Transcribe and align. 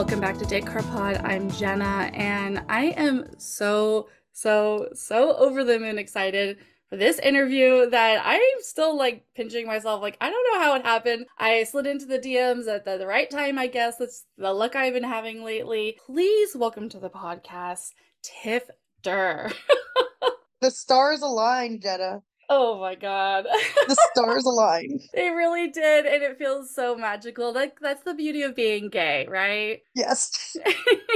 Welcome 0.00 0.20
back 0.20 0.38
to 0.38 0.46
Date 0.46 0.64
Card 0.64 0.86
Pod. 0.86 1.18
I'm 1.24 1.50
Jenna, 1.50 2.10
and 2.14 2.64
I 2.70 2.84
am 2.96 3.26
so, 3.36 4.08
so, 4.32 4.88
so 4.94 5.36
over 5.36 5.62
the 5.62 5.78
moon 5.78 5.98
excited 5.98 6.56
for 6.88 6.96
this 6.96 7.18
interview 7.18 7.90
that 7.90 8.22
I'm 8.24 8.40
still 8.60 8.96
like 8.96 9.26
pinching 9.36 9.66
myself. 9.66 10.00
Like, 10.00 10.16
I 10.22 10.30
don't 10.30 10.54
know 10.54 10.58
how 10.58 10.74
it 10.76 10.86
happened. 10.86 11.26
I 11.36 11.64
slid 11.64 11.86
into 11.86 12.06
the 12.06 12.18
DMs 12.18 12.66
at 12.66 12.86
the, 12.86 12.96
the 12.96 13.06
right 13.06 13.28
time, 13.28 13.58
I 13.58 13.66
guess. 13.66 13.98
That's 13.98 14.24
the 14.38 14.54
luck 14.54 14.74
I've 14.74 14.94
been 14.94 15.04
having 15.04 15.44
lately. 15.44 15.98
Please 16.06 16.56
welcome 16.56 16.88
to 16.88 16.98
the 16.98 17.10
podcast, 17.10 17.90
Tiff 18.22 18.70
Der. 19.02 19.52
the 20.62 20.70
stars 20.70 21.20
aligned, 21.20 21.82
Jenna. 21.82 22.22
Oh 22.52 22.80
my 22.80 22.96
god. 22.96 23.44
the 23.44 23.96
stars 24.12 24.44
aligned. 24.44 25.00
They 25.14 25.30
really 25.30 25.68
did, 25.68 26.04
and 26.04 26.22
it 26.22 26.36
feels 26.36 26.74
so 26.74 26.96
magical. 26.96 27.52
Like 27.52 27.78
that's 27.80 28.02
the 28.02 28.12
beauty 28.14 28.42
of 28.42 28.56
being 28.56 28.88
gay, 28.88 29.26
right? 29.28 29.80
Yes. 29.94 30.56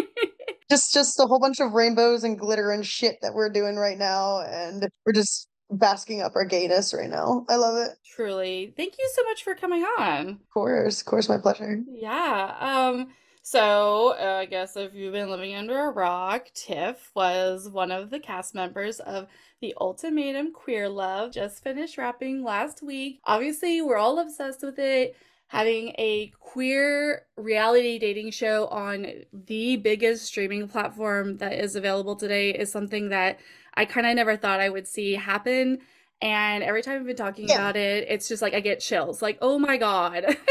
just 0.71 0.95
just 0.95 1.19
a 1.19 1.25
whole 1.27 1.41
bunch 1.41 1.59
of 1.61 1.73
rainbows 1.73 2.23
and 2.23 2.39
glitter 2.39 2.71
and 2.71 2.87
shit 2.87 3.17
that 3.23 3.35
we're 3.35 3.51
doing 3.51 3.77
right 3.77 3.99
now 3.99 4.41
and 4.43 4.89
we're 5.05 5.13
just 5.13 5.49
basking 5.71 6.23
up 6.23 6.33
our 6.37 6.45
gayness 6.45 6.95
right 6.95 7.11
now. 7.11 7.45
I 7.49 7.57
love 7.57 7.77
it. 7.77 7.97
Truly. 8.15 8.73
Thank 8.77 8.95
you 8.99 9.11
so 9.15 9.25
much 9.25 9.43
for 9.43 9.55
coming 9.55 9.83
on. 9.83 10.29
Of 10.29 10.51
course, 10.53 11.01
of 11.01 11.07
course 11.07 11.29
my 11.29 11.39
pleasure. 11.39 11.81
Yeah. 11.93 12.55
Um 12.61 13.09
so, 13.47 14.17
uh, 14.19 14.39
I 14.41 14.47
guess 14.47 14.75
if 14.75 14.95
you've 14.95 15.13
been 15.13 15.29
living 15.29 15.55
under 15.55 15.79
a 15.79 15.91
rock, 15.91 16.47
Tiff 16.55 17.11
was 17.15 17.69
one 17.69 17.91
of 17.91 18.09
the 18.09 18.19
cast 18.19 18.55
members 18.55 19.01
of 19.01 19.27
The 19.61 19.75
Ultimatum 19.79 20.55
Queer 20.55 20.89
Love, 20.89 21.33
just 21.33 21.63
finished 21.63 21.99
wrapping 21.99 22.43
last 22.43 22.83
week. 22.83 23.21
Obviously, 23.27 23.83
we're 23.83 23.99
all 23.99 24.19
obsessed 24.19 24.63
with 24.63 24.79
it. 24.79 25.15
Having 25.49 25.89
a 25.99 26.33
queer 26.41 27.27
reality 27.37 27.99
dating 27.99 28.31
show 28.31 28.67
on 28.69 29.09
the 29.31 29.77
biggest 29.77 30.25
streaming 30.25 30.67
platform 30.67 31.37
that 31.37 31.53
is 31.53 31.77
available 31.77 32.17
today 32.17 32.49
is 32.49 32.73
something 32.73 33.11
that 33.11 33.41
I 33.75 33.85
kind 33.85 34.07
of 34.07 34.17
never 34.17 34.39
thought 34.39 34.61
I 34.61 34.71
would 34.71 34.89
see 34.89 35.13
happen. 35.13 35.81
And 36.23 36.65
every 36.65 36.81
time 36.81 36.99
I've 36.99 37.07
been 37.07 37.15
talking 37.15 37.49
yeah. 37.51 37.57
about 37.57 37.77
it, 37.77 38.07
it's 38.09 38.27
just 38.27 38.41
like 38.41 38.55
I 38.55 38.61
get 38.61 38.81
chills. 38.81 39.21
Like, 39.21 39.37
oh 39.43 39.59
my 39.59 39.77
God. 39.77 40.35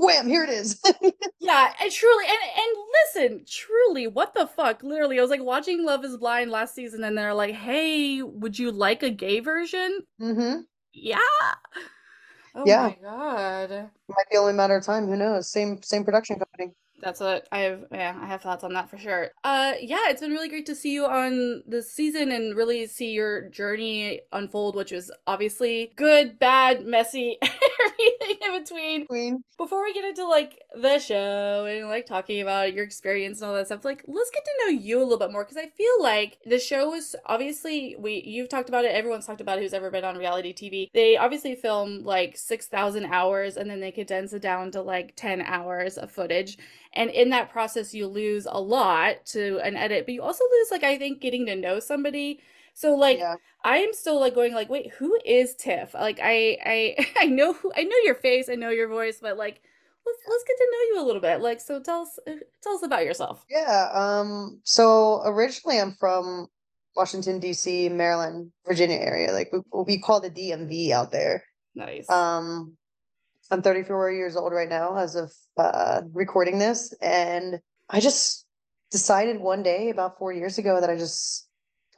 wham 0.00 0.26
here 0.28 0.44
it 0.44 0.50
is. 0.50 0.80
Yeah 1.42 1.72
and 1.80 1.90
truly 1.90 2.24
and 2.26 2.38
and 2.56 2.76
listen 3.16 3.44
truly 3.48 4.06
what 4.06 4.34
the 4.34 4.46
fuck? 4.46 4.82
Literally 4.82 5.18
i 5.18 5.22
was 5.22 5.30
like 5.30 5.42
watching 5.42 5.84
love 5.84 6.04
is 6.04 6.16
blind 6.16 6.50
last 6.50 6.74
season 6.74 7.02
and 7.04 7.16
they're 7.16 7.34
like 7.34 7.54
hey 7.54 8.22
would 8.22 8.58
you 8.58 8.70
like 8.70 9.02
a 9.02 9.10
gay 9.10 9.40
version? 9.40 10.00
Mm-hmm. 10.20 10.60
Yeah. 10.92 11.18
Oh 12.54 12.64
yeah. 12.66 12.88
my 12.88 12.96
god. 13.02 13.70
Might 14.08 14.30
be 14.30 14.36
only 14.36 14.52
a 14.52 14.56
matter 14.56 14.76
of 14.76 14.84
time. 14.84 15.06
Who 15.06 15.16
knows? 15.16 15.50
Same 15.50 15.80
same 15.82 16.04
production 16.04 16.38
company 16.38 16.72
that's 17.02 17.20
what 17.20 17.46
I 17.52 17.60
have. 17.60 17.84
Yeah, 17.92 18.16
I 18.20 18.26
have 18.26 18.42
thoughts 18.42 18.64
on 18.64 18.72
that 18.74 18.90
for 18.90 18.98
sure. 18.98 19.30
Uh, 19.44 19.74
yeah, 19.80 20.08
it's 20.08 20.20
been 20.20 20.32
really 20.32 20.48
great 20.48 20.66
to 20.66 20.74
see 20.74 20.92
you 20.92 21.06
on 21.06 21.62
this 21.66 21.90
season 21.90 22.30
and 22.32 22.56
really 22.56 22.86
see 22.86 23.10
your 23.10 23.48
journey 23.48 24.20
unfold, 24.32 24.76
which 24.76 24.92
was 24.92 25.10
obviously 25.26 25.92
good, 25.96 26.38
bad, 26.38 26.84
messy, 26.84 27.38
everything 27.42 28.36
in 28.42 28.62
between. 28.62 29.06
Queen. 29.06 29.44
Before 29.56 29.82
we 29.82 29.92
get 29.92 30.04
into 30.04 30.26
like 30.26 30.60
the 30.74 30.98
show 30.98 31.66
and 31.66 31.88
like 31.88 32.06
talking 32.06 32.40
about 32.40 32.72
your 32.72 32.84
experience 32.84 33.40
and 33.40 33.50
all 33.50 33.56
that 33.56 33.66
stuff, 33.66 33.84
like 33.84 34.04
let's 34.06 34.30
get 34.30 34.44
to 34.44 34.50
know 34.64 34.78
you 34.78 34.98
a 34.98 35.02
little 35.02 35.18
bit 35.18 35.32
more 35.32 35.44
because 35.44 35.56
I 35.56 35.68
feel 35.68 36.02
like 36.02 36.38
the 36.46 36.58
show 36.58 36.94
is 36.94 37.16
obviously 37.26 37.96
we 37.98 38.22
you've 38.24 38.48
talked 38.48 38.68
about 38.68 38.84
it. 38.84 38.94
Everyone's 38.94 39.26
talked 39.26 39.40
about 39.40 39.58
it 39.58 39.62
who's 39.62 39.74
ever 39.74 39.90
been 39.90 40.04
on 40.04 40.16
reality 40.16 40.54
TV. 40.54 40.88
They 40.94 41.16
obviously 41.16 41.54
film 41.54 42.04
like 42.04 42.36
six 42.36 42.66
thousand 42.66 43.06
hours 43.06 43.56
and 43.56 43.70
then 43.70 43.80
they 43.80 43.92
condense 43.92 44.32
it 44.32 44.42
down 44.42 44.70
to 44.72 44.82
like 44.82 45.14
ten 45.16 45.40
hours 45.40 45.98
of 45.98 46.10
footage 46.10 46.58
and 46.92 47.10
in 47.10 47.30
that 47.30 47.50
process 47.50 47.94
you 47.94 48.06
lose 48.06 48.46
a 48.50 48.60
lot 48.60 49.24
to 49.24 49.58
an 49.60 49.76
edit 49.76 50.06
but 50.06 50.14
you 50.14 50.22
also 50.22 50.44
lose 50.44 50.70
like 50.70 50.84
i 50.84 50.98
think 50.98 51.20
getting 51.20 51.46
to 51.46 51.56
know 51.56 51.80
somebody. 51.80 52.40
So 52.72 52.94
like 52.94 53.18
yeah. 53.18 53.34
i 53.64 53.78
am 53.78 53.92
still 53.92 54.20
like 54.20 54.34
going 54.34 54.54
like 54.54 54.70
wait 54.70 54.90
who 54.92 55.18
is 55.24 55.54
tiff? 55.54 55.92
Like 55.94 56.18
i 56.22 56.56
i 56.64 57.06
i 57.18 57.26
know 57.26 57.52
who 57.52 57.72
i 57.76 57.82
know 57.82 57.96
your 58.04 58.14
face 58.14 58.48
i 58.48 58.54
know 58.54 58.70
your 58.70 58.88
voice 58.88 59.18
but 59.20 59.36
like 59.36 59.60
let's 60.06 60.18
let's 60.28 60.44
get 60.44 60.56
to 60.56 60.68
know 60.72 60.78
you 60.94 61.04
a 61.04 61.06
little 61.06 61.20
bit. 61.20 61.40
Like 61.40 61.60
so 61.60 61.80
tell 61.80 62.02
us 62.02 62.18
uh, 62.26 62.32
tell 62.62 62.74
us 62.74 62.82
about 62.82 63.04
yourself. 63.04 63.44
Yeah 63.50 63.90
um 63.92 64.60
so 64.64 65.22
originally 65.26 65.80
i'm 65.80 65.94
from 65.98 66.46
washington 66.96 67.40
dc 67.40 67.90
maryland 67.92 68.50
virginia 68.66 68.98
area. 68.98 69.32
Like 69.32 69.52
we, 69.52 69.60
we 69.84 69.98
call 69.98 70.20
the 70.20 70.30
dmv 70.30 70.90
out 70.92 71.12
there. 71.12 71.44
Nice. 71.74 72.08
Um 72.08 72.76
I'm 73.50 73.62
34 73.62 74.12
years 74.12 74.36
old 74.36 74.52
right 74.52 74.68
now 74.68 74.96
as 74.96 75.16
of 75.16 75.32
uh, 75.56 76.02
recording 76.12 76.58
this. 76.58 76.94
And 77.02 77.60
I 77.88 78.00
just 78.00 78.46
decided 78.90 79.40
one 79.40 79.62
day 79.62 79.90
about 79.90 80.18
four 80.18 80.32
years 80.32 80.58
ago 80.58 80.80
that 80.80 80.90
I 80.90 80.96
just 80.96 81.48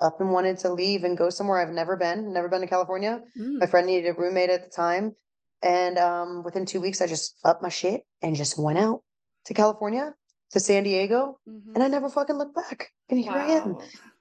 up 0.00 0.20
and 0.20 0.30
wanted 0.30 0.58
to 0.58 0.72
leave 0.72 1.04
and 1.04 1.16
go 1.16 1.30
somewhere 1.30 1.58
I've 1.58 1.72
never 1.72 1.96
been, 1.96 2.32
never 2.32 2.48
been 2.48 2.62
to 2.62 2.66
California. 2.66 3.20
Mm. 3.38 3.60
My 3.60 3.66
friend 3.66 3.86
needed 3.86 4.08
a 4.08 4.14
roommate 4.14 4.50
at 4.50 4.64
the 4.64 4.70
time. 4.70 5.14
And 5.62 5.96
um, 5.98 6.42
within 6.42 6.66
two 6.66 6.80
weeks, 6.80 7.00
I 7.00 7.06
just 7.06 7.36
up 7.44 7.62
my 7.62 7.68
shit 7.68 8.02
and 8.20 8.34
just 8.34 8.58
went 8.58 8.78
out 8.78 9.02
to 9.46 9.54
California, 9.54 10.14
to 10.50 10.60
San 10.60 10.82
Diego. 10.82 11.38
Mm-hmm. 11.48 11.74
And 11.74 11.84
I 11.84 11.88
never 11.88 12.08
fucking 12.08 12.36
looked 12.36 12.56
back. 12.56 12.90
And 13.10 13.20
here 13.20 13.32
wow. 13.32 13.46
I 13.46 13.50
am. 13.52 13.76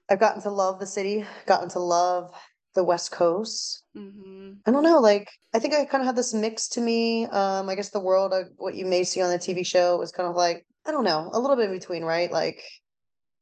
I've 0.08 0.20
gotten 0.20 0.42
to 0.42 0.50
love 0.50 0.78
the 0.78 0.86
city, 0.86 1.24
gotten 1.46 1.68
to 1.70 1.78
love 1.80 2.30
the 2.74 2.84
West 2.84 3.10
Coast. 3.10 3.84
Mm-hmm. 3.96 4.52
I 4.66 4.70
don't 4.70 4.82
know. 4.82 5.00
Like, 5.00 5.30
I 5.54 5.58
think 5.58 5.74
I 5.74 5.84
kind 5.84 6.02
of 6.02 6.06
had 6.06 6.16
this 6.16 6.34
mix 6.34 6.68
to 6.70 6.80
me. 6.80 7.26
Um, 7.26 7.68
I 7.68 7.74
guess 7.74 7.90
the 7.90 8.00
world, 8.00 8.32
of 8.32 8.48
what 8.56 8.74
you 8.74 8.86
may 8.86 9.04
see 9.04 9.20
on 9.22 9.30
the 9.30 9.38
TV 9.38 9.64
show, 9.64 9.96
was 9.98 10.12
kind 10.12 10.28
of 10.28 10.36
like 10.36 10.66
I 10.86 10.90
don't 10.90 11.04
know, 11.04 11.30
a 11.32 11.38
little 11.38 11.56
bit 11.56 11.70
in 11.70 11.78
between, 11.78 12.02
right? 12.02 12.30
Like 12.30 12.62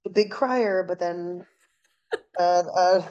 the 0.05 0.11
big 0.11 0.31
crier, 0.31 0.85
but 0.87 0.99
then 0.99 1.47
uh, 2.39 2.63
uh 2.75 3.03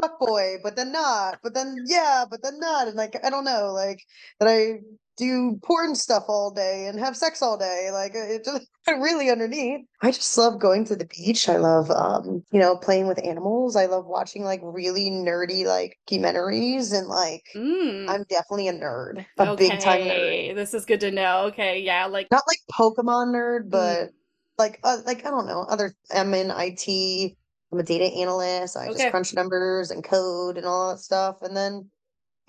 fuck 0.00 0.18
boy, 0.18 0.56
but 0.62 0.76
then 0.76 0.92
not, 0.92 1.38
but 1.42 1.54
then 1.54 1.84
yeah, 1.86 2.24
but 2.30 2.42
then 2.42 2.58
not, 2.60 2.88
and 2.88 2.96
like 2.96 3.16
I 3.24 3.30
don't 3.30 3.44
know, 3.44 3.72
like 3.72 4.02
that 4.40 4.48
I 4.48 4.80
do 5.18 5.58
porn 5.62 5.94
stuff 5.94 6.24
all 6.28 6.50
day 6.50 6.86
and 6.86 6.98
have 6.98 7.16
sex 7.16 7.42
all 7.42 7.58
day. 7.58 7.90
Like 7.92 8.12
it 8.14 8.44
just 8.44 8.66
really 8.88 9.30
underneath. 9.30 9.84
I 10.00 10.12
just 10.12 10.38
love 10.38 10.58
going 10.58 10.84
to 10.86 10.96
the 10.96 11.06
beach. 11.06 11.48
I 11.48 11.56
love 11.56 11.90
um, 11.90 12.42
you 12.52 12.60
know, 12.60 12.76
playing 12.76 13.08
with 13.08 13.22
animals. 13.24 13.76
I 13.76 13.86
love 13.86 14.06
watching 14.06 14.44
like 14.44 14.60
really 14.62 15.10
nerdy 15.10 15.66
like 15.66 15.98
documentaries 16.08 16.96
and 16.96 17.08
like 17.08 17.42
mm. 17.54 18.08
I'm 18.08 18.24
definitely 18.30 18.68
a 18.68 18.72
nerd. 18.72 19.26
A 19.38 19.50
okay. 19.50 19.68
big 19.68 19.80
time 19.80 20.02
nerd. 20.02 20.54
This 20.54 20.72
is 20.72 20.86
good 20.86 21.00
to 21.00 21.10
know. 21.10 21.46
Okay. 21.46 21.80
Yeah. 21.80 22.06
Like 22.06 22.28
not 22.30 22.44
like 22.46 22.60
Pokemon 22.72 23.34
nerd, 23.34 23.64
mm. 23.64 23.70
but 23.70 23.98
mm. 23.98 24.12
like 24.56 24.78
uh, 24.84 24.98
like 25.04 25.26
I 25.26 25.30
don't 25.30 25.46
know, 25.46 25.66
other 25.68 25.94
I'm 26.14 26.32
in 26.32 26.52
IT. 26.54 27.34
I'm 27.70 27.80
a 27.80 27.82
data 27.82 28.04
analyst. 28.04 28.78
I 28.78 28.86
okay. 28.86 28.92
just 28.92 29.10
crunch 29.10 29.34
numbers 29.34 29.90
and 29.90 30.02
code 30.02 30.56
and 30.56 30.64
all 30.64 30.90
that 30.90 31.00
stuff. 31.00 31.42
And 31.42 31.54
then 31.54 31.90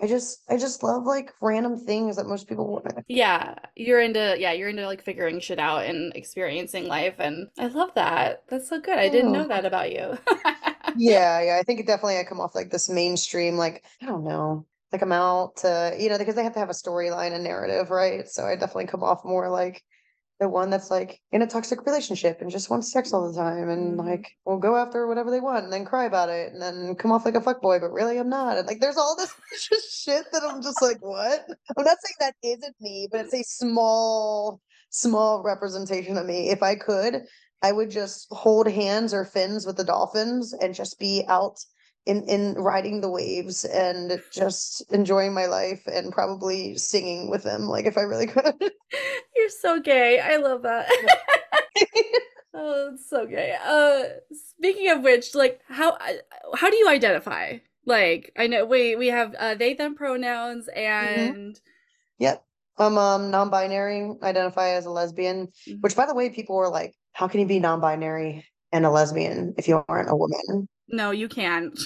I 0.02 0.06
just 0.06 0.42
I 0.48 0.56
just 0.56 0.82
love 0.82 1.04
like 1.04 1.32
random 1.40 1.78
things 1.78 2.16
that 2.16 2.26
most 2.26 2.48
people 2.48 2.72
wouldn't. 2.72 3.04
Yeah, 3.08 3.54
you're 3.76 4.00
into 4.00 4.36
yeah, 4.38 4.52
you're 4.52 4.70
into 4.70 4.86
like 4.86 5.02
figuring 5.02 5.40
shit 5.40 5.58
out 5.58 5.84
and 5.84 6.14
experiencing 6.16 6.86
life 6.86 7.16
and 7.18 7.48
I 7.58 7.66
love 7.66 7.90
that. 7.94 8.44
That's 8.48 8.68
so 8.68 8.80
good. 8.80 8.98
I 8.98 9.08
didn't 9.08 9.30
oh. 9.30 9.38
know 9.38 9.44
oh. 9.44 9.48
that 9.48 9.64
about 9.64 9.92
you. 9.92 10.18
yeah, 10.96 11.40
yeah. 11.42 11.58
I 11.60 11.62
think 11.62 11.80
it 11.80 11.86
definitely 11.86 12.18
I 12.18 12.24
come 12.24 12.40
off 12.40 12.54
like 12.54 12.70
this 12.70 12.88
mainstream 12.88 13.56
like 13.56 13.84
I 14.02 14.06
don't 14.06 14.24
know. 14.24 14.66
Like 14.92 15.02
I'm 15.02 15.12
out 15.12 15.56
to 15.58 15.94
you 15.98 16.08
know 16.08 16.18
because 16.18 16.34
they 16.34 16.44
have 16.44 16.54
to 16.54 16.60
have 16.60 16.70
a 16.70 16.74
storyline 16.74 17.32
and 17.32 17.44
narrative, 17.44 17.90
right? 17.90 18.28
So 18.28 18.44
I 18.44 18.56
definitely 18.56 18.86
come 18.86 19.02
off 19.02 19.24
more 19.24 19.50
like 19.50 19.84
the 20.40 20.48
one 20.48 20.70
that's 20.70 20.90
like 20.90 21.20
in 21.32 21.42
a 21.42 21.46
toxic 21.46 21.84
relationship 21.84 22.40
and 22.40 22.50
just 22.50 22.70
wants 22.70 22.90
sex 22.90 23.12
all 23.12 23.30
the 23.30 23.38
time 23.38 23.68
and 23.68 23.98
mm-hmm. 23.98 24.08
like 24.08 24.26
will 24.46 24.58
go 24.58 24.74
after 24.74 25.06
whatever 25.06 25.30
they 25.30 25.38
want 25.38 25.64
and 25.64 25.72
then 25.72 25.84
cry 25.84 26.06
about 26.06 26.30
it 26.30 26.50
and 26.50 26.60
then 26.60 26.94
come 26.94 27.12
off 27.12 27.26
like 27.26 27.34
a 27.34 27.40
fuck 27.42 27.60
boy, 27.60 27.78
but 27.78 27.92
really 27.92 28.16
I'm 28.18 28.30
not. 28.30 28.56
And 28.56 28.66
like 28.66 28.80
there's 28.80 28.96
all 28.96 29.14
this 29.16 29.32
just 29.68 30.02
shit 30.02 30.24
that 30.32 30.42
I'm 30.42 30.62
just 30.62 30.80
like, 30.80 30.96
what? 31.00 31.46
I'm 31.76 31.84
not 31.84 31.98
saying 32.02 32.16
that 32.20 32.34
isn't 32.42 32.74
me, 32.80 33.06
but 33.12 33.26
it's 33.26 33.34
a 33.34 33.42
small, 33.42 34.62
small 34.88 35.42
representation 35.42 36.16
of 36.16 36.24
me. 36.24 36.48
If 36.48 36.62
I 36.62 36.74
could, 36.74 37.22
I 37.62 37.72
would 37.72 37.90
just 37.90 38.26
hold 38.30 38.66
hands 38.66 39.12
or 39.12 39.26
fins 39.26 39.66
with 39.66 39.76
the 39.76 39.84
dolphins 39.84 40.54
and 40.54 40.74
just 40.74 40.98
be 40.98 41.22
out 41.28 41.58
in 42.06 42.22
in 42.24 42.54
riding 42.54 43.00
the 43.00 43.10
waves 43.10 43.64
and 43.64 44.22
just 44.32 44.82
enjoying 44.92 45.34
my 45.34 45.46
life 45.46 45.86
and 45.86 46.12
probably 46.12 46.76
singing 46.76 47.30
with 47.30 47.42
them 47.42 47.62
like 47.62 47.86
if 47.86 47.98
i 47.98 48.02
really 48.02 48.26
could. 48.34 48.54
You're 49.36 49.48
so 49.48 49.80
gay. 49.80 50.18
I 50.20 50.36
love 50.36 50.62
that. 50.62 50.90
Oh 52.52 52.90
it's 52.92 53.08
so 53.08 53.26
gay. 53.26 53.56
Uh 53.64 54.02
speaking 54.32 54.90
of 54.90 55.02
which 55.02 55.36
like 55.36 55.60
how 55.68 55.96
how 56.56 56.68
do 56.68 56.76
you 56.76 56.88
identify? 56.88 57.58
Like 57.86 58.32
i 58.36 58.48
know 58.48 58.64
we 58.64 58.96
we 58.96 59.06
have 59.06 59.34
uh 59.36 59.54
they 59.54 59.74
them 59.74 59.94
pronouns 59.94 60.68
mm-hmm. 60.68 60.78
and 60.78 61.54
mm-hmm. 61.54 61.72
yep. 62.18 62.44
I'm 62.76 62.98
um 62.98 63.30
non-binary 63.30 64.14
identify 64.22 64.70
as 64.70 64.86
a 64.86 64.90
lesbian 64.90 65.46
mm-hmm. 65.46 65.80
which 65.80 65.94
by 65.94 66.06
the 66.06 66.14
way 66.14 66.30
people 66.30 66.56
were 66.56 66.68
like 66.68 66.94
how 67.12 67.28
can 67.28 67.40
you 67.40 67.46
be 67.46 67.60
non-binary 67.60 68.44
and 68.72 68.84
a 68.84 68.90
lesbian 68.90 69.54
if 69.56 69.68
you 69.68 69.84
aren't 69.88 70.10
a 70.10 70.16
woman 70.16 70.68
no, 70.90 71.10
you 71.10 71.28
can't. 71.28 71.78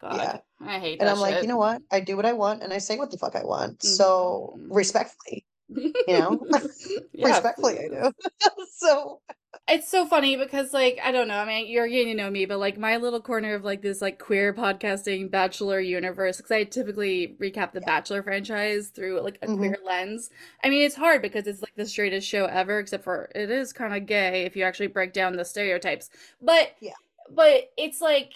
God, 0.00 0.16
yeah. 0.16 0.38
I 0.60 0.78
hate 0.78 0.98
that. 0.98 1.02
And 1.04 1.10
I'm 1.10 1.16
shit. 1.16 1.30
like, 1.30 1.42
you 1.42 1.48
know 1.48 1.56
what? 1.56 1.82
I 1.90 2.00
do 2.00 2.16
what 2.16 2.26
I 2.26 2.32
want 2.32 2.62
and 2.62 2.72
I 2.72 2.78
say 2.78 2.96
what 2.96 3.10
the 3.10 3.18
fuck 3.18 3.36
I 3.36 3.44
want. 3.44 3.80
Mm-hmm. 3.82 3.96
So 3.96 4.58
respectfully, 4.68 5.44
you 5.68 5.94
know, 6.08 6.46
respectfully 7.22 7.78
I 7.78 7.88
do. 7.88 8.12
so 8.72 9.20
it's 9.68 9.88
so 9.88 10.04
funny 10.06 10.36
because 10.36 10.72
like 10.72 10.98
I 11.02 11.12
don't 11.12 11.28
know. 11.28 11.38
I 11.38 11.44
mean, 11.44 11.68
you're 11.68 11.88
getting 11.88 12.16
to 12.16 12.22
know 12.22 12.30
me, 12.30 12.44
but 12.44 12.58
like 12.58 12.76
my 12.78 12.96
little 12.96 13.20
corner 13.20 13.54
of 13.54 13.64
like 13.64 13.82
this 13.82 14.00
like 14.02 14.18
queer 14.18 14.52
podcasting 14.52 15.30
bachelor 15.30 15.80
universe 15.80 16.38
because 16.38 16.50
I 16.50 16.64
typically 16.64 17.36
recap 17.40 17.72
the 17.72 17.80
Yeah. 17.80 17.86
Bachelor 17.86 18.22
franchise 18.22 18.88
through 18.88 19.20
like 19.20 19.38
a 19.42 19.46
hmm 19.46 19.56
queer 19.56 19.76
lens. 19.84 20.30
I 20.64 20.70
mean, 20.70 20.82
it's 20.82 20.96
hard 20.96 21.22
because 21.22 21.46
it's 21.46 21.62
like 21.62 21.74
the 21.76 21.86
straightest 21.86 22.26
show 22.28 22.46
ever, 22.46 22.78
except 22.80 23.04
for 23.04 23.30
it 23.34 23.50
is 23.50 23.72
kind 23.72 23.94
of 23.94 24.06
gay 24.06 24.42
if 24.44 24.56
you 24.56 24.64
actually 24.64 24.88
break 24.88 25.12
down 25.12 25.36
the 25.36 25.44
stereotypes. 25.44 26.10
But 26.40 26.72
Yeah. 26.80 26.94
But 27.34 27.70
it's 27.76 28.00
like 28.00 28.32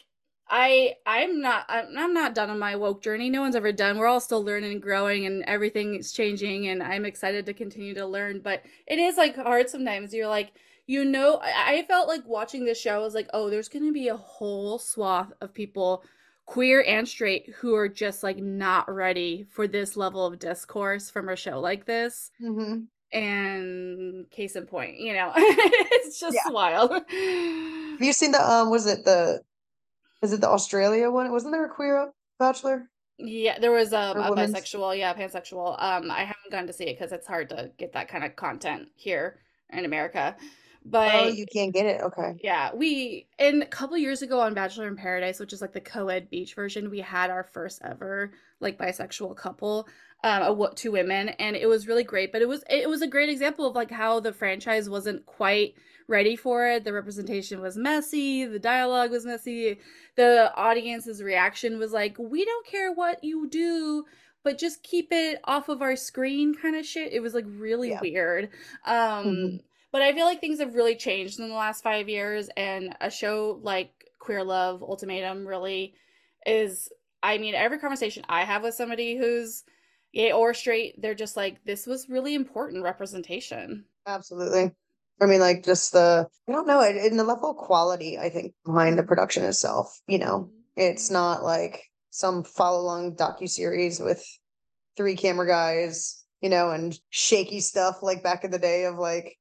I 0.48 0.94
I'm 1.06 1.40
not 1.40 1.64
I'm, 1.68 1.86
I'm 1.96 2.14
not 2.14 2.34
done 2.34 2.50
on 2.50 2.58
my 2.58 2.76
woke 2.76 3.02
journey. 3.02 3.30
No 3.30 3.40
one's 3.40 3.56
ever 3.56 3.72
done. 3.72 3.98
We're 3.98 4.06
all 4.06 4.20
still 4.20 4.44
learning 4.44 4.72
and 4.72 4.82
growing 4.82 5.26
and 5.26 5.42
everything 5.44 5.94
is 5.96 6.12
changing 6.12 6.68
and 6.68 6.82
I'm 6.82 7.04
excited 7.04 7.46
to 7.46 7.54
continue 7.54 7.94
to 7.94 8.06
learn, 8.06 8.40
but 8.40 8.62
it 8.86 8.98
is 8.98 9.16
like 9.16 9.36
hard 9.36 9.68
sometimes. 9.68 10.12
You're 10.14 10.28
like 10.28 10.52
you 10.86 11.02
know, 11.04 11.36
I, 11.42 11.78
I 11.78 11.86
felt 11.88 12.08
like 12.08 12.26
watching 12.26 12.64
this 12.64 12.78
show 12.80 12.94
I 12.96 12.98
was 12.98 13.14
like, 13.14 13.28
"Oh, 13.32 13.48
there's 13.50 13.68
going 13.70 13.86
to 13.86 13.92
be 13.92 14.08
a 14.08 14.16
whole 14.16 14.78
swath 14.78 15.32
of 15.40 15.54
people 15.54 16.04
queer 16.46 16.84
and 16.86 17.08
straight 17.08 17.54
who 17.56 17.74
are 17.74 17.88
just 17.88 18.22
like 18.22 18.36
not 18.36 18.92
ready 18.92 19.46
for 19.50 19.66
this 19.66 19.96
level 19.96 20.26
of 20.26 20.38
discourse 20.38 21.10
from 21.10 21.28
a 21.30 21.36
show 21.36 21.58
like 21.60 21.86
this." 21.86 22.30
hmm 22.38 22.86
And 23.14 24.28
case 24.30 24.56
in 24.56 24.66
point, 24.66 24.98
you 24.98 25.14
know, 25.14 25.32
it's 25.36 26.18
just 26.20 26.34
Yeah. 26.34 26.50
wild. 26.50 26.90
Have 26.92 28.02
you 28.06 28.12
seen 28.12 28.32
the 28.32 28.42
um? 28.42 28.70
Was 28.70 28.86
it 28.86 29.04
the? 29.04 29.42
Is 30.22 30.32
it 30.32 30.40
the 30.40 30.48
Australia 30.48 31.10
one? 31.10 31.30
Wasn't 31.30 31.52
there 31.52 31.64
a 31.64 31.68
queer 31.68 32.12
bachelor 32.38 32.88
Yeah, 33.18 33.58
there 33.58 33.70
was 33.70 33.92
um, 33.92 34.16
a 34.18 34.30
women's? 34.30 34.52
bisexual, 34.54 34.98
yeah, 34.98 35.14
pansexual. 35.14 35.80
Um, 35.80 36.10
I 36.10 36.20
haven't 36.24 36.50
gone 36.50 36.66
to 36.66 36.72
see 36.72 36.84
it 36.86 36.98
because 36.98 37.12
it's 37.12 37.26
hard 37.26 37.48
to 37.50 37.70
get 37.78 37.92
that 37.92 38.08
kind 38.08 38.24
of 38.24 38.34
content 38.36 38.88
here 38.96 39.38
in 39.70 39.84
America. 39.84 40.36
Oh, 41.06 41.26
But 41.26 41.34
you 41.34 41.46
can't 41.46 41.72
get 41.72 41.86
it. 41.86 42.00
Okay. 42.02 42.34
yeah, 42.42 42.74
we 42.74 43.26
and 43.38 43.62
a 43.62 43.66
couple 43.66 43.96
years 43.96 44.22
ago 44.22 44.40
on 44.40 44.54
Bachelor 44.54 44.88
in 44.88 44.96
Paradise, 44.96 45.38
which 45.40 45.52
is 45.52 45.60
like 45.60 45.72
the 45.72 45.80
co-ed 45.80 46.28
beach 46.30 46.54
version, 46.54 46.90
we 46.90 47.00
had 47.00 47.30
our 47.30 47.44
first 47.44 47.80
ever 47.84 48.32
like 48.60 48.78
bisexual 48.78 49.36
couple, 49.36 49.88
um, 50.24 50.42
a, 50.42 50.74
two 50.74 50.92
women, 50.92 51.30
and 51.30 51.56
it 51.56 51.66
was 51.68 51.86
really 51.86 52.04
great. 52.04 52.32
But 52.32 52.42
it 52.42 52.48
was 52.48 52.64
it 52.68 52.88
was 52.88 53.02
a 53.02 53.06
great 53.06 53.28
example 53.28 53.66
of 53.66 53.74
like 53.74 53.90
how 53.90 54.20
the 54.20 54.32
franchise 54.32 54.90
wasn't 54.90 55.24
quite 55.26 55.74
ready 56.08 56.36
for 56.36 56.66
it. 56.68 56.84
The 56.84 56.92
representation 56.92 57.60
was 57.60 57.76
messy, 57.76 58.44
the 58.44 58.58
dialogue 58.58 59.10
was 59.10 59.24
messy, 59.24 59.78
the 60.16 60.52
audience's 60.56 61.22
reaction 61.22 61.78
was 61.78 61.92
like, 61.92 62.16
"We 62.18 62.44
don't 62.44 62.66
care 62.66 62.92
what 62.92 63.22
you 63.24 63.48
do." 63.48 64.04
But 64.42 64.58
just 64.58 64.82
keep 64.82 65.08
it 65.10 65.40
off 65.44 65.70
of 65.70 65.80
our 65.80 65.96
screen 65.96 66.54
kind 66.54 66.76
of 66.76 66.84
shit. 66.84 67.12
It 67.14 67.20
was 67.20 67.32
like 67.32 67.46
really 67.48 67.90
Yeah. 67.90 68.00
weird. 68.02 68.50
Um, 68.84 69.60
but 69.94 70.02
I 70.02 70.12
feel 70.12 70.26
like 70.26 70.40
things 70.40 70.58
have 70.58 70.74
really 70.74 70.96
changed 70.96 71.38
in 71.38 71.48
the 71.48 71.54
last 71.54 71.84
five 71.84 72.08
years, 72.08 72.48
and 72.56 72.96
a 73.00 73.08
show 73.08 73.60
like 73.62 73.92
Queer 74.18 74.42
Love 74.42 74.82
Ultimatum 74.82 75.46
really 75.46 75.94
is. 76.44 76.88
I 77.22 77.38
mean, 77.38 77.54
every 77.54 77.78
conversation 77.78 78.24
I 78.28 78.42
have 78.42 78.64
with 78.64 78.74
somebody 78.74 79.16
who's 79.16 79.62
gay 80.12 80.32
or 80.32 80.52
straight, 80.52 81.00
they're 81.00 81.14
just 81.14 81.36
like, 81.36 81.64
this 81.64 81.86
was 81.86 82.08
really 82.08 82.34
important 82.34 82.82
representation. 82.82 83.84
Absolutely. 84.04 84.72
I 85.22 85.26
mean, 85.26 85.38
like 85.38 85.64
just 85.64 85.92
the 85.92 86.26
I 86.48 86.52
don't 86.52 86.66
know, 86.66 86.80
and 86.80 87.16
the 87.16 87.22
level 87.22 87.50
of 87.50 87.56
quality 87.56 88.18
I 88.18 88.30
think 88.30 88.52
behind 88.66 88.98
the 88.98 89.04
production 89.04 89.44
itself. 89.44 89.96
You 90.08 90.18
know, 90.18 90.50
it's 90.74 91.08
not 91.08 91.44
like 91.44 91.84
some 92.10 92.42
follow 92.42 92.80
along 92.80 93.14
docuseries 93.14 94.04
with 94.04 94.26
three 94.96 95.14
camera 95.14 95.46
guys, 95.46 96.24
you 96.40 96.48
know, 96.48 96.72
and 96.72 96.98
shaky 97.10 97.60
stuff 97.60 98.02
like 98.02 98.24
back 98.24 98.42
in 98.42 98.50
the 98.50 98.58
day 98.58 98.86
of 98.86 98.96
like 98.96 99.38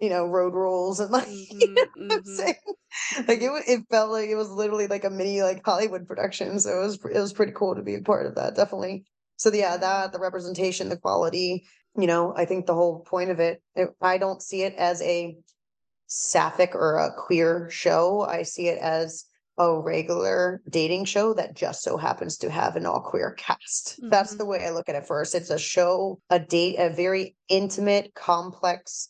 you 0.00 0.08
know 0.10 0.26
road 0.26 0.54
rules 0.54 1.00
and 1.00 1.10
like 1.12 1.28
you 1.28 1.68
know 1.76 1.86
Mm-hmm, 1.88 2.02
what 2.08 2.16
I'm 2.18 2.24
mm-hmm, 2.24 2.46
saying. 2.46 2.54
Like 3.28 3.40
it, 3.42 3.50
it 3.68 3.84
felt 3.90 4.10
like 4.10 4.28
it 4.28 4.34
was 4.36 4.50
literally 4.50 4.86
like 4.86 5.04
a 5.04 5.10
mini 5.10 5.42
like 5.42 5.64
Hollywood 5.64 6.06
production. 6.06 6.58
So 6.60 6.80
it 6.82 6.86
was 6.86 6.94
it 7.12 7.20
was 7.20 7.32
pretty 7.32 7.52
cool 7.52 7.74
to 7.74 7.82
be 7.82 7.94
a 7.94 8.00
part 8.02 8.26
of 8.26 8.34
that, 8.36 8.56
definitely. 8.56 9.04
So 9.36 9.52
yeah, 9.52 9.76
that 9.76 10.12
the 10.12 10.18
representation, 10.18 10.88
the 10.88 10.96
quality, 10.96 11.66
you 11.96 12.06
know, 12.06 12.34
I 12.36 12.44
think 12.44 12.66
the 12.66 12.74
whole 12.74 13.00
point 13.04 13.30
of 13.30 13.40
it, 13.40 13.62
it 13.76 13.90
I 14.00 14.18
don't 14.18 14.42
see 14.42 14.62
it 14.62 14.74
as 14.74 15.02
a 15.02 15.36
sapphic 16.06 16.74
or 16.74 16.96
a 16.98 17.12
queer 17.14 17.68
show. 17.70 18.22
I 18.22 18.42
see 18.42 18.68
it 18.68 18.78
as 18.78 19.24
a 19.58 19.78
regular 19.78 20.62
dating 20.68 21.04
show 21.04 21.34
that 21.34 21.54
just 21.56 21.82
so 21.82 21.96
happens 21.96 22.36
to 22.38 22.50
have 22.50 22.76
an 22.76 22.86
all 22.86 23.00
queer 23.00 23.32
cast. 23.32 24.00
That's 24.10 24.34
Mm-hmm, 24.34 24.36
the 24.36 24.44
way 24.46 24.64
I 24.64 24.70
look 24.70 24.88
at 24.88 24.94
it 24.94 25.06
first. 25.06 25.34
It's 25.34 25.50
a 25.50 25.58
show, 25.58 26.20
a 26.30 26.38
date, 26.38 26.76
a 26.78 26.90
very 26.90 27.36
intimate, 27.48 28.14
complex 28.14 29.08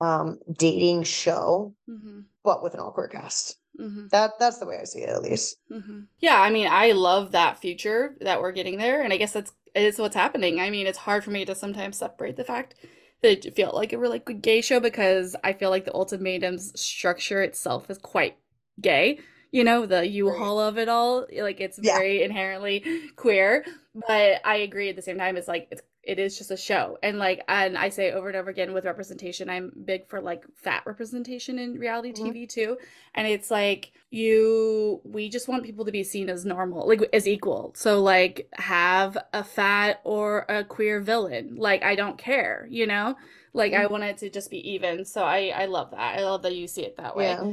um 0.00 0.38
dating 0.52 1.04
show, 1.04 1.74
mm-hmm, 1.88 2.20
but 2.42 2.62
with 2.62 2.74
an 2.74 2.80
all 2.80 2.90
queer 2.92 3.08
cast. 3.08 3.58
mm-hmm. 3.78 4.06
That 4.08 4.32
that's 4.38 4.58
the 4.58 4.66
way 4.66 4.78
I 4.80 4.84
see 4.84 5.00
it 5.00 5.08
at 5.08 5.22
least. 5.22 5.56
hmm 5.70 6.00
Yeah, 6.20 6.40
I 6.40 6.50
mean, 6.50 6.68
I 6.70 6.92
love 6.92 7.32
that 7.32 7.58
future 7.58 8.16
that 8.20 8.40
we're 8.40 8.52
getting 8.52 8.78
there, 8.78 9.02
and 9.02 9.12
I 9.12 9.16
guess 9.16 9.32
that's 9.32 9.52
it's 9.74 9.98
what's 9.98 10.14
happening. 10.14 10.60
I 10.60 10.70
mean, 10.70 10.86
it's 10.86 10.98
hard 10.98 11.24
for 11.24 11.30
me 11.30 11.44
to 11.44 11.54
sometimes 11.54 11.96
separate 11.96 12.36
the 12.36 12.44
fact 12.44 12.74
that 13.22 13.44
it 13.46 13.56
felt 13.56 13.74
like 13.74 13.92
a 13.92 13.98
really 13.98 14.18
good 14.20 14.42
gay 14.42 14.60
show 14.60 14.78
because 14.80 15.34
I 15.42 15.52
feel 15.52 15.70
like 15.70 15.84
the 15.84 15.94
ultimatum's 15.94 16.78
structure 16.80 17.42
itself 17.42 17.90
is 17.90 17.98
quite 17.98 18.36
gay. 18.80 19.18
You 19.50 19.64
know, 19.64 19.86
the 19.86 19.96
Right. 19.98 20.10
U-Haul 20.10 20.60
of 20.60 20.78
it 20.78 20.88
all, 20.88 21.26
like 21.36 21.60
it's 21.60 21.78
Yeah. 21.78 21.94
very 21.94 22.22
inherently 22.22 22.84
queer. 23.16 23.64
But 23.94 24.40
I 24.44 24.56
agree 24.56 24.88
at 24.90 24.96
the 24.96 25.02
same 25.02 25.18
time, 25.18 25.36
it's 25.36 25.48
like 25.48 25.68
it's 25.70 25.82
it 26.06 26.18
is 26.18 26.36
just 26.38 26.50
a 26.50 26.56
show. 26.56 26.98
And 27.02 27.18
like 27.18 27.42
and 27.48 27.76
I 27.78 27.88
say 27.88 28.12
over 28.12 28.28
and 28.28 28.36
over 28.36 28.50
again 28.50 28.72
with 28.72 28.84
representation, 28.84 29.50
I'm 29.50 29.72
big 29.84 30.08
for 30.08 30.20
like 30.20 30.44
fat 30.56 30.82
representation 30.86 31.58
in 31.58 31.78
reality 31.78 32.12
Mhm. 32.12 32.32
TV 32.32 32.46
too. 32.46 32.78
And 33.14 33.26
it's 33.28 33.50
like 33.50 33.92
you 34.10 35.00
we 35.04 35.28
just 35.28 35.48
want 35.48 35.64
people 35.64 35.84
to 35.84 35.92
be 35.92 36.04
seen 36.04 36.28
as 36.30 36.44
normal, 36.44 36.86
like 36.88 37.02
as 37.12 37.26
equal. 37.28 37.72
So 37.76 38.00
like 38.02 38.48
have 38.54 39.18
a 39.32 39.44
fat 39.44 40.00
or 40.04 40.46
a 40.48 40.64
queer 40.64 41.00
villain. 41.00 41.56
Like 41.56 41.82
I 41.82 41.94
don't 41.94 42.18
care, 42.18 42.66
you 42.70 42.86
know? 42.86 43.16
Like 43.52 43.72
I 43.72 43.86
Mhm. 43.86 43.88
want 43.88 44.04
it 44.04 44.18
to 44.18 44.30
just 44.30 44.50
be 44.50 44.58
even. 44.72 45.04
So 45.04 45.22
I 45.24 45.48
I 45.54 45.66
love 45.66 45.90
that. 45.92 46.18
I 46.18 46.24
love 46.24 46.42
that 46.42 46.54
you 46.56 46.66
see 46.68 46.82
it 46.84 46.96
that 46.96 47.16
way. 47.16 47.40
Yeah. 47.40 47.52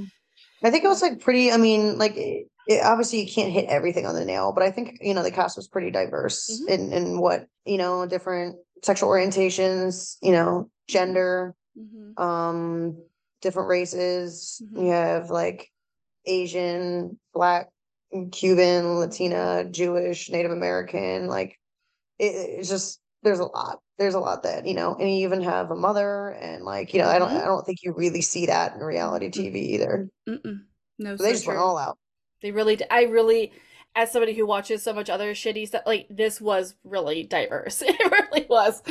I 0.64 0.72
think 0.72 0.84
it 0.84 0.90
was 0.90 1.02
like 1.02 1.20
pretty, 1.22 1.52
I 1.52 1.58
mean, 1.58 1.98
like 1.98 2.14
it, 2.16 2.48
obviously 2.84 3.22
you 3.22 3.32
can't 3.32 3.52
hit 3.54 3.66
everything 3.70 4.06
on 4.06 4.16
the 4.16 4.26
nail, 4.26 4.54
but 4.54 4.64
I 4.64 4.72
think, 4.72 4.98
you 5.02 5.14
know, 5.14 5.24
the 5.24 5.32
cast 5.32 5.58
was 5.58 5.68
pretty 5.68 5.92
diverse 5.92 6.50
Mhm. 6.50 6.68
in 6.68 6.94
in 6.94 7.20
what, 7.22 7.48
you 7.66 7.78
know, 7.78 8.06
different 8.06 8.58
sexual 8.84 9.10
orientations, 9.10 10.18
you 10.22 10.32
know, 10.32 10.70
gender, 10.88 11.56
hmm 11.76 12.12
um, 12.22 12.98
different 13.42 13.70
races. 13.70 14.62
Mhm. 14.74 14.86
You 14.86 14.92
have 14.92 15.30
like 15.30 15.72
Asian, 16.26 17.20
Black, 17.34 17.70
Cuban, 18.32 18.96
Latina, 18.96 19.66
Jewish, 19.70 20.30
Native 20.30 20.52
American, 20.52 21.28
like 21.28 21.58
it, 22.20 22.36
it's 22.60 22.70
just 22.70 23.00
there's 23.24 23.40
a 23.40 23.46
lot. 23.46 23.80
There's 23.98 24.16
a 24.16 24.20
lot 24.20 24.44
that, 24.44 24.66
you 24.66 24.74
know, 24.74 24.96
and 24.96 25.10
you 25.10 25.26
even 25.28 25.42
have 25.44 25.70
a 25.72 25.76
mother 25.76 26.30
and 26.30 26.64
like, 26.64 26.94
you 26.94 27.02
know, 27.02 27.08
I 27.08 27.20
don't 27.20 27.30
hmm 27.30 27.38
I 27.38 27.46
don't 27.46 27.66
think 27.66 27.80
you 27.84 27.94
really 27.94 28.22
see 28.22 28.48
that 28.48 28.74
in 28.76 28.82
reality 28.82 29.30
TV 29.30 29.60
either. 29.76 30.10
Mm-mm. 30.28 30.62
No, 31.00 31.16
So 31.16 31.24
they 31.24 31.30
so 31.30 31.36
just 31.36 31.48
went 31.48 31.60
all 31.60 31.78
out. 31.78 31.98
They 32.42 32.52
really, 32.52 32.80
I 32.90 33.04
really, 33.04 33.52
as 33.96 34.12
somebody 34.12 34.34
who 34.34 34.46
watches 34.46 34.82
so 34.84 34.94
much 34.94 35.10
other 35.10 35.34
shitty 35.34 35.68
stuff, 35.68 35.84
like 35.86 36.08
this 36.10 36.40
was 36.40 36.76
really 36.84 37.24
diverse. 37.24 37.82
It 37.92 38.12
really 38.12 38.46
was, 38.50 38.82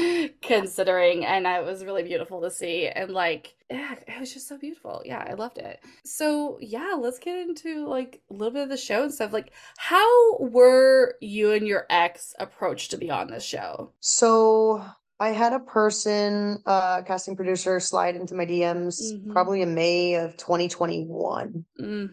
considering, 0.43 1.25
and 1.25 1.47
it 1.47 1.65
was 1.65 1.85
really 1.85 2.03
beautiful 2.03 2.41
to 2.43 2.51
see. 2.51 2.87
And 2.89 3.11
like, 3.11 3.55
yeah, 3.71 3.95
it 4.07 4.21
was 4.21 4.33
just 4.33 4.49
so 4.49 4.59
beautiful. 4.59 5.03
Yeah, 5.05 5.25
I 5.29 5.35
loved 5.35 5.59
it. 5.59 5.81
So 6.05 6.59
yeah, 6.61 6.95
let's 6.99 7.19
get 7.19 7.39
into 7.39 7.87
like 7.87 8.21
a 8.31 8.35
little 8.35 8.53
bit 8.53 8.63
of 8.65 8.69
the 8.69 8.77
show 8.77 9.03
and 9.03 9.13
stuff. 9.13 9.33
Like, 9.33 9.53
how 9.77 10.37
were 10.39 11.15
you 11.21 11.53
and 11.53 11.67
your 11.67 11.87
ex 11.91 12.35
approached 12.39 12.91
to 12.91 12.99
be 12.99 13.11
on 13.11 13.31
this 13.31 13.45
show? 13.45 13.93
So 14.01 14.85
I 15.19 15.31
had 15.31 15.53
a 15.53 15.61
person, 15.61 16.63
uh, 16.67 17.03
casting 17.03 17.37
producer, 17.37 17.79
slide 17.81 18.17
into 18.17 18.35
my 18.35 18.47
DMs 18.47 19.01
Mm-hmm. 19.13 19.33
probably 19.33 19.63
in 19.63 19.75
May 19.75 20.15
of 20.15 20.37
2021. 20.37 21.65
Mm, 21.81 22.11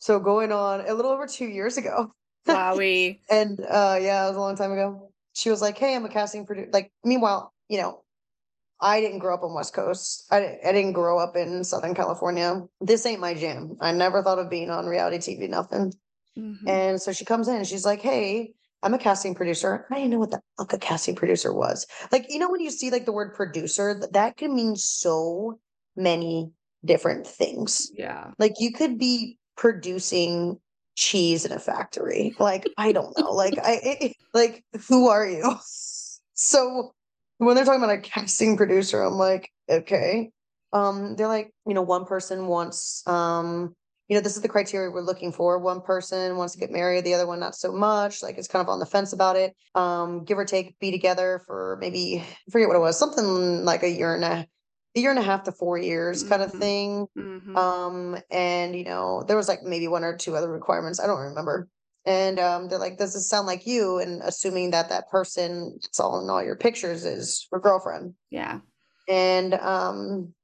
So 0.00 0.18
going 0.18 0.50
on 0.50 0.80
a 0.80 0.92
little 0.94 1.12
over 1.12 1.26
two 1.26 1.46
years 1.46 1.76
ago. 1.76 2.12
wowie. 2.48 3.20
And 3.30 3.60
uh 3.60 3.98
yeah, 4.00 4.24
it 4.24 4.28
was 4.28 4.36
a 4.36 4.40
long 4.40 4.56
time 4.56 4.72
ago. 4.72 5.12
She 5.34 5.50
was 5.50 5.62
like, 5.62 5.78
"Hey, 5.78 5.94
I'm 5.94 6.04
a 6.04 6.08
casting 6.08 6.44
producer." 6.44 6.70
Like, 6.72 6.90
meanwhile, 7.04 7.52
you 7.68 7.78
know, 7.78 8.02
I 8.80 9.00
didn't 9.00 9.20
grow 9.20 9.34
up 9.34 9.42
on 9.44 9.54
West 9.54 9.74
Coast. 9.74 10.26
I 10.30 10.40
di- 10.40 10.58
I 10.66 10.72
didn't 10.72 10.94
grow 10.94 11.18
up 11.18 11.36
in 11.36 11.62
Southern 11.64 11.94
California. 11.94 12.62
This 12.80 13.06
ain't 13.06 13.20
my 13.20 13.34
jam. 13.34 13.76
I 13.80 13.92
never 13.92 14.22
thought 14.22 14.38
of 14.38 14.50
being 14.50 14.70
on 14.70 14.86
reality 14.86 15.18
TV, 15.18 15.48
nothing. 15.48 15.92
hmm 16.34 16.66
And 16.66 17.00
so 17.00 17.12
she 17.12 17.24
comes 17.24 17.46
in 17.48 17.56
and 17.56 17.66
she's 17.66 17.84
like, 17.84 18.00
Hey, 18.00 18.54
I'm 18.82 18.94
a 18.94 18.98
casting 18.98 19.34
producer. 19.34 19.86
I 19.90 19.96
didn't 19.96 20.10
know 20.10 20.18
what 20.18 20.30
the 20.30 20.40
fuck 20.56 20.72
a 20.72 20.78
casting 20.78 21.14
producer 21.14 21.52
was. 21.52 21.86
Like, 22.10 22.26
you 22.30 22.38
know, 22.38 22.50
when 22.50 22.60
you 22.60 22.70
see 22.70 22.90
like 22.90 23.04
the 23.04 23.12
word 23.12 23.34
producer, 23.34 23.98
th- 23.98 24.12
that 24.12 24.36
can 24.38 24.54
mean 24.54 24.76
so 24.76 25.60
many 25.94 26.50
different 26.84 27.26
things. 27.26 27.90
Yeah. 27.94 28.30
Like 28.38 28.54
you 28.58 28.72
could 28.72 28.98
be 28.98 29.36
producing 29.60 30.58
cheese 30.96 31.44
in 31.44 31.52
a 31.52 31.58
factory. 31.58 32.34
Like, 32.40 32.66
I 32.78 32.92
don't 32.92 33.16
know. 33.18 33.30
Like 33.30 33.58
I 33.58 33.78
it, 33.82 34.16
like 34.34 34.64
who 34.88 35.08
are 35.08 35.28
you? 35.28 35.54
So 36.42 36.94
when 37.36 37.54
they're 37.54 37.66
talking 37.66 37.84
about 37.84 37.94
a 37.94 38.00
casting 38.00 38.56
producer, 38.56 39.02
I'm 39.02 39.18
like, 39.18 39.50
okay. 39.68 40.30
um, 40.72 41.14
they're 41.14 41.28
like, 41.28 41.52
you 41.66 41.74
know, 41.74 41.82
one 41.82 42.06
person 42.06 42.46
wants, 42.46 43.06
um, 43.06 43.76
you 44.08 44.16
know, 44.16 44.22
this 44.22 44.36
is 44.36 44.42
the 44.42 44.48
criteria 44.48 44.90
we're 44.90 45.02
looking 45.02 45.32
for. 45.32 45.58
One 45.58 45.82
person 45.82 46.38
wants 46.38 46.54
to 46.54 46.58
get 46.58 46.70
married, 46.70 47.04
the 47.04 47.12
other 47.12 47.26
one 47.26 47.40
not 47.40 47.54
so 47.54 47.72
much. 47.72 48.22
Like 48.22 48.38
it's 48.38 48.48
kind 48.48 48.62
of 48.62 48.70
on 48.70 48.78
the 48.78 48.86
fence 48.86 49.12
about 49.12 49.36
it. 49.36 49.54
Um, 49.74 50.24
give 50.24 50.38
or 50.38 50.46
take, 50.46 50.78
be 50.78 50.90
together 50.90 51.42
for 51.44 51.76
maybe 51.78 52.24
I 52.24 52.50
forget 52.50 52.68
what 52.68 52.76
it 52.76 52.80
was, 52.80 52.98
something 52.98 53.62
like 53.66 53.82
a 53.82 53.90
year 53.90 54.14
and 54.14 54.24
a 54.24 54.46
a 54.96 55.00
year 55.00 55.10
and 55.10 55.18
a 55.18 55.22
half 55.22 55.44
to 55.44 55.52
four 55.52 55.78
years 55.78 56.22
kind 56.24 56.42
of 56.42 56.52
Mhm. 56.52 56.58
thing. 56.58 57.06
Mhm. 57.16 57.56
Um, 57.56 58.18
and 58.30 58.74
you 58.76 58.84
know, 58.84 59.22
there 59.26 59.36
was 59.36 59.48
like 59.48 59.62
maybe 59.62 59.88
one 59.88 60.04
or 60.04 60.16
two 60.16 60.36
other 60.36 60.50
requirements. 60.50 61.00
I 61.00 61.06
don't 61.06 61.20
remember. 61.20 61.68
And 62.06 62.38
um, 62.38 62.68
they're 62.68 62.78
like, 62.78 62.96
"Does 62.96 63.12
this 63.12 63.28
sound 63.28 63.46
like 63.46 63.66
you?" 63.66 63.98
And 63.98 64.22
assuming 64.22 64.70
that 64.70 64.88
that 64.88 65.10
person 65.10 65.74
it's 65.76 66.00
all 66.00 66.22
in 66.22 66.30
all 66.30 66.42
your 66.42 66.56
pictures 66.56 67.04
is 67.04 67.46
your 67.52 67.60
girlfriend. 67.60 68.14
yeah. 68.30 68.60
And 69.08 69.54
um, 69.54 70.34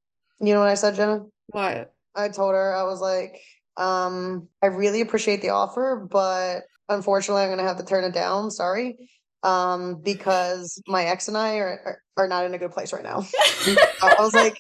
you 0.40 0.52
know 0.52 0.60
what 0.60 0.68
I 0.68 0.74
said, 0.74 0.96
Jenna? 0.96 1.24
What? 1.46 1.94
I 2.14 2.28
told 2.28 2.52
her 2.54 2.74
I 2.74 2.82
was 2.82 3.00
like, 3.00 3.40
um, 3.76 4.48
I 4.62 4.66
really 4.66 5.00
appreciate 5.00 5.40
the 5.42 5.50
offer, 5.50 6.06
but 6.10 6.64
unfortunately, 6.88 7.42
I'm 7.42 7.50
gonna 7.50 7.62
have 7.62 7.78
to 7.78 7.84
turn 7.84 8.04
it 8.04 8.12
down. 8.14 8.50
Sorry, 8.50 9.08
um, 9.46 10.00
because 10.02 10.82
my 10.88 11.04
ex 11.04 11.28
and 11.28 11.36
I 11.36 11.56
are 11.56 11.80
are, 12.16 12.24
are 12.24 12.28
not 12.28 12.44
in 12.44 12.54
a 12.54 12.58
good 12.58 12.72
place 12.72 12.92
right 12.92 13.04
now. 13.04 13.24
I 14.02 14.16
was 14.18 14.34
like, 14.34 14.58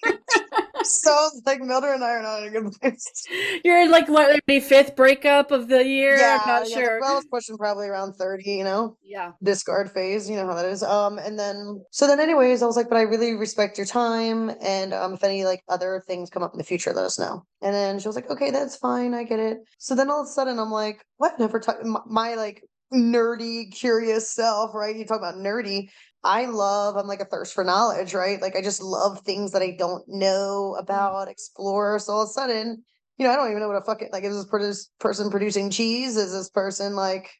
so 0.84 1.30
like 1.44 1.60
Mildred 1.60 1.96
and 1.96 2.04
I 2.04 2.10
are 2.10 2.22
not 2.22 2.42
in 2.42 2.48
a 2.48 2.60
good 2.60 2.72
place. 2.80 3.26
You're 3.64 3.82
in 3.82 3.90
like 3.90 4.08
what 4.08 4.40
the 4.46 4.60
fifth 4.60 4.94
breakup 4.94 5.50
of 5.50 5.66
the 5.66 5.84
year? 5.84 6.16
Yeah, 6.16 6.38
I'm 6.40 6.48
not 6.48 6.70
yeah. 6.70 6.76
sure. 6.76 7.00
Well, 7.00 7.12
I 7.12 7.14
was 7.16 7.26
pushing 7.26 7.58
probably 7.58 7.88
around 7.88 8.14
thirty. 8.14 8.52
You 8.52 8.64
know. 8.64 8.96
Yeah. 9.02 9.32
discard 9.42 9.90
phase, 9.90 10.28
you 10.28 10.36
know 10.36 10.46
how 10.46 10.54
that 10.54 10.66
is. 10.66 10.82
Um, 10.82 11.18
and 11.18 11.38
then 11.38 11.82
so 11.90 12.06
then 12.06 12.20
anyways, 12.20 12.62
I 12.62 12.66
was 12.66 12.76
like, 12.76 12.88
but 12.88 12.98
I 12.98 13.02
really 13.02 13.34
respect 13.34 13.78
your 13.78 13.86
time. 13.86 14.52
And 14.60 14.94
um, 14.94 15.14
if 15.14 15.24
any 15.24 15.44
like 15.44 15.62
other 15.68 16.02
things 16.06 16.30
come 16.30 16.42
up 16.42 16.52
in 16.52 16.58
the 16.58 16.64
future, 16.64 16.92
let 16.92 17.04
us 17.04 17.18
know. 17.18 17.44
And 17.62 17.74
then 17.74 17.98
she 17.98 18.08
was 18.08 18.14
like, 18.14 18.30
okay, 18.30 18.50
that's 18.50 18.76
fine, 18.76 19.14
I 19.14 19.24
get 19.24 19.40
it. 19.40 19.58
So 19.78 19.94
then 19.94 20.10
all 20.10 20.20
of 20.20 20.26
a 20.26 20.30
sudden 20.30 20.58
I'm 20.58 20.70
like, 20.70 21.04
what? 21.16 21.38
Never 21.40 21.58
talk 21.58 21.82
my, 21.84 22.00
my 22.06 22.34
like 22.34 22.62
nerdy, 22.96 23.72
curious 23.72 24.30
self, 24.30 24.74
right? 24.74 24.96
You 24.96 25.04
talk 25.04 25.18
about 25.18 25.36
nerdy. 25.36 25.90
I 26.24 26.46
love, 26.46 26.96
I'm 26.96 27.06
like 27.06 27.20
a 27.20 27.24
thirst 27.24 27.54
for 27.54 27.62
knowledge, 27.62 28.14
right? 28.14 28.40
Like 28.42 28.56
I 28.56 28.62
just 28.62 28.82
love 28.82 29.20
things 29.20 29.52
that 29.52 29.62
I 29.62 29.76
don't 29.78 30.02
know 30.08 30.74
mm-hmm. 30.74 30.82
about, 30.82 31.28
explore. 31.28 31.98
So 31.98 32.14
all 32.14 32.22
of 32.22 32.28
a 32.28 32.32
sudden, 32.32 32.82
you 33.18 33.26
know, 33.26 33.32
I 33.32 33.36
don't 33.36 33.48
even 33.48 33.60
know 33.60 33.68
what 33.68 33.80
a 33.80 33.84
fucking 33.84 34.10
like 34.12 34.24
is 34.24 34.46
this 34.46 34.90
person 34.98 35.30
producing 35.30 35.70
cheese? 35.70 36.16
Is 36.16 36.32
this 36.32 36.50
person 36.50 36.94
like 36.94 37.30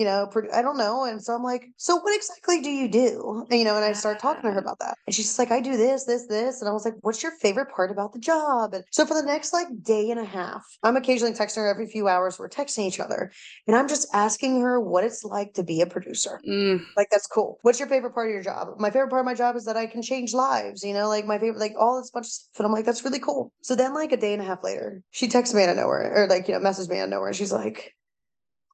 you 0.00 0.06
know, 0.06 0.26
pro- 0.26 0.50
I 0.50 0.62
don't 0.62 0.78
know. 0.78 1.04
And 1.04 1.22
so 1.22 1.34
I'm 1.34 1.42
like, 1.42 1.66
so 1.76 1.96
what 1.96 2.16
exactly 2.16 2.62
do 2.62 2.70
you 2.70 2.88
do? 2.88 3.44
And, 3.50 3.58
you 3.58 3.66
know, 3.66 3.76
and 3.76 3.84
I 3.84 3.92
start 3.92 4.18
talking 4.18 4.44
to 4.44 4.50
her 4.50 4.58
about 4.58 4.78
that. 4.78 4.96
And 5.06 5.14
she's 5.14 5.26
just 5.26 5.38
like, 5.38 5.50
I 5.50 5.60
do 5.60 5.76
this, 5.76 6.04
this, 6.04 6.26
this. 6.26 6.62
And 6.62 6.70
I 6.70 6.72
was 6.72 6.86
like, 6.86 6.94
what's 7.02 7.22
your 7.22 7.32
favorite 7.32 7.68
part 7.68 7.90
about 7.90 8.14
the 8.14 8.18
job? 8.18 8.72
And 8.72 8.82
so 8.90 9.04
for 9.04 9.12
the 9.12 9.26
next 9.26 9.52
like 9.52 9.66
day 9.82 10.10
and 10.10 10.18
a 10.18 10.24
half, 10.24 10.64
I'm 10.82 10.96
occasionally 10.96 11.34
texting 11.34 11.56
her 11.56 11.68
every 11.68 11.86
few 11.86 12.08
hours. 12.08 12.38
We're 12.38 12.48
texting 12.48 12.86
each 12.86 12.98
other. 12.98 13.30
And 13.66 13.76
I'm 13.76 13.88
just 13.88 14.08
asking 14.14 14.62
her 14.62 14.80
what 14.80 15.04
it's 15.04 15.22
like 15.22 15.52
to 15.52 15.62
be 15.62 15.82
a 15.82 15.86
producer. 15.86 16.40
Mm. 16.48 16.80
Like, 16.96 17.10
that's 17.10 17.26
cool. 17.26 17.58
What's 17.60 17.78
your 17.78 17.88
favorite 17.88 18.14
part 18.14 18.28
of 18.28 18.32
your 18.32 18.42
job? 18.42 18.68
My 18.78 18.88
favorite 18.88 19.10
part 19.10 19.20
of 19.20 19.26
my 19.26 19.34
job 19.34 19.54
is 19.54 19.66
that 19.66 19.76
I 19.76 19.86
can 19.86 20.00
change 20.00 20.32
lives, 20.32 20.82
you 20.82 20.94
know, 20.94 21.08
like 21.08 21.26
my 21.26 21.38
favorite, 21.38 21.60
like 21.60 21.74
all 21.78 22.00
this 22.00 22.10
bunch 22.10 22.24
of 22.24 22.32
stuff. 22.32 22.58
And 22.58 22.64
I'm 22.64 22.72
like, 22.72 22.86
that's 22.86 23.04
really 23.04 23.20
cool. 23.20 23.52
So 23.60 23.76
then, 23.76 23.92
like, 23.92 24.12
a 24.12 24.16
day 24.16 24.32
and 24.32 24.40
a 24.40 24.46
half 24.46 24.64
later, 24.64 25.02
she 25.10 25.28
texts 25.28 25.54
me 25.54 25.62
out 25.62 25.68
of 25.68 25.76
nowhere 25.76 26.24
or 26.24 26.26
like, 26.26 26.48
you 26.48 26.54
know, 26.54 26.60
messages 26.60 26.88
me 26.88 27.00
out 27.00 27.04
of 27.04 27.10
nowhere. 27.10 27.28
And 27.28 27.36
she's 27.36 27.52
like, 27.52 27.94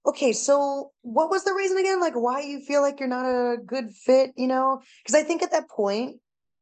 Okay, 0.06 0.32
so 0.32 0.92
what 1.02 1.30
was 1.30 1.44
the 1.44 1.52
reason 1.52 1.78
again? 1.78 2.00
Like 2.00 2.14
why 2.14 2.40
you 2.40 2.60
feel 2.60 2.80
like 2.80 3.00
you're 3.00 3.08
not 3.08 3.26
a 3.26 3.56
good 3.56 3.90
fit, 3.90 4.32
you 4.36 4.46
know? 4.46 4.80
Because 5.02 5.20
I 5.20 5.24
think 5.24 5.42
at 5.42 5.50
that 5.50 5.68
point, 5.68 6.16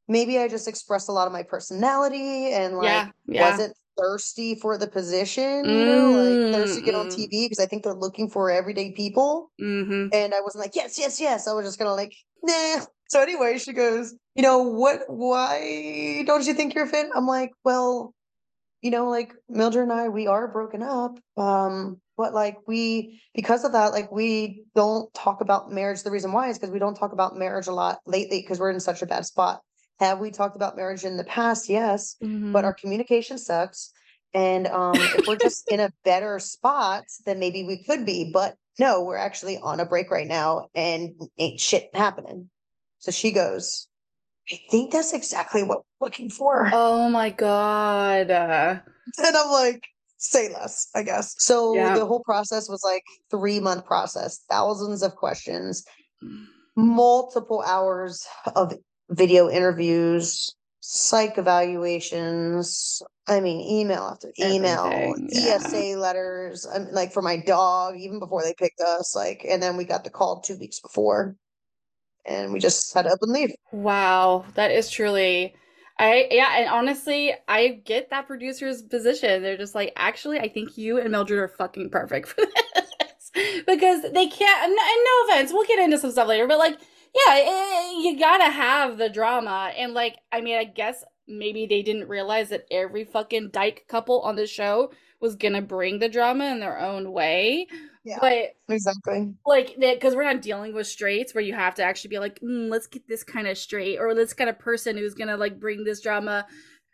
maybe 0.08 0.38
I 0.38 0.48
just 0.48 0.66
expressed 0.66 1.08
a 1.08 1.12
lot 1.12 1.26
of 1.26 1.32
my 1.32 1.42
personality 1.42 2.52
and 2.52 2.76
like 2.76 2.86
yeah. 2.86 3.08
Yeah. 3.26 3.50
wasn't 3.50 3.74
thirsty 3.98 4.54
for 4.54 4.78
the 4.78 4.86
position, 4.86 5.68
you 5.68 5.84
know, 5.84 6.12
like 6.12 6.52
thirsty 6.52 6.80
to 6.80 6.86
get 6.86 6.94
on 6.94 7.06
Mm, 7.06 7.14
TV 7.14 7.44
because 7.46 7.60
I 7.60 7.66
think 7.66 7.84
they're 7.84 7.94
looking 7.94 8.28
for 8.28 8.50
everyday 8.50 8.92
people. 8.92 9.50
Mm-hmm. 9.60 10.08
And 10.12 10.34
I 10.34 10.40
wasn't 10.40 10.64
like, 10.64 10.74
yes, 10.74 10.98
yes, 10.98 11.20
yes. 11.20 11.46
I 11.46 11.52
was 11.52 11.66
just 11.66 11.78
kind 11.78 11.88
of 11.88 11.96
like, 11.96 12.14
nah. 12.42 12.84
So 13.08 13.20
anyway, 13.20 13.58
she 13.58 13.72
goes, 13.72 14.14
you 14.34 14.42
know, 14.42 14.62
what, 14.62 15.02
why 15.08 16.24
don't 16.26 16.46
you 16.46 16.54
think 16.54 16.74
you're 16.74 16.86
fit? 16.86 17.08
I'm 17.14 17.26
like, 17.26 17.52
well, 17.62 18.14
you 18.80 18.90
know, 18.90 19.08
like 19.08 19.32
Mildred 19.48 19.84
and 19.84 19.92
I, 19.92 20.08
we 20.08 20.26
are 20.26 20.48
broken 20.48 20.82
up. 20.82 21.18
Um, 21.36 22.00
but 22.16 22.34
like 22.34 22.56
we, 22.66 23.20
because 23.34 23.64
of 23.64 23.72
that, 23.72 23.92
like 23.92 24.10
we 24.12 24.64
don't 24.74 25.12
talk 25.14 25.40
about 25.40 25.70
marriage. 25.70 26.02
The 26.02 26.10
reason 26.10 26.32
why 26.32 26.48
is 26.48 26.58
because 26.58 26.72
we 26.72 26.78
don't 26.78 26.96
talk 26.96 27.12
about 27.12 27.36
marriage 27.36 27.66
a 27.66 27.72
lot 27.72 27.98
lately 28.06 28.40
because 28.40 28.60
we're 28.60 28.70
in 28.70 28.80
such 28.80 29.02
a 29.02 29.06
bad 29.06 29.26
spot. 29.26 29.60
Have 30.00 30.18
we 30.18 30.30
talked 30.30 30.56
about 30.56 30.76
marriage 30.76 31.04
in 31.04 31.16
the 31.16 31.24
past? 31.24 31.68
Yes, 31.68 32.16
Mm-hmm. 32.22 32.52
but 32.52 32.64
our 32.64 32.74
communication 32.74 33.38
sucks. 33.38 33.92
And 34.32 34.66
um, 34.66 34.96
if 34.96 35.26
we're 35.28 35.36
just 35.36 35.70
in 35.70 35.78
a 35.78 35.92
better 36.04 36.38
spot, 36.40 37.04
then 37.24 37.38
maybe 37.38 37.62
we 37.64 37.84
could 37.84 38.04
be. 38.04 38.30
But 38.32 38.56
no, 38.80 39.02
we're 39.04 39.16
actually 39.16 39.58
on 39.58 39.78
a 39.78 39.86
break 39.86 40.10
right 40.10 40.26
now 40.26 40.66
and 40.74 41.12
ain't 41.38 41.60
shit 41.60 41.94
happening. 41.94 42.50
So 42.98 43.12
she 43.12 43.30
goes, 43.30 43.86
I 44.50 44.58
think 44.70 44.92
that's 44.92 45.12
exactly 45.12 45.62
what 45.62 45.82
we're 46.00 46.06
looking 46.06 46.30
for. 46.30 46.68
oh 46.72 47.08
my 47.08 47.30
god. 47.30 48.30
And 49.16 49.36
I'm 49.36 49.50
like, 49.50 49.86
say 50.24 50.52
less, 50.52 50.88
I 50.94 51.02
guess. 51.02 51.34
So 51.38 51.74
Yeah. 51.74 51.96
the 51.98 52.06
whole 52.06 52.22
process 52.24 52.68
was 52.68 52.82
like 52.82 53.02
three 53.30 53.60
month 53.60 53.84
process, 53.84 54.40
thousands 54.48 55.02
of 55.02 55.14
questions, 55.16 55.84
multiple 56.76 57.62
hours 57.62 58.26
of 58.54 58.74
video 59.10 59.50
interviews, 59.50 60.54
psych 60.80 61.38
evaluations. 61.38 63.02
I 63.26 63.40
mean, 63.40 63.60
email 63.60 64.02
after 64.02 64.32
email, 64.38 64.92
Everything, 64.92 65.28
yeah. 65.32 65.56
ESA 65.56 65.98
letters, 65.98 66.66
um, 66.66 66.88
like 66.92 67.12
for 67.12 67.22
my 67.22 67.36
dog, 67.38 67.96
even 67.96 68.18
before 68.18 68.42
they 68.42 68.54
picked 68.54 68.80
us. 68.80 69.14
Like, 69.14 69.44
and 69.48 69.62
then 69.62 69.76
we 69.76 69.84
got 69.84 70.04
the 70.04 70.10
call 70.10 70.40
two 70.40 70.58
weeks 70.58 70.80
before, 70.80 71.36
and 72.26 72.52
we 72.52 72.58
just 72.58 72.92
had 72.92 73.02
to 73.02 73.10
up 73.10 73.18
and 73.22 73.32
leave. 73.32 73.54
Wow, 73.72 74.44
that 74.54 74.70
is 74.70 74.90
truly 74.90 75.54
I 75.98 76.28
yeah, 76.30 76.58
and 76.58 76.68
honestly, 76.68 77.32
I 77.46 77.80
get 77.84 78.10
that 78.10 78.26
producer's 78.26 78.82
position. 78.82 79.42
They're 79.42 79.56
just 79.56 79.74
like, 79.74 79.92
actually, 79.96 80.40
I 80.40 80.48
think 80.48 80.76
you 80.76 80.98
and 80.98 81.10
Mildred 81.12 81.38
are 81.38 81.48
fucking 81.48 81.90
perfect 81.90 82.28
for 82.28 82.42
this. 82.42 83.30
Because 83.66 84.02
they 84.02 84.28
can't, 84.28 84.62
and 84.64 84.76
no 84.76 85.24
offense, 85.34 85.52
we'll 85.52 85.66
get 85.66 85.80
into 85.80 85.98
some 85.98 86.12
stuff 86.12 86.28
later, 86.28 86.46
but 86.46 86.58
like, 86.58 86.78
yeah, 87.14 87.34
eh, 87.34 87.90
you 88.00 88.16
gotta 88.16 88.48
have 88.48 88.96
the 88.96 89.08
drama. 89.08 89.72
And 89.76 89.92
like, 89.92 90.16
I 90.30 90.40
mean, 90.40 90.56
I 90.56 90.62
guess 90.62 91.02
maybe 91.26 91.66
they 91.66 91.82
didn't 91.82 92.08
realize 92.08 92.50
that 92.50 92.66
every 92.70 93.04
fucking 93.04 93.50
dyke 93.50 93.86
couple 93.88 94.20
on 94.20 94.36
the 94.36 94.46
show 94.46 94.92
was 95.20 95.34
gonna 95.34 95.62
bring 95.62 95.98
the 95.98 96.08
drama 96.08 96.44
in 96.46 96.60
their 96.60 96.78
own 96.78 97.10
way. 97.12 97.66
Yeah. 98.04 98.18
But 98.20 98.56
Exactly. 98.68 99.34
like 99.46 99.76
that 99.80 99.94
because 99.96 100.14
we're 100.14 100.30
not 100.30 100.42
dealing 100.42 100.74
with 100.74 100.86
straights 100.86 101.34
where 101.34 101.44
you 101.44 101.54
have 101.54 101.74
to 101.76 101.82
actually 101.82 102.10
be 102.10 102.18
like 102.18 102.38
mm, 102.40 102.68
let's 102.70 102.86
get 102.86 103.06
this 103.08 103.24
kind 103.24 103.46
of 103.46 103.56
straight 103.56 103.98
or 103.98 104.14
this 104.14 104.32
kind 104.34 104.50
of 104.50 104.58
person 104.58 104.96
who's 104.96 105.14
gonna 105.14 105.36
like 105.36 105.58
bring 105.58 105.84
this 105.84 106.00
drama 106.00 106.46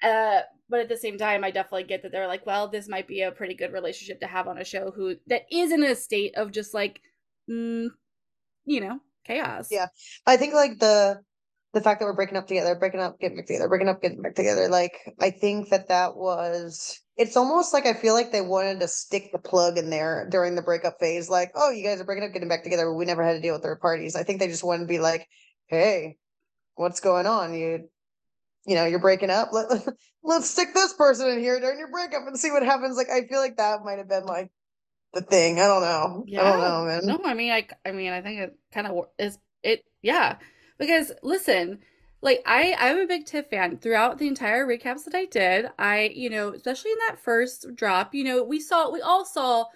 uh 0.02 0.40
but 0.69 0.81
at 0.81 0.88
the 0.88 0.97
same 0.97 1.19
time 1.19 1.43
i 1.45 1.50
definitely 1.50 1.85
get 1.85 2.02
that 2.02 2.12
they're 2.12 2.26
like 2.29 2.47
well 2.47 2.69
this 2.69 2.88
might 2.88 3.07
be 3.09 3.23
a 3.23 3.33
pretty 3.33 3.55
good 3.55 3.73
relationship 3.73 4.21
to 4.21 4.26
have 4.26 4.47
on 4.49 4.59
a 4.59 4.64
show 4.64 4.90
who 4.90 5.14
that 5.26 5.43
is 5.50 5.73
in 5.73 5.83
a 5.83 5.95
state 5.95 6.35
of 6.37 6.50
just 6.52 6.75
like 6.75 7.00
mm, 7.50 7.88
you 8.64 8.81
know 8.81 9.00
chaos 9.25 9.69
Yeah. 9.71 9.87
I 10.26 10.37
think 10.37 10.55
like 10.55 10.79
the 10.79 11.23
the 11.72 11.80
fact 11.80 12.00
that 12.00 12.06
we're 12.06 12.14
breaking 12.14 12.36
up 12.36 12.48
together, 12.48 12.74
breaking 12.74 13.00
up, 13.00 13.20
getting 13.20 13.36
back 13.36 13.46
together, 13.46 13.68
breaking 13.68 13.88
up, 13.88 14.02
getting 14.02 14.22
back 14.22 14.34
together. 14.34 14.68
Like 14.68 14.92
I 15.20 15.30
think 15.30 15.70
that 15.70 15.88
that 15.88 16.16
was. 16.16 17.00
It's 17.16 17.36
almost 17.36 17.74
like 17.74 17.86
I 17.86 17.92
feel 17.92 18.14
like 18.14 18.32
they 18.32 18.40
wanted 18.40 18.80
to 18.80 18.88
stick 18.88 19.30
the 19.30 19.38
plug 19.38 19.76
in 19.76 19.90
there 19.90 20.26
during 20.30 20.54
the 20.54 20.62
breakup 20.62 20.98
phase. 20.98 21.28
Like, 21.28 21.52
oh, 21.54 21.70
you 21.70 21.84
guys 21.84 22.00
are 22.00 22.04
breaking 22.04 22.24
up, 22.24 22.32
getting 22.32 22.48
back 22.48 22.64
together. 22.64 22.86
but 22.86 22.94
We 22.94 23.04
never 23.04 23.22
had 23.22 23.34
to 23.34 23.40
deal 23.40 23.54
with 23.54 23.62
third 23.62 23.80
parties. 23.80 24.16
I 24.16 24.22
think 24.22 24.40
they 24.40 24.48
just 24.48 24.64
wanted 24.64 24.84
to 24.84 24.88
be 24.88 24.98
like, 24.98 25.28
hey, 25.66 26.16
what's 26.76 27.00
going 27.00 27.26
on? 27.26 27.52
You, 27.52 27.88
you 28.66 28.74
know, 28.74 28.86
you're 28.86 29.00
breaking 29.00 29.30
up. 29.30 29.50
Let 29.52 29.70
let's 30.24 30.50
stick 30.50 30.74
this 30.74 30.94
person 30.94 31.28
in 31.28 31.40
here 31.40 31.60
during 31.60 31.78
your 31.78 31.90
breakup 31.90 32.26
and 32.26 32.38
see 32.38 32.50
what 32.50 32.64
happens. 32.64 32.96
Like 32.96 33.10
I 33.10 33.26
feel 33.26 33.38
like 33.38 33.58
that 33.58 33.84
might 33.84 33.98
have 33.98 34.08
been 34.08 34.24
like 34.24 34.50
the 35.12 35.22
thing. 35.22 35.60
I 35.60 35.66
don't 35.66 35.82
know. 35.82 36.24
Yeah. 36.26 36.42
I 36.42 36.52
don't 36.52 36.60
know, 36.60 36.84
man. 36.86 37.00
No, 37.04 37.20
I 37.24 37.34
mean, 37.34 37.52
I, 37.52 37.66
I 37.86 37.92
mean, 37.92 38.12
I 38.12 38.22
think 38.22 38.40
it 38.40 38.58
kind 38.72 38.86
of 38.86 39.04
is 39.18 39.38
it. 39.62 39.84
Yeah, 40.02 40.36
because 40.80 41.12
listen, 41.22 41.78
like 42.22 42.42
I, 42.46 42.75
I'm 42.78 42.99
a 42.99 43.06
big 43.06 43.26
Tiff 43.26 43.46
fan. 43.49 43.78
Throughout 43.78 44.18
the 44.18 44.26
entire 44.26 44.66
recaps 44.66 45.04
that 45.04 45.14
I 45.14 45.26
did, 45.26 45.66
I, 45.78 46.10
you 46.14 46.30
know, 46.30 46.52
especially 46.54 46.90
in 46.90 46.99
that 47.08 47.22
first 47.22 47.76
drop, 47.76 48.14
you 48.14 48.25
know, 48.25 48.42
we 48.42 48.58
saw, 48.58 48.90
we 48.90 49.00
all 49.00 49.25
saw 49.25 49.66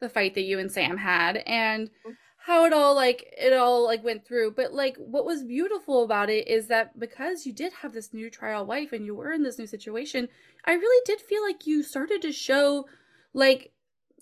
the 0.00 0.08
fight 0.08 0.34
that 0.34 0.42
you 0.42 0.58
and 0.58 0.70
Sam 0.70 0.96
had, 0.96 1.38
and 1.46 1.88
mm-hmm. 1.88 2.12
how 2.38 2.64
it 2.64 2.72
all 2.72 2.94
like 2.94 3.32
it 3.36 3.52
all 3.52 3.84
like 3.84 4.02
went 4.02 4.24
through. 4.24 4.52
But 4.52 4.72
like, 4.72 4.96
what 4.96 5.26
was 5.26 5.44
beautiful 5.44 6.04
about 6.04 6.30
it 6.30 6.48
is 6.48 6.68
that 6.68 6.98
because 6.98 7.44
you 7.44 7.52
did 7.52 7.72
have 7.74 7.92
this 7.92 8.14
new 8.14 8.30
trial 8.30 8.64
wife 8.64 8.92
and 8.92 9.04
you 9.04 9.14
were 9.14 9.32
in 9.32 9.42
this 9.42 9.58
new 9.58 9.66
situation, 9.66 10.28
I 10.64 10.72
really 10.72 11.02
did 11.04 11.20
feel 11.20 11.42
like 11.42 11.66
you 11.66 11.82
started 11.82 12.22
to 12.22 12.32
show 12.32 12.86
like 13.34 13.72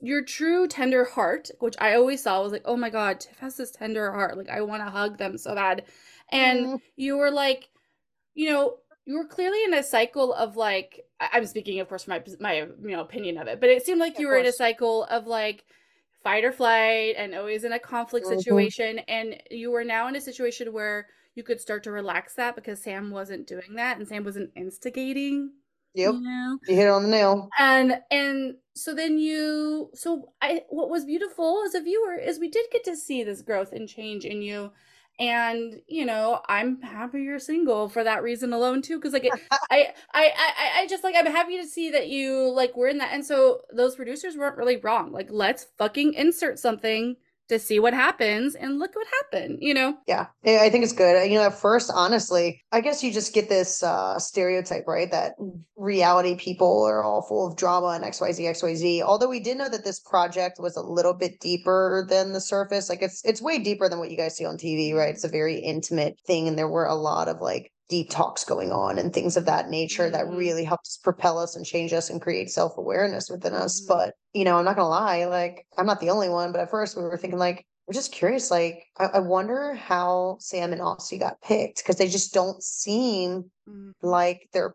your 0.01 0.23
true 0.25 0.67
tender 0.67 1.05
heart, 1.05 1.51
which 1.59 1.77
I 1.79 1.95
always 1.95 2.23
saw 2.23 2.43
was 2.43 2.53
like, 2.53 2.63
oh 2.65 2.77
my 2.77 2.91
God, 2.91 3.21
Tiff 3.21 3.39
has 3.39 3.57
this 3.57 3.71
tender 3.71 4.13
heart. 4.13 4.37
Like, 4.37 4.49
I 4.49 4.63
want 4.63 4.85
to 4.85 4.91
hug 4.91 5.19
them 5.19 5.37
so 5.39 5.55
bad. 5.55 5.85
And 6.31 6.67
Mm. 6.67 6.81
you 6.97 7.17
were 7.17 7.31
like, 7.31 7.69
you 8.35 8.51
know, 8.51 8.79
you 9.05 9.17
were 9.17 9.27
clearly 9.27 9.63
in 9.65 9.75
a 9.75 9.83
cycle 9.83 10.33
of 10.33 10.57
like 10.57 11.05
I'm 11.21 11.47
speaking, 11.47 11.81
of 11.81 11.89
course, 11.89 12.07
my 12.07 12.23
my 12.39 12.63
you 12.63 12.91
know 12.91 13.01
opinion 13.01 13.39
of 13.39 13.49
it, 13.49 13.61
but 13.61 13.69
it 13.69 13.85
seemed 13.85 14.01
like 14.01 14.19
you 14.19 14.29
were 14.29 14.39
in 14.39 14.47
a 14.47 14.53
cycle 14.53 15.05
of 15.05 15.27
like 15.27 15.65
fight 16.23 16.45
or 16.45 16.53
flight 16.53 17.15
and 17.19 17.35
always 17.35 17.65
in 17.65 17.73
a 17.73 17.79
conflict 17.79 18.27
mm-hmm. 18.27 18.39
situation, 18.39 19.01
and 19.01 19.37
you 19.51 19.71
were 19.71 19.85
now 19.85 20.07
in 20.09 20.17
a 20.17 20.21
situation 20.21 20.73
where 20.73 21.09
you 21.35 21.43
could 21.43 21.61
start 21.61 21.83
to 21.85 21.91
relax 21.91 22.35
that 22.35 22.55
because 22.55 22.83
Sam 22.83 23.11
wasn't 23.11 23.47
doing 23.47 23.75
that 23.75 23.99
and 23.99 24.07
Sam 24.07 24.25
wasn't 24.25 24.51
instigating. 24.57 25.53
Yep. 25.95 26.15
You, 26.15 26.21
know? 26.21 26.59
you 26.69 26.75
hit 26.77 26.89
on 26.89 27.03
the 27.03 27.09
nail. 27.09 27.49
And 27.59 28.01
and 28.11 28.55
so 28.75 28.95
then 28.95 29.19
you 29.19 29.91
so 29.95 30.33
I 30.41 30.63
what 30.69 30.91
was 30.91 31.05
beautiful 31.05 31.63
as 31.67 31.75
a 31.75 31.83
viewer 31.83 32.15
is 32.15 32.39
we 32.39 32.49
did 32.49 32.67
get 32.73 32.85
to 32.85 32.97
see 32.97 33.25
this 33.25 33.43
growth 33.43 33.73
and 33.73 33.89
change 33.89 34.25
in 34.25 34.43
you 34.43 34.71
and 35.21 35.83
you 35.87 36.07
know 36.07 36.41
i'm 36.49 36.81
happy 36.81 37.21
you're 37.21 37.39
single 37.39 37.89
for 37.91 38.03
that 38.03 38.23
reason 38.23 38.55
alone 38.55 38.81
too 38.81 38.97
because 38.97 39.13
like 39.13 39.25
it, 39.25 39.33
I, 39.71 39.93
I 40.15 40.33
i 40.37 40.81
i 40.81 40.87
just 40.87 41.05
like 41.05 41.15
i'm 41.17 41.27
happy 41.27 41.59
to 41.59 41.67
see 41.67 41.91
that 41.91 42.09
you 42.09 42.51
like 42.51 42.75
were 42.75 42.89
in 42.89 42.99
that 42.99 43.13
and 43.13 43.25
so 43.25 43.61
those 43.71 43.97
producers 43.97 44.37
weren't 44.37 44.57
really 44.57 44.79
wrong 44.79 45.13
like 45.13 45.29
let's 45.31 45.67
fucking 45.77 46.15
insert 46.15 46.59
something 46.59 47.17
to 47.51 47.59
see 47.59 47.79
what 47.79 47.93
happens 47.93 48.55
and 48.55 48.79
look 48.79 48.95
what 48.95 49.07
happened 49.23 49.59
you 49.61 49.75
know? 49.75 49.97
Yeah 50.07 50.27
i 50.45 50.71
think 50.71 50.85
it's 50.85 50.93
good. 50.93 51.31
You 51.31 51.37
know 51.37 51.47
at 51.47 51.59
first 51.59 51.91
honestly 51.95 52.65
i 52.73 52.81
guess 52.81 53.03
you 53.03 53.13
just 53.13 53.35
get 53.35 53.49
this 53.49 53.83
uh 53.83 54.19
stereotype 54.19 54.85
right 54.87 55.11
that 55.11 55.35
reality 55.77 56.37
people 56.37 56.85
are 56.85 57.03
all 57.03 57.23
full 57.23 57.47
of 57.49 57.57
drama 57.57 57.89
and 57.89 58.05
xyz 58.05 58.39
xyz 58.39 59.03
although 59.03 59.29
we 59.29 59.41
did 59.41 59.59
know 59.59 59.69
that 59.69 59.85
this 59.85 60.01
project 60.01 60.59
was 60.59 60.77
a 60.77 60.83
little 60.83 61.15
bit 61.15 61.41
deeper 61.41 62.07
than 62.09 62.33
the 62.33 62.41
surface 62.41 62.89
like 62.89 63.03
it's 63.03 63.25
it's 63.25 63.43
way 63.43 63.59
deeper 63.59 63.89
than 63.89 63.99
what 63.99 64.11
you 64.11 64.17
guys 64.17 64.37
see 64.37 64.45
on 64.45 64.57
tv 64.57 64.95
right? 64.95 65.15
It's 65.15 65.25
a 65.25 65.29
very 65.29 65.59
intimate 65.59 66.19
thing 66.27 66.49
and 66.49 66.57
there 66.59 66.69
were 66.69 66.87
a 66.87 66.95
lot 66.95 67.29
of 67.29 67.41
like 67.41 67.73
deep 67.91 68.09
talks 68.09 68.45
going 68.45 68.71
on 68.73 68.99
and 68.99 69.13
things 69.13 69.37
of 69.37 69.45
that 69.45 69.69
nature 69.69 70.05
mm-hmm. 70.05 70.13
that 70.13 70.29
really 70.29 70.65
helped 70.65 70.87
us 70.87 70.99
propel 71.03 71.39
us 71.39 71.57
and 71.57 71.67
change 71.67 71.93
us 71.93 72.09
and 72.09 72.23
create 72.23 72.49
self-awareness 72.49 73.29
within 73.29 73.53
us 73.53 73.81
mm-hmm. 73.81 73.93
but 73.93 74.15
you 74.33 74.45
know 74.45 74.57
i'm 74.57 74.65
not 74.65 74.77
gonna 74.77 74.89
lie 74.89 75.25
like 75.27 75.67
i'm 75.77 75.87
not 75.87 76.01
the 76.01 76.09
only 76.11 76.29
one 76.29 76.53
but 76.53 76.61
at 76.61 76.71
first 76.71 76.97
we 76.97 77.03
were 77.03 77.19
thinking 77.19 77.39
like 77.39 77.67
we're 77.87 77.95
just 77.95 78.13
curious 78.13 78.51
like 78.51 78.85
i, 78.99 79.07
I 79.07 79.19
wonder 79.19 79.75
how 79.75 80.37
sam 80.41 80.73
and 80.73 80.81
aussie 80.81 81.19
got 81.19 81.43
picked 81.43 81.79
because 81.79 81.97
they 81.97 82.09
just 82.09 82.33
don't 82.33 82.63
seem 82.63 83.51
mm-hmm. 83.69 83.91
like 84.03 84.49
they're 84.53 84.75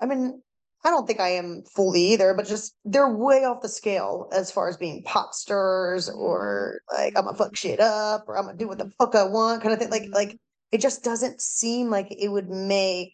i 0.00 0.06
mean 0.06 0.42
I 0.84 0.90
don't 0.90 1.04
think 1.04 1.18
I 1.18 1.30
am 1.30 1.64
fully 1.74 2.12
either, 2.12 2.32
but 2.32 2.46
just 2.46 2.76
they're 2.84 3.12
way 3.12 3.44
off 3.44 3.60
the 3.60 3.68
scale 3.68 4.28
as 4.30 4.52
far 4.52 4.68
as 4.68 4.76
being 4.76 5.02
pop 5.02 5.34
stars 5.34 6.08
or 6.08 6.80
mm-hmm. 6.92 7.02
like 7.02 7.18
I'm 7.18 7.24
gonna 7.24 7.36
fuck 7.36 7.56
shit 7.56 7.80
up 7.80 8.26
or 8.28 8.38
I'm 8.38 8.44
gonna 8.44 8.56
do 8.56 8.68
what 8.68 8.78
the 8.78 8.92
fuck 8.96 9.16
I 9.16 9.24
want 9.24 9.62
kind 9.62 9.72
of 9.72 9.80
thing. 9.80 9.90
Like 9.90 10.08
like 10.12 10.38
it 10.72 10.80
just 10.80 11.04
doesn't 11.04 11.40
seem 11.40 11.90
like 11.90 12.08
it 12.10 12.28
would 12.28 12.48
make 12.48 13.12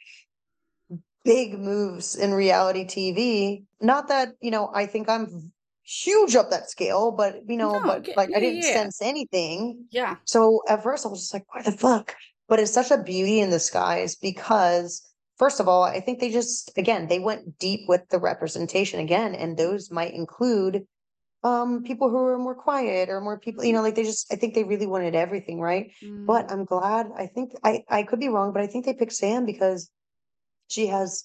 big 1.24 1.58
moves 1.58 2.16
in 2.16 2.32
reality 2.34 2.84
TV. 2.84 3.64
Not 3.80 4.08
that, 4.08 4.34
you 4.40 4.50
know, 4.50 4.70
I 4.74 4.86
think 4.86 5.08
I'm 5.08 5.52
huge 5.84 6.34
up 6.36 6.50
that 6.50 6.70
scale, 6.70 7.12
but 7.12 7.40
you 7.48 7.56
know, 7.56 7.72
no, 7.72 7.82
but 7.82 8.08
like 8.16 8.30
yeah, 8.30 8.36
I 8.36 8.40
didn't 8.40 8.62
yeah. 8.62 8.72
sense 8.72 9.02
anything. 9.02 9.86
Yeah. 9.90 10.16
So 10.24 10.62
at 10.68 10.82
first 10.82 11.04
I 11.04 11.08
was 11.08 11.20
just 11.20 11.34
like, 11.34 11.44
why 11.54 11.62
the 11.62 11.72
fuck? 11.72 12.14
But 12.48 12.60
it's 12.60 12.72
such 12.72 12.90
a 12.90 13.02
beauty 13.02 13.40
in 13.40 13.50
the 13.50 13.60
skies 13.60 14.14
because 14.14 15.02
first 15.36 15.60
of 15.60 15.68
all, 15.68 15.82
I 15.82 16.00
think 16.00 16.20
they 16.20 16.30
just 16.30 16.76
again 16.76 17.08
they 17.08 17.18
went 17.18 17.58
deep 17.58 17.88
with 17.88 18.08
the 18.10 18.18
representation 18.18 19.00
again, 19.00 19.34
and 19.34 19.56
those 19.56 19.90
might 19.90 20.14
include 20.14 20.86
um 21.44 21.82
people 21.82 22.08
who 22.08 22.16
are 22.18 22.38
more 22.38 22.54
quiet 22.54 23.08
or 23.08 23.20
more 23.20 23.38
people 23.38 23.64
you 23.64 23.72
know 23.72 23.82
like 23.82 23.94
they 23.94 24.04
just 24.04 24.32
i 24.32 24.36
think 24.36 24.54
they 24.54 24.64
really 24.64 24.86
wanted 24.86 25.14
everything 25.14 25.60
right 25.60 25.90
mm. 26.02 26.24
but 26.26 26.50
i'm 26.52 26.64
glad 26.64 27.08
i 27.16 27.26
think 27.26 27.52
i 27.64 27.82
i 27.88 28.02
could 28.02 28.20
be 28.20 28.28
wrong 28.28 28.52
but 28.52 28.62
i 28.62 28.66
think 28.66 28.84
they 28.84 28.94
picked 28.94 29.12
sam 29.12 29.44
because 29.44 29.90
she 30.68 30.86
has 30.86 31.24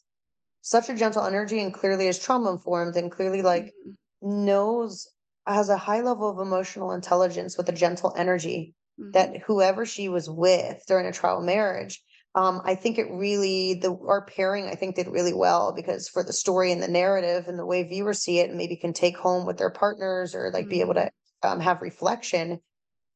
such 0.62 0.90
a 0.90 0.96
gentle 0.96 1.24
energy 1.24 1.60
and 1.60 1.74
clearly 1.74 2.08
is 2.08 2.20
trauma 2.20 2.52
informed 2.52 2.96
and 2.96 3.12
clearly 3.12 3.42
like 3.42 3.74
mm. 3.88 3.94
knows 4.22 5.08
has 5.46 5.70
a 5.70 5.78
high 5.78 6.02
level 6.02 6.30
of 6.30 6.46
emotional 6.46 6.92
intelligence 6.92 7.58
with 7.58 7.70
a 7.70 7.74
gentle 7.74 8.14
energy 8.18 8.74
that 8.98 9.30
mm-hmm. 9.30 9.44
whoever 9.46 9.86
she 9.86 10.10
was 10.10 10.30
with 10.30 10.84
during 10.88 11.06
a 11.06 11.12
trial 11.12 11.42
marriage 11.42 12.04
um, 12.36 12.62
I 12.66 12.76
think 12.76 12.98
it 12.98 13.08
really 13.10 13.76
the 13.76 13.98
our 14.08 14.26
pairing 14.26 14.68
I 14.68 14.76
think 14.76 14.96
did 14.96 15.08
really 15.08 15.34
well 15.34 15.74
because 15.74 16.08
for 16.08 16.24
the 16.24 16.34
story 16.34 16.72
and 16.72 16.82
the 16.82 16.88
narrative 16.88 17.48
and 17.48 17.58
the 17.58 17.66
way 17.66 17.84
viewers 17.84 18.20
see 18.20 18.40
it 18.40 18.50
and 18.50 18.58
maybe 18.58 18.76
can 18.76 18.94
take 18.94 19.18
home 19.18 19.46
with 19.46 19.58
their 19.58 19.70
partners 19.70 20.36
or 20.36 20.52
like 20.52 20.64
mm-hmm. 20.64 20.70
be 20.70 20.82
able 20.82 20.94
to 20.96 21.02
mm-hmm. 21.02 21.50
um, 21.50 21.60
have 21.60 21.82
reflection 21.82 22.60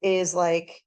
is 0.01 0.33
like 0.33 0.81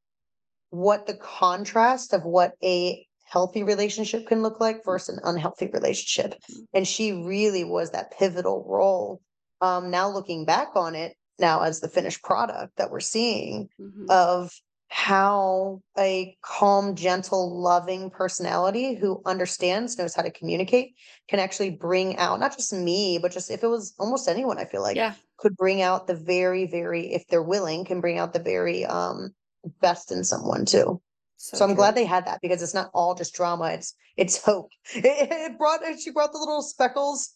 what 0.70 1.06
the 1.06 1.14
contrast 1.14 2.12
of 2.12 2.24
what 2.24 2.52
a 2.62 3.06
healthy 3.24 3.62
relationship 3.62 4.26
can 4.26 4.42
look 4.42 4.60
like 4.60 4.84
versus 4.84 5.16
an 5.16 5.22
unhealthy 5.24 5.70
relationship 5.72 6.34
mm-hmm. 6.50 6.62
and 6.72 6.88
she 6.88 7.12
really 7.12 7.64
was 7.64 7.90
that 7.90 8.12
pivotal 8.18 8.64
role 8.68 9.20
um 9.60 9.90
now 9.90 10.08
looking 10.08 10.44
back 10.44 10.70
on 10.74 10.94
it 10.94 11.16
now 11.38 11.62
as 11.62 11.80
the 11.80 11.88
finished 11.88 12.22
product 12.22 12.76
that 12.76 12.90
we're 12.90 13.00
seeing 13.00 13.68
mm-hmm. 13.80 14.06
of 14.08 14.50
how 14.94 15.82
a 15.98 16.36
calm, 16.40 16.94
gentle, 16.94 17.60
loving 17.60 18.10
personality 18.10 18.94
who 18.94 19.20
understands, 19.26 19.98
knows 19.98 20.14
how 20.14 20.22
to 20.22 20.30
communicate, 20.30 20.94
can 21.26 21.40
actually 21.40 21.70
bring 21.70 22.16
out 22.16 22.38
not 22.38 22.56
just 22.56 22.72
me, 22.72 23.18
but 23.20 23.32
just 23.32 23.50
if 23.50 23.64
it 23.64 23.66
was 23.66 23.92
almost 23.98 24.28
anyone, 24.28 24.56
I 24.56 24.66
feel 24.66 24.82
like 24.82 24.94
yeah. 24.94 25.14
could 25.36 25.56
bring 25.56 25.82
out 25.82 26.06
the 26.06 26.14
very, 26.14 26.68
very, 26.68 27.12
if 27.12 27.26
they're 27.26 27.42
willing, 27.42 27.84
can 27.84 28.00
bring 28.00 28.18
out 28.18 28.32
the 28.32 28.38
very 28.38 28.86
um 28.86 29.34
best 29.80 30.12
in 30.12 30.22
someone 30.22 30.64
too. 30.64 31.02
So, 31.38 31.56
so 31.56 31.64
I'm 31.64 31.74
glad 31.74 31.96
they 31.96 32.04
had 32.04 32.26
that 32.26 32.38
because 32.40 32.62
it's 32.62 32.72
not 32.72 32.90
all 32.94 33.16
just 33.16 33.34
drama. 33.34 33.70
It's 33.70 33.96
it's 34.16 34.40
hope. 34.40 34.70
It, 34.94 35.04
it 35.04 35.58
brought 35.58 35.80
she 35.98 36.12
brought 36.12 36.30
the 36.30 36.38
little 36.38 36.62
speckles 36.62 37.34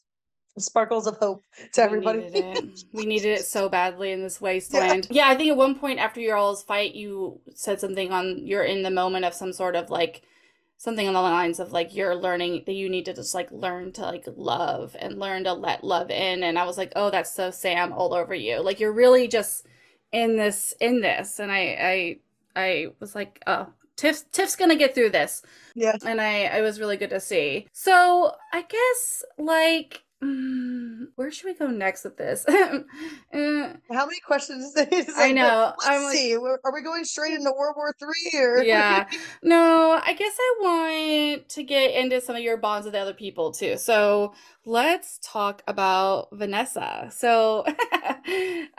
sparkles 0.61 1.07
of 1.07 1.16
hope 1.18 1.44
to 1.73 1.83
everybody. 1.83 2.18
We 2.18 2.25
needed 2.31 2.57
it, 2.57 2.85
we 2.92 3.07
needed 3.07 3.38
it 3.38 3.44
so 3.44 3.68
badly 3.68 4.12
in 4.12 4.23
this 4.23 4.40
wasteland. 4.40 5.09
Yeah. 5.11 5.27
yeah, 5.27 5.33
I 5.33 5.37
think 5.37 5.51
at 5.51 5.57
one 5.57 5.75
point 5.75 5.99
after 5.99 6.21
your 6.21 6.37
all's 6.37 6.62
fight, 6.62 6.94
you 6.94 7.40
said 7.55 7.81
something 7.81 8.12
on 8.12 8.47
you're 8.47 8.64
in 8.64 8.83
the 8.83 8.90
moment 8.90 9.25
of 9.25 9.35
some 9.35 9.53
sort 9.53 9.77
of 9.77 9.90
like 9.90 10.23
something 10.79 11.09
on 11.09 11.14
the 11.14 11.21
lines 11.21 11.59
of 11.59 11.73
like 11.73 11.94
you're 11.94 12.14
learning 12.14 12.62
that 12.64 12.73
you 12.73 12.88
need 12.88 13.05
to 13.05 13.12
just 13.12 13.35
like 13.35 13.51
learn 13.51 13.92
to 13.92 14.03
like 14.03 14.25
love 14.37 14.97
and 14.99 15.18
learn 15.18 15.44
to 15.44 15.53
let 15.53 15.85
love 15.85 16.11
in. 16.11 16.42
And 16.44 16.59
I 16.59 16.64
was 16.64 16.79
like, 16.79 16.92
oh, 16.97 17.11
that's 17.11 17.35
so 17.35 17.51
Sam 17.51 17.92
all 17.92 18.14
over 18.14 18.35
you. 18.35 18.61
Like 18.61 18.81
you're 18.81 18.92
really 18.92 19.29
just 19.29 19.66
in 20.12 20.37
this 20.37 20.73
in 20.81 21.01
this. 21.01 21.40
And 21.40 21.51
I 21.51 22.18
I 22.57 22.61
I 22.61 22.87
was 23.01 23.14
like, 23.14 23.42
oh, 23.47 23.68
Tiff's 23.97 24.25
Tiff's 24.31 24.55
gonna 24.55 24.77
get 24.77 24.94
through 24.94 25.11
this. 25.11 25.42
Yeah. 25.75 25.97
And 26.07 26.21
I 26.21 26.44
I 26.44 26.61
was 26.61 26.79
really 26.79 26.97
good 26.97 27.11
to 27.11 27.21
see. 27.21 27.66
So 27.73 28.33
I 28.53 28.62
guess 28.62 29.25
like 29.37 30.05
Mm, 30.22 31.07
where 31.14 31.31
should 31.31 31.46
we 31.46 31.54
go 31.54 31.68
next 31.68 32.02
with 32.02 32.16
this? 32.16 32.44
uh, 32.48 32.81
How 33.33 34.07
many 34.07 34.18
questions? 34.26 34.64
Is 34.64 34.76
like, 34.76 35.09
I 35.16 35.33
know. 35.33 35.72
Let's 35.78 35.87
I'm 35.88 36.12
see. 36.12 36.35
Are 36.37 36.72
we 36.74 36.83
going 36.83 37.04
straight 37.04 37.35
into 37.35 37.52
World 37.57 37.76
War 37.76 37.94
Three 38.00 38.40
or? 38.40 38.62
Yeah. 38.62 39.09
no, 39.44 40.00
I 40.04 40.12
guess 40.14 40.35
I 40.37 40.54
want 40.61 41.48
to 41.50 41.62
get 41.62 41.94
into 41.94 42.20
some 42.20 42.35
of 42.35 42.42
your 42.42 42.57
bonds 42.57 42.85
with 42.85 42.96
other 42.96 43.14
people 43.14 43.52
too. 43.52 43.76
So 43.76 44.35
let's 44.64 45.20
talk 45.22 45.62
about 45.68 46.28
Vanessa. 46.33 47.09
So, 47.12 47.64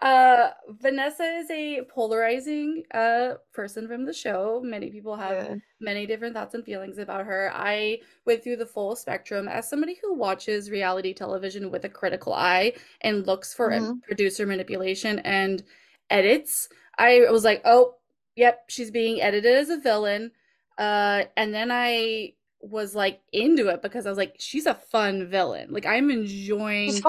uh, 0.01 0.49
Vanessa 0.67 1.23
is 1.23 1.49
a 1.49 1.83
polarizing 1.89 2.83
uh 2.93 3.35
person 3.53 3.87
from 3.87 4.05
the 4.05 4.13
show. 4.13 4.61
Many 4.61 4.91
people 4.91 5.15
have 5.15 5.31
yeah. 5.31 5.55
Many 5.79 6.05
different 6.05 6.33
thoughts 6.33 6.53
and 6.53 6.63
feelings 6.63 6.97
about 6.97 7.25
her. 7.25 7.51
I 7.53 7.99
went 8.25 8.43
through 8.43 8.57
the 8.57 8.65
full 8.65 8.95
spectrum 8.95 9.47
as 9.47 9.69
somebody 9.69 9.97
who 10.01 10.13
watches 10.13 10.69
reality 10.69 11.13
television 11.13 11.71
with 11.71 11.85
a 11.85 11.89
critical 11.89 12.33
eye 12.33 12.73
and 13.01 13.25
looks 13.27 13.53
for 13.53 13.69
mm-hmm. 13.69 13.99
producer 13.99 14.45
manipulation 14.45 15.19
and 15.19 15.63
edits. 16.09 16.69
I 16.97 17.25
was 17.29 17.43
like, 17.43 17.61
"Oh, 17.65 17.95
yep, 18.35 18.65
she's 18.67 18.91
being 18.91 19.21
edited 19.21 19.55
as 19.55 19.69
a 19.69 19.77
villain." 19.77 20.31
Uh, 20.77 21.23
and 21.35 21.53
then 21.53 21.71
I 21.71 22.33
was 22.61 22.93
like 22.93 23.21
into 23.31 23.69
it 23.69 23.81
because 23.81 24.05
I 24.05 24.09
was 24.09 24.17
like, 24.17 24.35
she's 24.37 24.65
a 24.65 24.73
fun 24.73 25.27
villain. 25.29 25.71
Like 25.71 25.85
I'm 25.85 26.09
enjoying 26.09 27.01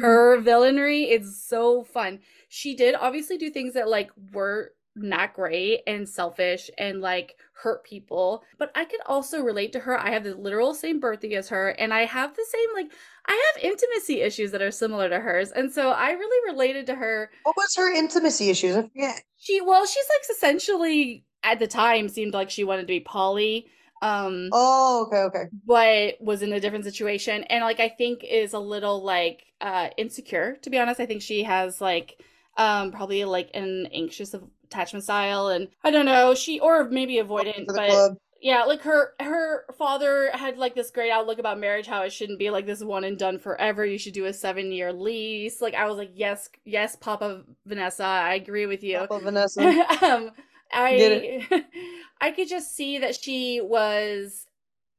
her 0.00 0.40
villainry. 0.40 1.10
It's 1.10 1.42
so 1.42 1.84
fun. 1.84 2.20
She 2.48 2.74
did 2.74 2.94
obviously 2.94 3.38
do 3.38 3.50
things 3.50 3.74
that 3.74 3.88
like 3.88 4.10
were 4.32 4.72
not 4.96 5.34
great 5.34 5.80
and 5.86 6.08
selfish 6.08 6.70
and 6.78 7.00
like 7.00 7.36
hurt 7.54 7.84
people. 7.84 8.42
But 8.58 8.70
I 8.74 8.84
could 8.84 9.00
also 9.06 9.42
relate 9.42 9.72
to 9.72 9.80
her. 9.80 9.98
I 9.98 10.10
have 10.10 10.24
the 10.24 10.34
literal 10.34 10.74
same 10.74 11.00
birthday 11.00 11.34
as 11.34 11.48
her, 11.48 11.70
and 11.70 11.94
I 11.94 12.04
have 12.04 12.34
the 12.34 12.46
same 12.50 12.68
like 12.74 12.92
I 13.26 13.52
have 13.54 13.64
intimacy 13.64 14.20
issues 14.20 14.50
that 14.52 14.62
are 14.62 14.70
similar 14.70 15.08
to 15.08 15.20
hers. 15.20 15.50
And 15.52 15.72
so 15.72 15.90
I 15.90 16.10
really 16.10 16.52
related 16.52 16.86
to 16.86 16.94
her. 16.94 17.30
What 17.44 17.56
was 17.56 17.74
her 17.76 17.94
intimacy 17.94 18.50
issues? 18.50 18.76
I 18.76 18.82
forget. 18.82 19.22
She 19.36 19.60
well, 19.60 19.86
she's 19.86 20.06
like 20.08 20.36
essentially 20.36 21.24
at 21.42 21.58
the 21.58 21.66
time 21.66 22.08
seemed 22.08 22.34
like 22.34 22.50
she 22.50 22.64
wanted 22.64 22.82
to 22.82 22.86
be 22.86 23.00
poly 23.00 23.66
um 24.02 24.48
oh 24.52 25.06
okay 25.06 25.18
okay 25.18 25.44
but 25.66 26.14
was 26.20 26.40
in 26.42 26.52
a 26.52 26.60
different 26.60 26.84
situation 26.84 27.44
and 27.44 27.62
like 27.62 27.80
i 27.80 27.88
think 27.88 28.24
is 28.24 28.54
a 28.54 28.58
little 28.58 29.04
like 29.04 29.44
uh 29.60 29.88
insecure 29.98 30.56
to 30.62 30.70
be 30.70 30.78
honest 30.78 31.00
i 31.00 31.06
think 31.06 31.20
she 31.20 31.42
has 31.42 31.80
like 31.80 32.18
um 32.56 32.90
probably 32.92 33.24
like 33.24 33.50
an 33.52 33.86
anxious 33.92 34.34
attachment 34.70 35.04
style 35.04 35.48
and 35.48 35.68
i 35.82 35.90
don't 35.90 36.06
know 36.06 36.34
she 36.34 36.60
or 36.60 36.88
maybe 36.88 37.16
avoidant 37.16 37.66
but 37.66 37.90
club. 37.90 38.16
yeah, 38.40 38.64
like 38.64 38.82
her 38.82 39.12
her 39.20 39.64
father 39.76 40.30
had 40.32 40.56
like 40.56 40.74
this 40.74 40.90
great 40.90 41.10
outlook 41.10 41.38
about 41.38 41.58
marriage, 41.58 41.86
how 41.86 42.02
it 42.02 42.12
shouldn't 42.12 42.38
be 42.38 42.50
like 42.50 42.66
this 42.66 42.82
one 42.82 43.04
and 43.04 43.18
done 43.18 43.38
forever. 43.38 43.84
You 43.84 43.98
should 43.98 44.14
do 44.14 44.26
a 44.26 44.32
seven 44.32 44.72
year 44.72 44.92
lease. 44.92 45.60
Like 45.60 45.74
I 45.74 45.86
was 45.86 45.98
like, 45.98 46.12
yes, 46.14 46.48
yes, 46.64 46.96
Papa 46.96 47.42
Vanessa, 47.66 48.04
I 48.04 48.34
agree 48.34 48.66
with 48.66 48.82
you. 48.82 48.98
Papa 48.98 49.20
Vanessa. 49.20 49.62
um, 50.02 50.30
I 50.72 51.46
I 52.20 52.30
could 52.30 52.48
just 52.48 52.74
see 52.74 52.98
that 52.98 53.14
she 53.14 53.60
was 53.62 54.46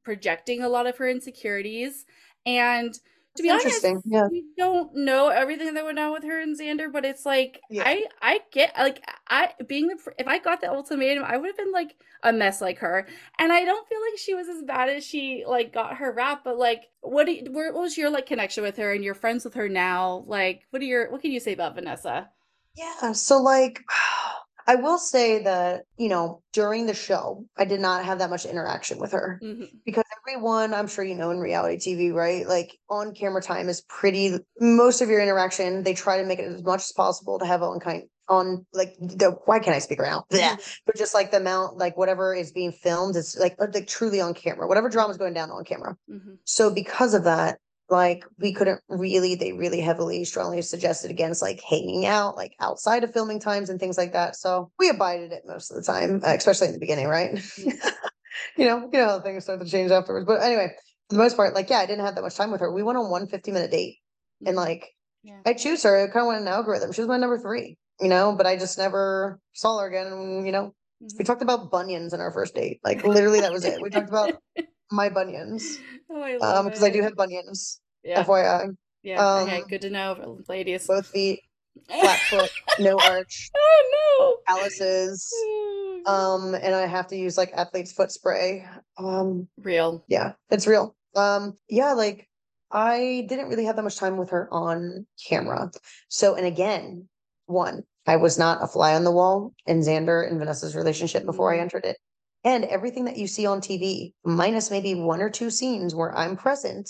projecting 0.03 0.61
a 0.61 0.69
lot 0.69 0.87
of 0.87 0.97
her 0.97 1.09
insecurities 1.09 2.05
and 2.45 2.99
to 3.37 3.43
be 3.43 3.49
honest, 3.49 3.85
yeah. 4.05 4.27
we 4.29 4.43
don't 4.57 4.93
know 4.93 5.29
everything 5.29 5.73
that 5.73 5.85
went 5.85 5.97
on 5.97 6.11
with 6.11 6.23
her 6.23 6.41
and 6.41 6.59
Xander, 6.59 6.91
but 6.91 7.05
it's 7.05 7.25
like 7.25 7.61
yeah. 7.69 7.83
I 7.85 8.05
I 8.21 8.39
get 8.51 8.73
like 8.77 9.01
I 9.29 9.53
being 9.67 9.87
the 9.87 9.97
if 10.17 10.27
I 10.27 10.39
got 10.39 10.59
the 10.59 10.69
ultimatum, 10.69 11.23
I 11.23 11.37
would 11.37 11.47
have 11.47 11.57
been 11.57 11.71
like 11.71 11.95
a 12.23 12.33
mess 12.33 12.59
like 12.59 12.79
her, 12.79 13.07
and 13.39 13.53
I 13.53 13.63
don't 13.63 13.87
feel 13.87 13.99
like 14.01 14.17
she 14.17 14.33
was 14.33 14.49
as 14.49 14.61
bad 14.63 14.89
as 14.89 15.05
she 15.05 15.45
like 15.47 15.73
got 15.73 15.97
her 15.97 16.11
rap. 16.11 16.41
But 16.43 16.57
like, 16.57 16.89
what 16.99 17.25
do 17.25 17.31
you, 17.31 17.51
what 17.51 17.73
was 17.73 17.97
your 17.97 18.09
like 18.09 18.25
connection 18.25 18.63
with 18.63 18.75
her, 18.77 18.91
and 18.91 19.03
you're 19.03 19.13
friends 19.13 19.45
with 19.45 19.53
her 19.53 19.69
now? 19.69 20.25
Like, 20.27 20.63
what 20.71 20.81
are 20.81 20.85
your 20.85 21.09
what 21.09 21.21
can 21.21 21.31
you 21.31 21.39
say 21.39 21.53
about 21.53 21.75
Vanessa? 21.75 22.29
Yeah, 22.75 23.13
so 23.13 23.41
like 23.41 23.81
I 24.67 24.75
will 24.75 24.97
say 24.97 25.43
that, 25.43 25.83
you 25.97 26.09
know, 26.09 26.41
during 26.53 26.85
the 26.85 26.93
show, 26.93 27.45
I 27.57 27.65
did 27.65 27.79
not 27.79 28.05
have 28.05 28.19
that 28.19 28.29
much 28.29 28.45
interaction 28.45 28.99
with 28.99 29.11
her 29.13 29.39
mm-hmm. 29.43 29.65
because 29.85 30.03
everyone, 30.19 30.73
I'm 30.73 30.87
sure 30.87 31.03
you 31.03 31.15
know 31.15 31.31
in 31.31 31.39
reality 31.39 31.77
TV, 31.77 32.13
right? 32.13 32.47
Like 32.47 32.77
on 32.89 33.13
camera 33.13 33.41
time 33.41 33.69
is 33.69 33.81
pretty, 33.81 34.37
most 34.59 35.01
of 35.01 35.09
your 35.09 35.21
interaction, 35.21 35.83
they 35.83 35.93
try 35.93 36.21
to 36.21 36.25
make 36.25 36.39
it 36.39 36.51
as 36.51 36.63
much 36.63 36.81
as 36.81 36.91
possible 36.91 37.39
to 37.39 37.45
have 37.45 37.61
on 37.61 37.79
kind 37.79 38.03
on 38.27 38.65
like 38.71 38.95
the 38.99 39.37
why 39.45 39.59
can't 39.59 39.75
I 39.75 39.79
speak 39.79 39.99
around? 39.99 40.23
Yeah. 40.31 40.55
Mm-hmm. 40.55 40.71
But 40.85 40.95
just 40.95 41.13
like 41.13 41.31
the 41.31 41.37
amount, 41.37 41.77
like 41.77 41.97
whatever 41.97 42.33
is 42.33 42.51
being 42.51 42.71
filmed, 42.71 43.15
it's 43.15 43.37
like 43.37 43.55
uh, 43.59 43.67
like 43.73 43.87
truly 43.87 44.21
on 44.21 44.33
camera. 44.33 44.67
Whatever 44.67 44.89
drama 44.89 45.11
is 45.11 45.17
going 45.17 45.33
down 45.33 45.51
on 45.51 45.63
camera. 45.65 45.97
Mm-hmm. 46.09 46.35
So 46.45 46.73
because 46.73 47.13
of 47.13 47.25
that, 47.25 47.59
like 47.91 48.25
we 48.39 48.53
couldn't 48.53 48.81
really 48.87 49.35
they 49.35 49.51
really 49.51 49.81
heavily 49.81 50.23
strongly 50.23 50.61
suggested 50.61 51.11
against 51.11 51.41
like 51.41 51.61
hanging 51.61 52.05
out 52.05 52.37
like 52.37 52.53
outside 52.59 53.03
of 53.03 53.13
filming 53.13 53.39
times 53.39 53.69
and 53.69 53.79
things 53.79 53.97
like 53.97 54.13
that 54.13 54.35
so 54.35 54.71
we 54.79 54.89
abided 54.89 55.31
it 55.31 55.43
most 55.45 55.69
of 55.69 55.77
the 55.77 55.83
time 55.83 56.21
uh, 56.25 56.33
especially 56.33 56.67
in 56.67 56.73
the 56.73 56.79
beginning 56.79 57.07
right 57.07 57.39
you 57.57 58.65
know 58.65 58.89
you 58.91 58.99
know 58.99 59.07
how 59.07 59.19
things 59.19 59.43
start 59.43 59.59
to 59.59 59.69
change 59.69 59.91
afterwards 59.91 60.25
but 60.25 60.41
anyway 60.41 60.71
for 61.09 61.15
the 61.15 61.21
most 61.21 61.35
part 61.35 61.53
like 61.53 61.69
yeah 61.69 61.79
i 61.79 61.85
didn't 61.85 62.05
have 62.05 62.15
that 62.15 62.21
much 62.21 62.35
time 62.35 62.49
with 62.49 62.61
her 62.61 62.71
we 62.71 62.83
went 62.83 62.97
on 62.97 63.09
one 63.09 63.27
50 63.27 63.51
minute 63.51 63.69
date 63.69 63.97
and 64.39 64.49
mm-hmm. 64.49 64.57
like 64.57 64.89
yeah. 65.23 65.39
i 65.45 65.53
choose 65.53 65.83
her 65.83 66.05
it 66.05 66.13
kind 66.13 66.23
of 66.23 66.27
went 66.27 66.41
an 66.41 66.47
algorithm 66.47 66.91
she 66.93 67.01
was 67.01 67.09
my 67.09 67.17
number 67.17 67.37
three 67.37 67.77
you 67.99 68.07
know 68.07 68.33
but 68.35 68.47
i 68.47 68.55
just 68.55 68.77
never 68.77 69.39
saw 69.53 69.77
her 69.79 69.87
again 69.87 70.07
and 70.07 70.45
you 70.45 70.51
know 70.53 70.73
mm-hmm. 71.03 71.17
we 71.19 71.25
talked 71.25 71.41
about 71.41 71.69
bunions 71.69 72.13
in 72.13 72.21
our 72.21 72.31
first 72.31 72.55
date 72.55 72.79
like 72.85 73.03
literally 73.03 73.41
that 73.41 73.51
was 73.51 73.65
it 73.65 73.81
we 73.81 73.89
talked 73.89 74.09
about 74.09 74.35
my 74.91 75.09
bunions. 75.09 75.79
Oh, 76.09 76.21
I 76.21 76.37
love 76.37 76.57
um, 76.57 76.65
because 76.65 76.83
I 76.83 76.89
do 76.89 77.01
have 77.01 77.15
bunions. 77.15 77.79
Yeah. 78.03 78.23
FYI. 78.23 78.75
Yeah. 79.03 79.25
Um, 79.25 79.47
okay. 79.47 79.63
Good 79.69 79.81
to 79.81 79.89
know, 79.89 80.39
ladies. 80.47 80.87
Both 80.87 81.07
feet, 81.07 81.41
flat 81.87 82.19
foot, 82.29 82.51
no 82.79 82.99
arch. 82.99 83.49
Oh 83.55 84.41
no. 84.47 84.55
Calluses. 84.55 85.29
Oh, 85.33 86.03
um, 86.05 86.55
and 86.55 86.75
I 86.75 86.85
have 86.87 87.07
to 87.07 87.17
use 87.17 87.37
like 87.37 87.51
athlete's 87.53 87.91
foot 87.91 88.11
spray. 88.11 88.65
Um, 88.97 89.47
real. 89.57 90.03
Yeah, 90.07 90.33
it's 90.49 90.67
real. 90.67 90.95
Um, 91.15 91.57
yeah, 91.69 91.93
like 91.93 92.27
I 92.71 93.25
didn't 93.27 93.49
really 93.49 93.65
have 93.65 93.75
that 93.75 93.83
much 93.83 93.97
time 93.97 94.17
with 94.17 94.29
her 94.29 94.47
on 94.51 95.05
camera. 95.27 95.71
So, 96.07 96.35
and 96.35 96.45
again, 96.45 97.07
one, 97.45 97.83
I 98.07 98.15
was 98.15 98.37
not 98.37 98.63
a 98.63 98.67
fly 98.67 98.95
on 98.95 99.03
the 99.03 99.11
wall 99.11 99.53
in 99.65 99.81
Xander 99.81 100.27
and 100.27 100.39
Vanessa's 100.39 100.75
relationship 100.75 101.25
before 101.25 101.51
I 101.51 101.55
mm-hmm. 101.55 101.63
entered 101.63 101.85
it. 101.85 101.97
And 102.43 102.65
everything 102.65 103.05
that 103.05 103.17
you 103.17 103.27
see 103.27 103.45
on 103.45 103.61
TV, 103.61 104.13
minus 104.23 104.71
maybe 104.71 104.95
one 104.95 105.21
or 105.21 105.29
two 105.29 105.51
scenes 105.51 105.93
where 105.93 106.15
I'm 106.17 106.35
present, 106.35 106.89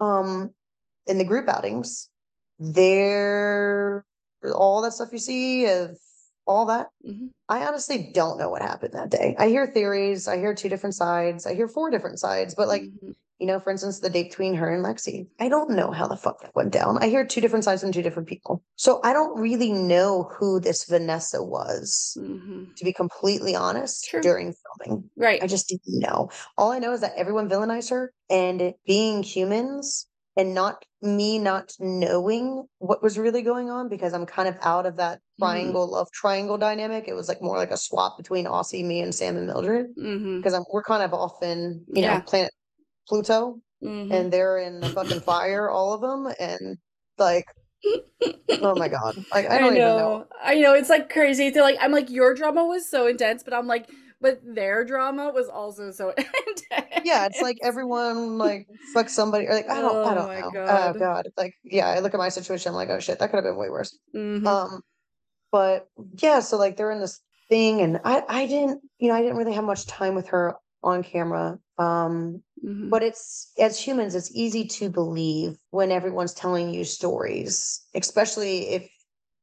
um, 0.00 0.50
in 1.06 1.18
the 1.18 1.24
group 1.24 1.48
outings, 1.48 2.08
there 2.58 4.04
all 4.54 4.82
that 4.82 4.92
stuff 4.92 5.08
you 5.12 5.18
see 5.18 5.66
of 5.66 5.96
all 6.46 6.66
that. 6.66 6.88
Mm-hmm. 7.06 7.26
I 7.48 7.66
honestly 7.66 8.10
don't 8.14 8.38
know 8.38 8.48
what 8.48 8.62
happened 8.62 8.94
that 8.94 9.10
day. 9.10 9.34
I 9.38 9.48
hear 9.48 9.66
theories, 9.66 10.28
I 10.28 10.38
hear 10.38 10.54
two 10.54 10.68
different 10.68 10.94
sides, 10.94 11.46
I 11.46 11.54
hear 11.54 11.68
four 11.68 11.90
different 11.90 12.18
sides, 12.18 12.54
but 12.54 12.68
like 12.68 12.82
mm-hmm 12.82 13.12
you 13.38 13.46
know, 13.46 13.60
for 13.60 13.70
instance, 13.70 14.00
the 14.00 14.10
date 14.10 14.30
between 14.30 14.54
her 14.54 14.72
and 14.72 14.84
Lexi. 14.84 15.26
I 15.38 15.48
don't 15.48 15.70
know 15.70 15.90
how 15.90 16.06
the 16.06 16.16
fuck 16.16 16.40
that 16.42 16.54
went 16.54 16.72
down. 16.72 16.98
I 16.98 17.08
hear 17.08 17.24
two 17.24 17.40
different 17.40 17.64
sides 17.64 17.82
from 17.82 17.92
two 17.92 18.02
different 18.02 18.28
people. 18.28 18.62
So 18.76 19.00
I 19.04 19.12
don't 19.12 19.38
really 19.38 19.72
know 19.72 20.30
who 20.38 20.60
this 20.60 20.84
Vanessa 20.84 21.42
was, 21.42 22.16
mm-hmm. 22.18 22.64
to 22.74 22.84
be 22.84 22.92
completely 22.92 23.54
honest, 23.54 24.06
True. 24.08 24.22
during 24.22 24.54
filming. 24.84 25.10
Right. 25.16 25.42
I 25.42 25.46
just 25.46 25.68
didn't 25.68 26.00
know. 26.00 26.30
All 26.56 26.72
I 26.72 26.78
know 26.78 26.92
is 26.92 27.00
that 27.00 27.14
everyone 27.16 27.48
villainized 27.48 27.90
her 27.90 28.12
and 28.30 28.74
being 28.86 29.22
humans 29.22 30.06
and 30.36 30.54
not 30.54 30.84
me 31.02 31.38
not 31.38 31.72
knowing 31.78 32.66
what 32.78 33.02
was 33.02 33.18
really 33.18 33.42
going 33.42 33.70
on 33.70 33.88
because 33.88 34.12
I'm 34.12 34.26
kind 34.26 34.48
of 34.48 34.56
out 34.62 34.86
of 34.86 34.96
that 34.96 35.18
mm-hmm. 35.18 35.44
triangle 35.44 35.84
mm-hmm. 35.84 35.94
love 35.94 36.10
triangle 36.12 36.58
dynamic. 36.58 37.04
It 37.08 37.14
was 37.14 37.28
like 37.28 37.40
more 37.40 37.56
like 37.56 37.70
a 37.70 37.76
swap 37.76 38.16
between 38.16 38.44
Aussie, 38.44 38.84
me, 38.84 39.00
and 39.00 39.14
Sam 39.14 39.36
and 39.36 39.46
Mildred 39.46 39.94
because 39.94 40.06
mm-hmm. 40.06 40.54
I'm 40.54 40.64
we're 40.72 40.82
kind 40.82 41.02
of 41.02 41.14
often 41.14 41.84
you 41.88 42.02
yeah. 42.02 42.18
know 42.18 42.20
planet 42.22 42.52
Pluto, 43.08 43.60
mm-hmm. 43.82 44.12
and 44.12 44.32
they're 44.32 44.58
in 44.58 44.80
the 44.80 44.88
fucking 44.88 45.20
fire, 45.20 45.70
all 45.70 45.92
of 45.92 46.00
them, 46.00 46.32
and 46.38 46.78
like. 47.18 47.46
oh 48.62 48.74
my 48.74 48.88
god! 48.88 49.16
Like 49.32 49.48
I 49.48 49.58
don't 49.58 49.76
even 49.76 49.86
know. 49.86 50.26
I 50.42 50.54
know 50.54 50.74
it's 50.74 50.88
like 50.88 51.10
crazy. 51.10 51.50
They're 51.50 51.62
like, 51.62 51.76
I'm 51.80 51.92
like, 51.92 52.10
your 52.10 52.34
drama 52.34 52.64
was 52.64 52.90
so 52.90 53.06
intense, 53.06 53.42
but 53.44 53.52
I'm 53.54 53.66
like, 53.66 53.88
but 54.20 54.40
their 54.42 54.84
drama 54.84 55.30
was 55.30 55.48
also 55.48 55.90
so 55.90 56.10
intense. 56.16 57.02
Yeah, 57.04 57.26
it's 57.26 57.40
like 57.40 57.58
everyone 57.62 58.38
like 58.38 58.66
fuck 58.94 59.08
somebody 59.08 59.46
or 59.46 59.54
like 59.54 59.68
I 59.70 59.80
don't 59.80 59.94
oh 59.94 60.04
I 60.04 60.14
don't 60.14 60.28
know. 60.28 60.48
Oh 60.48 60.50
god. 60.50 60.96
Oh 60.96 60.98
god. 60.98 61.28
Like 61.36 61.54
yeah, 61.62 61.88
I 61.88 62.00
look 62.00 62.14
at 62.14 62.18
my 62.18 62.28
situation, 62.28 62.70
I'm 62.70 62.76
like, 62.76 62.88
oh 62.88 62.98
shit, 62.98 63.18
that 63.18 63.30
could 63.30 63.36
have 63.36 63.44
been 63.44 63.56
way 63.56 63.70
worse. 63.70 63.96
Mm-hmm. 64.14 64.46
Um 64.46 64.80
but 65.52 65.88
yeah, 66.16 66.40
so 66.40 66.56
like 66.56 66.76
they're 66.76 66.90
in 66.90 67.00
this 67.00 67.20
thing 67.48 67.82
and 67.82 68.00
I 68.04 68.24
I 68.28 68.46
didn't 68.46 68.80
you 68.98 69.08
know, 69.08 69.14
I 69.14 69.22
didn't 69.22 69.36
really 69.36 69.54
have 69.54 69.64
much 69.64 69.86
time 69.86 70.14
with 70.14 70.28
her 70.28 70.56
on 70.82 71.02
camera. 71.02 71.58
Um, 71.78 72.42
mm-hmm. 72.66 72.88
But 72.88 73.02
it's 73.02 73.52
as 73.58 73.78
humans, 73.78 74.14
it's 74.14 74.30
easy 74.34 74.66
to 74.66 74.90
believe 74.90 75.56
when 75.70 75.92
everyone's 75.92 76.34
telling 76.34 76.72
you 76.72 76.84
stories, 76.84 77.84
especially 77.94 78.68
if 78.70 78.90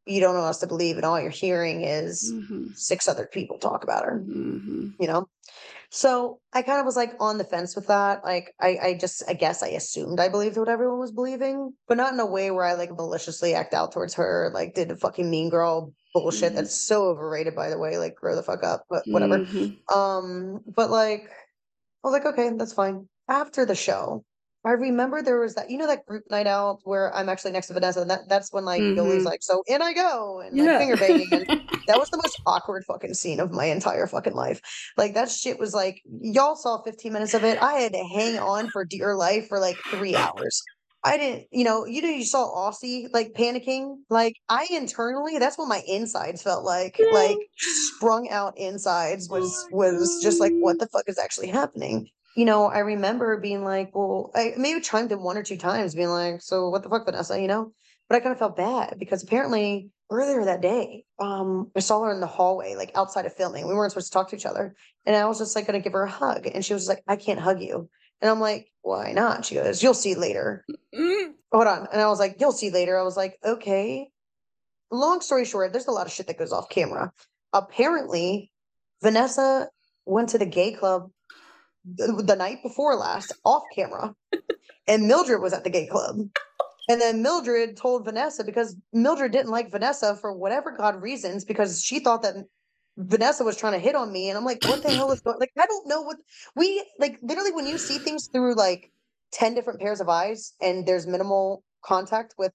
you 0.05 0.19
don't 0.19 0.35
know 0.35 0.41
us 0.41 0.59
to 0.59 0.67
believe 0.67 0.97
and 0.97 1.05
all 1.05 1.19
you're 1.19 1.29
hearing 1.29 1.83
is 1.83 2.31
mm-hmm. 2.33 2.65
six 2.75 3.07
other 3.07 3.25
people 3.25 3.57
talk 3.57 3.83
about 3.83 4.03
her, 4.03 4.19
mm-hmm. 4.19 4.89
you 4.99 5.07
know? 5.07 5.27
So 5.89 6.39
I 6.51 6.63
kind 6.63 6.79
of 6.79 6.85
was 6.85 6.95
like 6.95 7.13
on 7.19 7.37
the 7.37 7.43
fence 7.43 7.75
with 7.75 7.87
that. 7.87 8.25
Like 8.25 8.53
I, 8.59 8.77
I 8.81 8.97
just 8.99 9.23
I 9.29 9.33
guess 9.33 9.61
I 9.61 9.67
assumed 9.67 10.19
I 10.19 10.27
believed 10.27 10.57
what 10.57 10.67
everyone 10.67 10.99
was 10.99 11.11
believing, 11.11 11.73
but 11.87 11.97
not 11.97 12.13
in 12.13 12.19
a 12.19 12.25
way 12.25 12.51
where 12.51 12.65
I 12.65 12.73
like 12.73 12.91
maliciously 12.91 13.53
act 13.53 13.73
out 13.73 13.91
towards 13.91 14.15
her, 14.15 14.51
like 14.53 14.73
did 14.73 14.91
a 14.91 14.97
fucking 14.97 15.29
mean 15.29 15.49
girl 15.49 15.93
bullshit 16.13 16.49
mm-hmm. 16.49 16.55
that's 16.57 16.75
so 16.75 17.05
overrated 17.05 17.55
by 17.55 17.69
the 17.69 17.77
way 17.77 17.97
like 17.97 18.15
grow 18.15 18.35
the 18.35 18.43
fuck 18.43 18.63
up 18.63 18.85
but 18.89 19.03
whatever 19.07 19.39
mm-hmm. 19.39 19.97
um 19.97 20.61
but 20.75 20.89
like 20.89 21.29
i 22.03 22.07
was 22.07 22.13
like 22.13 22.25
okay 22.25 22.51
that's 22.55 22.73
fine 22.73 23.07
after 23.27 23.65
the 23.65 23.75
show 23.75 24.23
i 24.65 24.71
remember 24.71 25.21
there 25.21 25.39
was 25.39 25.55
that 25.55 25.69
you 25.69 25.77
know 25.77 25.87
that 25.87 26.05
group 26.05 26.23
night 26.29 26.47
out 26.47 26.79
where 26.83 27.13
i'm 27.15 27.29
actually 27.29 27.51
next 27.51 27.67
to 27.67 27.73
vanessa 27.73 28.01
and 28.01 28.09
that, 28.09 28.21
that's 28.27 28.51
when 28.51 28.65
like 28.65 28.81
mm-hmm. 28.81 28.97
Yoly's 28.97 29.25
like 29.25 29.43
so 29.43 29.63
in 29.67 29.81
i 29.81 29.93
go 29.93 30.41
and 30.41 30.57
like 30.57 30.65
yeah. 30.65 30.77
finger 30.77 30.97
banging 30.97 31.27
and 31.31 31.61
that 31.87 31.99
was 31.99 32.09
the 32.09 32.17
most 32.17 32.41
awkward 32.45 32.83
fucking 32.85 33.13
scene 33.13 33.39
of 33.39 33.51
my 33.51 33.65
entire 33.65 34.07
fucking 34.07 34.33
life 34.33 34.61
like 34.97 35.13
that 35.13 35.29
shit 35.29 35.59
was 35.59 35.73
like 35.73 36.01
y'all 36.21 36.55
saw 36.55 36.81
15 36.81 37.11
minutes 37.13 37.33
of 37.33 37.43
it 37.43 37.61
i 37.61 37.73
had 37.73 37.93
to 37.93 38.03
hang 38.13 38.37
on 38.37 38.69
for 38.69 38.85
dear 38.85 39.15
life 39.15 39.47
for 39.47 39.59
like 39.59 39.77
three 39.89 40.15
hours 40.15 40.61
I 41.05 41.17
didn't, 41.17 41.47
you 41.51 41.65
know, 41.65 41.85
you 41.85 42.01
know, 42.01 42.09
you 42.09 42.23
saw 42.23 42.45
Aussie 42.55 43.07
like 43.11 43.33
panicking. 43.33 43.97
Like 44.09 44.37
I 44.47 44.67
internally, 44.71 45.37
that's 45.37 45.57
what 45.57 45.67
my 45.67 45.81
insides 45.85 46.41
felt 46.41 46.63
like. 46.63 46.99
Like 47.11 47.37
sprung 47.57 48.29
out 48.29 48.57
insides 48.57 49.29
was 49.29 49.67
oh 49.73 49.77
was 49.77 50.21
just 50.23 50.39
like, 50.39 50.53
what 50.53 50.79
the 50.79 50.87
fuck 50.87 51.03
is 51.07 51.19
actually 51.19 51.47
happening? 51.47 52.07
You 52.35 52.45
know, 52.45 52.65
I 52.65 52.79
remember 52.79 53.39
being 53.39 53.63
like, 53.63 53.95
well, 53.95 54.31
I 54.33 54.53
maybe 54.57 54.81
chimed 54.81 55.11
in 55.11 55.21
one 55.21 55.37
or 55.37 55.43
two 55.43 55.57
times, 55.57 55.93
being 55.93 56.09
like, 56.09 56.41
so 56.41 56.69
what 56.69 56.83
the 56.83 56.89
fuck, 56.89 57.05
Vanessa? 57.05 57.39
You 57.39 57.47
know, 57.47 57.73
but 58.09 58.15
I 58.15 58.19
kind 58.19 58.31
of 58.31 58.39
felt 58.39 58.55
bad 58.55 58.95
because 58.97 59.23
apparently 59.23 59.89
earlier 60.09 60.45
that 60.45 60.61
day, 60.61 61.05
um, 61.19 61.71
I 61.75 61.79
saw 61.79 62.03
her 62.03 62.11
in 62.11 62.19
the 62.19 62.27
hallway, 62.27 62.75
like 62.75 62.91
outside 62.95 63.25
of 63.25 63.35
filming. 63.35 63.67
We 63.67 63.73
weren't 63.73 63.91
supposed 63.91 64.11
to 64.11 64.13
talk 64.13 64.29
to 64.29 64.35
each 64.35 64.45
other, 64.45 64.75
and 65.05 65.15
I 65.15 65.25
was 65.25 65.39
just 65.39 65.55
like 65.55 65.67
gonna 65.67 65.79
give 65.79 65.93
her 65.93 66.03
a 66.03 66.09
hug, 66.09 66.47
and 66.47 66.65
she 66.65 66.73
was 66.73 66.87
like, 66.87 67.03
I 67.07 67.15
can't 67.15 67.39
hug 67.39 67.61
you. 67.61 67.89
And 68.21 68.31
I'm 68.31 68.39
like, 68.39 68.71
why 68.83 69.11
not? 69.11 69.45
She 69.45 69.55
goes, 69.55 69.83
you'll 69.83 69.93
see 69.93 70.15
later. 70.15 70.63
Mm-hmm. 70.95 71.31
Hold 71.51 71.67
on. 71.67 71.87
And 71.91 72.01
I 72.01 72.07
was 72.07 72.19
like, 72.19 72.37
you'll 72.39 72.53
see 72.53 72.71
later. 72.71 72.97
I 72.97 73.03
was 73.03 73.17
like, 73.17 73.37
okay. 73.43 74.09
Long 74.91 75.19
story 75.19 75.43
short, 75.43 75.73
there's 75.73 75.87
a 75.87 75.91
lot 75.91 76.05
of 76.05 76.13
shit 76.13 76.27
that 76.27 76.39
goes 76.39 76.53
off 76.53 76.69
camera. 76.69 77.11
Apparently, 77.51 78.49
Vanessa 79.01 79.67
went 80.05 80.29
to 80.29 80.37
the 80.37 80.45
gay 80.45 80.71
club 80.71 81.09
the, 81.85 82.23
the 82.25 82.35
night 82.35 82.63
before 82.63 82.95
last 82.95 83.33
off 83.43 83.63
camera, 83.75 84.15
and 84.87 85.07
Mildred 85.07 85.41
was 85.41 85.53
at 85.53 85.63
the 85.63 85.69
gay 85.69 85.87
club. 85.87 86.17
And 86.89 86.99
then 86.99 87.21
Mildred 87.21 87.77
told 87.77 88.03
Vanessa 88.03 88.43
because 88.43 88.75
Mildred 88.91 89.31
didn't 89.31 89.51
like 89.51 89.71
Vanessa 89.71 90.17
for 90.19 90.33
whatever 90.33 90.75
God 90.75 91.01
reasons 91.01 91.45
because 91.45 91.81
she 91.81 91.99
thought 91.99 92.23
that 92.23 92.35
Vanessa 92.97 93.43
was 93.43 93.57
trying 93.57 93.73
to 93.73 93.79
hit 93.79 93.95
on 93.95 94.11
me, 94.11 94.29
and 94.29 94.37
I'm 94.37 94.45
like, 94.45 94.63
what 94.65 94.83
the 94.83 94.91
hell 94.91 95.11
is 95.11 95.21
going? 95.21 95.39
Like, 95.39 95.51
I 95.57 95.65
don't 95.65 95.87
know 95.87 96.01
what 96.01 96.17
we 96.55 96.85
like. 96.99 97.19
Literally, 97.23 97.51
when 97.51 97.65
you 97.65 97.77
see 97.77 97.97
things 97.97 98.27
through 98.27 98.55
like 98.55 98.91
ten 99.31 99.55
different 99.55 99.79
pairs 99.79 99.99
of 99.99 100.09
eyes, 100.09 100.53
and 100.61 100.85
there's 100.85 101.07
minimal 101.07 101.63
contact 101.83 102.35
with 102.37 102.51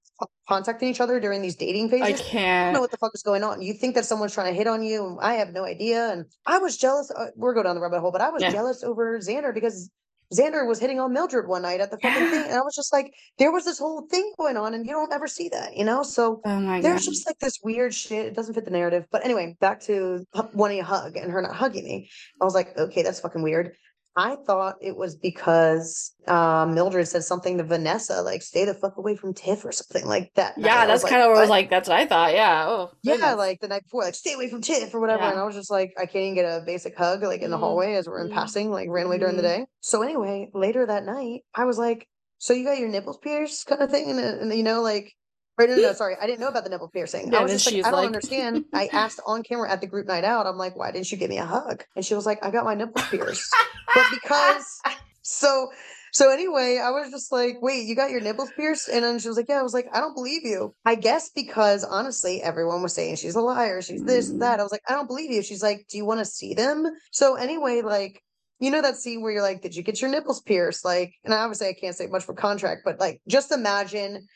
contacting 0.49 0.89
each 0.89 1.01
other 1.01 1.21
during 1.21 1.43
these 1.43 1.55
dating 1.57 1.91
phases. 1.91 2.21
I 2.35 2.39
I 2.39 2.65
don't 2.73 2.75
know 2.75 2.81
what 2.81 2.91
the 2.91 2.97
fuck 2.99 3.13
is 3.15 3.23
going 3.23 3.45
on. 3.45 3.63
You 3.63 3.75
think 3.75 3.95
that 3.95 4.05
someone's 4.05 4.35
trying 4.35 4.53
to 4.53 4.57
hit 4.57 4.67
on 4.67 4.83
you, 4.83 5.07
and 5.07 5.19
I 5.21 5.35
have 5.35 5.51
no 5.53 5.65
idea. 5.65 6.11
And 6.13 6.25
I 6.47 6.59
was 6.59 6.77
jealous. 6.77 7.11
Uh, 7.11 7.27
we're 7.37 7.55
going 7.55 7.65
down 7.65 7.75
the 7.77 7.81
rabbit 7.83 8.01
hole, 8.01 8.13
but 8.13 8.21
I 8.21 8.31
was 8.31 8.43
Yeah. 8.43 8.53
jealous 8.53 8.83
over 8.83 9.19
Xander 9.19 9.53
because 9.55 9.91
Xander 10.35 10.67
was 10.69 10.79
hitting 10.79 11.01
on 11.01 11.13
Mildred 11.15 11.49
one 11.49 11.63
night 11.63 11.81
at 11.81 11.91
the 11.91 11.97
fucking 11.99 12.29
thing, 12.31 12.43
and 12.45 12.53
I 12.55 12.61
was 12.61 12.75
just 12.77 12.93
like, 12.93 13.15
there 13.39 13.51
was 13.51 13.65
this 13.65 13.79
whole 13.79 14.07
thing 14.11 14.33
going 14.39 14.59
on, 14.59 14.75
and 14.75 14.85
you 14.85 14.93
don't 14.93 15.11
ever 15.13 15.27
see 15.27 15.49
that, 15.51 15.75
you 15.77 15.85
know? 15.85 16.03
So 16.03 16.43
Oh 16.45 16.61
there's 16.83 17.07
god. 17.07 17.11
just 17.13 17.27
like 17.27 17.39
this 17.39 17.59
weird 17.65 17.95
shit. 17.95 18.27
It 18.27 18.35
doesn't 18.35 18.53
fit 18.55 18.67
the 18.67 18.71
narrative. 18.71 19.07
But 19.11 19.25
anyway, 19.25 19.57
back 19.61 19.81
to 19.85 20.25
wanting 20.53 20.81
a 20.81 20.85
hug 20.85 21.17
and 21.17 21.31
her 21.33 21.41
not 21.41 21.55
hugging 21.55 21.85
me. 21.85 22.11
I 22.41 22.45
was 22.45 22.53
like, 22.55 22.77
okay, 22.77 23.03
that's 23.03 23.21
fucking 23.21 23.43
weird. 23.43 23.75
I 24.19 24.35
thought 24.35 24.75
it 24.81 24.97
was 24.97 25.15
because 25.17 26.13
uh, 26.27 26.67
Mildred 26.67 27.07
said 27.07 27.23
something 27.23 27.57
to 27.59 27.65
Vanessa, 27.65 28.21
like 28.21 28.43
"stay 28.43 28.65
the 28.65 28.75
fuck 28.75 28.97
away 28.97 29.15
from 29.15 29.33
Tiff" 29.33 29.65
or 29.65 29.71
something 29.71 30.07
like 30.07 30.33
that. 30.35 30.55
Yeah, 30.59 30.87
that's 30.87 31.05
kind 31.05 31.23
of 31.23 31.29
what 31.29 31.39
I 31.39 31.41
was 31.41 31.49
like. 31.51 31.71
That's 31.71 31.89
what 31.89 31.99
I 31.99 32.07
thought. 32.07 32.33
Yeah. 32.35 32.65
Oh. 32.67 32.91
Yeah, 33.03 33.35
like 33.35 33.61
the 33.61 33.69
night 33.69 33.85
before, 33.85 34.03
like 34.03 34.17
"stay 34.17 34.33
away 34.35 34.51
from 34.51 34.61
Tiff" 34.61 34.93
or 34.93 35.01
whatever. 35.01 35.23
Yeah. 35.23 35.31
And 35.31 35.39
I 35.39 35.45
was 35.45 35.55
just 35.55 35.71
like, 35.71 35.93
I 35.97 36.07
can't 36.07 36.17
even 36.25 36.35
get 36.35 36.45
a 36.47 36.65
basic 36.67 36.99
hug, 36.99 37.23
like 37.23 37.43
in 37.43 37.53
the 37.53 37.57
Mhm. 37.57 37.61
hallway 37.61 37.95
as 37.95 38.09
we're 38.09 38.21
in 38.21 38.29
Mhm. 38.29 38.35
passing, 38.35 38.71
like 38.73 38.89
randomly 38.91 39.19
during 39.19 39.37
the 39.37 39.43
Mhm. 39.43 39.57
day. 39.61 39.67
So 39.81 40.03
anyway, 40.03 40.51
later 40.53 40.85
that 40.85 41.05
night, 41.05 41.43
I 41.55 41.65
was 41.65 41.79
like, 41.79 42.09
"So 42.39 42.55
you 42.55 42.65
got 42.65 42.79
your 42.79 42.89
nipples 42.89 43.19
pierced, 43.19 43.67
kind 43.67 43.83
of 43.83 43.91
thing?" 43.91 44.11
And, 44.11 44.19
and 44.21 44.53
you 44.53 44.65
know, 44.65 44.83
like. 44.83 45.15
Right, 45.59 45.69
no, 45.69 45.77
no, 45.77 45.93
sorry. 45.95 46.17
I 46.21 46.27
didn't 46.27 46.41
know 46.41 46.49
about 46.49 46.65
the 46.65 46.71
nipple 46.71 46.89
piercing. 46.89 47.33
Yeah, 47.33 47.41
I 47.41 47.43
was 47.43 47.51
then 47.51 47.59
just 47.59 47.73
like, 47.75 47.85
I 47.85 47.91
don't 47.91 47.99
like- 48.01 48.07
understand. 48.07 48.65
I 48.75 48.89
asked 48.93 49.21
on 49.27 49.43
camera 49.43 49.71
at 49.71 49.81
the 49.81 49.87
group 49.87 50.07
night 50.07 50.25
out, 50.25 50.47
I'm 50.47 50.57
like, 50.57 50.77
why 50.77 50.91
didn't 50.93 51.11
you 51.11 51.19
give 51.19 51.31
me 51.31 51.39
a 51.39 51.45
hug? 51.45 51.85
And 51.97 52.05
she 52.05 52.15
was 52.15 52.27
like, 52.27 52.45
I 52.45 52.51
got 52.51 52.65
my 52.65 52.75
nipples 52.75 53.07
pierced. 53.09 53.55
but 53.95 54.05
because 54.13 54.81
so 55.23 55.71
so 56.11 56.31
anyway, 56.33 56.81
I 56.83 56.91
was 56.91 57.11
just 57.11 57.31
like, 57.31 57.59
wait, 57.61 57.85
you 57.85 57.95
got 57.95 58.11
your 58.11 58.21
nipples 58.23 58.51
pierced? 58.57 58.89
And 58.89 59.05
then 59.05 59.19
she 59.19 59.29
was 59.29 59.37
like, 59.37 59.47
Yeah, 59.49 59.61
I 59.61 59.63
was 59.63 59.75
like, 59.75 59.87
I 59.93 60.01
don't 60.01 60.15
believe 60.15 60.41
you. 60.43 60.75
I 60.87 60.95
guess 60.95 61.29
because 61.35 61.85
honestly, 61.85 62.43
everyone 62.43 62.83
was 62.83 62.95
saying 62.95 63.17
she's 63.17 63.35
a 63.37 63.41
liar, 63.43 63.83
she's 63.83 64.03
this, 64.03 64.31
Mhm. 64.33 64.41
that. 64.41 64.59
I 64.59 64.63
was 64.63 64.73
like, 64.73 64.81
I 64.89 64.93
don't 64.93 65.07
believe 65.07 65.31
you. 65.31 65.43
She's 65.43 65.63
like, 65.63 65.87
Do 65.91 65.99
you 65.99 66.07
want 66.07 66.21
to 66.21 66.25
see 66.25 66.55
them? 66.55 66.87
So 67.11 67.35
anyway, 67.35 67.83
like 67.83 68.23
you 68.59 68.71
know 68.71 68.81
that 68.83 68.97
scene 68.97 69.21
where 69.21 69.33
you're 69.33 69.43
like, 69.43 69.61
Did 69.61 69.77
you 69.77 69.83
get 69.83 70.01
your 70.01 70.11
nipples 70.11 70.41
pierced? 70.41 70.83
Like, 70.83 71.13
and 71.25 71.35
obviously 71.35 71.69
I 71.69 71.75
can't 71.75 71.95
say 71.95 72.07
much 72.07 72.25
for 72.25 72.33
contract, 72.35 72.83
but 72.87 72.99
like 72.99 73.21
just 73.29 73.53
imagine 73.53 74.27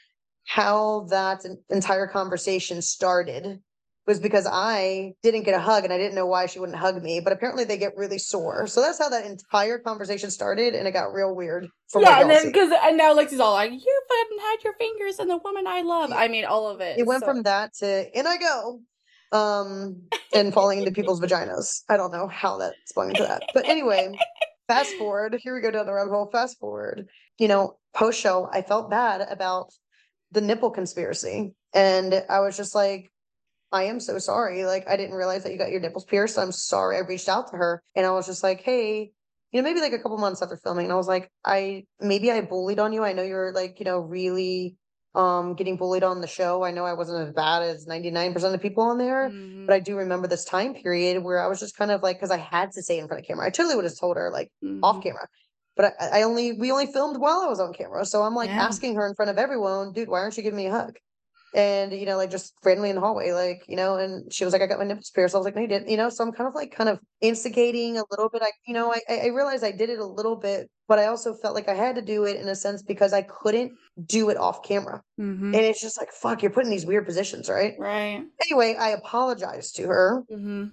how 0.45 1.07
that 1.11 1.45
en- 1.45 1.59
entire 1.71 2.07
conversation 2.07 2.83
started 2.83 3.61
was 4.07 4.19
because 4.19 4.49
I 4.51 5.15
didn't 5.23 5.45
get 5.45 5.55
a 5.55 5.61
hug 5.61 5.85
and 5.85 5.93
I 5.93 5.99
didn't 5.99 6.17
know 6.17 6.27
why 6.27 6.47
she 6.47 6.59
wouldn't 6.59 6.79
hug 6.79 7.01
me, 7.01 7.21
but 7.21 7.33
apparently 7.33 7.65
they 7.65 7.77
get 7.79 7.97
really 7.97 8.19
sore. 8.19 8.67
So 8.67 8.81
that's 8.81 8.99
how 8.99 9.09
that 9.11 9.25
entire 9.25 9.79
conversation 9.79 10.31
started, 10.31 10.75
and 10.75 10.89
it 10.89 10.93
got 10.93 11.13
real 11.13 11.35
weird 11.35 11.69
yeah, 12.01 12.21
and 12.21 12.31
then 12.31 12.47
because 12.47 12.73
and 12.83 12.97
now 12.97 13.15
Lexi's 13.15 13.41
all 13.41 13.53
like, 13.53 13.71
"You 13.71 14.03
fucking 14.09 14.39
had 14.41 14.57
your 14.65 14.73
fingers 14.75 15.19
in 15.19 15.29
the 15.29 15.37
woman 15.37 15.67
I 15.67 15.83
love." 15.83 16.11
I 16.13 16.29
mean, 16.29 16.45
all 16.45 16.69
of 16.69 16.81
it. 16.81 16.99
It 16.99 17.07
went 17.07 17.21
so- 17.21 17.27
from 17.27 17.43
that 17.43 17.75
to 17.75 18.19
in 18.19 18.27
I 18.27 18.39
go, 18.39 18.81
um, 19.33 20.03
and 20.35 20.53
falling 20.53 20.79
into 20.79 20.91
people's 20.91 21.21
vaginas. 21.21 21.83
I 21.89 21.97
don't 21.97 22.13
know 22.13 22.29
how 22.29 22.59
that 22.59 22.75
spun 22.87 23.11
into 23.11 23.23
that, 23.23 23.43
but 23.55 23.69
anyway, 23.69 24.19
fast 24.69 24.95
forward. 24.95 25.37
Here 25.39 25.55
we 25.55 25.61
go 25.61 25.71
down 25.71 25.87
the 25.87 25.93
rabbit 25.93 26.11
hole. 26.11 26.31
Fast 26.33 26.59
forward. 26.59 27.09
You 27.39 27.49
know, 27.49 27.79
post 27.95 28.21
show, 28.21 28.49
I 28.53 28.63
felt 28.63 28.91
bad 28.91 29.21
about 29.31 29.73
the 30.33 30.41
nipple 30.41 30.71
conspiracy, 30.71 31.55
and 31.75 32.25
I 32.29 32.41
was 32.41 32.57
just 32.57 32.75
like. 32.75 33.11
I 33.73 33.85
am 33.85 34.01
so 34.01 34.19
sorry. 34.19 34.65
Like, 34.65 34.89
I 34.89 34.97
didn't 34.97 35.17
realize 35.17 35.45
that 35.45 35.53
you 35.53 35.59
got 35.59 35.71
your 35.71 35.81
nipples 35.81 36.05
pierced. 36.05 36.39
I'm 36.39 36.53
sorry. 36.53 36.97
I 36.97 37.01
reached 37.01 37.29
out 37.29 37.51
to 37.51 37.57
her 37.57 37.83
and 37.97 38.05
I 38.07 38.11
was 38.11 38.27
just 38.27 38.43
like, 38.43 38.61
hey, 38.61 39.13
you 39.51 39.61
know, 39.61 39.69
maybe 39.69 39.81
like 39.81 39.93
a 39.93 39.99
couple 39.99 40.19
months 40.19 40.43
after 40.43 40.57
filming, 40.57 40.87
and 40.87 40.93
I 40.93 40.97
was 40.97 41.09
like, 41.09 41.31
I 41.45 41.85
maybe 42.01 42.31
I 42.31 42.41
bullied 42.43 42.79
on 42.79 42.93
you. 42.93 43.05
I 43.05 43.13
know 43.13 43.23
you're 43.23 43.53
like, 43.53 43.79
you 43.79 43.85
know, 43.85 43.99
really 43.99 44.77
um 45.15 45.55
getting 45.55 45.77
bullied 45.77 46.03
on 46.03 46.21
the 46.23 46.27
show. 46.27 46.63
I 46.65 46.71
know 46.71 46.85
I 46.87 46.95
wasn't 46.95 47.27
as 47.29 47.35
bad 47.35 47.63
as 47.63 47.87
99% 47.87 48.55
of 48.55 48.61
the 48.61 48.67
people 48.69 48.85
on 48.85 48.99
there, 48.99 49.29
Mhm, 49.31 49.67
but 49.67 49.75
I 49.75 49.81
do 49.81 49.97
remember 49.97 50.27
this 50.27 50.45
time 50.45 50.75
period 50.75 51.23
where 51.23 51.39
I 51.39 51.47
was 51.49 51.61
just 51.61 51.77
kind 51.77 51.91
of 51.91 52.03
like, 52.03 52.17
because 52.17 52.31
I 52.31 52.39
had 52.39 52.73
to 52.73 52.83
say 52.83 52.99
in 52.99 53.09
front 53.09 53.21
of 53.23 53.27
camera. 53.27 53.47
I 53.47 53.51
totally 53.51 53.77
would 53.77 53.85
have 53.85 53.99
told 53.99 54.17
her 54.17 54.31
like 54.31 54.51
off 54.83 54.97
mhm. 54.97 55.03
camera. 55.03 55.29
But 55.77 55.95
I, 56.01 56.21
I 56.21 56.23
only 56.23 56.53
we 56.53 56.71
only 56.73 56.87
filmed 56.87 57.19
while 57.19 57.41
I 57.41 57.47
was 57.49 57.61
on 57.61 57.73
camera. 57.75 58.05
So 58.07 58.23
I'm 58.23 58.35
like 58.35 58.53
Yeah. 58.53 58.57
asking 58.59 58.95
her 58.97 59.07
in 59.07 59.15
front 59.15 59.31
of 59.31 59.39
everyone, 59.39 59.93
dude, 59.93 60.09
why 60.09 60.21
aren't 60.21 60.37
you 60.37 60.43
giving 60.43 60.57
me 60.59 60.67
a 60.67 60.71
hug? 60.73 60.97
And 61.55 61.93
you 61.93 62.07
know, 62.07 62.17
like 62.17 62.31
just 62.31 62.55
randomly 62.65 62.89
in 62.91 62.97
the 62.97 63.03
hallway, 63.03 63.33
like, 63.33 63.63
you 63.69 63.77
know, 63.77 63.97
and 63.97 64.33
she 64.33 64.45
was 64.45 64.53
like, 64.55 64.63
I 64.63 64.67
got 64.67 64.79
my 64.79 64.87
nipples 64.87 65.11
pierced. 65.11 65.35
I 65.35 65.39
was 65.39 65.45
like, 65.45 65.55
no, 65.55 65.61
you 65.63 65.69
didn't, 65.69 65.89
you 65.89 65.99
know. 65.99 66.09
So 66.09 66.25
I'm 66.25 66.33
kind 66.33 66.49
of 66.49 66.55
like 66.55 66.73
kind 66.73 66.89
of 66.89 66.99
instigating 67.21 67.99
a 67.99 68.05
little 68.11 68.31
bit. 68.31 68.43
I, 68.43 68.53
you 68.67 68.73
know, 68.75 68.93
I 68.95 69.01
I 69.09 69.27
realized 69.29 69.63
I 69.65 69.73
did 69.73 69.91
it 69.91 69.99
a 69.99 70.07
little 70.07 70.37
bit, 70.37 70.71
but 70.89 70.99
I 70.99 71.07
also 71.07 71.35
felt 71.35 71.55
like 71.55 71.69
I 71.69 71.75
had 71.75 71.97
to 71.97 72.03
do 72.03 72.25
it 72.25 72.37
in 72.41 72.49
a 72.49 72.57
sense 72.57 72.83
because 72.83 73.13
I 73.13 73.23
couldn't 73.23 73.73
do 74.07 74.31
it 74.31 74.39
off 74.39 74.63
camera. 74.63 75.03
Mhm. 75.19 75.53
And 75.53 75.67
it's 75.67 75.81
just 75.83 75.99
like, 76.01 76.11
fuck, 76.13 76.43
you're 76.43 76.51
putting 76.53 76.71
these 76.71 76.87
weird 76.87 77.05
positions, 77.07 77.49
right? 77.51 77.75
Right. 77.77 78.31
Anyway, 78.43 78.77
I 78.77 78.91
apologized 78.91 79.77
to 79.77 79.89
her 79.89 80.25
hmm 80.29 80.73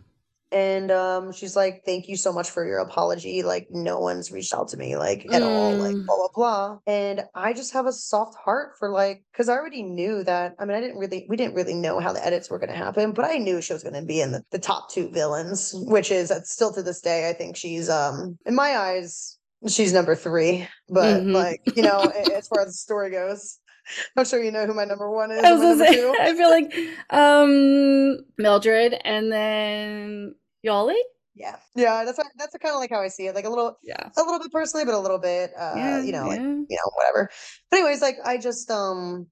and 0.52 0.90
um 0.92 1.32
she's 1.32 1.56
like 1.56 1.84
thank 1.86 2.08
you 2.08 2.16
so 2.16 2.34
much 2.34 2.50
for 2.50 2.66
your 2.66 2.80
apology 2.80 3.44
like 3.44 3.68
no 3.70 4.00
one's 4.00 4.32
reached 4.32 4.54
out 4.54 4.68
to 4.68 4.78
me 4.78 4.98
like 4.98 5.28
at 5.32 5.44
all 5.44 5.78
like 5.78 5.96
Mm. 5.96 6.06
blah 6.06 6.16
blah 6.16 6.28
blah 6.34 6.78
and 6.88 7.24
i 7.36 7.54
just 7.54 7.74
have 7.74 7.86
a 7.86 7.94
soft 7.94 8.36
heart 8.36 8.72
for 8.80 8.90
like 8.90 9.24
because 9.32 9.48
i 9.48 9.54
already 9.54 9.84
knew 9.84 10.24
that 10.24 10.56
i 10.60 10.66
mean 10.66 10.76
i 10.76 10.82
didn't 10.82 10.98
really 10.98 11.26
we 11.30 11.38
didn't 11.38 11.54
really 11.54 11.76
know 11.76 12.00
how 12.00 12.12
the 12.14 12.26
edits 12.26 12.50
were 12.50 12.58
going 12.58 12.72
to 12.72 12.76
happen 12.76 13.12
but 13.12 13.26
i 13.26 13.38
knew 13.38 13.62
she 13.62 13.74
was 13.74 13.84
going 13.84 13.94
to 13.94 14.02
be 14.02 14.22
in 14.22 14.32
the, 14.32 14.44
the 14.52 14.60
top 14.60 14.90
two 14.90 15.10
villains 15.12 15.72
which 15.76 16.10
is 16.12 16.34
still 16.46 16.74
to 16.74 16.82
this 16.82 17.02
day 17.02 17.30
i 17.30 17.34
think 17.34 17.56
she's 17.56 17.90
um 17.90 18.38
in 18.46 18.56
my 18.56 18.76
eyes 18.76 19.38
she's 19.68 19.94
number 19.94 20.16
three 20.16 20.68
but 20.90 21.22
Mhm. 21.22 21.34
like 21.34 21.62
you 21.76 21.84
know 21.84 22.08
as 22.36 22.48
far 22.48 22.62
as 22.62 22.68
the 22.68 22.74
story 22.74 23.12
goes 23.12 23.59
i'm 24.18 24.26
sure 24.26 24.44
you 24.44 24.52
know 24.52 24.66
who 24.66 24.74
my 24.74 24.86
number 24.86 25.10
one 25.10 25.32
is 25.32 25.44
I 25.44 25.54
was 25.54 25.80
say, 25.80 25.94
two 25.94 26.16
I 26.22 26.34
feel 26.36 26.50
like 26.50 26.74
um 27.10 28.18
Mildred 28.38 28.96
and 29.04 29.32
then 29.32 30.36
Yoly. 30.66 30.96
yeah 31.36 31.56
yeah 31.76 32.04
that's 32.06 32.20
that's 32.38 32.56
kind 32.58 32.74
of 32.74 32.80
like 32.80 32.90
how 32.90 33.02
i 33.02 33.08
see 33.08 33.28
it 33.28 33.36
like 33.36 33.46
a 33.46 33.50
little 33.50 33.78
Yeah. 33.84 34.10
a 34.18 34.22
little 34.22 34.40
bit 34.40 34.52
personally, 34.52 34.86
but 34.86 34.94
a 34.94 35.00
little 35.00 35.20
bit, 35.20 35.52
uh, 35.58 35.74
yeah. 35.76 36.02
you 36.02 36.12
know, 36.12 36.28
like, 36.28 36.40
you 36.42 36.78
know, 36.78 36.90
whatever. 36.96 37.30
But 37.70 37.78
anyways, 37.80 38.02
like 38.02 38.18
I 38.26 38.38
just 38.38 38.70
um 38.70 39.28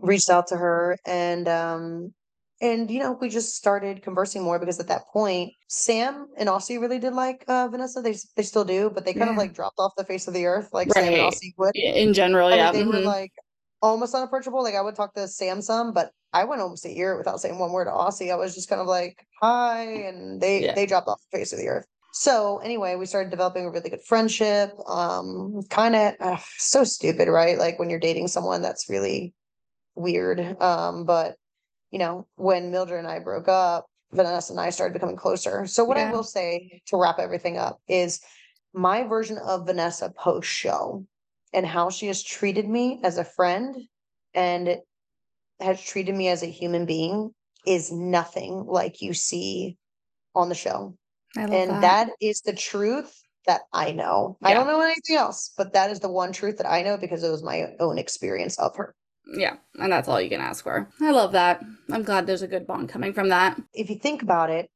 reached 0.00 0.30
out 0.30 0.46
to 0.48 0.56
her 0.56 0.98
and 1.06 1.48
um 1.48 2.12
and 2.60 2.90
you 2.90 3.00
know, 3.00 3.18
we 3.20 3.28
just 3.28 3.56
started 3.56 4.02
conversing 4.02 4.42
more 4.44 4.58
because 4.60 4.78
at 4.78 4.86
that 4.88 5.02
point, 5.12 5.52
Sam 5.68 6.28
and 6.38 6.48
Aussie 6.48 6.80
really 6.80 6.98
did 7.00 7.12
like 7.12 7.44
uh 7.48 7.66
Vanessa. 7.68 8.00
They 8.02 8.14
they 8.36 8.42
still 8.44 8.64
do, 8.64 8.90
but 8.90 9.04
they 9.04 9.14
kind 9.14 9.30
of 9.30 9.36
like 9.36 9.52
dropped 9.54 9.78
off 9.78 9.92
the 9.96 10.04
face 10.04 10.28
of 10.28 10.34
the 10.34 10.46
earth, 10.46 10.68
like 10.72 10.92
Sam 10.92 11.12
and 11.12 11.22
Aussie 11.22 11.54
would. 11.58 11.74
In 11.74 12.12
general, 12.14 12.48
I 12.48 12.56
yeah. 12.56 12.70
mean, 12.72 12.72
they 12.72 12.84
were 12.86 13.02
mhm. 13.02 13.04
like 13.04 13.32
almost 13.82 14.14
unapproachable. 14.14 14.62
Like 14.62 14.74
I 14.74 14.80
would 14.80 14.94
talk 14.94 15.14
to 15.14 15.28
Sam 15.28 15.60
some, 15.60 15.92
but 15.92 16.12
I 16.32 16.44
went 16.44 16.62
almost 16.62 16.86
a 16.86 16.90
year 16.90 17.18
without 17.18 17.40
saying 17.40 17.58
one 17.58 17.72
word 17.72 17.84
to 17.86 17.90
Aussie. 17.90 18.32
I 18.32 18.36
was 18.36 18.54
just 18.54 18.68
kind 18.68 18.80
of 18.80 18.86
like, 18.86 19.26
hi, 19.40 19.82
and 19.82 20.40
they 20.40 20.62
Yeah. 20.64 20.74
they 20.74 20.86
dropped 20.86 21.08
off 21.08 21.20
the 21.30 21.38
face 21.38 21.52
of 21.52 21.58
the 21.58 21.68
earth. 21.68 21.86
So 22.14 22.58
anyway, 22.58 22.94
we 22.94 23.06
started 23.06 23.30
developing 23.30 23.64
a 23.64 23.70
really 23.70 23.90
good 23.90 24.04
friendship. 24.04 24.72
Um, 24.86 25.62
kind 25.70 25.96
of 25.96 26.44
so 26.58 26.84
stupid, 26.84 27.28
right? 27.28 27.58
Like 27.58 27.78
when 27.78 27.90
you're 27.90 27.98
dating 27.98 28.28
someone 28.28 28.62
that's 28.62 28.88
really 28.88 29.34
weird. 29.94 30.60
Um, 30.60 31.04
but 31.04 31.36
you 31.90 31.98
know, 31.98 32.26
when 32.36 32.70
Mildred 32.70 32.98
and 33.00 33.08
I 33.08 33.18
broke 33.18 33.48
up, 33.48 33.86
Vanessa 34.12 34.52
and 34.52 34.60
I 34.60 34.70
started 34.70 34.92
becoming 34.92 35.16
closer. 35.16 35.66
So 35.66 35.84
what 35.84 35.96
I 35.96 36.10
will 36.10 36.22
say 36.24 36.82
to 36.86 36.96
wrap 36.98 37.18
everything 37.18 37.56
up 37.58 37.80
is 37.88 38.20
my 38.74 39.04
version 39.04 39.38
of 39.38 39.66
Vanessa 39.66 40.10
post 40.10 40.48
show 40.48 41.06
and 41.52 41.66
how 41.66 41.90
she 41.90 42.06
has 42.06 42.22
treated 42.22 42.68
me 42.68 43.00
as 43.02 43.18
a 43.18 43.24
friend 43.24 43.76
and 44.34 44.78
has 45.60 45.80
treated 45.80 46.14
me 46.14 46.28
as 46.28 46.42
a 46.42 46.46
human 46.46 46.86
being 46.86 47.30
is 47.66 47.92
nothing 47.92 48.64
like 48.66 49.02
you 49.02 49.14
see 49.14 49.76
on 50.34 50.48
the 50.48 50.54
show. 50.54 50.96
And 51.36 51.52
that. 51.52 51.80
that 51.80 52.10
is 52.20 52.40
the 52.40 52.54
truth 52.54 53.22
that 53.46 53.62
I 53.72 53.92
know. 53.92 54.36
I 54.42 54.54
don't 54.54 54.66
know 54.66 54.80
anything 54.80 55.16
else, 55.16 55.52
but 55.56 55.72
that 55.72 55.90
is 55.90 56.00
the 56.00 56.10
one 56.10 56.32
truth 56.32 56.58
that 56.58 56.70
I 56.70 56.82
know 56.82 56.96
because 56.96 57.24
it 57.24 57.30
was 57.30 57.42
my 57.42 57.74
own 57.80 57.98
experience 57.98 58.58
of 58.58 58.76
her. 58.76 58.94
Yeah, 59.34 59.56
and 59.78 59.92
that's 59.92 60.08
all 60.08 60.20
you 60.20 60.28
can 60.28 60.40
ask 60.40 60.64
for. 60.64 60.88
I 61.00 61.10
love 61.10 61.32
that. 61.32 61.62
I'm 61.90 62.02
glad 62.02 62.26
there's 62.26 62.42
a 62.42 62.48
good 62.48 62.66
bond 62.66 62.88
coming 62.88 63.12
from 63.12 63.28
that. 63.28 63.60
If 63.72 63.88
you 63.88 63.96
think 63.96 64.22
about 64.22 64.50
it, 64.50 64.68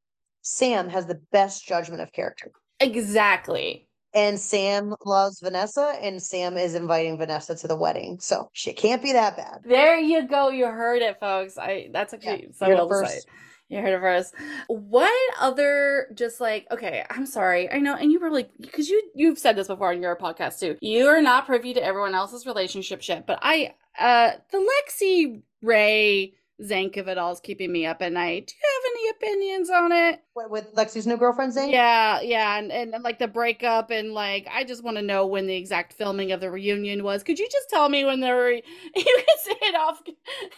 Sam 0.42 0.88
has 0.88 1.06
the 1.06 1.20
best 1.32 1.66
judgment 1.66 2.00
of 2.00 2.12
character. 2.12 2.52
Exactly. 2.80 3.86
And 4.16 4.40
Sam 4.40 4.94
loves 5.05 5.40
Vanessa, 5.40 5.94
and 6.00 6.22
Sam 6.22 6.57
is 6.57 6.74
inviting 6.74 7.18
Vanessa 7.18 7.55
to 7.55 7.68
the 7.68 7.76
wedding. 7.76 8.18
So 8.18 8.48
shit 8.55 8.79
can't 8.79 9.02
be 9.02 9.12
that 9.12 9.37
bad. 9.37 9.61
There 9.62 9.98
you 9.98 10.26
go. 10.26 10.48
You 10.48 10.64
heard 10.66 11.02
it, 11.02 11.20
folks. 11.20 11.59
I 11.59 11.90
that's 11.92 12.14
actually 12.14 12.48
so 12.55 12.64
you 12.66 12.72
heard 12.72 12.81
it 12.81 12.88
well 12.88 12.88
first. 12.88 13.29
You 13.68 13.81
heard 13.81 13.92
it 13.92 14.00
first. 14.00 14.35
What 14.68 15.35
other 15.38 16.09
just 16.14 16.40
like 16.40 16.66
okay, 16.70 17.05
I'm 17.11 17.26
sorry. 17.26 17.70
I 17.70 17.79
know 17.79 17.94
and 17.94 18.11
you 18.11 18.18
were 18.18 18.31
like 18.31 18.48
because 18.59 18.88
you 18.88 19.02
you've 19.14 19.38
said 19.38 19.55
this 19.55 19.66
before 19.66 19.90
on 19.90 20.00
your 20.00 20.16
podcast 20.16 20.61
too. 20.61 20.79
You 20.81 21.09
are 21.09 21.20
not 21.20 21.44
privy 21.44 21.74
to 21.74 21.85
everyone 21.85 22.14
else's 22.14 22.46
relationship 22.46 23.02
shit, 23.02 23.26
but 23.26 23.38
I 23.42 23.74
uh 23.98 24.31
the 24.50 24.66
Lexi 24.88 25.42
Rae 25.61 26.33
Zank 26.64 26.97
of 26.97 27.09
it 27.09 27.19
all 27.19 27.33
is 27.33 27.40
keeping 27.40 27.71
me 27.71 27.85
up 27.87 28.01
at 28.01 28.12
night. 28.12 28.47
Do 28.47 28.55
you 28.55 28.73
have 28.75 28.92
any 28.95 29.09
opinions 29.11 29.71
on 29.71 29.92
it? 29.92 30.21
What, 30.33 30.51
with 30.51 30.75
Lexi's 30.75 31.07
new 31.07 31.16
girlfriend, 31.16 31.55
name? 31.55 31.71
Yeah, 31.71 32.21
yeah, 32.23 32.59
and, 32.59 32.73
and, 32.73 32.95
and 32.95 33.05
like 33.05 33.19
the 33.19 33.29
breakup, 33.29 33.90
and 33.90 34.12
like 34.14 34.49
I 34.53 34.64
just 34.64 34.83
want 34.83 34.97
to 34.97 35.03
know 35.03 35.27
when 35.27 35.47
the 35.47 35.55
exact 35.55 35.92
filming 35.92 36.33
of 36.33 36.40
the 36.40 36.51
reunion 36.51 37.05
was. 37.05 37.23
Could 37.23 37.38
you 37.38 37.47
just 37.51 37.69
tell 37.69 37.88
me 37.88 38.05
when 38.05 38.21
the 38.21 38.33
re- 38.33 38.62
you 38.97 39.05
can 39.05 39.37
say 39.45 39.57
it 39.62 39.75
off? 39.75 40.01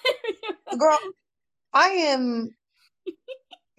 Girl, 0.79 0.99
I 1.73 1.89
am. 1.89 2.51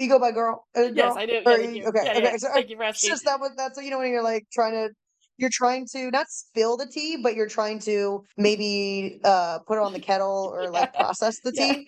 You 0.02 0.08
go 0.08 0.18
by 0.18 0.32
girl. 0.32 0.66
Uh, 0.74 0.84
girl? 0.84 0.94
yes, 0.96 1.18
I 1.18 1.26
do. 1.26 1.42
Or 1.46 1.58
Yeah, 1.58 1.58
you- 1.72 1.76
you. 1.82 1.88
okay, 1.88 2.00
Yeah, 2.06 2.12
okay. 2.12 2.22
yeah. 2.24 2.38
So, 2.38 2.48
Thank 2.54 2.70
you 2.70 2.78
for 2.78 2.84
asking. 2.84 3.10
just 3.10 3.26
that 3.26 3.38
was 3.42 3.52
that's 3.58 3.78
you 3.84 3.90
know 3.92 3.98
when 3.98 4.10
you're 4.12 4.24
like 4.24 4.46
trying 4.50 4.72
to 4.72 4.92
you're 5.40 5.50
trying 5.52 5.88
to 5.94 6.12
not 6.12 6.28
spill 6.30 6.78
the 6.78 6.86
tea, 6.88 7.18
but 7.22 7.36
you're 7.36 7.48
trying 7.48 7.80
to 7.80 8.24
maybe 8.38 9.20
uh 9.24 9.60
put 9.68 9.78
it 9.78 9.84
on 9.84 9.94
the 9.94 10.00
kettle 10.00 10.52
or 10.54 10.70
like 10.70 10.94
process 11.00 11.40
the 11.40 11.52
Yeah. 11.56 11.74
tea. 11.74 11.88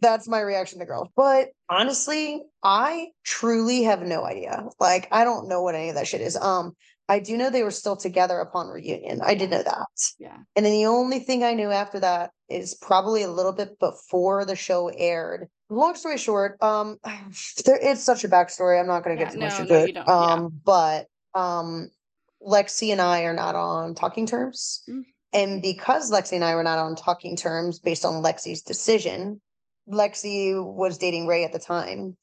That's 0.00 0.28
my 0.28 0.40
reaction 0.40 0.78
to 0.78 0.86
girls. 0.86 1.08
But 1.16 1.48
honestly, 1.68 2.42
I 2.62 3.08
truly 3.24 3.82
have 3.82 4.02
no 4.02 4.24
idea. 4.24 4.64
Like 4.80 5.08
I 5.12 5.24
don't 5.24 5.48
know 5.48 5.62
what 5.62 5.74
any 5.74 5.88
of 5.90 5.96
that 5.96 6.06
shit 6.06 6.20
is. 6.20 6.36
Um 6.36 6.72
I 7.08 7.18
do 7.18 7.36
know 7.36 7.50
they 7.50 7.64
were 7.64 7.70
still 7.72 7.96
together 7.96 8.38
upon 8.38 8.68
reunion. 8.68 9.20
I 9.22 9.34
did 9.34 9.50
know 9.50 9.62
that. 9.62 9.86
Yeah. 10.18 10.36
And 10.56 10.64
then 10.64 10.72
the 10.72 10.86
only 10.86 11.18
thing 11.18 11.42
I 11.44 11.52
knew 11.52 11.70
after 11.70 12.00
that 12.00 12.30
is 12.48 12.74
probably 12.74 13.22
a 13.22 13.30
little 13.30 13.52
bit 13.52 13.78
before 13.78 14.44
the 14.44 14.56
show 14.56 14.88
aired. 14.88 15.48
Long 15.68 15.94
story 15.94 16.16
short, 16.16 16.62
um, 16.62 16.98
there 17.66 17.78
it's 17.82 18.02
such 18.02 18.24
a 18.24 18.28
backstory. 18.28 18.80
I'm 18.80 18.86
not 18.86 19.02
going 19.04 19.16
to 19.16 19.22
Yeah, 19.22 19.28
get 19.28 19.34
too 19.34 19.40
much 19.40 19.52
no, 19.54 19.62
into 19.62 19.72
no, 19.74 19.80
it. 19.80 19.92
don't, 19.94 20.06
yeah. 20.06 20.32
Um, 20.34 20.60
but 20.64 21.06
um, 21.34 21.90
Lexi 22.46 22.90
and 22.92 23.00
I 23.00 23.22
are 23.22 23.34
not 23.34 23.54
on 23.54 23.94
talking 23.94 24.26
terms, 24.26 24.82
Mm. 24.88 25.02
and 25.32 25.62
because 25.62 26.10
Lexi 26.10 26.32
and 26.32 26.44
I 26.44 26.54
were 26.54 26.62
not 26.62 26.78
on 26.78 26.96
talking 26.96 27.36
terms 27.36 27.78
based 27.78 28.04
on 28.04 28.22
Lexi's 28.22 28.62
decision, 28.62 29.40
Lexi 29.88 30.54
was 30.62 30.98
dating 30.98 31.26
Rae 31.26 31.44
at 31.44 31.52
the 31.52 31.58
time, 31.58 32.16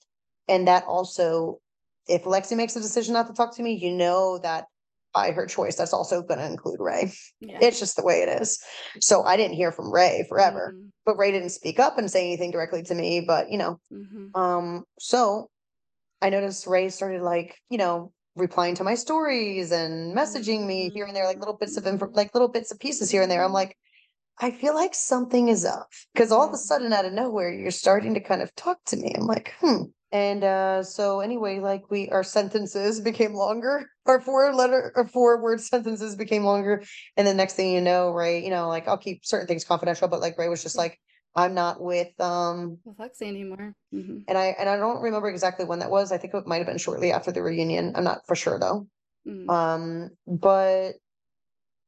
and 0.48 0.68
that 0.68 0.84
also, 0.86 1.60
if 2.08 2.24
Lexi 2.24 2.56
makes 2.58 2.76
a 2.76 2.82
decision 2.82 3.14
not 3.14 3.28
to 3.28 3.34
talk 3.34 3.56
to 3.56 3.64
me, 3.64 3.74
you 3.74 3.92
know 3.92 4.38
that 4.40 4.66
by 5.14 5.32
her 5.32 5.46
choice, 5.48 5.76
that's 5.76 5.94
also 5.94 6.22
going 6.22 6.40
to 6.40 6.46
include 6.46 6.80
Rae. 6.80 7.12
Yeah. 7.40 7.58
It's 7.62 7.80
just 7.80 7.96
the 7.96 8.04
way 8.04 8.22
it 8.22 8.42
is. 8.42 8.60
So 9.00 9.24
I 9.24 9.38
didn't 9.38 9.56
hear 9.56 9.72
from 9.72 9.92
Rae 9.92 10.24
forever, 10.30 10.74
Mhm, 10.76 10.92
but 11.04 11.18
Rae 11.18 11.32
didn't 11.32 11.50
speak 11.50 11.80
up 11.80 11.98
and 11.98 12.12
say 12.12 12.26
anything 12.28 12.52
directly 12.52 12.84
to 12.84 12.94
me. 12.94 13.22
But 13.22 13.50
you 13.50 13.58
know, 13.58 13.80
mhm. 13.92 14.36
um, 14.36 14.84
so 15.00 15.50
I 16.22 16.30
noticed 16.30 16.68
Rae 16.68 16.90
started 16.90 17.24
like, 17.24 17.58
you 17.70 17.78
know, 17.80 18.12
replying 18.40 18.76
to 18.76 18.84
my 18.84 18.96
stories 18.96 19.72
and 19.72 20.16
messaging 20.16 20.66
me 20.66 20.90
here 20.94 21.06
and 21.06 21.16
there, 21.16 21.26
like 21.26 21.40
little 21.40 21.58
bits 21.58 21.78
of 21.78 21.88
info, 21.88 22.10
like 22.14 22.34
little 22.34 22.48
bits 22.50 22.72
of 22.72 22.80
pieces 22.80 23.10
here 23.12 23.22
and 23.22 23.32
there. 23.32 23.44
I'm 23.44 23.54
like, 23.54 23.76
I 24.42 24.52
feel 24.52 24.74
like 24.76 24.96
something 24.96 25.50
is 25.50 25.66
up 25.66 25.88
because 26.14 26.32
all 26.32 26.44
of 26.48 26.52
a 26.54 26.56
Mhm. 26.56 26.60
sudden, 26.60 26.94
out 26.94 27.06
of 27.06 27.14
nowhere, 27.14 27.52
you're 27.52 27.72
starting 27.72 28.14
to 28.16 28.20
kind 28.22 28.42
of 28.42 28.54
talk 28.56 28.80
to 28.88 28.98
me. 28.98 29.14
I'm 29.16 29.28
like, 29.28 29.54
hmm. 29.60 29.84
And 30.12 30.44
uh, 30.44 30.84
so 30.84 31.20
anyway, 31.20 31.60
like 31.60 31.92
we 31.92 32.10
our 32.10 32.24
sentences 32.24 33.00
became 33.12 33.34
longer. 33.34 33.90
Our 34.06 34.22
four 34.22 34.54
letter 34.56 34.92
or 34.96 35.08
four 35.08 35.42
word 35.42 35.62
sentences 35.62 36.16
became 36.16 36.44
longer. 36.46 36.84
And 37.18 37.28
the 37.28 37.34
next 37.34 37.56
thing 37.56 37.74
you 37.74 37.82
know, 37.82 38.12
right? 38.12 38.44
you 38.44 38.50
know, 38.50 38.68
like 38.70 38.88
I'll 38.88 38.98
keep 38.98 39.26
certain 39.26 39.48
things 39.48 39.66
confidential, 39.66 40.08
but 40.08 40.22
like 40.22 40.38
Rae 40.38 40.50
was 40.50 40.64
just 40.64 40.78
like, 40.78 41.00
I'm 41.36 41.54
not 41.54 41.82
with 41.82 42.20
um 42.20 42.80
With 42.84 42.98
Lexi 42.98 43.28
anymore. 43.28 43.74
Mhm, 43.94 44.24
and 44.28 44.38
I 44.38 44.48
and 44.60 44.70
I 44.70 44.78
don't 44.78 45.02
remember 45.02 45.30
exactly 45.30 45.66
when 45.66 45.80
that 45.80 45.92
was. 45.92 46.12
I 46.12 46.18
think 46.18 46.34
it 46.34 46.48
might 46.48 46.58
have 46.58 46.68
been 46.68 46.78
shortly 46.78 47.12
after 47.12 47.32
the 47.32 47.44
reunion. 47.44 47.94
I'm 47.96 48.04
not 48.04 48.26
for 48.28 48.36
sure 48.36 48.60
though. 48.60 48.88
mhm. 49.26 49.50
Um, 49.50 50.10
but 50.28 50.94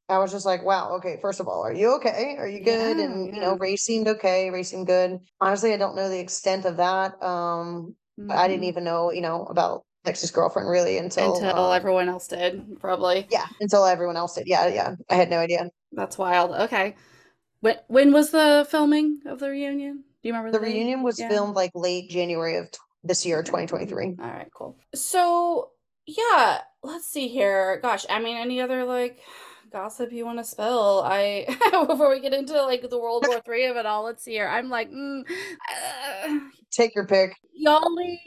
I 0.09 0.17
was 0.17 0.31
just 0.31 0.45
like, 0.45 0.63
wow, 0.63 0.95
okay, 0.97 1.17
first 1.21 1.39
of 1.39 1.47
all, 1.47 1.61
are 1.63 1.73
you 1.73 1.95
okay? 1.95 2.35
Are 2.37 2.47
you 2.47 2.59
good? 2.63 2.97
Yeah, 2.97 3.05
And 3.05 3.27
you 3.27 3.39
know, 3.39 3.51
yeah. 3.51 3.57
Rae 3.59 3.75
seemed 3.77 4.07
okay, 4.09 4.49
Rae 4.49 4.63
seemed 4.63 4.87
good. 4.87 5.19
Honestly, 5.39 5.73
I 5.73 5.77
don't 5.77 5.95
know 5.95 6.09
the 6.09 6.19
extent 6.19 6.65
of 6.65 6.77
that. 6.77 7.21
Um, 7.23 7.95
but 8.17 8.37
I 8.37 8.47
didn't 8.47 8.63
Mhm. 8.63 8.67
even 8.67 8.83
know, 8.83 9.11
you 9.11 9.21
know, 9.21 9.45
about 9.45 9.85
Lexi's 10.05 10.31
girlfriend 10.31 10.69
really 10.69 10.97
until 10.97 11.35
Until 11.35 11.55
um, 11.55 11.73
everyone 11.73 12.09
else 12.09 12.27
did, 12.27 12.79
probably. 12.79 13.25
yeah, 13.29 13.47
until 13.61 13.85
everyone 13.85 14.17
else 14.17 14.35
did. 14.35 14.47
Yeah, 14.47 14.67
yeah. 14.67 14.95
I 15.09 15.15
had 15.15 15.29
no 15.29 15.37
idea. 15.39 15.69
That's 15.93 16.17
wild. 16.17 16.51
Okay. 16.51 16.95
When 17.61 17.77
when 17.87 18.11
was 18.13 18.31
the 18.31 18.67
filming 18.69 19.21
of 19.25 19.39
the 19.39 19.49
reunion? 19.49 20.03
Do 20.21 20.29
you 20.29 20.33
remember 20.33 20.51
The 20.51 20.63
date? 20.63 20.73
reunion 20.73 21.03
was 21.03 21.19
Yeah. 21.19 21.29
filmed 21.29 21.55
like 21.55 21.71
late 21.73 22.09
January 22.09 22.57
of 22.57 22.69
t- 22.71 22.79
this 23.03 23.25
year, 23.25 23.41
2023. 23.43 24.15
All 24.19 24.25
right, 24.27 24.49
cool. 24.53 24.77
So, 24.93 25.69
yeah, 26.05 26.61
let's 26.83 27.07
see 27.07 27.27
here. 27.27 27.79
Gosh, 27.81 28.05
I 28.09 28.19
mean, 28.19 28.37
any 28.37 28.61
other 28.61 28.83
like 28.83 29.19
gossip 29.71 30.11
you 30.11 30.25
want 30.25 30.39
to 30.39 30.43
spill? 30.43 31.01
I 31.05 31.45
before 31.87 32.09
we 32.09 32.19
get 32.19 32.33
into 32.33 32.61
like 32.63 32.87
the 32.89 32.99
World 32.99 33.25
War 33.27 33.39
Three 33.45 33.65
of 33.65 33.77
it 33.77 33.85
all, 33.85 34.03
let's 34.03 34.23
see 34.23 34.31
here. 34.33 34.47
I'm 34.47 34.69
like, 34.69 34.91
mm, 34.91 35.21
uh, 35.29 36.39
Take 36.71 36.95
your 36.95 37.05
pick. 37.05 37.35
Yoly, 37.63 38.17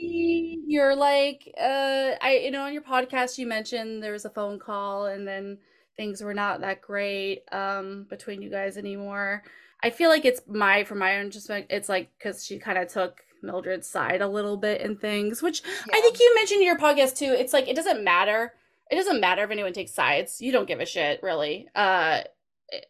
you're 0.67 0.95
like, 0.95 1.53
uh, 1.61 2.13
I, 2.21 2.41
you 2.45 2.51
know, 2.53 2.63
on 2.63 2.73
your 2.73 2.83
podcast, 2.83 3.37
you 3.39 3.47
mentioned 3.47 4.03
there 4.03 4.13
was 4.13 4.25
a 4.27 4.31
phone 4.31 4.59
call 4.61 5.07
and 5.07 5.27
then 5.27 5.59
things 5.97 6.23
were 6.23 6.35
not 6.35 6.61
that 6.61 6.81
great, 6.81 7.43
um, 7.53 8.07
between 8.11 8.43
you 8.43 8.51
guys 8.51 8.77
anymore. 8.77 9.43
I 9.83 9.91
feel 9.91 10.09
like 10.09 10.25
it's 10.25 10.41
my, 10.47 10.85
from 10.85 10.99
my 10.99 11.19
own, 11.19 11.31
just 11.31 11.49
like, 11.49 11.67
it's 11.71 11.89
like, 11.89 12.11
cause 12.19 12.45
she 12.45 12.59
kind 12.59 12.79
of 12.79 12.89
took 12.89 13.21
Mildred's 13.43 13.87
side 13.87 14.23
a 14.23 14.29
little 14.29 14.57
bit 14.57 14.81
in 14.81 14.97
things, 14.97 15.43
which 15.43 15.63
I 15.93 16.01
think 16.01 16.19
you 16.19 16.35
mentioned 16.35 16.61
in 16.61 16.67
your 16.67 16.79
podcast 16.79 17.17
too. 17.17 17.35
It's 17.37 17.53
like, 17.53 17.69
it 17.69 17.77
doesn't 17.77 18.03
matter. 18.03 18.53
It 18.91 18.97
doesn't 18.97 19.21
matter 19.21 19.45
if 19.45 19.51
anyone 19.51 19.73
takes 19.73 19.93
sides. 19.93 20.41
You 20.41 20.53
don't 20.53 20.69
give 20.69 20.81
a 20.81 20.87
shit, 20.87 21.23
really. 21.23 21.69
Uh, 21.75 22.21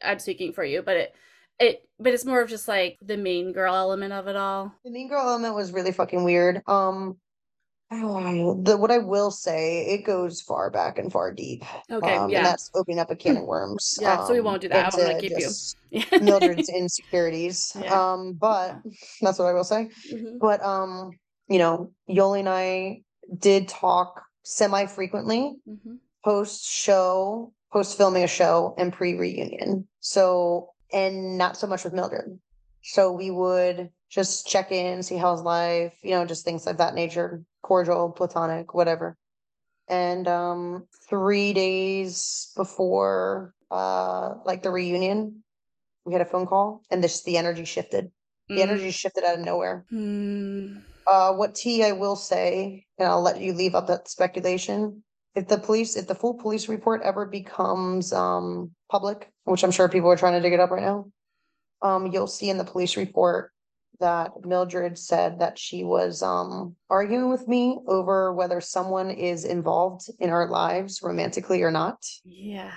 I'm 0.02 0.18
speaking 0.18 0.52
for 0.52 0.64
you, 0.64 0.82
but 0.82 0.96
it, 0.96 1.14
it, 1.58 1.88
but 1.98 2.12
it's 2.12 2.24
more 2.24 2.40
of 2.40 2.48
just 2.48 2.68
like 2.68 2.98
the 3.02 3.16
mean 3.16 3.52
girl 3.52 3.74
element 3.74 4.12
of 4.12 4.26
it 4.26 4.36
all. 4.36 4.72
The 4.84 4.90
Mean 4.90 5.08
Girl 5.08 5.28
element 5.28 5.54
was 5.54 5.72
really 5.72 5.92
fucking 5.92 6.24
weird. 6.24 6.62
Um, 6.66 7.16
oh, 8.02 8.60
the 8.62 8.76
what 8.76 8.90
I 8.90 8.98
will 8.98 9.30
say, 9.30 9.86
it 9.86 10.04
goes 10.04 10.40
far 10.40 10.70
back 10.70 10.98
and 10.98 11.10
far 11.12 11.32
deep. 11.32 11.64
Okay, 11.90 12.14
Um, 12.14 12.22
and 12.24 12.32
yeah. 12.32 12.42
that's 12.42 12.70
opening 12.74 12.98
up 12.98 13.10
a 13.10 13.16
can 13.16 13.36
of 13.36 13.44
worms. 13.46 13.98
Yeah, 14.00 14.24
so 14.24 14.32
we 14.32 14.40
um, 14.40 14.44
won't 14.46 14.62
do 14.62 14.68
that. 14.68 14.92
I'm 14.94 14.98
gonna 15.00 15.20
keep 15.20 15.32
you. 15.36 15.50
Mildred's 16.20 16.68
insecurities. 16.68 17.72
Yeah. 17.80 18.12
Um, 18.12 18.32
but 18.34 18.78
that's 19.20 19.38
what 19.38 19.46
I 19.46 19.52
will 19.52 19.64
say. 19.64 19.90
Mhm. 20.12 20.38
But 20.40 20.62
um, 20.62 21.12
you 21.48 21.58
know, 21.58 21.92
Yoly 22.08 22.40
and 22.40 22.48
I 22.48 23.02
did 23.38 23.68
talk 23.68 24.22
semi 24.42 24.86
frequently 24.86 25.56
Mhm. 25.68 25.98
post 26.24 26.64
show, 26.66 27.52
post 27.72 27.96
filming 27.96 28.24
a 28.24 28.28
show, 28.28 28.74
and 28.78 28.92
pre 28.92 29.14
reunion. 29.14 29.86
So, 30.00 30.70
and 30.92 31.38
not 31.38 31.56
so 31.56 31.66
much 31.66 31.84
with 31.84 31.92
Mildred. 31.92 32.38
So 32.82 33.12
we 33.12 33.30
would 33.30 33.90
just 34.10 34.46
check 34.46 34.70
in, 34.70 35.02
see 35.02 35.16
how's 35.16 35.42
life, 35.42 35.94
you 36.02 36.10
know, 36.10 36.24
just 36.26 36.44
things 36.44 36.66
of 36.66 36.76
that 36.78 36.94
nature, 36.94 37.42
cordial, 37.64 38.12
platonic, 38.12 38.74
whatever. 38.74 39.16
And 39.88 40.28
um, 40.28 40.86
three 41.08 41.52
days 41.52 42.52
before 42.56 43.54
uh, 43.70 44.34
like 44.44 44.62
the 44.62 44.70
reunion, 44.70 45.42
we 46.04 46.12
had 46.12 46.22
a 46.22 46.26
phone 46.26 46.46
call, 46.46 46.82
and 46.90 47.02
this 47.02 47.24
the 47.24 47.36
energy 47.36 47.64
shifted. 47.64 48.12
The 48.48 48.60
energy 48.60 48.90
shifted 48.90 49.24
out 49.24 49.38
of 49.38 49.44
nowhere. 49.44 49.86
Mm. 49.90 50.82
Uh, 51.06 51.32
what 51.32 51.54
T 51.54 51.82
I 51.82 51.92
will 51.92 52.16
say, 52.16 52.84
and 52.98 53.08
I'll 53.08 53.22
let 53.22 53.40
you 53.40 53.52
leave 53.54 53.74
up 53.74 53.86
that 53.88 54.08
speculation. 54.08 55.02
If 55.34 55.48
the 55.48 55.58
police, 55.58 55.96
if 55.96 56.06
the 56.06 56.14
full 56.14 56.34
police 56.34 56.68
report 56.68 57.00
ever 57.02 57.24
becomes 57.26 58.12
um 58.12 58.70
public, 58.90 59.32
which 59.44 59.64
I'm 59.64 59.72
sure 59.72 59.88
people 59.88 60.10
are 60.10 60.16
trying 60.16 60.36
to 60.36 60.44
dig 60.44 60.52
it 60.52 60.60
up 60.60 60.70
right 60.70 60.84
now, 60.84 61.08
um, 61.80 62.12
you'll 62.12 62.28
see 62.28 62.50
in 62.50 62.58
the 62.58 62.64
police 62.64 62.96
report 62.96 63.50
that 64.00 64.32
Mildred 64.44 64.98
said 64.98 65.38
that 65.40 65.58
she 65.58 65.84
was 65.84 66.22
um 66.22 66.76
arguing 66.90 67.30
with 67.30 67.46
me 67.48 67.78
over 67.86 68.32
whether 68.32 68.60
someone 68.60 69.10
is 69.10 69.44
involved 69.44 70.10
in 70.18 70.30
our 70.30 70.48
lives 70.48 71.00
romantically 71.02 71.62
or 71.62 71.70
not. 71.70 72.04
Yeah. 72.24 72.72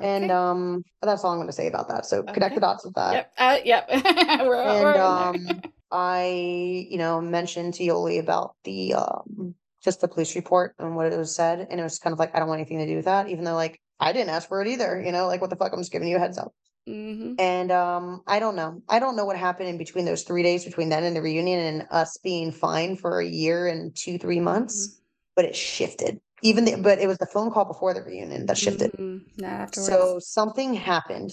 And 0.00 0.30
um, 0.30 0.84
that's 1.00 1.24
all 1.24 1.30
I'm 1.30 1.38
going 1.38 1.48
to 1.48 1.54
say 1.54 1.68
about 1.68 1.88
that. 1.88 2.04
So 2.04 2.22
connect 2.22 2.54
the 2.54 2.60
dots 2.60 2.84
with 2.84 2.94
that. 2.96 3.14
Yep. 3.14 3.32
Uh, 3.38 3.58
yep. 3.64 3.88
we're, 4.46 4.62
And 4.62 4.84
we're 4.84 5.00
um. 5.00 5.62
I, 5.90 6.86
you 6.90 6.98
know, 6.98 7.20
mentioned 7.20 7.74
to 7.74 7.84
Yoly 7.84 8.18
about 8.18 8.56
the 8.64 8.94
um 8.94 9.54
just 9.82 10.00
the 10.00 10.08
police 10.08 10.34
report 10.34 10.74
and 10.78 10.96
what 10.96 11.12
it 11.12 11.16
was 11.16 11.34
said, 11.34 11.66
and 11.70 11.78
it 11.78 11.82
was 11.82 11.98
kind 11.98 12.12
of 12.12 12.18
like 12.18 12.34
I 12.34 12.40
don't 12.40 12.48
want 12.48 12.60
anything 12.60 12.78
to 12.78 12.86
do 12.86 12.96
with 12.96 13.04
that, 13.04 13.28
even 13.28 13.44
though 13.44 13.54
like 13.54 13.80
I 14.00 14.12
didn't 14.12 14.30
ask 14.30 14.48
for 14.48 14.60
it 14.60 14.68
either, 14.68 15.00
you 15.00 15.12
know, 15.12 15.26
like 15.26 15.40
what 15.40 15.50
the 15.50 15.56
fuck, 15.56 15.72
I'm 15.72 15.78
just 15.78 15.92
giving 15.92 16.08
you 16.08 16.16
a 16.16 16.18
heads 16.18 16.38
up. 16.38 16.52
Mhm. 16.88 17.34
And 17.38 17.70
um, 17.72 18.22
I 18.26 18.38
don't 18.38 18.56
know, 18.56 18.82
I 18.88 18.98
don't 18.98 19.16
know 19.16 19.24
what 19.24 19.36
happened 19.36 19.68
in 19.68 19.78
between 19.78 20.04
those 20.04 20.22
three 20.22 20.42
days 20.42 20.64
between 20.64 20.88
then 20.88 21.04
and 21.04 21.16
the 21.16 21.22
reunion 21.22 21.60
and 21.60 21.88
us 21.90 22.16
being 22.18 22.52
fine 22.52 22.96
for 22.96 23.20
a 23.20 23.26
year 23.26 23.66
and 23.66 23.94
two, 23.94 24.18
three 24.18 24.40
months, 24.40 25.00
but 25.34 25.44
it 25.44 25.56
shifted. 25.56 26.20
Even 26.42 26.64
the, 26.64 26.76
but 26.76 26.98
it 26.98 27.06
was 27.06 27.18
the 27.18 27.26
phone 27.26 27.50
call 27.50 27.64
before 27.64 27.92
the 27.94 28.02
reunion 28.02 28.46
that 28.46 28.58
shifted. 28.58 28.92
Mhm. 28.92 29.22
Not 29.36 29.52
afterwards. 29.52 29.88
So 29.88 30.18
something 30.20 30.74
happened, 30.74 31.32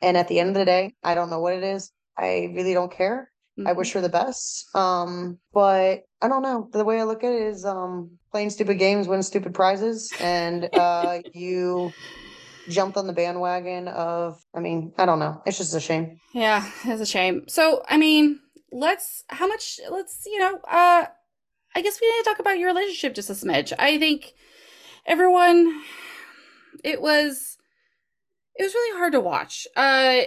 and 0.00 0.16
at 0.16 0.28
the 0.28 0.38
end 0.40 0.50
of 0.50 0.54
the 0.54 0.64
day, 0.64 0.94
I 1.02 1.14
don't 1.14 1.30
know 1.30 1.40
what 1.40 1.54
it 1.54 1.62
is. 1.62 1.90
I 2.16 2.50
really 2.54 2.74
don't 2.74 2.92
care. 2.92 3.30
I 3.66 3.72
Mhm. 3.72 3.76
wish 3.76 3.92
her 3.92 4.00
the 4.00 4.08
best. 4.08 4.66
Um, 4.74 5.38
but 5.52 6.02
I 6.20 6.28
don't 6.28 6.42
know. 6.42 6.68
The 6.72 6.84
way 6.84 7.00
I 7.00 7.04
look 7.04 7.24
at 7.24 7.32
it 7.32 7.42
is 7.42 7.64
um 7.64 8.18
playing 8.30 8.50
stupid 8.50 8.78
games 8.78 9.08
win 9.08 9.22
stupid 9.22 9.54
prizes. 9.54 10.14
And 10.20 10.68
uh 10.74 11.18
you 11.32 11.94
jumped 12.68 12.96
on 12.96 13.06
the 13.06 13.12
bandwagon 13.12 13.88
of 13.88 14.44
I 14.54 14.60
mean, 14.60 14.92
I 14.98 15.06
don't 15.06 15.18
know. 15.18 15.42
It's 15.46 15.58
just 15.58 15.74
a 15.74 15.80
shame. 15.80 16.20
Yeah, 16.32 16.68
it's 16.84 17.00
a 17.00 17.06
shame. 17.06 17.44
So, 17.48 17.82
I 17.88 17.96
mean, 17.96 18.40
let's 18.70 19.24
how 19.28 19.46
much 19.46 19.80
let's, 19.90 20.22
you 20.26 20.38
know, 20.38 20.58
uh 20.70 21.06
I 21.74 21.80
guess 21.80 21.98
we 22.00 22.08
need 22.10 22.22
to 22.22 22.30
talk 22.30 22.38
about 22.38 22.58
your 22.58 22.68
relationship 22.68 23.14
just 23.14 23.30
a 23.30 23.32
smidge. 23.32 23.72
I 23.78 23.98
think 23.98 24.34
everyone, 25.06 25.82
it 26.84 27.00
was, 27.00 27.56
it 28.54 28.62
was 28.62 28.74
really 28.74 28.98
hard 28.98 29.12
to 29.12 29.20
watch. 29.20 29.66
Uh, 29.74 30.20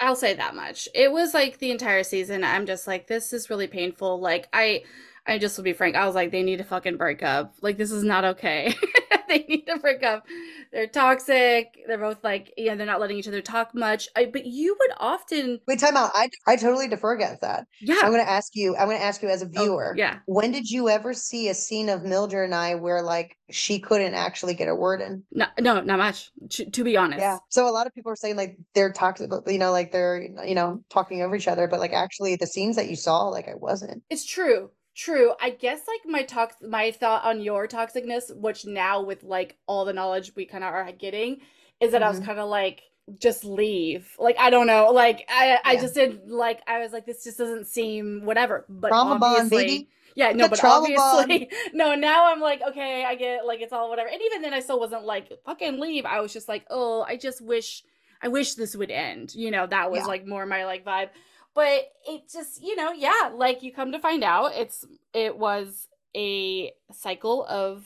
I'll 0.00 0.16
say 0.16 0.34
that 0.34 0.54
much. 0.54 0.88
It 0.94 1.12
was 1.12 1.34
like 1.34 1.58
the 1.58 1.70
entire 1.70 2.02
season. 2.02 2.44
I'm 2.44 2.66
just 2.66 2.86
like, 2.86 3.08
this 3.08 3.32
is 3.32 3.50
really 3.50 3.66
painful. 3.66 4.20
Like, 4.20 4.48
I, 4.52 4.84
I 5.26 5.38
just 5.38 5.56
will 5.56 5.64
be 5.64 5.72
frank. 5.72 5.96
I 5.96 6.06
was 6.06 6.14
like, 6.14 6.30
they 6.30 6.42
need 6.42 6.58
to 6.58 6.64
fucking 6.64 6.96
break 6.96 7.22
up. 7.22 7.54
Like, 7.60 7.76
this 7.76 7.90
is 7.90 8.04
not 8.04 8.24
okay. 8.24 8.74
they 9.28 9.44
need 9.48 9.66
to 9.66 9.78
break 9.78 10.02
up. 10.02 10.26
They're 10.72 10.86
toxic. 10.86 11.78
They're 11.86 11.98
both 11.98 12.22
like, 12.22 12.52
yeah, 12.56 12.74
they're 12.74 12.86
not 12.86 13.00
letting 13.00 13.18
each 13.18 13.28
other 13.28 13.40
talk 13.40 13.74
much. 13.74 14.08
I, 14.16 14.26
but 14.26 14.46
you 14.46 14.76
would 14.78 14.90
often 14.98 15.60
wait. 15.66 15.80
Time 15.80 15.96
out. 15.96 16.10
I 16.14 16.30
I 16.46 16.56
totally 16.56 16.88
defer 16.88 17.14
against 17.14 17.42
that. 17.42 17.66
Yeah. 17.80 17.96
I'm 18.02 18.10
going 18.10 18.24
to 18.24 18.30
ask 18.30 18.54
you. 18.54 18.76
I'm 18.76 18.86
going 18.86 18.98
to 18.98 19.04
ask 19.04 19.22
you 19.22 19.28
as 19.28 19.42
a 19.42 19.46
oh, 19.46 19.48
viewer. 19.48 19.92
Oh, 19.94 19.98
yeah. 19.98 20.18
When 20.26 20.52
did 20.52 20.70
you 20.70 20.88
ever 20.88 21.12
see 21.14 21.48
a 21.48 21.54
scene 21.54 21.88
of 21.88 22.02
Mildred 22.02 22.44
and 22.44 22.54
I 22.54 22.74
where 22.76 23.02
like 23.02 23.36
she 23.50 23.78
couldn't 23.78 24.14
actually 24.14 24.54
get 24.54 24.68
a 24.68 24.74
word 24.74 25.00
in? 25.00 25.22
No, 25.32 25.46
no, 25.60 25.80
not 25.80 25.98
much. 25.98 26.30
To, 26.50 26.70
to 26.70 26.84
be 26.84 26.96
honest. 26.96 27.20
Yeah. 27.20 27.38
So 27.50 27.68
a 27.68 27.70
lot 27.70 27.86
of 27.86 27.94
people 27.94 28.12
are 28.12 28.16
saying 28.16 28.36
like 28.36 28.56
they're 28.74 28.92
toxic. 28.92 29.30
But 29.30 29.46
you 29.52 29.58
know, 29.58 29.72
like 29.72 29.92
they're 29.92 30.22
you 30.44 30.54
know 30.54 30.82
talking 30.90 31.22
over 31.22 31.36
each 31.36 31.48
other, 31.48 31.68
but 31.68 31.80
like 31.80 31.92
actually 31.92 32.36
the 32.36 32.46
scenes 32.46 32.76
that 32.76 32.88
you 32.88 32.96
saw, 32.96 33.28
like 33.28 33.48
I 33.48 33.54
wasn't. 33.54 34.02
It's 34.10 34.24
true. 34.24 34.70
True. 34.96 35.34
I 35.40 35.50
guess 35.50 35.80
like 35.86 36.10
my 36.10 36.22
talk 36.22 36.54
my 36.66 36.90
thought 36.90 37.24
on 37.24 37.40
your 37.40 37.68
toxicness, 37.68 38.34
which 38.34 38.64
now 38.64 39.02
with 39.02 39.22
like 39.22 39.56
all 39.66 39.84
the 39.84 39.92
knowledge 39.92 40.32
we 40.34 40.46
kind 40.46 40.64
of 40.64 40.72
are 40.72 40.90
getting, 40.90 41.42
is 41.80 41.92
that 41.92 41.98
mm-hmm. 41.98 42.04
I 42.04 42.08
was 42.08 42.16
mm-hmm. 42.18 42.26
kind 42.26 42.40
of 42.40 42.48
like 42.48 42.82
just 43.18 43.44
leave. 43.44 44.10
Like 44.18 44.36
I 44.38 44.48
don't 44.48 44.66
know. 44.66 44.90
Like 44.92 45.28
I 45.28 45.48
yeah. 45.48 45.58
I 45.66 45.76
just 45.76 45.94
did 45.94 46.30
like 46.30 46.62
I 46.66 46.78
was 46.80 46.92
like 46.92 47.04
this 47.04 47.24
just 47.24 47.36
doesn't 47.36 47.66
seem 47.66 48.24
whatever. 48.24 48.64
But 48.70 48.88
Trauma 48.88 49.18
obviously 49.22 49.66
bond, 49.66 49.86
yeah, 50.14 50.32
no, 50.32 50.48
but 50.48 50.64
obviously 50.64 51.50
no, 51.74 51.94
now 51.94 52.32
I'm 52.32 52.40
like 52.40 52.62
okay, 52.70 53.04
I 53.04 53.16
get 53.16 53.44
like 53.44 53.60
it's 53.60 53.74
all 53.74 53.90
whatever. 53.90 54.08
And 54.08 54.22
even 54.22 54.40
then 54.40 54.54
I 54.54 54.60
still 54.60 54.80
wasn't 54.80 55.04
like 55.04 55.30
fucking 55.44 55.78
leave. 55.78 56.06
I 56.06 56.20
was 56.22 56.32
just 56.32 56.48
like, 56.48 56.64
"Oh, 56.70 57.04
I 57.06 57.18
just 57.18 57.42
wish 57.42 57.84
I 58.22 58.28
wish 58.28 58.54
this 58.54 58.74
would 58.74 58.90
end." 58.90 59.34
You 59.34 59.50
know, 59.50 59.66
that 59.66 59.90
was 59.90 60.00
yeah. 60.00 60.06
like 60.06 60.26
more 60.26 60.46
my 60.46 60.64
like 60.64 60.86
vibe 60.86 61.10
but 61.56 61.90
it 62.06 62.30
just 62.30 62.62
you 62.62 62.76
know 62.76 62.92
yeah 62.92 63.32
like 63.34 63.64
you 63.64 63.72
come 63.72 63.90
to 63.90 63.98
find 63.98 64.22
out 64.22 64.52
it's 64.54 64.84
it 65.12 65.36
was 65.36 65.88
a 66.14 66.70
cycle 66.92 67.44
of 67.46 67.84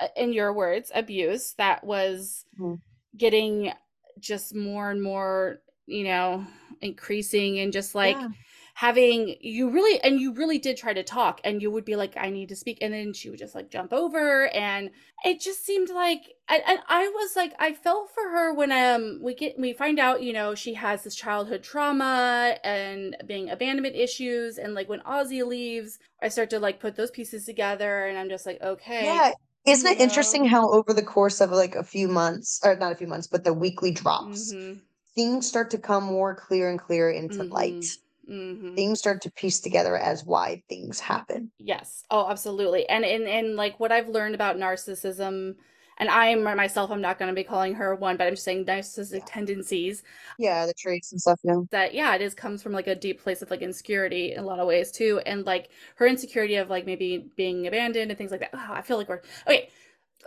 uh, 0.00 0.06
in 0.16 0.32
your 0.32 0.52
words 0.52 0.92
abuse 0.94 1.54
that 1.58 1.82
was 1.82 2.44
mm-hmm. 2.60 2.74
getting 3.16 3.72
just 4.20 4.54
more 4.54 4.92
and 4.92 5.02
more 5.02 5.58
you 5.86 6.04
know 6.04 6.46
increasing 6.80 7.58
and 7.58 7.72
just 7.72 7.96
like 7.96 8.16
yeah 8.16 8.28
having 8.74 9.36
you 9.40 9.70
really 9.70 10.00
and 10.00 10.20
you 10.20 10.34
really 10.34 10.58
did 10.58 10.76
try 10.76 10.92
to 10.92 11.04
talk 11.04 11.40
and 11.44 11.62
you 11.62 11.70
would 11.70 11.84
be 11.84 11.94
like 11.94 12.12
i 12.16 12.28
need 12.28 12.48
to 12.48 12.56
speak 12.56 12.76
and 12.80 12.92
then 12.92 13.12
she 13.12 13.30
would 13.30 13.38
just 13.38 13.54
like 13.54 13.70
jump 13.70 13.92
over 13.92 14.48
and 14.48 14.90
it 15.24 15.40
just 15.40 15.64
seemed 15.64 15.88
like 15.90 16.22
and, 16.48 16.60
and 16.66 16.80
i 16.88 17.06
was 17.06 17.36
like 17.36 17.52
i 17.60 17.72
felt 17.72 18.10
for 18.12 18.24
her 18.24 18.52
when 18.52 18.72
um 18.72 19.20
we 19.22 19.32
get 19.32 19.54
we 19.60 19.72
find 19.72 20.00
out 20.00 20.24
you 20.24 20.32
know 20.32 20.56
she 20.56 20.74
has 20.74 21.04
this 21.04 21.14
childhood 21.14 21.62
trauma 21.62 22.56
and 22.64 23.16
being 23.26 23.48
abandonment 23.48 23.94
issues 23.94 24.58
and 24.58 24.74
like 24.74 24.88
when 24.88 25.00
Aussie 25.02 25.46
leaves 25.46 26.00
i 26.20 26.26
start 26.26 26.50
to 26.50 26.58
like 26.58 26.80
put 26.80 26.96
those 26.96 27.12
pieces 27.12 27.44
together 27.44 28.06
and 28.06 28.18
i'm 28.18 28.28
just 28.28 28.44
like 28.44 28.60
okay 28.60 29.04
yeah 29.04 29.30
isn't 29.66 29.88
it 29.88 29.98
know? 29.98 30.04
interesting 30.04 30.44
how 30.44 30.68
over 30.72 30.92
the 30.92 31.02
course 31.02 31.40
of 31.40 31.52
like 31.52 31.76
a 31.76 31.84
few 31.84 32.08
months 32.08 32.60
or 32.64 32.74
not 32.74 32.90
a 32.90 32.96
few 32.96 33.06
months 33.06 33.28
but 33.28 33.44
the 33.44 33.54
weekly 33.54 33.92
drops 33.92 34.52
mm-hmm. 34.52 34.80
things 35.14 35.46
start 35.46 35.70
to 35.70 35.78
come 35.78 36.02
more 36.02 36.34
clear 36.34 36.68
and 36.68 36.80
clear 36.80 37.08
into 37.08 37.36
mm-hmm. 37.36 37.52
light 37.52 37.84
Mm-hmm. 38.30 38.74
Things 38.74 38.98
start 38.98 39.22
to 39.22 39.30
piece 39.32 39.60
together 39.60 39.96
as 39.96 40.24
why 40.24 40.62
things 40.68 41.00
happen. 41.00 41.50
Yes. 41.58 42.04
Oh, 42.10 42.28
absolutely. 42.30 42.88
And 42.88 43.04
in 43.04 43.26
and 43.26 43.56
like 43.56 43.78
what 43.78 43.92
I've 43.92 44.08
learned 44.08 44.34
about 44.34 44.56
narcissism, 44.56 45.54
and 45.98 46.08
I'm 46.08 46.42
myself, 46.42 46.90
I'm 46.90 47.00
not 47.00 47.18
going 47.18 47.28
to 47.28 47.34
be 47.34 47.44
calling 47.44 47.74
her 47.74 47.94
one, 47.94 48.16
but 48.16 48.26
I'm 48.26 48.32
just 48.32 48.44
saying 48.44 48.64
narcissistic 48.64 49.20
yeah. 49.20 49.24
tendencies. 49.26 50.02
Yeah, 50.38 50.66
the 50.66 50.74
traits 50.74 51.12
and 51.12 51.20
stuff. 51.20 51.40
Yeah. 51.44 51.60
That 51.70 51.94
yeah, 51.94 52.14
it 52.14 52.22
is 52.22 52.34
comes 52.34 52.62
from 52.62 52.72
like 52.72 52.86
a 52.86 52.94
deep 52.94 53.22
place 53.22 53.42
of 53.42 53.50
like 53.50 53.62
insecurity 53.62 54.32
in 54.32 54.40
a 54.40 54.46
lot 54.46 54.58
of 54.58 54.66
ways 54.66 54.90
too, 54.90 55.20
and 55.26 55.44
like 55.44 55.70
her 55.96 56.06
insecurity 56.06 56.56
of 56.56 56.70
like 56.70 56.86
maybe 56.86 57.30
being 57.36 57.66
abandoned 57.66 58.10
and 58.10 58.18
things 58.18 58.30
like 58.30 58.40
that. 58.40 58.50
Oh, 58.54 58.72
I 58.72 58.82
feel 58.82 58.96
like 58.96 59.08
we're 59.08 59.22
okay. 59.46 59.68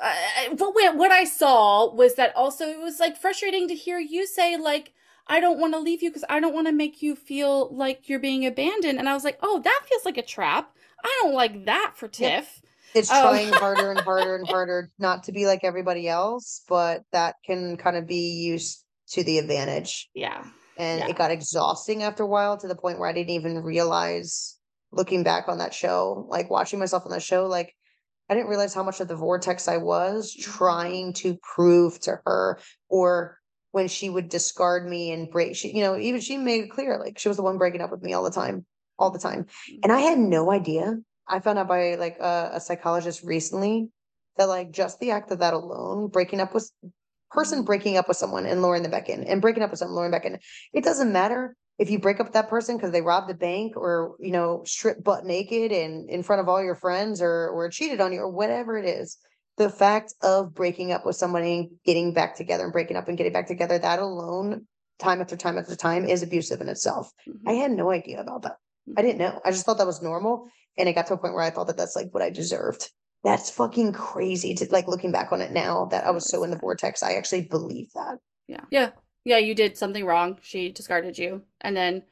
Uh, 0.02 0.56
what 0.56 0.96
what 0.96 1.12
I 1.12 1.24
saw 1.24 1.92
was 1.92 2.16
that 2.16 2.36
also 2.36 2.68
it 2.68 2.80
was 2.80 3.00
like 3.00 3.18
frustrating 3.18 3.68
to 3.68 3.74
hear 3.74 3.98
you 3.98 4.28
say 4.28 4.56
like 4.56 4.94
I 5.30 5.40
don't 5.40 5.60
want 5.60 5.74
to 5.74 5.80
leave 5.80 6.02
you 6.02 6.10
because 6.10 6.26
I 6.30 6.40
don't 6.40 6.54
want 6.54 6.68
to 6.68 6.74
make 6.74 7.02
you 7.02 7.16
feel 7.16 7.74
like 7.76 8.10
you're 8.10 8.20
being 8.20 8.46
abandoned. 8.46 9.00
And 9.00 9.10
I 9.10 9.14
was 9.14 9.24
like, 9.24 9.38
oh, 9.42 9.60
that 9.60 9.82
feels 9.88 10.06
like 10.06 10.18
a 10.18 10.22
trap. 10.22 10.74
I 11.04 11.20
don't 11.22 11.34
like 11.34 11.66
that 11.66 11.94
for 11.96 12.08
Tiff. 12.08 12.62
It's 12.94 13.10
oh. 13.12 13.22
trying 13.22 13.52
harder 13.52 13.92
and 13.92 14.00
harder 14.02 14.36
and 14.36 14.48
harder 14.48 14.90
not 14.98 15.24
to 15.24 15.32
be 15.32 15.46
like 15.46 15.64
everybody 15.64 16.08
else, 16.08 16.64
but 16.68 17.04
that 17.12 17.36
can 17.46 17.78
kind 17.78 17.98
of 17.98 18.08
be 18.08 18.42
used 18.46 18.84
to 19.10 19.24
the 19.24 19.38
advantage. 19.38 20.10
Yeah. 20.14 20.44
And 20.78 21.00
yeah. 21.00 21.08
it 21.08 21.18
got 21.18 21.32
exhausting 21.32 22.04
after 22.04 22.24
a 22.24 22.28
while 22.28 22.58
to 22.58 22.68
the 22.68 22.76
point 22.76 23.00
where 23.00 23.10
I 23.10 23.14
didn't 23.14 23.32
even 23.32 23.64
realize 23.64 24.58
looking 24.92 25.24
back 25.24 25.48
on 25.48 25.58
that 25.58 25.74
show, 25.74 26.26
like 26.30 26.50
watching 26.50 26.80
myself 26.80 27.06
on 27.06 27.12
that 27.12 27.24
show, 27.24 27.48
like 27.48 27.74
I 28.30 28.34
didn't 28.34 28.50
realize 28.50 28.74
how 28.74 28.84
much 28.84 29.00
of 29.00 29.08
the 29.08 29.16
vortex 29.16 29.68
I 29.68 29.78
was 29.78 30.34
mm-hmm. 30.34 30.52
trying 30.52 31.14
to 31.14 31.38
prove 31.56 32.00
to 32.02 32.20
her 32.26 32.60
or 32.90 33.37
when 33.78 33.88
she 33.88 34.10
would 34.10 34.28
discard 34.28 34.90
me 34.90 35.12
and 35.12 35.30
break 35.30 35.56
she 35.56 35.72
you 35.72 35.84
know 35.84 35.96
even 35.96 36.20
she 36.20 36.36
made 36.36 36.64
it 36.64 36.72
clear 36.72 36.98
like 36.98 37.20
she 37.20 37.28
was 37.28 37.38
the 37.38 37.44
one 37.44 37.60
breaking 37.60 37.80
up 37.80 37.92
with 37.92 38.02
me 38.02 38.12
all 38.14 38.24
the 38.24 38.32
time 38.32 38.66
all 39.00 39.12
the 39.12 39.20
time. 39.20 39.46
And 39.84 39.92
i 39.92 40.00
had 40.00 40.18
no 40.18 40.52
idea. 40.52 40.98
I 41.28 41.40
found 41.40 41.60
out 41.60 41.68
by 41.68 41.96
like 41.96 42.18
a, 42.20 42.52
a 42.54 42.60
psychologist 42.60 43.22
recently 43.24 43.90
that 44.38 44.48
like 44.48 44.72
just 44.72 45.00
the 45.00 45.12
act 45.12 45.32
of 45.32 45.40
that 45.40 45.54
alone 45.54 46.08
breaking 46.08 46.40
up 46.40 46.54
with 46.54 46.72
person 47.30 47.60
mm-hmm. 47.60 47.66
breaking 47.66 47.98
up 47.98 48.08
with 48.08 48.18
someone 48.18 48.46
and 48.46 48.62
luring 48.62 48.82
them 48.82 48.92
back 48.92 49.10
in 49.10 49.24
and 49.26 49.42
breaking 49.42 49.62
up 49.62 49.70
with 49.70 49.80
someone 49.80 49.96
luring 49.96 50.12
back 50.12 50.26
in 50.26 50.40
it 50.74 50.84
doesn't 50.84 51.12
matter 51.12 51.56
if 51.78 51.90
you 51.90 52.00
break 52.00 52.20
up 52.20 52.28
with 52.28 52.34
that 52.34 52.50
person 52.50 52.78
because 52.78 52.92
they 52.92 53.02
robbed 53.02 53.30
a 53.30 53.34
bank 53.34 53.76
or 53.76 54.16
you 54.20 54.32
know 54.32 54.64
stripped 54.66 55.04
butt 55.04 55.26
naked 55.26 55.72
and 55.74 56.10
in 56.10 56.24
front 56.24 56.42
of 56.42 56.48
all 56.48 56.64
your 56.64 56.76
friends 56.76 57.22
or 57.22 57.50
or 57.50 57.70
cheated 57.70 58.00
on 58.00 58.14
you 58.14 58.20
or 58.20 58.30
whatever 58.30 58.78
it 58.78 58.86
is 58.86 59.18
the 59.58 59.70
fact 59.70 60.14
of 60.22 60.54
breaking 60.54 60.92
up 60.92 61.06
with 61.06 61.16
somebody, 61.16 61.54
and 61.58 61.70
getting 61.86 62.14
back 62.14 62.36
together 62.36 62.64
and 62.64 62.74
breaking 62.74 62.98
up 62.98 63.08
and 63.08 63.18
getting 63.18 63.34
back 63.34 63.48
together, 63.48 63.78
that 63.78 64.00
alone, 64.00 64.68
time 65.00 65.20
after 65.20 65.36
time 65.36 65.58
after 65.58 65.76
time, 65.76 66.06
is 66.06 66.24
abusive 66.24 66.62
in 66.62 66.70
itself. 66.70 67.12
Mm-hmm. 67.28 67.50
I 67.50 67.54
had 67.54 67.72
no 67.72 67.92
idea 67.92 68.22
about 68.22 68.44
that. 68.44 68.58
I 68.96 69.02
didn't 69.02 69.18
know. 69.18 69.42
I 69.44 69.52
just 69.52 69.66
thought 69.66 69.80
that 69.80 69.88
was 69.88 70.02
normal. 70.02 70.48
And 70.78 70.88
it 70.88 70.94
got 70.94 71.08
to 71.08 71.16
a 71.16 71.18
point 71.18 71.34
where 71.34 71.44
I 71.44 71.50
thought 71.50 71.68
that 71.68 71.78
that's 71.78 71.96
like 71.96 72.14
what 72.14 72.24
I 72.24 72.30
deserved. 72.30 72.90
That's 73.24 73.50
fucking 73.50 73.94
crazy 73.94 74.54
to 74.56 74.68
like 74.70 74.88
looking 74.88 75.12
back 75.12 75.32
on 75.32 75.42
it 75.42 75.52
now 75.52 75.86
that 75.86 76.06
I 76.06 76.12
was 76.12 76.30
so 76.30 76.44
in 76.44 76.52
the 76.52 76.58
vortex. 76.58 77.02
I 77.02 77.14
actually 77.14 77.42
believe 77.42 77.92
that. 77.96 78.20
Yeah. 78.48 78.64
Yeah. 78.70 78.92
Yeah. 79.26 79.40
You 79.40 79.56
did 79.56 79.76
something 79.78 80.06
wrong. 80.06 80.38
She 80.42 80.72
discarded 80.72 81.18
you. 81.18 81.42
And 81.62 81.76
then 81.76 82.04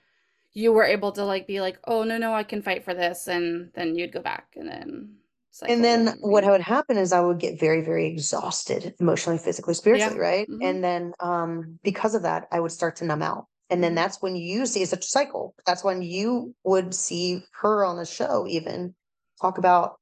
you 0.54 0.74
were 0.74 0.84
able 0.84 1.12
to 1.12 1.24
like 1.24 1.46
be 1.46 1.62
like, 1.62 1.78
oh, 1.86 2.04
no, 2.04 2.18
no, 2.18 2.34
I 2.34 2.44
can 2.44 2.64
fight 2.64 2.84
for 2.84 2.94
this. 2.94 3.28
And 3.28 3.70
then 3.76 3.96
you'd 3.96 4.12
go 4.12 4.22
back 4.22 4.48
and 4.56 4.68
then 4.68 5.16
and 5.64 5.84
then 5.84 6.18
what 6.20 6.46
would 6.46 6.62
happen 6.62 6.98
is 6.98 7.14
I 7.14 7.22
would 7.22 7.40
get 7.40 7.60
very, 7.60 7.82
very 7.82 8.08
exhausted 8.08 8.94
emotionally, 9.00 9.40
physically, 9.40 9.74
spiritually, 9.74 10.16
yeah. 10.16 10.22
right? 10.22 10.48
Mm-hmm. 10.48 10.62
And 10.62 10.84
then 10.84 11.14
um, 11.20 11.80
because 11.84 12.16
of 12.16 12.24
that, 12.24 12.48
I 12.52 12.60
would 12.60 12.72
start 12.72 12.98
to 12.98 13.06
numb 13.06 13.22
out. 13.22 13.48
And 13.70 13.84
then 13.84 13.92
mm-hmm. 13.92 13.96
that's 13.96 14.22
when 14.22 14.36
you 14.36 14.66
see 14.66 14.86
such 14.86 15.06
a 15.06 15.10
cycle. 15.10 15.56
That's 15.66 15.84
when 15.84 16.02
you 16.02 16.54
would 16.64 16.94
see 16.94 17.44
her 17.62 17.86
on 17.86 17.98
the 17.98 18.06
show, 18.06 18.46
even 18.48 18.94
talk 19.42 19.58
about, 19.58 20.00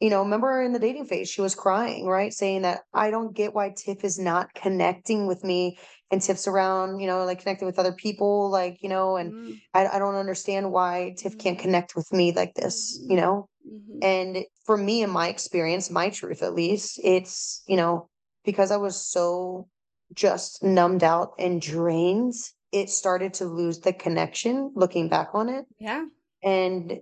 you 0.00 0.10
know, 0.10 0.22
remember 0.22 0.62
in 0.62 0.72
the 0.72 0.78
dating 0.78 1.06
phase, 1.06 1.30
she 1.30 1.40
was 1.40 1.54
crying, 1.54 2.06
right? 2.06 2.32
Saying 2.32 2.62
that 2.62 2.82
I 2.92 3.10
don't 3.10 3.34
get 3.34 3.54
why 3.54 3.74
Tiff 3.76 4.04
is 4.04 4.18
not 4.18 4.52
connecting 4.54 5.26
with 5.26 5.42
me 5.42 5.78
and 6.10 6.22
Tiff's 6.22 6.46
around, 6.46 7.00
you 7.00 7.06
know, 7.06 7.24
like 7.24 7.40
connecting 7.40 7.66
with 7.66 7.78
other 7.78 7.92
people, 7.92 8.50
like, 8.50 8.78
you 8.82 8.88
know, 8.88 9.16
and 9.16 9.32
mm-hmm. 9.32 9.52
I, 9.74 9.86
I 9.86 9.98
don't 9.98 10.14
understand 10.14 10.70
why 10.70 11.14
Tiff 11.16 11.38
can't 11.38 11.56
mm-hmm. 11.56 11.64
connect 11.64 11.96
with 11.96 12.12
me 12.12 12.32
like 12.32 12.54
this, 12.54 13.02
you 13.08 13.16
know? 13.16 13.48
Mm-hmm. 13.66 13.98
And 14.02 14.44
for 14.68 14.76
me, 14.76 15.02
in 15.02 15.08
my 15.08 15.28
experience, 15.28 15.90
my 15.90 16.10
truth 16.10 16.42
at 16.42 16.52
least, 16.52 17.00
it's, 17.02 17.62
you 17.66 17.74
know, 17.74 18.06
because 18.44 18.70
I 18.70 18.76
was 18.76 19.00
so 19.00 19.66
just 20.12 20.62
numbed 20.62 21.02
out 21.02 21.32
and 21.38 21.58
drained, 21.58 22.34
it 22.70 22.90
started 22.90 23.32
to 23.34 23.46
lose 23.46 23.80
the 23.80 23.94
connection 23.94 24.70
looking 24.74 25.08
back 25.08 25.30
on 25.32 25.48
it. 25.48 25.64
Yeah. 25.80 26.04
And 26.44 27.00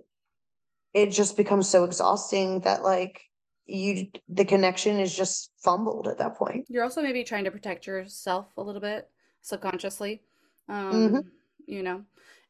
it 0.93 1.07
just 1.11 1.35
becomes 1.35 1.67
so 1.67 1.83
exhausting 1.83 2.61
that, 2.61 2.83
like, 2.83 3.19
you 3.65 4.07
the 4.29 4.45
connection 4.45 4.97
is 5.01 5.13
just 5.13 5.51
fumbled 5.57 6.07
at 6.07 6.19
that 6.19 6.37
point. 6.37 6.67
You're 6.69 6.85
also 6.85 7.01
maybe 7.01 7.25
trying 7.25 7.43
to 7.43 7.51
protect 7.51 7.85
yourself 7.85 8.47
a 8.55 8.63
little 8.63 8.79
bit 8.79 9.09
subconsciously. 9.41 10.21
Um, 10.69 10.93
mm-hmm. 10.93 11.19
you 11.65 11.83
know. 11.83 12.05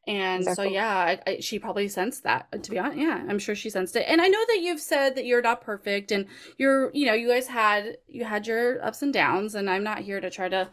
And 0.07 0.43
exactly. 0.43 0.65
so, 0.67 0.71
yeah, 0.71 0.95
I, 0.95 1.19
I, 1.27 1.39
she 1.41 1.59
probably 1.59 1.89
sensed 1.89 2.23
that. 2.23 2.63
To 2.63 2.71
be 2.71 2.79
honest, 2.79 2.97
yeah, 2.97 3.25
I'm 3.27 3.39
sure 3.39 3.55
she 3.55 3.69
sensed 3.69 3.95
it. 3.97 4.05
And 4.07 4.21
I 4.21 4.27
know 4.27 4.39
that 4.47 4.61
you've 4.61 4.79
said 4.79 5.15
that 5.15 5.25
you're 5.25 5.41
not 5.41 5.61
perfect, 5.61 6.11
and 6.11 6.27
you're, 6.57 6.91
you 6.93 7.05
know, 7.05 7.13
you 7.13 7.27
guys 7.27 7.47
had 7.47 7.97
you 8.07 8.23
had 8.23 8.47
your 8.47 8.83
ups 8.83 9.01
and 9.01 9.13
downs, 9.13 9.53
and 9.53 9.69
I'm 9.69 9.83
not 9.83 9.99
here 9.99 10.21
to 10.21 10.29
try 10.29 10.47
to, 10.47 10.69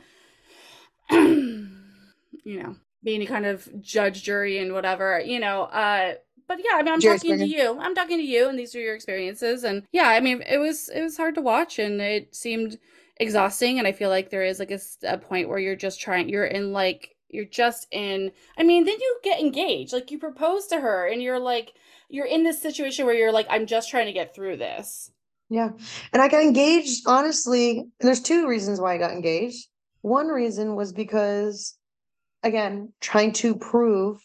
you 1.11 1.69
know, 2.45 2.77
be 3.03 3.17
any 3.17 3.27
kind 3.27 3.45
of 3.45 3.69
judge, 3.83 4.23
jury, 4.23 4.59
and 4.59 4.73
whatever, 4.73 5.21
you 5.21 5.41
know. 5.41 5.63
Uh, 5.65 6.15
but 6.47 6.59
yeah, 6.59 6.77
I 6.77 6.83
mean, 6.83 6.95
I'm 6.95 7.01
talking 7.01 7.39
to 7.39 7.47
you. 7.47 7.79
I'm 7.81 7.95
talking 7.95 8.19
to 8.19 8.25
you, 8.25 8.49
and 8.49 8.57
these 8.57 8.75
are 8.77 8.81
your 8.81 8.95
experiences. 8.95 9.65
And 9.65 9.83
yeah, 9.91 10.09
I 10.09 10.21
mean, 10.21 10.43
it 10.43 10.59
was 10.59 10.89
it 10.91 11.03
was 11.03 11.17
hard 11.17 11.35
to 11.35 11.41
watch, 11.41 11.81
and 11.81 12.01
it 12.01 12.35
seemed 12.37 12.79
exhausting. 13.17 13.79
And 13.79 13.89
I 13.89 13.93
feel 13.93 14.11
like 14.11 14.31
there 14.31 14.45
is 14.45 14.61
like 14.61 14.71
a, 14.71 14.79
a 15.03 15.19
point 15.19 15.49
where 15.49 15.59
you're 15.59 15.75
just 15.75 16.01
trying. 16.01 16.29
You're 16.29 16.47
in 16.47 16.73
like 16.73 17.14
you're 17.29 17.45
just 17.45 17.87
in. 17.91 18.33
I 18.57 18.63
mean, 18.63 18.85
then 18.85 18.99
you 19.01 19.19
get 19.23 19.41
engaged. 19.41 19.93
Like 19.93 20.11
you 20.11 20.19
propose 20.19 20.67
to 20.69 20.81
her, 20.81 21.07
and 21.07 21.23
you're 21.23 21.39
like 21.41 21.75
you're 22.09 22.27
in 22.27 22.45
this 22.45 22.61
situation 22.63 23.07
where 23.07 23.15
you're 23.15 23.33
like, 23.33 23.47
I'm 23.51 23.67
just 23.67 23.91
trying 23.91 24.07
to 24.07 24.13
get 24.13 24.35
through 24.35 24.57
this. 24.59 25.11
Yeah. 25.51 25.71
And 26.13 26.23
I 26.23 26.29
got 26.29 26.43
engaged, 26.43 27.05
honestly. 27.07 27.79
And 27.81 27.91
there's 28.01 28.23
two 28.23 28.47
reasons 28.49 28.81
why 28.81 28.95
I 28.95 28.99
got 28.99 29.13
engaged. 29.13 29.69
One 30.03 30.29
reason 30.29 30.75
was 30.77 30.93
because, 30.93 31.77
again, 32.43 32.93
trying 33.01 33.33
to 33.35 33.57
prove 33.57 34.19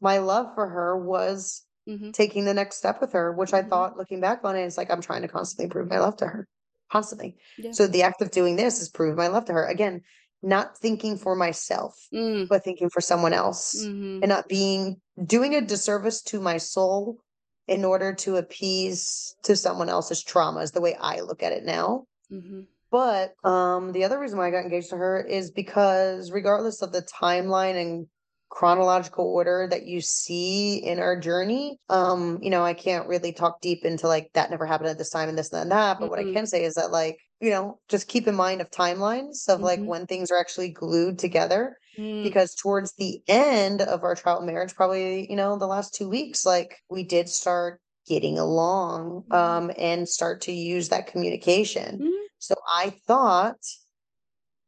my 0.00 0.18
love 0.18 0.54
for 0.54 0.68
her 0.68 0.96
was 0.96 1.64
hmm 1.86 2.10
taking 2.12 2.44
the 2.44 2.54
next 2.54 2.76
step 2.76 3.00
with 3.00 3.12
her, 3.12 3.32
which 3.32 3.52
I 3.52 3.62
Mhm. 3.62 3.68
thought 3.70 3.96
looking 3.96 4.20
back 4.20 4.44
on 4.44 4.56
it, 4.56 4.64
it's 4.64 4.78
like 4.78 4.90
I'm 4.90 5.00
trying 5.00 5.22
to 5.22 5.28
constantly 5.28 5.68
prove 5.70 5.88
my 5.88 5.98
love 5.98 6.16
to 6.18 6.26
her. 6.26 6.48
Constantly. 6.90 7.36
Yeah. 7.58 7.72
So 7.72 7.86
the 7.86 8.02
act 8.02 8.22
of 8.22 8.30
doing 8.30 8.56
this 8.56 8.80
is 8.80 8.88
prove 8.88 9.16
my 9.16 9.26
love 9.28 9.46
to 9.46 9.52
her. 9.52 9.66
Again, 9.66 10.02
not 10.44 10.78
thinking 10.78 11.16
for 11.16 11.34
myself, 11.34 11.96
Mm. 12.12 12.48
but 12.48 12.62
thinking 12.64 12.90
for 12.90 13.00
someone 13.00 13.32
else 13.32 13.72
hmm 13.82 14.18
and 14.22 14.28
not 14.28 14.48
being 14.48 15.00
doing 15.26 15.54
a 15.54 15.60
disservice 15.60 16.22
to 16.22 16.40
my 16.40 16.58
soul 16.58 17.18
in 17.66 17.84
order 17.84 18.14
to 18.14 18.36
appease 18.36 19.34
to 19.42 19.56
someone 19.56 19.88
else's 19.88 20.22
trauma 20.22 20.60
is 20.60 20.72
the 20.72 20.80
way 20.80 20.94
I 21.00 21.20
look 21.20 21.42
at 21.42 21.52
it 21.52 21.64
now. 21.64 22.04
hmm 22.30 22.62
But 22.90 23.34
um 23.44 23.92
the 23.92 24.04
other 24.04 24.18
reason 24.20 24.38
why 24.38 24.48
I 24.48 24.50
got 24.50 24.64
engaged 24.64 24.90
to 24.90 24.96
her 24.96 25.20
is 25.24 25.50
because 25.50 26.30
regardless 26.30 26.82
of 26.82 26.92
the 26.92 27.02
timeline 27.02 27.80
and 27.80 28.06
chronological 28.50 29.26
order 29.26 29.66
that 29.68 29.84
you 29.84 30.00
see 30.00 30.76
in 30.76 31.00
our 31.00 31.18
journey, 31.18 31.78
um, 31.88 32.38
you 32.40 32.50
know, 32.50 32.64
I 32.64 32.72
can't 32.74 33.08
really 33.08 33.32
talk 33.32 33.60
deep 33.60 33.84
into 33.84 34.06
like 34.06 34.30
that 34.34 34.50
never 34.50 34.64
happened 34.64 34.90
at 34.90 34.98
this 34.98 35.10
time 35.10 35.28
and 35.28 35.36
this 35.36 35.52
and 35.52 35.72
that. 35.72 35.98
But 35.98 36.08
what 36.10 36.20
I 36.20 36.24
Mhm. 36.24 36.34
can 36.34 36.46
say 36.46 36.62
is 36.64 36.74
that 36.74 36.92
like, 36.92 37.18
you 37.44 37.50
know, 37.50 37.78
just 37.88 38.08
keep 38.08 38.26
in 38.26 38.34
mind 38.34 38.60
of 38.62 38.70
timelines 38.70 39.48
of 39.48 39.60
like 39.60 39.80
Mhm. 39.80 39.86
when 39.86 40.06
things 40.06 40.30
are 40.30 40.38
actually 40.38 40.70
glued 40.70 41.18
together 41.18 41.76
Mm. 41.98 42.22
because 42.24 42.54
towards 42.54 42.92
the 42.94 43.22
end 43.28 43.82
of 43.82 44.02
our 44.02 44.14
trial 44.14 44.40
marriage, 44.40 44.74
probably, 44.74 45.30
you 45.30 45.36
know, 45.36 45.58
the 45.58 45.66
last 45.66 45.94
two 45.94 46.08
weeks, 46.08 46.44
like 46.46 46.76
we 46.88 47.04
did 47.04 47.28
start 47.28 47.80
getting 48.06 48.38
along 48.38 49.24
Mhm. 49.28 49.36
um 49.36 49.70
and 49.78 50.08
start 50.08 50.40
to 50.42 50.52
use 50.52 50.88
that 50.88 51.06
communication. 51.06 51.98
Mhm. 52.00 52.26
So 52.38 52.54
I 52.72 52.90
thought, 53.06 53.60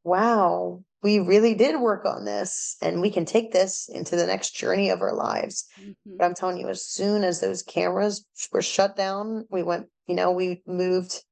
wow, 0.05 0.83
we 1.03 1.19
really 1.19 1.55
did 1.55 1.81
work 1.81 2.05
on 2.05 2.25
this 2.25 2.77
and 2.83 3.01
we 3.01 3.11
can 3.11 3.25
take 3.25 3.53
this 3.53 3.89
into 3.89 4.17
the 4.17 4.27
next 4.27 4.55
journey 4.55 4.91
of 4.91 5.01
our 5.03 5.15
lives. 5.15 5.67
Mhm. 5.81 5.95
But 6.19 6.25
I'm 6.25 6.35
telling 6.35 6.59
you, 6.59 6.69
as 6.69 6.87
soon 6.87 7.25
as 7.25 7.41
those 7.41 7.63
cameras 7.63 8.25
were 8.53 8.63
shut 8.63 8.97
down, 8.97 9.47
we 9.51 9.63
went, 9.63 9.89
you 10.07 10.15
know, 10.15 10.31
we 10.31 10.63
moved 10.67 11.23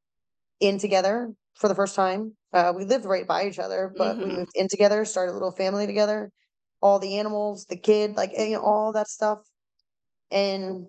in 0.61 0.78
together 0.78 1.32
for 1.55 1.68
the 1.68 1.74
first 1.74 1.94
time. 1.94 2.36
Uh, 2.52 2.72
we 2.76 2.84
lived 2.84 3.05
right 3.05 3.26
by 3.26 3.46
each 3.48 3.59
other, 3.59 3.94
but 3.96 4.18
we 4.22 4.30
Mhm. 4.30 4.36
moved 4.38 4.52
in 4.55 4.68
together, 4.68 5.05
started 5.05 5.32
a 5.32 5.34
little 5.34 5.52
family 5.52 5.86
together, 5.86 6.30
all 6.82 6.98
the 6.98 7.18
animals, 7.18 7.66
the 7.66 7.76
kid, 7.76 8.16
like, 8.16 8.32
you 8.38 8.50
know, 8.50 8.62
all 8.62 8.92
that 8.92 9.09
stuff. 9.09 9.40
And 10.30 10.88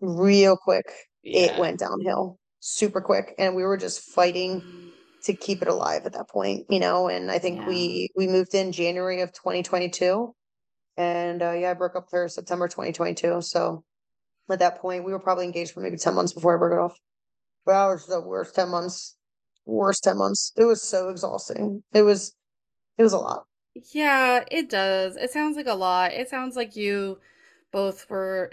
real 0.00 0.56
quick, 0.56 0.86
it 1.22 1.56
went 1.56 1.80
downhill 1.80 2.38
super 2.60 3.00
quick. 3.00 3.34
And 3.38 3.54
we 3.56 3.64
were 3.64 3.76
just 3.76 4.00
fighting 4.12 4.66
to 5.24 5.34
keep 5.36 5.62
it 5.62 5.68
alive 5.68 6.02
at 6.06 6.12
that 6.14 6.28
point, 6.28 6.66
you 6.68 6.80
know, 6.80 7.08
and 7.08 7.30
I 7.30 7.38
think 7.38 7.60
Yeah. 7.60 7.66
we 7.68 8.10
we 8.16 8.26
moved 8.28 8.54
in 8.54 8.72
January 8.72 9.20
of 9.20 9.32
2022 9.32 10.34
and 10.96 11.42
uh 11.42 11.52
yeah, 11.52 11.70
I 11.70 11.74
broke 11.74 11.96
up 11.96 12.06
with 12.06 12.12
her 12.12 12.28
September 12.28 12.68
2022. 12.68 13.40
So 13.42 13.84
at 14.50 14.60
that 14.60 14.80
point 14.80 15.04
we 15.04 15.12
were 15.12 15.20
probably 15.20 15.44
engaged 15.46 15.72
for 15.72 15.80
maybe 15.80 15.96
10 15.98 16.14
months 16.14 16.32
before 16.34 16.56
I 16.56 16.58
broke 16.58 16.74
it 16.74 16.80
off. 16.82 16.98
But 17.64 17.72
that 17.72 17.92
was 17.92 18.06
the 18.06 18.20
worst 18.20 18.54
10 18.54 18.68
months. 18.70 19.16
Worst 19.64 20.04
10 20.04 20.18
months. 20.18 20.52
It 20.56 20.64
was 20.64 20.82
so 20.82 21.08
exhausting. 21.08 21.82
It 21.92 22.02
was 22.02 22.36
it 22.98 23.02
was 23.04 23.12
a 23.14 23.18
lot. 23.18 23.46
Yeah, 23.74 24.44
it 24.50 24.68
does. 24.68 25.16
It 25.16 25.30
sounds 25.30 25.56
like 25.56 25.66
a 25.66 25.74
lot. 25.74 26.12
It 26.12 26.28
sounds 26.28 26.56
like 26.56 26.76
you 26.76 27.20
both 27.70 28.08
were 28.10 28.50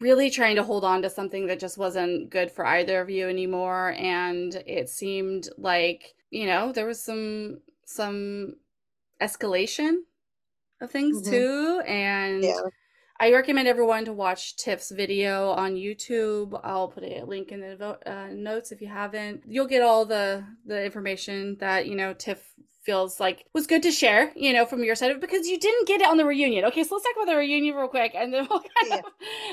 really 0.00 0.30
trying 0.30 0.56
to 0.56 0.62
hold 0.64 0.84
on 0.84 1.02
to 1.02 1.10
something 1.10 1.46
that 1.46 1.60
just 1.60 1.78
wasn't 1.78 2.30
good 2.30 2.50
for 2.50 2.66
either 2.66 3.00
of 3.00 3.10
you 3.10 3.28
anymore. 3.28 3.94
And 3.96 4.54
it 4.66 4.88
seemed 4.88 5.48
like, 5.56 6.14
you 6.30 6.46
know, 6.46 6.72
there 6.72 6.86
was 6.86 7.02
some 7.02 7.60
some 7.84 8.56
escalation 9.20 10.00
of 10.80 10.90
things 10.90 11.20
Mhm. 11.20 11.22
too. 11.22 11.82
And 11.86 12.42
Yeah. 12.42 12.70
I 13.22 13.30
recommend 13.32 13.68
everyone 13.68 14.04
to 14.06 14.12
watch 14.12 14.56
Tiff's 14.56 14.90
video 14.90 15.50
on 15.50 15.76
YouTube. 15.76 16.60
I'll 16.64 16.88
put 16.88 17.04
a 17.04 17.22
link 17.22 17.52
in 17.52 17.60
the 17.60 17.96
uh, 18.04 18.26
notes 18.32 18.72
if 18.72 18.80
you 18.80 18.88
haven't. 18.88 19.44
You'll 19.46 19.68
get 19.68 19.80
all 19.80 20.04
the 20.04 20.44
the 20.66 20.84
information 20.84 21.56
that 21.60 21.86
you 21.86 21.94
know 21.94 22.14
Tiff 22.14 22.52
feels 22.82 23.20
like 23.20 23.46
was 23.54 23.66
good 23.66 23.82
to 23.84 23.92
share, 23.92 24.32
you 24.36 24.52
know, 24.52 24.66
from 24.66 24.84
your 24.84 24.94
side 24.94 25.10
of 25.12 25.20
because 25.20 25.46
you 25.48 25.58
didn't 25.58 25.86
get 25.88 26.00
it 26.00 26.08
on 26.08 26.16
the 26.16 26.24
reunion. 26.24 26.64
Okay, 26.66 26.84
so 26.84 26.94
let's 26.96 27.04
talk 27.04 27.14
about 27.22 27.32
the 27.32 27.36
reunion 27.38 27.74
real 27.76 27.88
quick, 27.88 28.12
and 28.14 28.32
then 28.32 28.46
we'll 28.50 28.60
kind 28.60 28.70
Yeah. 28.80 29.02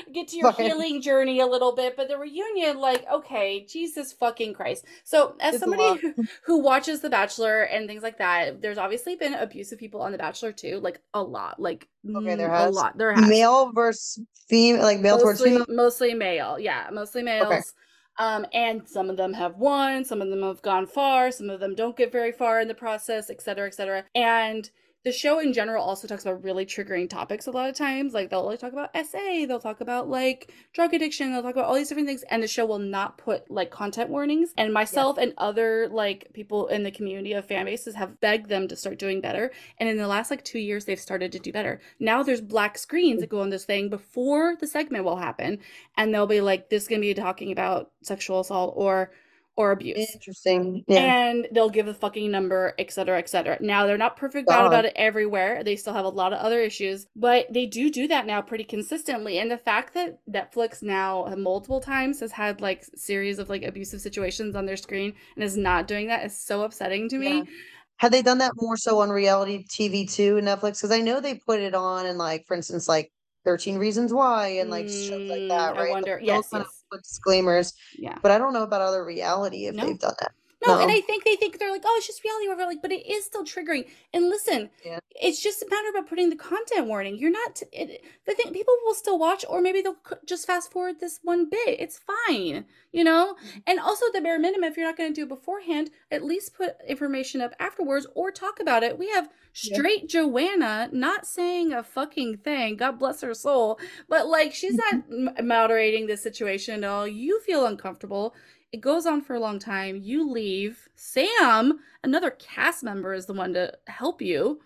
of 0.06 0.14
get 0.14 0.28
to 0.28 0.36
your 0.36 0.50
healing 0.50 1.00
journey 1.02 1.40
a 1.40 1.46
little 1.46 1.74
bit. 1.74 1.96
But 1.96 2.08
the 2.08 2.18
reunion, 2.18 2.78
like, 2.78 3.04
okay, 3.12 3.66
Jesus 3.66 4.12
fucking 4.12 4.54
Christ. 4.54 4.84
So 5.04 5.36
as 5.40 5.56
It's 5.56 5.58
somebody 5.58 5.96
who, 5.96 6.14
who 6.44 6.58
watches 6.58 7.00
The 7.00 7.10
Bachelor 7.10 7.62
and 7.62 7.88
things 7.88 8.02
like 8.02 8.18
that, 8.18 8.60
there's 8.62 8.78
obviously 8.78 9.16
been 9.16 9.34
abusive 9.34 9.78
people 9.78 10.02
on 10.02 10.12
The 10.12 10.18
Bachelor 10.18 10.52
too, 10.52 10.80
like 10.80 11.00
a 11.14 11.22
lot, 11.22 11.60
like 11.60 11.88
Okay, 12.14 12.34
there 12.36 12.48
mm, 12.48 12.54
a 12.54 12.68
has. 12.68 12.70
lot. 12.70 12.98
There 12.98 13.12
has 13.14 13.26
Male 13.28 13.72
versus 13.72 14.22
female, 14.48 14.82
like 14.82 15.00
male 15.00 15.18
towards 15.18 15.42
female. 15.42 15.66
mostly 15.68 16.14
male 16.14 16.58
yeah 16.58 16.88
mostly 16.92 17.22
males 17.22 17.74
um 18.20 18.46
and 18.52 18.86
some 18.88 19.10
of 19.10 19.16
them 19.16 19.32
have 19.32 19.56
won 19.56 20.04
some 20.04 20.22
of 20.22 20.28
them 20.30 20.42
have 20.42 20.62
gone 20.62 20.86
far 20.86 21.32
some 21.32 21.50
of 21.50 21.58
them 21.58 21.74
don't 21.74 21.96
get 21.96 22.12
very 22.12 22.30
far 22.30 22.60
in 22.60 22.68
the 22.68 22.74
process 22.74 23.30
et 23.30 23.42
cetera 23.42 23.66
et 23.66 23.74
cetera. 23.74 24.04
And 24.14 24.70
the 25.02 25.12
show 25.12 25.38
in 25.38 25.54
general 25.54 25.82
also 25.82 26.06
talks 26.06 26.24
about 26.24 26.44
really 26.44 26.66
triggering 26.66 27.08
topics 27.08 27.46
a 27.46 27.50
lot 27.50 27.70
of 27.70 27.74
times. 27.74 28.12
Like 28.12 28.28
they'll 28.28 28.44
like 28.44 28.58
talk 28.58 28.72
about 28.72 28.94
sa 28.94 29.18
they'll 29.46 29.58
talk 29.58 29.80
about 29.80 30.10
like 30.10 30.52
drug 30.74 30.92
addiction 30.92 31.32
they'll 31.32 31.42
talk 31.42 31.54
about 31.54 31.64
all 31.64 31.74
these 31.74 31.88
different 31.88 32.06
things 32.06 32.22
and 32.24 32.42
the 32.42 32.48
show 32.48 32.66
will 32.66 32.78
not 32.78 33.16
put 33.16 33.50
like 33.50 33.70
content 33.70 34.10
warnings. 34.10 34.52
And 34.58 34.74
myself 34.74 35.16
and 35.16 35.32
other 35.38 35.88
like 35.90 36.28
people 36.34 36.66
in 36.66 36.82
the 36.82 36.90
community 36.90 37.32
of 37.32 37.46
fan 37.46 37.64
bases 37.64 37.94
have 37.94 38.20
begged 38.20 38.50
them 38.50 38.68
to 38.68 38.76
start 38.76 38.98
doing 38.98 39.22
better. 39.22 39.52
And 39.78 39.88
in 39.88 39.96
the 39.96 40.08
last 40.08 40.30
like 40.30 40.44
two 40.44 40.58
years, 40.58 40.84
they've 40.84 41.00
started 41.00 41.32
to 41.32 41.38
do 41.38 41.50
better. 41.50 41.80
Now 41.98 42.22
there's 42.22 42.42
black 42.42 42.76
screens 42.76 43.20
that 43.20 43.30
go 43.30 43.40
on 43.40 43.50
this 43.50 43.64
thing 43.64 43.88
before 43.88 44.56
the 44.56 44.66
segment 44.66 45.04
will 45.04 45.16
happen, 45.16 45.60
and 45.96 46.12
they'll 46.12 46.26
be 46.26 46.42
like, 46.42 46.68
"This 46.68 46.82
is 46.82 46.88
gonna 46.88 47.00
be 47.00 47.14
talking 47.14 47.52
about 47.52 47.90
sexual 48.02 48.40
assault 48.40 48.74
or 48.76 49.12
or 49.60 49.72
abuse." 49.72 50.06
Interesting. 50.14 50.84
Yeah. 50.88 51.12
And 51.12 51.46
they'll 51.52 51.70
give 51.70 51.88
a 51.88 51.94
fucking 51.94 52.30
number, 52.30 52.74
et 52.78 52.90
cetera, 52.92 53.18
et 53.18 53.28
cetera. 53.28 53.58
Now 53.60 53.86
they're 53.86 53.96
not 53.98 54.16
perfect 54.16 54.48
God. 54.48 54.66
about 54.66 54.84
it 54.86 54.92
everywhere. 54.96 55.62
They 55.64 55.76
still 55.76 55.94
have 55.94 56.04
a 56.04 56.08
lot 56.08 56.32
of 56.32 56.40
other 56.40 56.60
issues, 56.60 57.06
but 57.14 57.46
they 57.52 57.66
do 57.66 57.90
do 57.90 58.08
that 58.08 58.26
now 58.26 58.42
pretty 58.42 58.64
consistently. 58.64 59.38
And 59.38 59.50
the 59.50 59.58
fact 59.58 59.94
that 59.94 60.20
Netflix 60.30 60.82
now 60.82 61.26
uh, 61.26 61.36
multiple 61.36 61.80
times 61.80 62.20
has 62.20 62.32
had 62.32 62.60
like 62.60 62.84
series 62.96 63.38
of 63.38 63.48
like 63.48 63.62
abusive 63.62 64.00
situations 64.00 64.56
on 64.56 64.66
their 64.66 64.76
screen 64.76 65.14
and 65.36 65.44
is 65.44 65.56
not 65.56 65.86
doing 65.86 66.08
that 66.08 66.24
is 66.26 66.38
so 66.40 66.62
upsetting 66.62 67.08
to 67.10 67.18
me. 67.18 67.46
Yeah. 67.46 67.54
Had 67.98 68.12
they 68.12 68.22
done 68.22 68.38
that 68.38 68.52
more 68.56 68.76
so 68.76 69.00
on 69.00 69.10
reality 69.10 69.64
TV 69.68 70.06
too, 70.06 70.36
Netflix? 70.36 70.78
Because 70.78 70.90
I 70.90 71.00
know 71.00 71.20
they 71.20 71.34
put 71.34 71.60
it 71.60 71.74
on 71.74 72.06
and 72.06 72.18
like, 72.18 72.46
for 72.46 72.56
instance, 72.56 72.88
like 72.88 73.12
13 73.44 73.78
Reasons 73.78 74.12
Why 74.12 74.48
and 74.48 74.70
like 74.70 74.88
shows 74.88 75.20
like 75.28 75.44
Mm, 75.44 75.48
that, 75.50 75.76
I 75.76 75.82
right? 75.82 75.90
wonder. 75.90 76.18
Like, 76.18 76.24
they'll 76.26 76.42
Yes, 76.42 76.50
kind 76.52 76.62
of 76.62 76.68
yes. 76.68 76.79
Disclaimers, 76.98 77.74
Yeah. 77.98 78.18
but 78.22 78.30
I 78.32 78.38
don't 78.38 78.52
know 78.52 78.62
about 78.62 78.82
other 78.82 79.04
reality 79.04 79.66
if 79.66 79.74
No. 79.74 79.84
they've 79.86 79.98
done 79.98 80.14
that. 80.20 80.32
No, 80.66 80.78
and 80.78 80.90
I 80.90 81.00
think 81.00 81.24
they 81.24 81.36
think 81.36 81.58
they're 81.58 81.70
like, 81.70 81.82
oh, 81.86 81.94
it's 81.96 82.06
just 82.06 82.22
reality, 82.22 82.46
whatever. 82.48 82.66
Like, 82.68 82.82
but 82.82 82.92
it 82.92 83.06
is 83.10 83.24
still 83.24 83.44
triggering. 83.44 83.88
And 84.12 84.28
listen, 84.28 84.68
Yeah. 84.84 84.98
it's 85.20 85.42
just 85.42 85.62
a 85.62 85.66
matter 85.70 85.88
about 85.88 86.08
putting 86.08 86.28
the 86.28 86.36
content 86.36 86.86
warning. 86.86 87.16
You're 87.16 87.30
not. 87.30 87.62
It, 87.72 88.04
the 88.26 88.34
thing, 88.34 88.52
people 88.52 88.74
will 88.84 88.94
still 88.94 89.18
watch, 89.18 89.44
or 89.48 89.62
maybe 89.62 89.80
they'll 89.80 89.96
just 90.26 90.46
fast 90.46 90.70
forward 90.70 91.00
this 91.00 91.18
one 91.22 91.48
bit. 91.48 91.80
It's 91.80 91.98
fine, 91.98 92.66
you 92.92 93.04
know. 93.04 93.36
Mhm. 93.42 93.62
And 93.66 93.80
also, 93.80 94.04
the 94.12 94.20
bare 94.20 94.38
minimum, 94.38 94.64
if 94.70 94.76
you're 94.76 94.86
not 94.86 94.96
going 94.98 95.10
to 95.12 95.14
do 95.18 95.22
it 95.24 95.28
beforehand, 95.28 95.90
at 96.10 96.22
least 96.24 96.54
put 96.54 96.76
information 96.86 97.40
up 97.40 97.54
afterwards 97.58 98.06
or 98.14 98.30
talk 98.30 98.60
about 98.60 98.82
it. 98.82 98.98
We 98.98 99.08
have 99.08 99.30
Yeah. 99.62 99.78
straight 99.78 100.08
Joanna 100.08 100.90
not 100.92 101.26
saying 101.26 101.72
a 101.72 101.82
fucking 101.82 102.38
thing. 102.38 102.76
God 102.76 102.98
bless 102.98 103.22
her 103.22 103.34
soul, 103.34 103.80
but 104.08 104.26
like 104.28 104.52
she's 104.54 104.74
not 104.76 105.42
moderating 105.42 106.06
this 106.06 106.22
situation 106.22 106.84
at 106.84 106.90
all. 106.90 107.08
You 107.08 107.40
feel 107.40 107.64
uncomfortable. 107.66 108.34
It 108.72 108.80
goes 108.80 109.06
on 109.06 109.22
for 109.22 109.34
a 109.34 109.40
long 109.40 109.58
time. 109.58 110.00
You 110.02 110.30
leave. 110.30 110.88
Sam, 110.94 111.80
another 112.04 112.30
cast 112.30 112.82
member, 112.84 113.12
is 113.12 113.26
the 113.26 113.32
one 113.32 113.52
to 113.54 113.72
help 113.86 114.22
you. 114.22 114.60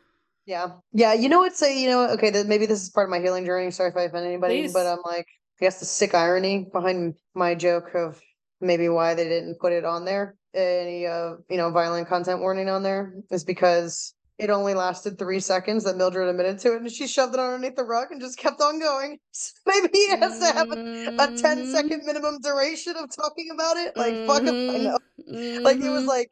Yeah. 0.47 0.73
Yeah. 0.93 1.15
You 1.15 1.29
know 1.29 1.39
what? 1.39 1.57
Say, 1.57 1.81
you 1.83 1.89
know, 1.89 2.09
okay, 2.11 2.31
that 2.31 2.47
maybe 2.47 2.67
this 2.67 2.83
is 2.83 2.91
part 2.91 3.07
of 3.07 3.11
my 3.11 3.21
healing 3.21 3.47
journey. 3.47 3.71
Sorry 3.71 3.91
if 3.91 3.97
I 3.97 4.03
offend 4.03 4.27
anybody, 4.27 4.63
Please. 4.63 4.73
but 4.75 4.87
I'm 4.87 5.01
like, 5.05 5.27
I 5.61 5.65
guess 5.65 5.81
the 5.81 5.87
sick 5.87 6.15
irony 6.15 6.69
behind 6.71 7.15
my 7.35 7.55
joke 7.55 7.95
of 7.95 8.21
maybe 8.61 8.89
why 8.89 9.15
they 9.15 9.29
didn't 9.29 9.61
put 9.61 9.73
it 9.73 9.85
on 9.85 10.05
there, 10.05 10.37
any 10.55 11.07
uh, 11.07 11.35
you 11.49 11.57
know, 11.57 11.71
violent 11.71 12.09
content 12.09 12.41
warning 12.41 12.69
on 12.69 12.83
there 12.83 13.15
is 13.31 13.45
because 13.45 14.14
it 14.39 14.51
only 14.51 14.75
lasted 14.75 15.19
three 15.19 15.41
seconds 15.41 15.85
that 15.85 15.97
Mildred 15.97 16.29
admitted 16.29 16.59
to 16.61 16.75
it, 16.75 16.83
and 16.83 16.91
she 16.93 17.07
shoved 17.07 17.35
it 17.35 17.41
underneath 17.41 17.77
the 17.77 17.85
rug 17.85 18.09
and 18.11 18.21
just 18.21 18.39
kept 18.39 18.61
on 18.61 18.79
going. 18.81 19.19
Maybe 19.67 19.89
he 19.93 20.09
has 20.11 20.39
to 20.39 20.47
have 20.47 20.67
a, 20.73 21.25
a 21.25 21.29
10 21.37 21.65
second 21.67 22.03
Mhm. 22.03 22.07
minimum 22.07 22.39
duration 22.43 22.97
of 22.97 23.11
talking 23.15 23.49
about 23.53 23.77
it. 23.77 23.97
Like, 23.97 24.19
fuck 24.27 24.47
if 24.47 24.55
I 24.75 24.79
know. 24.79 24.99
Mhm. 25.19 25.63
Like 25.65 25.81
it 25.81 25.91
was 25.91 26.05
Mhm. 26.05 26.09
like 26.09 26.29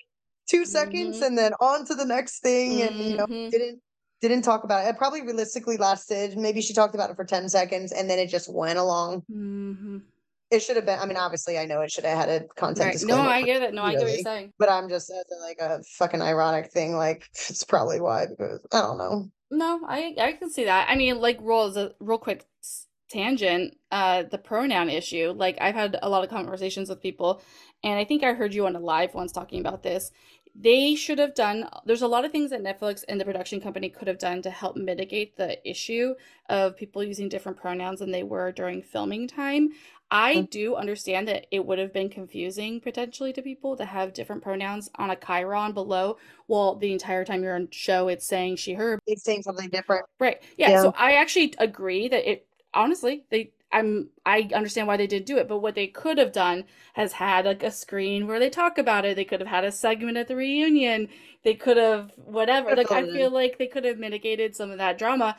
two 0.48 0.66
seconds 0.66 1.20
and 1.22 1.38
then 1.38 1.52
on 1.60 1.84
to 1.86 1.94
the 1.94 2.04
next 2.06 2.40
thing, 2.40 2.82
and 2.82 2.94
you 3.00 3.16
know, 3.16 3.26
didn't 3.50 3.80
didn't 4.20 4.42
talk 4.42 4.64
about 4.64 4.86
it. 4.86 4.90
It 4.90 4.98
probably 4.98 5.22
realistically 5.22 5.76
lasted. 5.76 6.36
Maybe 6.38 6.60
she 6.62 6.74
talked 6.74 6.94
about 6.94 7.10
it 7.10 7.16
for 7.16 7.24
10 7.24 7.48
seconds 7.48 7.92
and 7.92 8.08
then 8.10 8.18
it 8.18 8.28
just 8.28 8.52
went 8.52 8.78
along. 8.78 9.24
Mhm. 9.28 10.11
It 10.52 10.60
should 10.62 10.76
have 10.76 10.86
been. 10.86 10.98
I 10.98 11.06
mean, 11.06 11.16
obviously, 11.16 11.58
I 11.58 11.64
know 11.64 11.80
it 11.80 11.90
should 11.90 12.04
have 12.04 12.18
had 12.18 12.28
a 12.28 12.44
content 12.56 12.86
Right. 12.86 12.94
No, 13.02 13.16
disclaimer. 13.16 13.28
I 13.28 13.42
get 13.42 13.62
it. 13.62 13.74
No, 13.74 13.82
I 13.82 13.92
get 13.92 14.00
what 14.00 14.02
you're 14.02 14.10
really. 14.10 14.22
saying. 14.22 14.52
But 14.58 14.68
I'm 14.70 14.88
just 14.88 15.10
as 15.10 15.24
a, 15.36 15.40
like 15.42 15.58
a 15.60 15.82
fucking 15.98 16.22
ironic 16.22 16.70
thing. 16.70 16.94
Like 16.94 17.24
it's 17.48 17.64
probably 17.64 18.00
why 18.00 18.26
because 18.26 18.64
I 18.72 18.80
don't 18.82 18.98
know. 18.98 19.30
No, 19.50 19.80
I 19.86 20.14
I 20.18 20.32
can 20.32 20.50
see 20.50 20.64
that. 20.64 20.88
I 20.88 20.94
mean, 20.96 21.20
like, 21.20 21.38
roll 21.40 21.68
as 21.68 21.76
a 21.76 21.92
real 22.00 22.18
quick 22.18 22.44
s- 22.62 22.86
tangent, 23.10 23.76
uh, 23.90 24.22
the 24.30 24.38
pronoun 24.38 24.88
issue. 24.88 25.32
Like, 25.36 25.58
I've 25.60 25.74
had 25.74 25.98
a 26.02 26.08
lot 26.08 26.24
of 26.24 26.30
conversations 26.30 26.88
with 26.88 27.02
people, 27.02 27.42
and 27.84 27.98
I 27.98 28.04
think 28.04 28.22
I 28.24 28.32
heard 28.32 28.54
you 28.54 28.66
on 28.66 28.76
a 28.76 28.80
live 28.80 29.14
once 29.14 29.32
talking 29.32 29.60
about 29.60 29.82
this. 29.82 30.10
They 30.54 30.94
should 30.94 31.18
have 31.18 31.34
done, 31.34 31.66
there's 31.86 32.02
a 32.02 32.08
lot 32.08 32.26
of 32.26 32.30
things 32.32 32.50
that 32.50 32.62
Netflix 32.62 33.04
and 33.08 33.18
the 33.18 33.24
production 33.24 33.58
company 33.58 33.88
could 33.88 34.06
have 34.06 34.18
done 34.18 34.42
to 34.42 34.50
help 34.50 34.76
mitigate 34.76 35.36
the 35.36 35.56
issue 35.68 36.14
of 36.50 36.76
people 36.76 37.02
using 37.02 37.30
different 37.30 37.56
pronouns 37.56 38.00
than 38.00 38.10
they 38.10 38.22
were 38.22 38.52
during 38.52 38.82
filming 38.82 39.26
time. 39.26 39.70
I 40.12 40.42
do 40.42 40.76
understand 40.76 41.26
that 41.28 41.46
it 41.50 41.64
would 41.64 41.78
have 41.78 41.92
been 41.92 42.10
confusing 42.10 42.80
potentially 42.80 43.32
to 43.32 43.40
people 43.40 43.76
to 43.78 43.84
have 43.86 44.12
different 44.12 44.42
pronouns 44.42 44.90
on 44.96 45.10
a 45.10 45.16
chyron 45.16 45.72
below. 45.72 46.18
Well, 46.48 46.76
the 46.76 46.92
entire 46.92 47.24
time 47.24 47.42
you're 47.42 47.54
on 47.54 47.68
show, 47.70 48.08
it's 48.08 48.26
saying 48.26 48.56
she, 48.56 48.74
her, 48.74 48.98
It's 49.06 49.24
saying 49.24 49.42
something 49.42 49.70
different. 49.70 50.04
Right. 50.20 50.42
Yeah. 50.58 50.70
Yeah. 50.70 50.82
So 50.82 50.94
I 50.98 51.14
actually 51.14 51.54
agree 51.58 52.08
that 52.08 52.30
it 52.30 52.46
honestly 52.74 53.24
they 53.30 53.52
I'm 53.72 54.10
I 54.26 54.50
understand 54.54 54.86
why 54.86 54.98
they 54.98 55.06
did 55.06 55.24
do 55.24 55.38
it, 55.38 55.48
but 55.48 55.58
what 55.60 55.74
they 55.74 55.86
could 55.86 56.18
have 56.18 56.32
done 56.32 56.64
has 56.92 57.12
had 57.12 57.46
like 57.46 57.62
a 57.62 57.70
screen 57.70 58.26
where 58.26 58.38
they 58.38 58.50
talk 58.50 58.76
about 58.76 59.06
it. 59.06 59.16
They 59.16 59.24
could 59.24 59.40
have 59.40 59.48
had 59.48 59.64
a 59.64 59.72
segment 59.72 60.18
at 60.18 60.28
the 60.28 60.36
reunion. 60.36 61.08
They 61.42 61.54
could 61.54 61.78
have 61.78 62.12
whatever. 62.16 62.76
Like 62.76 62.92
I 62.92 63.04
feel 63.04 63.30
like 63.30 63.56
they 63.56 63.66
could 63.66 63.84
have 63.84 63.98
mitigated 63.98 64.54
some 64.54 64.70
of 64.70 64.78
that 64.78 64.98
drama 64.98 65.36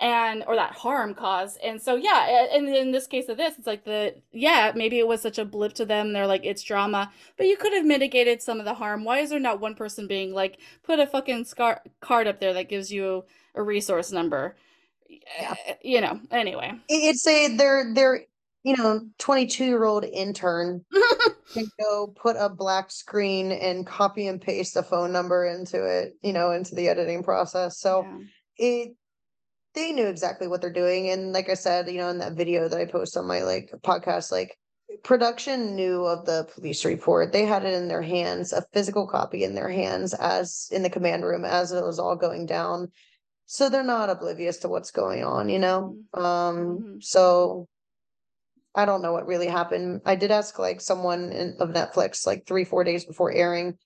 and 0.00 0.42
or 0.46 0.56
that 0.56 0.72
harm 0.72 1.14
caused. 1.14 1.58
And 1.62 1.80
so 1.80 1.94
yeah, 1.94 2.46
and 2.52 2.68
in 2.68 2.90
this 2.90 3.06
case 3.06 3.28
of 3.28 3.36
this, 3.36 3.58
it's 3.58 3.66
like 3.66 3.84
the 3.84 4.14
yeah, 4.32 4.72
maybe 4.74 4.98
it 4.98 5.06
was 5.06 5.20
such 5.20 5.38
a 5.38 5.44
blip 5.44 5.74
to 5.74 5.84
them. 5.84 6.12
They're 6.12 6.26
like 6.26 6.44
it's 6.44 6.62
drama, 6.62 7.12
but 7.36 7.46
you 7.46 7.56
could 7.56 7.72
have 7.74 7.84
mitigated 7.84 8.42
some 8.42 8.58
of 8.58 8.64
the 8.64 8.74
harm. 8.74 9.04
Why 9.04 9.18
is 9.20 9.30
there 9.30 9.38
not 9.40 9.60
one 9.60 9.74
person 9.74 10.06
being 10.06 10.32
like 10.32 10.58
put 10.82 10.98
a 10.98 11.06
fucking 11.06 11.44
scar- 11.44 11.82
card 12.00 12.26
up 12.26 12.40
there 12.40 12.54
that 12.54 12.68
gives 12.68 12.90
you 12.90 13.24
a 13.54 13.62
resource 13.62 14.10
number? 14.10 14.56
Yeah. 15.08 15.54
Uh, 15.68 15.72
You 15.82 16.00
know, 16.00 16.20
anyway. 16.30 16.72
It's 16.88 17.26
a 17.26 17.54
their 17.56 17.92
their 17.94 18.22
you 18.62 18.76
know 18.76 19.00
22 19.18 19.64
year 19.64 19.84
old 19.84 20.04
intern 20.04 20.84
can 21.52 21.66
go 21.80 22.06
put 22.16 22.36
a 22.38 22.48
black 22.48 22.90
screen 22.90 23.52
and 23.52 23.86
copy 23.86 24.26
and 24.28 24.40
paste 24.40 24.76
a 24.76 24.82
phone 24.82 25.12
number 25.12 25.46
into 25.46 25.84
it. 25.84 26.16
You 26.22 26.32
know, 26.32 26.52
into 26.52 26.74
the 26.74 26.88
editing 26.88 27.22
process. 27.22 27.78
So 27.80 28.02
Yeah. 28.02 28.18
it 28.56 28.96
they 29.74 29.92
knew 29.92 30.06
exactly 30.06 30.48
what 30.48 30.60
they're 30.60 30.72
doing 30.72 31.10
and 31.10 31.32
like 31.32 31.48
i 31.48 31.54
said 31.54 31.88
you 31.88 31.98
know 31.98 32.08
in 32.08 32.18
that 32.18 32.34
video 32.34 32.68
that 32.68 32.80
i 32.80 32.84
post 32.84 33.16
on 33.16 33.26
my 33.26 33.42
like 33.42 33.70
podcast 33.82 34.32
like 34.32 34.56
production 35.02 35.76
knew 35.76 36.04
of 36.04 36.26
the 36.26 36.48
police 36.54 36.84
report. 36.84 37.32
They 37.32 37.44
had 37.46 37.64
it 37.64 37.74
in 37.74 37.88
their 37.88 38.02
hands 38.02 38.52
a 38.52 38.64
physical 38.72 39.06
copy 39.06 39.44
in 39.44 39.54
their 39.54 39.68
hands 39.70 40.14
as 40.14 40.68
in 40.72 40.82
the 40.82 40.90
command 40.90 41.24
room 41.24 41.44
as 41.44 41.72
it 41.72 41.84
was 41.84 41.98
all 41.98 42.16
going 42.16 42.46
down. 42.46 42.88
So 43.46 43.68
they're 43.68 43.82
not 43.82 44.10
oblivious 44.10 44.58
to 44.58 44.68
what's 44.68 44.90
going 44.90 45.24
on 45.24 45.48
you 45.48 45.58
know? 45.58 45.96
Um 46.14 46.22
Mhm. 46.22 47.02
so 47.04 47.68
i 48.74 48.84
don't 48.84 49.02
know 49.02 49.12
what 49.12 49.26
really 49.26 49.48
happened. 49.48 50.00
I 50.04 50.14
did 50.14 50.30
ask 50.30 50.58
like 50.58 50.80
someone 50.80 51.32
in, 51.32 51.56
of 51.60 51.70
netflix 51.70 52.26
like 52.26 52.46
three 52.46 52.64
four 52.64 52.84
days 52.84 53.04
before 53.04 53.32
airing 53.32 53.78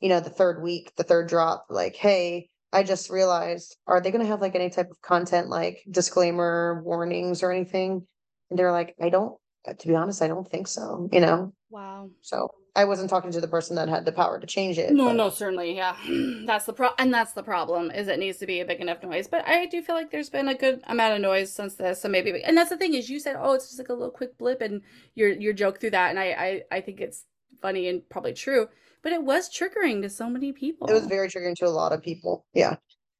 you 0.00 0.08
know 0.08 0.20
the 0.20 0.30
third 0.30 0.62
week 0.62 0.92
the 0.96 1.04
third 1.04 1.28
drop 1.28 1.66
like 1.70 1.96
hey 1.96 2.48
I 2.72 2.82
just 2.82 3.10
realized, 3.10 3.76
are 3.86 4.00
they 4.00 4.10
going 4.10 4.24
to 4.24 4.30
have 4.30 4.40
like 4.40 4.54
any 4.54 4.70
type 4.70 4.90
of 4.90 5.00
content 5.00 5.48
like 5.48 5.78
disclaimer 5.90 6.82
warnings 6.84 7.42
or 7.42 7.52
anything? 7.52 8.06
And 8.50 8.58
they're 8.58 8.72
like, 8.72 8.94
I 9.00 9.08
don't, 9.08 9.34
uh, 9.66 9.74
to 9.74 9.88
be 9.88 9.94
honest, 9.94 10.22
I 10.22 10.28
don't 10.28 10.48
think 10.48 10.68
so, 10.68 11.08
you 11.12 11.20
know? 11.20 11.52
Wow. 11.70 12.10
So 12.20 12.48
I 12.76 12.84
wasn't 12.84 13.08
talking 13.08 13.32
to 13.32 13.40
the 13.40 13.48
person 13.48 13.74
that 13.76 13.88
had 13.88 14.04
the 14.04 14.12
power 14.12 14.38
to 14.38 14.46
change 14.46 14.78
it. 14.78 14.92
No, 14.92 15.06
but 15.06 15.14
no, 15.14 15.30
certainly, 15.30 15.74
yeah. 15.74 15.96
That's 16.44 16.66
the 16.66 16.74
pro, 16.74 16.90
and 16.98 17.12
that's 17.12 17.32
the 17.32 17.42
problem 17.42 17.90
is 17.90 18.06
it 18.06 18.18
needs 18.18 18.38
to 18.38 18.46
be 18.46 18.60
a 18.60 18.66
big 18.66 18.80
enough 18.80 19.02
noise. 19.02 19.26
But 19.26 19.48
I 19.48 19.64
do 19.66 19.80
feel 19.82 19.94
like 19.94 20.10
there's 20.10 20.28
been 20.28 20.48
a 20.48 20.54
good 20.54 20.82
amount 20.86 21.14
of 21.14 21.20
noise 21.22 21.50
since 21.50 21.74
this, 21.74 22.02
so 22.02 22.08
maybe. 22.08 22.42
And 22.44 22.56
that's 22.56 22.70
the 22.70 22.76
thing 22.76 22.92
is, 22.92 23.08
you 23.08 23.18
said, 23.18 23.36
oh, 23.38 23.54
it's 23.54 23.68
just 23.68 23.78
like 23.78 23.88
a 23.88 23.94
little 23.94 24.10
quick 24.10 24.36
blip, 24.36 24.60
and 24.60 24.82
your 25.14 25.30
your 25.30 25.54
joke 25.54 25.80
through 25.80 25.90
that, 25.90 26.10
and 26.10 26.18
I 26.18 26.62
I 26.70 26.76
I 26.76 26.80
think 26.82 27.00
it's 27.00 27.24
funny 27.62 27.88
and 27.88 28.06
probably 28.10 28.34
true, 28.34 28.68
but 29.06 29.12
it 29.12 29.22
was 29.22 29.48
triggering 29.48 30.02
to 30.02 30.10
so 30.10 30.28
many 30.28 30.50
people. 30.52 30.88
It 30.88 30.92
was 30.92 31.06
very 31.06 31.28
triggering 31.28 31.54
to 31.58 31.64
a 31.64 31.68
lot 31.70 31.92
of 31.92 32.02
people. 32.02 32.44
Yeah. 32.54 32.74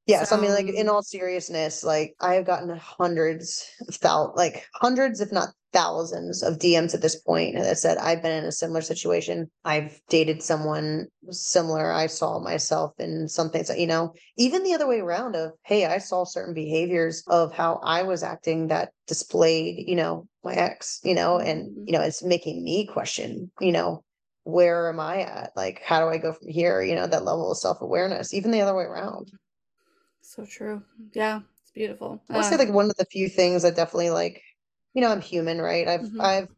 Yeah. 0.07 0.25
So, 0.25 0.37
I 0.37 0.41
mean, 0.41 0.51
like, 0.51 0.67
in 0.67 0.89
all 0.89 1.05
seriousness, 1.05 1.85
like, 1.85 2.17
I 2.21 2.35
have 2.35 2.45
gotten 2.45 2.77
hundreds 2.77 3.65
of 3.87 3.97
thou, 4.01 4.33
like, 4.35 4.67
hundreds, 4.75 5.21
if 5.21 5.31
not 5.31 5.51
thousands 5.73 6.43
of 6.43 6.59
DMs 6.59 6.93
at 6.93 7.03
this 7.03 7.15
point 7.21 7.55
that 7.55 7.79
said, 7.79 7.99
I've 7.99 8.21
been 8.21 8.33
in 8.33 8.45
a 8.45 8.51
similar 8.51 8.81
situation. 8.81 9.49
I've 9.65 10.01
dated 10.09 10.43
someone 10.43 11.07
similar. 11.31 11.93
I 11.93 12.09
saw 12.09 12.41
myself 12.41 12.93
in 12.99 13.29
something, 13.29 13.63
so, 13.63 13.75
you 13.75 13.87
know, 13.87 14.13
even 14.37 14.65
the 14.65 14.75
other 14.75 14.89
way 14.89 14.99
around 14.99 15.37
of, 15.37 15.53
hey, 15.67 15.87
I 15.87 15.99
saw 15.99 16.25
certain 16.25 16.55
behaviors 16.55 17.23
of 17.29 17.53
how 17.53 17.79
I 17.85 18.03
was 18.03 18.25
acting 18.25 18.67
that 18.69 18.91
displayed, 19.07 19.89
you 19.89 19.95
know, 19.95 20.27
my 20.43 20.55
ex, 20.55 20.99
you 21.05 21.15
know, 21.15 21.39
and, 21.39 21.69
Mhm. 21.69 21.87
you 21.87 21.93
know, 21.93 22.01
it's 22.01 22.25
making 22.25 22.65
me 22.65 22.87
question, 22.87 23.53
you 23.61 23.71
know, 23.71 24.03
where 24.47 24.89
am 24.89 25.01
I 25.01 25.23
at? 25.23 25.51
Like, 25.57 25.83
how 25.83 26.01
do 26.01 26.07
I 26.09 26.19
go 26.19 26.33
from 26.33 26.49
here? 26.49 26.81
You 26.81 26.95
know, 26.95 27.07
that 27.09 27.25
level 27.25 27.51
of 27.51 27.59
self 27.59 27.81
awareness, 27.81 28.33
even 28.33 28.53
the 28.53 28.61
other 28.61 28.77
way 28.77 28.85
around. 28.85 29.33
So 30.21 30.47
true. 30.47 30.83
Yeah, 31.15 31.41
it's 31.63 31.73
beautiful. 31.73 32.23
I 32.31 32.37
would 32.37 32.45
say 32.45 32.57
like 32.57 32.73
one 32.73 32.89
of 32.89 32.97
the 32.97 33.07
few 33.07 33.29
things 33.29 33.63
that 33.63 33.75
definitely 33.75 34.11
like, 34.11 34.41
you 34.95 35.01
know, 35.01 35.11
I'm 35.11 35.21
human, 35.21 35.61
right? 35.61 35.89
I've 35.89 36.01
Mhm. 36.03 36.21
I've 36.21 36.49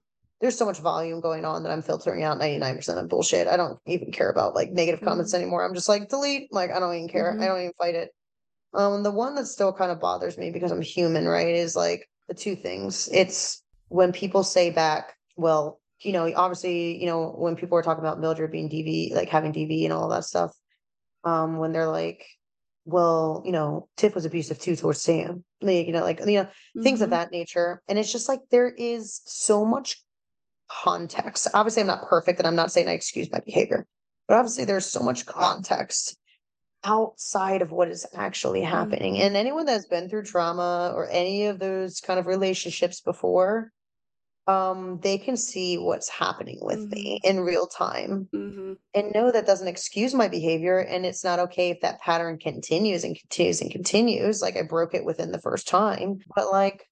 there's 0.41 0.57
so 0.57 0.66
much 0.66 0.78
volume 0.78 1.20
going 1.20 1.45
on 1.45 1.62
that 1.62 1.72
I'm 1.72 1.82
filtering 1.82 2.22
out 2.22 2.39
99% 2.39 2.99
of 2.99 3.09
bullshit. 3.09 3.49
I 3.49 3.57
don't 3.57 3.78
even 3.86 4.12
care 4.12 4.30
about 4.30 4.55
like 4.55 4.70
negative 4.70 5.03
comments 5.03 5.32
Mhm. 5.32 5.39
anymore. 5.41 5.64
I'm 5.64 5.74
just 5.74 5.89
like 5.89 6.09
delete. 6.11 6.53
Like 6.53 6.70
I 6.70 6.78
don't 6.78 6.95
even 6.95 7.09
care. 7.09 7.36
Mhm. 7.36 7.43
I 7.43 7.47
don't 7.47 7.61
even 7.61 7.72
fight 7.78 7.95
it. 7.95 8.11
Um, 8.74 9.03
the 9.03 9.11
one 9.11 9.34
that 9.36 9.47
still 9.47 9.72
kind 9.72 9.91
of 9.91 10.01
bothers 10.01 10.36
me 10.39 10.51
because 10.51 10.70
I'm 10.72 10.82
human, 10.82 11.26
right? 11.26 11.55
Is 11.55 11.74
like 11.74 12.09
the 12.28 12.34
two 12.34 12.55
things. 12.55 13.09
It's 13.12 13.62
when 13.89 14.12
people 14.12 14.43
say 14.45 14.70
back, 14.70 15.16
well, 15.36 15.80
you 16.01 16.12
know, 16.12 16.32
obviously, 16.34 17.01
you 17.01 17.07
know, 17.07 17.34
when 17.36 17.57
people 17.57 17.76
are 17.76 17.82
talking 17.82 18.05
about 18.05 18.20
Mildred 18.20 18.53
being 18.53 18.68
DV, 18.68 19.14
like 19.14 19.28
having 19.28 19.53
DV 19.53 19.84
and 19.84 19.92
all 19.92 20.09
that 20.09 20.24
stuff, 20.24 20.53
um, 21.24 21.59
when 21.59 21.72
they're 21.72 21.88
like, 21.88 22.24
well, 22.84 23.42
you 23.44 23.53
know, 23.53 23.88
Tiff 23.96 24.14
was 24.14 24.24
abusive 24.24 24.59
too 24.59 24.76
towards 24.76 25.03
Sam, 25.03 25.44
like, 25.61 25.86
you 25.86 25.92
know, 25.92 26.03
like, 26.03 26.20
you 26.20 26.42
know, 26.42 26.49
things 26.82 27.03
of 27.03 27.09
mhm. 27.09 27.12
that 27.12 27.30
nature. 27.30 27.82
And 27.88 27.99
it's 27.99 28.12
just 28.12 28.28
like 28.28 28.40
there 28.51 28.70
is 28.70 29.20
so 29.26 29.64
much 29.64 30.03
context. 30.70 31.49
Obviously, 31.53 31.82
I'm 31.82 31.86
not 31.88 32.09
perfect 32.09 32.38
and 32.38 32.46
I'm 32.46 32.57
not 32.57 32.72
saying 32.72 32.88
I 32.88 32.92
excuse 32.92 33.30
my 33.30 33.40
behavior, 33.40 33.86
but 34.26 34.36
obviously 34.36 34.64
there's 34.64 34.86
so 34.86 35.01
much 35.01 35.26
context 35.26 36.16
outside 36.84 37.61
of 37.61 37.72
what 37.72 37.88
is 37.88 38.07
actually 38.14 38.62
happening. 38.62 39.14
Mhm. 39.14 39.20
And 39.20 39.36
anyone 39.36 39.66
that's 39.66 39.86
been 39.86 40.09
through 40.09 40.24
trauma 40.24 40.92
or 40.94 41.09
any 41.11 41.46
of 41.46 41.59
those 41.59 42.01
kind 42.01 42.20
of 42.20 42.26
relationships 42.26 43.01
before, 43.01 43.72
um, 44.49 44.99
they 45.03 45.18
can 45.18 45.36
see 45.36 45.76
what's 45.76 46.09
happening 46.09 46.59
with 46.62 46.90
me 46.90 47.20
in 47.22 47.40
real 47.40 47.66
time 47.66 48.28
Mhm. 48.34 48.76
and 48.94 49.12
know 49.12 49.30
that 49.30 49.46
doesn't 49.46 49.68
excuse 49.68 50.14
my 50.14 50.26
behavior 50.26 50.78
and 50.78 51.05
it's 51.05 51.22
not 51.22 51.38
okay 51.38 51.70
if 51.70 51.80
that 51.82 52.01
pattern 52.01 52.38
continues 52.38 53.05
and 53.05 53.16
continues 53.18 53.61
and 53.61 53.70
continues 53.70 54.40
like 54.40 54.57
i 54.57 54.62
broke 54.62 54.94
it 54.94 55.05
within 55.05 55.30
the 55.32 55.40
first 55.40 55.68
time 55.68 56.18
but 56.34 56.51
like 56.51 56.88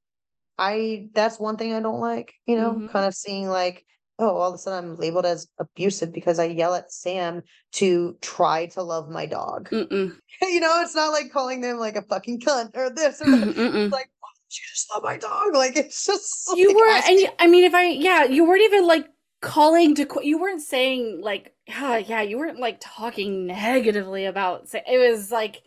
i 0.59 1.09
that's 1.15 1.41
one 1.41 1.57
thing 1.57 1.73
i 1.73 1.81
don't 1.81 2.01
like 2.01 2.35
you 2.47 2.57
know 2.57 2.75
Mhm. 2.75 2.93
kind 2.93 3.07
of 3.07 3.15
seeing 3.15 3.49
like 3.49 3.85
oh 4.19 4.37
all 4.37 4.49
of 4.51 4.55
a 4.55 4.59
sudden 4.59 4.91
i'm 4.91 4.97
labeled 4.97 5.27
as 5.27 5.49
abusive 5.59 6.13
because 6.13 6.39
i 6.39 6.45
yell 6.45 6.75
at 6.75 6.93
sam 6.93 7.43
to 7.73 8.17
try 8.21 8.67
to 8.67 8.83
love 8.83 9.09
my 9.09 9.27
dog. 9.27 9.69
You 10.43 10.61
know 10.61 10.83
it's 10.83 10.95
not 10.95 11.13
like 11.13 11.31
calling 11.33 11.63
them 11.63 11.79
like 11.79 11.97
a 11.97 12.03
fucking 12.03 12.41
cunt 12.41 12.77
or 12.77 12.91
this 12.91 13.23
or 13.23 13.31
that. 13.31 13.49
It's 13.57 13.93
like 13.93 14.11
you 14.51 14.63
just 14.73 14.89
love 14.93 15.03
my 15.03 15.17
dog 15.17 15.49
like 15.55 15.77
it's 15.77 16.07
just 16.07 16.51
you 16.57 16.69
like, 16.69 16.77
were 16.77 16.89
asking- 16.89 17.27
and 17.27 17.35
i 17.39 17.47
mean 17.47 17.65
if 17.65 17.75
i 17.75 17.87
yeah 17.89 18.25
you 18.25 18.47
weren't 18.47 18.63
even 18.63 18.87
like 18.87 19.09
calling 19.43 19.95
to 19.95 20.07
qu- 20.07 20.25
you 20.25 20.39
weren't 20.39 20.63
saying 20.63 21.21
like 21.23 21.55
yeah 21.67 21.99
yeah 21.99 22.23
you 22.23 22.39
weren't 22.39 22.59
like 22.59 22.79
talking 22.81 23.47
negatively 23.47 24.25
about 24.25 24.67
it 24.73 24.99
was 24.99 25.31
like 25.31 25.63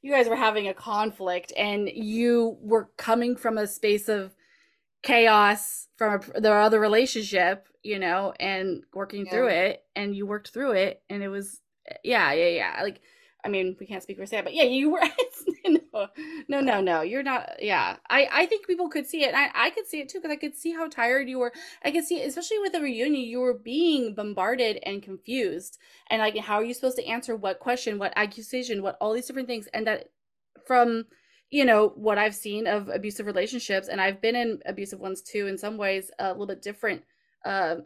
you 0.00 0.10
guys 0.10 0.28
were 0.28 0.36
having 0.36 0.66
a 0.66 0.74
conflict 0.74 1.52
and 1.56 1.88
you 1.88 2.56
were 2.60 2.90
coming 2.96 3.36
from 3.36 3.58
a 3.58 3.66
space 3.66 4.08
of 4.08 4.34
chaos 5.02 5.88
from 5.96 6.20
a, 6.34 6.40
the 6.40 6.52
other 6.52 6.80
relationship 6.80 7.68
you 7.82 7.98
know 7.98 8.32
and 8.40 8.82
working 8.94 9.26
through 9.26 9.48
it 9.48 9.82
and 9.94 10.16
you 10.16 10.26
worked 10.26 10.48
through 10.48 10.72
it 10.72 11.02
and 11.10 11.22
it 11.22 11.28
was 11.28 11.60
yeah 12.02 12.32
yeah 12.32 12.48
yeah 12.48 12.80
like 12.82 13.00
I 13.44 13.48
mean, 13.48 13.76
we 13.80 13.86
can't 13.86 14.02
speak 14.02 14.18
for 14.18 14.26
Sam, 14.26 14.44
but 14.44 14.54
yeah, 14.54 14.64
you 14.64 14.90
were. 14.90 15.00
no, 15.92 16.08
no, 16.48 16.60
no, 16.60 16.80
no, 16.80 17.02
you're 17.02 17.22
not. 17.22 17.62
Yeah, 17.62 17.96
I, 18.08 18.28
I 18.32 18.46
think 18.46 18.66
people 18.66 18.88
could 18.88 19.06
see 19.06 19.24
it. 19.24 19.34
I, 19.34 19.50
I 19.54 19.70
could 19.70 19.86
see 19.86 20.00
it 20.00 20.08
too 20.08 20.18
because 20.20 20.32
I 20.32 20.36
could 20.36 20.56
see 20.56 20.72
how 20.72 20.88
tired 20.88 21.28
you 21.28 21.38
were. 21.38 21.52
I 21.84 21.90
could 21.90 22.04
see, 22.04 22.22
especially 22.22 22.58
with 22.58 22.72
the 22.72 22.80
reunion, 22.80 23.22
you 23.24 23.40
were 23.40 23.54
being 23.54 24.14
bombarded 24.14 24.78
and 24.84 25.02
confused, 25.02 25.78
and 26.10 26.20
like, 26.20 26.36
how 26.38 26.56
are 26.56 26.64
you 26.64 26.74
supposed 26.74 26.96
to 26.96 27.06
answer 27.06 27.36
what 27.36 27.60
question, 27.60 27.98
what 27.98 28.12
accusation, 28.16 28.82
what 28.82 28.96
all 29.00 29.12
these 29.12 29.26
different 29.26 29.48
things, 29.48 29.68
and 29.74 29.86
that 29.86 30.10
from 30.66 31.04
you 31.50 31.64
know 31.64 31.92
what 31.96 32.18
I've 32.18 32.34
seen 32.34 32.66
of 32.66 32.88
abusive 32.88 33.26
relationships, 33.26 33.88
and 33.88 34.00
I've 34.00 34.20
been 34.20 34.36
in 34.36 34.60
abusive 34.66 35.00
ones 35.00 35.22
too. 35.22 35.46
In 35.46 35.58
some 35.58 35.76
ways, 35.76 36.10
a 36.18 36.30
little 36.32 36.46
bit 36.46 36.62
different 36.62 37.02
uh, 37.44 37.76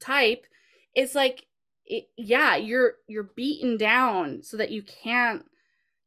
type. 0.00 0.46
It's 0.94 1.14
like 1.14 1.46
it, 1.86 2.08
yeah, 2.16 2.56
you're 2.56 2.94
you're 3.08 3.30
beaten 3.36 3.76
down 3.76 4.42
so 4.42 4.56
that 4.56 4.70
you 4.70 4.82
can't 4.82 5.44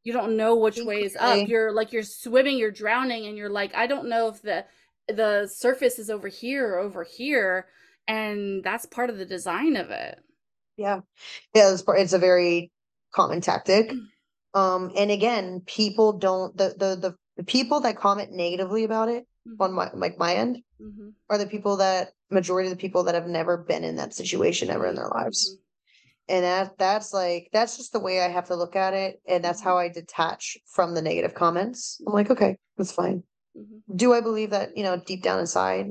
you 0.07 0.13
don't 0.13 0.37
know 0.37 0.55
which 0.55 0.79
way 0.79 1.03
is 1.03 1.17
up. 1.19 1.49
You're 1.49 1.73
like 1.73 1.91
you're 1.91 2.01
swimming, 2.01 2.57
you're 2.57 2.71
drowning, 2.71 3.25
and 3.25 3.35
you're 3.37 3.49
like, 3.49 3.75
I 3.75 3.87
don't 3.87 4.07
know 4.07 4.29
if 4.29 4.41
the 4.41 4.63
the 5.09 5.47
surface 5.53 5.99
is 5.99 6.09
over 6.09 6.29
here 6.29 6.65
or 6.65 6.77
over 6.79 7.03
here. 7.03 7.67
And 8.07 8.63
that's 8.63 8.85
part 8.85 9.09
of 9.09 9.17
the 9.17 9.25
design 9.25 9.75
of 9.75 9.91
it. 9.91 10.17
Yeah. 10.77 11.01
Yeah, 11.53 11.73
it's, 11.73 11.83
it's 11.85 12.13
a 12.13 12.19
very 12.19 12.71
common 13.13 13.41
tactic. 13.41 13.91
Mm. 13.91 14.57
Um, 14.57 14.91
and 14.95 15.11
again, 15.11 15.61
people 15.65 16.13
don't 16.13 16.55
the 16.55 16.69
the 16.69 16.95
the, 16.95 17.15
the 17.35 17.43
people 17.43 17.81
that 17.81 17.97
comment 17.97 18.31
negatively 18.31 18.85
about 18.85 19.09
it 19.09 19.27
mm-hmm. 19.45 19.61
on 19.61 19.73
my 19.73 19.89
like 19.93 20.17
my 20.17 20.35
end 20.35 20.59
mm-hmm. 20.81 21.09
are 21.29 21.37
the 21.37 21.47
people 21.47 21.75
that 21.77 22.11
majority 22.31 22.69
of 22.69 22.77
the 22.77 22.81
people 22.81 23.03
that 23.03 23.15
have 23.15 23.27
never 23.27 23.57
been 23.57 23.83
in 23.83 23.97
that 23.97 24.13
situation 24.13 24.69
ever 24.69 24.87
in 24.87 24.95
their 24.95 25.09
lives. 25.09 25.57
Mm-hmm 26.29 26.35
and 26.35 26.43
that 26.43 26.77
that's 26.77 27.13
like 27.13 27.49
that's 27.51 27.77
just 27.77 27.93
the 27.93 27.99
way 27.99 28.21
i 28.21 28.27
have 28.27 28.47
to 28.47 28.55
look 28.55 28.75
at 28.75 28.93
it 28.93 29.21
and 29.27 29.43
that's 29.43 29.61
how 29.61 29.77
i 29.77 29.89
detach 29.89 30.57
from 30.65 30.93
the 30.93 31.01
negative 31.01 31.33
comments 31.33 32.01
i'm 32.05 32.13
like 32.13 32.29
okay 32.29 32.57
that's 32.77 32.91
fine 32.91 33.23
mm-hmm. 33.57 33.95
do 33.95 34.13
i 34.13 34.21
believe 34.21 34.51
that 34.51 34.75
you 34.75 34.83
know 34.83 35.01
deep 35.05 35.23
down 35.23 35.39
inside 35.39 35.87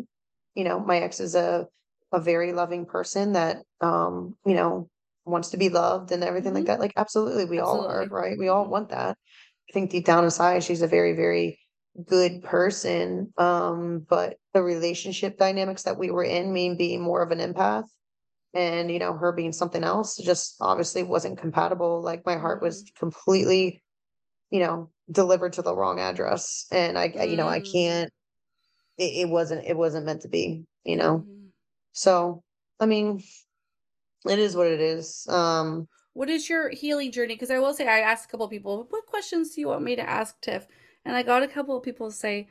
you 0.54 0.64
know 0.64 0.78
my 0.78 0.98
ex 0.98 1.20
is 1.20 1.34
a 1.34 1.66
a 2.12 2.20
very 2.20 2.52
loving 2.52 2.86
person 2.86 3.32
that 3.32 3.58
um 3.80 4.36
you 4.46 4.54
know 4.54 4.88
wants 5.24 5.50
to 5.50 5.56
be 5.56 5.68
loved 5.68 6.12
and 6.12 6.22
everything 6.22 6.50
mm-hmm. 6.50 6.58
like 6.58 6.66
that 6.66 6.80
like 6.80 6.92
absolutely 6.96 7.44
we 7.44 7.58
absolutely. 7.58 7.86
all 7.86 7.90
are 7.90 8.06
right 8.06 8.38
we 8.38 8.48
all 8.48 8.62
mm-hmm. 8.62 8.72
want 8.72 8.88
that 8.90 9.16
i 9.68 9.72
think 9.72 9.90
deep 9.90 10.04
down 10.04 10.24
inside 10.24 10.62
she's 10.62 10.82
a 10.82 10.88
very 10.88 11.14
very 11.14 11.58
good 12.06 12.42
person 12.42 13.32
um 13.38 14.04
but 14.08 14.36
the 14.52 14.62
relationship 14.62 15.38
dynamics 15.38 15.84
that 15.84 15.98
we 15.98 16.10
were 16.10 16.22
in 16.22 16.52
me 16.52 16.74
being 16.74 17.00
more 17.00 17.22
of 17.22 17.30
an 17.30 17.38
empath 17.38 17.86
and 18.56 18.90
you 18.90 18.98
know 18.98 19.12
her 19.12 19.32
being 19.32 19.52
something 19.52 19.84
else 19.84 20.16
just 20.16 20.56
obviously 20.60 21.02
wasn't 21.02 21.38
compatible 21.38 22.02
like 22.02 22.24
my 22.24 22.36
heart 22.36 22.62
was 22.62 22.82
mm-hmm. 22.82 22.98
completely 22.98 23.82
you 24.50 24.60
know 24.60 24.90
delivered 25.10 25.52
to 25.52 25.62
the 25.62 25.76
wrong 25.76 26.00
address 26.00 26.66
and 26.72 26.98
i 26.98 27.08
mm. 27.08 27.30
you 27.30 27.36
know 27.36 27.46
i 27.46 27.60
mm. 27.60 27.72
can't 27.72 28.10
it, 28.98 29.26
it, 29.26 29.28
wasn't 29.28 29.64
it 29.64 29.76
wasn't 29.76 30.04
meant 30.06 30.22
to 30.22 30.28
be 30.28 30.64
you 30.84 30.96
know 30.96 31.18
mm. 31.18 31.46
so 31.92 32.42
i 32.80 32.86
mean 32.86 33.22
it 34.24 34.38
is 34.38 34.56
what 34.56 34.66
it 34.66 34.80
is 34.80 35.26
um 35.28 35.86
what 36.14 36.30
is 36.30 36.48
your 36.48 36.70
healing 36.70 37.12
journey 37.12 37.34
because 37.34 37.50
i 37.50 37.58
will 37.58 37.74
say 37.74 37.86
i 37.86 38.00
asked 38.00 38.24
a 38.24 38.28
couple 38.28 38.48
people 38.48 38.86
what 38.88 39.06
questions 39.06 39.54
do 39.54 39.60
you 39.60 39.68
want 39.68 39.84
me 39.84 39.94
to 39.94 40.08
ask 40.08 40.40
tiff 40.40 40.66
and 41.04 41.14
i 41.14 41.22
got 41.22 41.42
a 41.42 41.48
couple 41.48 41.76
of 41.76 41.82
people 41.82 42.10
say 42.10 42.48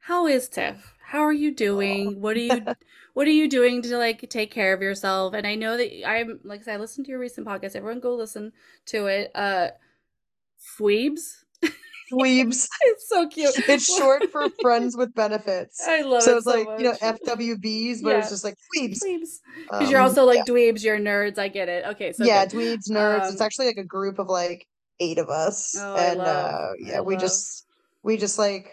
how 0.00 0.26
is 0.26 0.48
tiff 0.48 0.94
how 1.06 1.20
are 1.20 1.32
you 1.32 1.54
doing? 1.54 2.20
What 2.20 2.36
are 2.36 2.40
you 2.40 2.66
what 3.14 3.28
are 3.28 3.32
you 3.32 3.48
doing 3.48 3.80
to 3.82 3.96
like 3.96 4.28
take 4.28 4.50
care 4.50 4.74
of 4.74 4.82
yourself? 4.82 5.34
And 5.34 5.46
I 5.46 5.54
know 5.54 5.76
that 5.76 6.08
I'm 6.08 6.40
like 6.42 6.60
I 6.60 6.64
said, 6.64 6.74
I 6.74 6.78
listened 6.78 7.06
to 7.06 7.10
your 7.10 7.20
recent 7.20 7.46
podcast. 7.46 7.76
Everyone 7.76 8.00
go 8.00 8.16
listen 8.16 8.52
to 8.86 9.06
it. 9.06 9.30
Uh 9.32 9.68
Fweebs. 10.78 11.44
Fweebs. 12.12 12.68
it's 12.82 13.08
so 13.08 13.28
cute. 13.28 13.56
It's 13.68 13.96
short 13.98 14.32
for 14.32 14.48
friends 14.60 14.96
with 14.96 15.14
benefits. 15.14 15.80
I 15.86 16.02
love 16.02 16.22
so 16.22 16.30
it. 16.30 16.32
So 16.32 16.36
it's 16.38 16.46
like, 16.46 16.66
much. 16.66 16.80
you 16.80 16.86
know, 16.86 16.94
FWBs, 16.94 18.02
but 18.02 18.10
yeah. 18.10 18.18
it's 18.18 18.30
just 18.30 18.42
like 18.42 18.56
Fweebs. 18.76 18.98
Because 18.98 19.40
um, 19.70 19.86
you're 19.88 20.00
also 20.00 20.24
like 20.24 20.38
yeah. 20.38 20.52
dweebs, 20.52 20.82
you're 20.82 20.98
nerds. 20.98 21.38
I 21.38 21.46
get 21.46 21.68
it. 21.68 21.84
Okay. 21.86 22.12
So 22.14 22.24
Yeah, 22.24 22.46
good. 22.46 22.58
dweebs, 22.58 22.90
nerds. 22.90 23.22
Um, 23.22 23.32
it's 23.32 23.40
actually 23.40 23.66
like 23.66 23.78
a 23.78 23.84
group 23.84 24.18
of 24.18 24.26
like 24.26 24.66
eight 24.98 25.18
of 25.18 25.28
us. 25.28 25.76
Oh, 25.78 25.96
and 25.96 26.18
love, 26.18 26.26
uh 26.26 26.68
yeah, 26.80 26.98
I 26.98 27.00
we 27.00 27.14
love. 27.14 27.22
just 27.22 27.66
we 28.02 28.16
just 28.16 28.40
like 28.40 28.72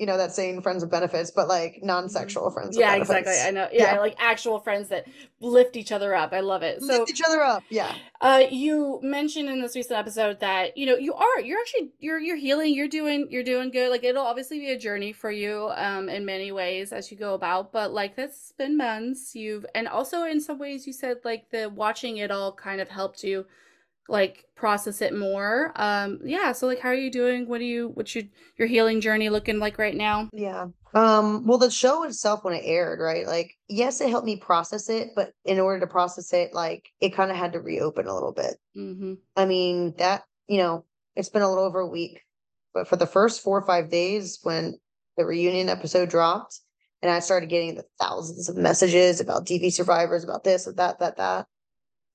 you 0.00 0.06
know 0.06 0.16
that 0.16 0.32
saying 0.32 0.62
friends 0.62 0.82
with 0.82 0.90
benefits 0.90 1.30
but 1.30 1.46
like 1.46 1.80
non-sexual 1.82 2.46
mm-hmm. 2.46 2.54
friends 2.54 2.76
yeah 2.76 2.94
exactly. 2.94 3.34
I 3.38 3.50
know. 3.50 3.68
Yeah, 3.70 3.94
yeah, 3.94 4.00
like 4.00 4.16
actual 4.18 4.58
friends 4.58 4.88
that 4.88 5.06
lift 5.40 5.76
each 5.76 5.92
other 5.92 6.14
up. 6.14 6.32
I 6.32 6.40
love 6.40 6.62
it. 6.62 6.80
So 6.80 6.86
lift 7.00 7.10
each 7.10 7.20
other 7.22 7.42
up 7.42 7.62
yeah. 7.68 7.94
Uh 8.22 8.44
you 8.50 8.98
mentioned 9.02 9.50
in 9.50 9.60
this 9.60 9.76
recent 9.76 9.98
episode 9.98 10.40
that 10.40 10.78
you 10.78 10.86
know 10.86 10.96
you 10.96 11.12
are 11.12 11.40
you're 11.40 11.60
actually 11.60 11.90
you're 11.98 12.18
you're 12.18 12.36
healing 12.36 12.74
you're 12.74 12.88
doing 12.88 13.26
you're 13.30 13.44
doing 13.44 13.70
good. 13.70 13.90
Like 13.90 14.02
it'll 14.02 14.24
obviously 14.24 14.58
be 14.58 14.70
a 14.70 14.78
journey 14.78 15.12
for 15.12 15.30
you 15.30 15.70
um 15.74 16.08
in 16.08 16.24
many 16.24 16.50
ways 16.50 16.92
as 16.92 17.10
you 17.10 17.18
go 17.18 17.34
about 17.34 17.70
but 17.70 17.92
like 17.92 18.16
that's 18.16 18.52
been 18.52 18.78
months. 18.78 19.34
You've 19.36 19.66
and 19.74 19.86
also 19.86 20.24
in 20.24 20.40
some 20.40 20.58
ways 20.58 20.86
you 20.86 20.94
said 20.94 21.18
like 21.24 21.50
the 21.50 21.68
watching 21.68 22.16
it 22.16 22.30
all 22.30 22.52
kind 22.52 22.80
of 22.80 22.88
helped 22.88 23.22
you 23.22 23.44
like 24.10 24.44
process 24.56 25.00
it 25.00 25.16
more. 25.16 25.72
Um 25.76 26.20
yeah 26.24 26.52
so 26.52 26.66
like 26.66 26.80
how 26.80 26.90
are 26.90 26.94
you 26.94 27.10
doing? 27.10 27.48
What 27.48 27.58
do 27.58 27.64
you 27.64 27.90
what's 27.94 28.14
your 28.14 28.24
your 28.58 28.68
healing 28.68 29.00
journey 29.00 29.30
looking 29.30 29.58
like 29.58 29.78
right 29.78 29.96
now? 29.96 30.28
Yeah. 30.32 30.66
Um 30.92 31.46
well 31.46 31.58
the 31.58 31.70
show 31.70 32.02
itself 32.02 32.44
when 32.44 32.54
it 32.54 32.64
aired 32.64 32.98
right 33.00 33.26
like 33.26 33.52
yes 33.68 34.00
it 34.00 34.10
helped 34.10 34.26
me 34.26 34.36
process 34.36 34.88
it 34.88 35.10
but 35.14 35.32
in 35.44 35.60
order 35.60 35.80
to 35.80 35.86
process 35.86 36.32
it 36.32 36.52
like 36.52 36.90
it 37.00 37.14
kind 37.14 37.30
of 37.30 37.36
had 37.36 37.52
to 37.52 37.60
reopen 37.60 38.06
a 38.08 38.14
little 38.14 38.32
bit. 38.32 38.56
Mm-hmm. 38.76 39.14
i 39.36 39.46
mean 39.46 39.94
that 39.98 40.24
you 40.48 40.58
know 40.58 40.84
it's 41.16 41.28
been 41.28 41.42
a 41.42 41.48
little 41.48 41.64
over 41.64 41.80
a 41.80 41.86
week 41.86 42.20
but 42.74 42.88
for 42.88 42.96
the 42.96 43.06
first 43.06 43.42
four 43.42 43.58
or 43.58 43.66
five 43.66 43.90
days 43.90 44.38
when 44.42 44.78
the 45.16 45.24
reunion 45.24 45.68
episode 45.68 46.08
dropped 46.08 46.60
and 47.02 47.10
i 47.10 47.18
started 47.20 47.48
getting 47.50 47.74
the 47.74 47.84
thousands 48.00 48.48
of 48.48 48.56
messages 48.56 49.20
about 49.20 49.46
dv 49.46 49.72
survivors 49.72 50.24
about 50.24 50.44
this 50.44 50.64
that 50.76 50.98
that 51.00 51.16
that 51.16 51.46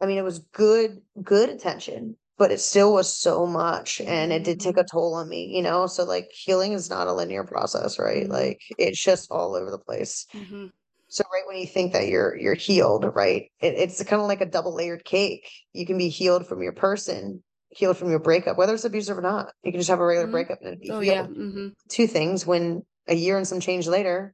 I 0.02 0.06
mean, 0.06 0.18
it 0.18 0.24
was 0.24 0.40
good, 0.40 1.02
good 1.24 1.50
attention, 1.50 2.18
but 2.38 2.52
it 2.52 2.60
still 2.60 2.94
was 2.94 3.12
so 3.12 3.46
much 3.46 4.02
and 4.02 4.34
it 4.34 4.44
did 4.44 4.60
take 4.60 4.78
a 4.78 4.82
mm-hmm. 4.82 4.98
toll 4.98 5.14
on 5.16 5.30
me, 5.30 5.46
you 5.56 5.62
know? 5.62 5.88
So, 5.88 6.04
like, 6.04 6.30
healing 6.32 6.74
is 6.74 6.90
not 6.90 7.08
a 7.08 7.14
linear 7.14 7.44
process, 7.44 7.98
right? 7.98 8.24
Mm-hmm. 8.24 8.32
Like, 8.32 8.62
it's 8.78 9.02
just 9.02 9.32
all 9.32 9.56
over 9.56 9.72
the 9.72 9.78
place. 9.78 10.26
Mm-hmm. 10.34 10.68
So, 11.08 11.24
right 11.32 11.44
when 11.48 11.58
you 11.58 11.68
think 11.68 11.94
that 11.94 12.08
you're 12.08 12.36
you're 12.36 12.56
healed, 12.56 13.06
right? 13.16 13.50
It, 13.62 13.76
it's 13.76 14.04
kind 14.04 14.22
of 14.22 14.28
like 14.28 14.42
a 14.42 14.46
double 14.46 14.76
layered 14.76 15.06
cake. 15.06 15.50
You 15.72 15.86
can 15.86 15.98
be 15.98 16.10
healed 16.10 16.48
from 16.48 16.62
your 16.62 16.74
person, 16.74 17.44
healed 17.70 17.98
from 17.98 18.10
your 18.10 18.20
breakup, 18.20 18.58
whether 18.58 18.74
it's 18.74 18.86
abusive 18.86 19.18
or 19.18 19.22
not. 19.22 19.54
You 19.64 19.72
can 19.72 19.80
just 19.80 19.90
have 19.90 20.00
a 20.00 20.06
regular 20.06 20.26
mm-hmm. 20.26 20.32
breakup 20.34 20.60
and 20.62 20.80
be 20.80 20.90
oh, 20.90 21.00
healed. 21.00 21.16
Yeah. 21.16 21.24
Mm-hmm. 21.28 21.68
Two 21.90 22.08
things: 22.08 22.46
when 22.46 22.84
a 23.08 23.16
year 23.16 23.38
and 23.38 23.48
some 23.48 23.60
change 23.60 23.88
later, 23.88 24.34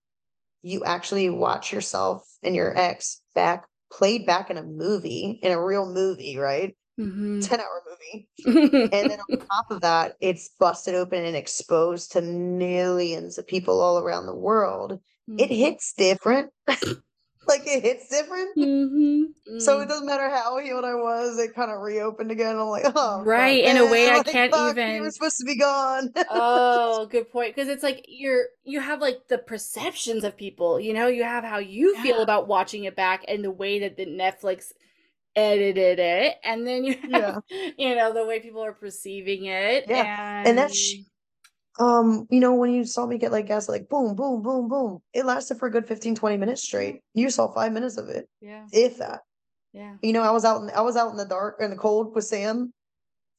you 0.63 0.83
actually 0.83 1.29
watch 1.29 1.73
yourself 1.73 2.25
and 2.41 2.55
your 2.55 2.75
ex 2.75 3.21
back 3.35 3.65
played 3.91 4.25
back 4.25 4.49
in 4.49 4.57
a 4.57 4.63
movie, 4.63 5.39
in 5.41 5.51
a 5.51 5.63
real 5.63 5.91
movie, 5.91 6.37
right? 6.37 6.75
Mm-hmm. 6.99 7.39
10 7.39 7.59
hour 7.59 7.83
movie. 7.89 8.27
and 8.93 9.09
then 9.09 9.19
on 9.29 9.37
top 9.39 9.71
of 9.71 9.81
that, 9.81 10.15
it's 10.19 10.49
busted 10.59 10.95
open 10.95 11.23
and 11.23 11.35
exposed 11.35 12.11
to 12.13 12.21
millions 12.21 13.37
of 13.37 13.47
people 13.47 13.81
all 13.81 13.99
around 13.99 14.25
the 14.25 14.35
world. 14.35 14.99
Mm-hmm. 15.29 15.39
It 15.39 15.49
hits 15.49 15.93
different. 15.93 16.51
like 17.47 17.61
it 17.65 17.83
hits 17.83 18.07
different. 18.09 18.55
Mm-hmm. 18.55 19.59
So 19.59 19.79
it 19.79 19.85
mm. 19.85 19.87
doesn't 19.89 20.05
matter 20.05 20.29
how 20.29 20.59
healed 20.59 20.85
I 20.85 20.93
was, 20.93 21.39
it 21.39 21.55
kind 21.55 21.71
of 21.71 21.81
reopened 21.81 22.31
again. 22.31 22.55
I'm 22.55 22.67
like, 22.67 22.85
oh, 22.95 23.23
right. 23.23 23.63
In 23.63 23.77
a 23.77 23.85
way, 23.85 24.09
I 24.09 24.23
can't 24.23 24.51
fuck, 24.51 24.77
even. 24.77 24.95
You 24.95 25.01
were 25.01 25.11
supposed 25.11 25.39
to 25.39 25.45
be 25.45 25.57
gone. 25.57 26.13
oh, 26.29 27.07
good 27.07 27.31
point. 27.31 27.55
Because 27.55 27.69
it's 27.69 27.83
like 27.83 28.05
you're 28.07 28.45
you 28.63 28.79
have 28.79 29.01
like 29.01 29.27
the 29.27 29.37
perceptions 29.37 30.23
of 30.23 30.37
people. 30.37 30.79
You 30.79 30.93
know, 30.93 31.07
you 31.07 31.23
have 31.23 31.43
how 31.43 31.57
you 31.57 31.95
yeah. 31.95 32.03
feel 32.03 32.21
about 32.21 32.47
watching 32.47 32.83
it 32.83 32.95
back, 32.95 33.25
and 33.27 33.43
the 33.43 33.51
way 33.51 33.79
that 33.79 33.97
the 33.97 34.05
Netflix 34.05 34.71
edited 35.35 35.97
it, 35.99 36.35
and 36.43 36.67
then 36.67 36.83
you 36.83 36.95
have, 37.11 37.43
yeah. 37.49 37.69
you 37.77 37.95
know, 37.95 38.13
the 38.13 38.25
way 38.25 38.39
people 38.39 38.63
are 38.63 38.73
perceiving 38.73 39.45
it. 39.45 39.85
Yeah, 39.87 40.39
and, 40.39 40.49
and 40.49 40.57
that's 40.57 40.95
um, 41.81 42.27
you 42.29 42.39
know, 42.39 42.53
when 42.53 42.71
you 42.71 42.85
saw 42.85 43.07
me 43.07 43.17
get 43.17 43.31
like 43.31 43.47
gas, 43.47 43.67
like 43.67 43.89
boom, 43.89 44.15
boom, 44.15 44.43
boom, 44.43 44.69
boom, 44.69 44.99
it 45.13 45.25
lasted 45.25 45.57
for 45.57 45.67
a 45.67 45.71
good 45.71 45.87
15, 45.87 46.13
20 46.13 46.37
minutes 46.37 46.61
straight. 46.61 47.01
You 47.15 47.31
saw 47.31 47.51
five 47.51 47.73
minutes 47.73 47.97
of 47.97 48.07
it. 48.07 48.29
Yeah. 48.39 48.67
If 48.71 48.99
that. 48.99 49.21
Yeah. 49.73 49.95
You 50.03 50.13
know, 50.13 50.21
I 50.21 50.29
was 50.29 50.45
out 50.45 50.61
in 50.61 50.69
I 50.69 50.81
was 50.81 50.95
out 50.95 51.09
in 51.09 51.17
the 51.17 51.25
dark 51.25 51.55
in 51.59 51.71
the 51.71 51.75
cold 51.75 52.13
with 52.13 52.25
Sam. 52.25 52.71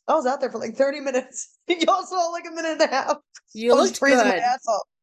I 0.08 0.14
was 0.14 0.26
out 0.26 0.40
there 0.40 0.50
for 0.50 0.58
like 0.58 0.74
30 0.74 1.00
minutes. 1.00 1.56
Y'all 1.68 2.02
saw 2.02 2.30
like 2.32 2.46
a 2.48 2.50
minute 2.50 2.72
and 2.72 2.82
a 2.82 2.86
half. 2.88 3.16
You 3.54 3.76
looked 3.76 4.00
good. 4.00 4.42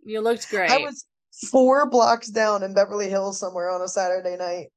You 0.03 0.19
looked 0.19 0.49
great. 0.49 0.69
I 0.69 0.79
was 0.79 1.05
four 1.49 1.89
blocks 1.89 2.27
down 2.27 2.61
in 2.61 2.73
Beverly 2.73 3.09
Hills 3.09 3.39
somewhere 3.39 3.69
on 3.69 3.81
a 3.81 3.87
Saturday 3.87 4.35
night. 4.35 4.67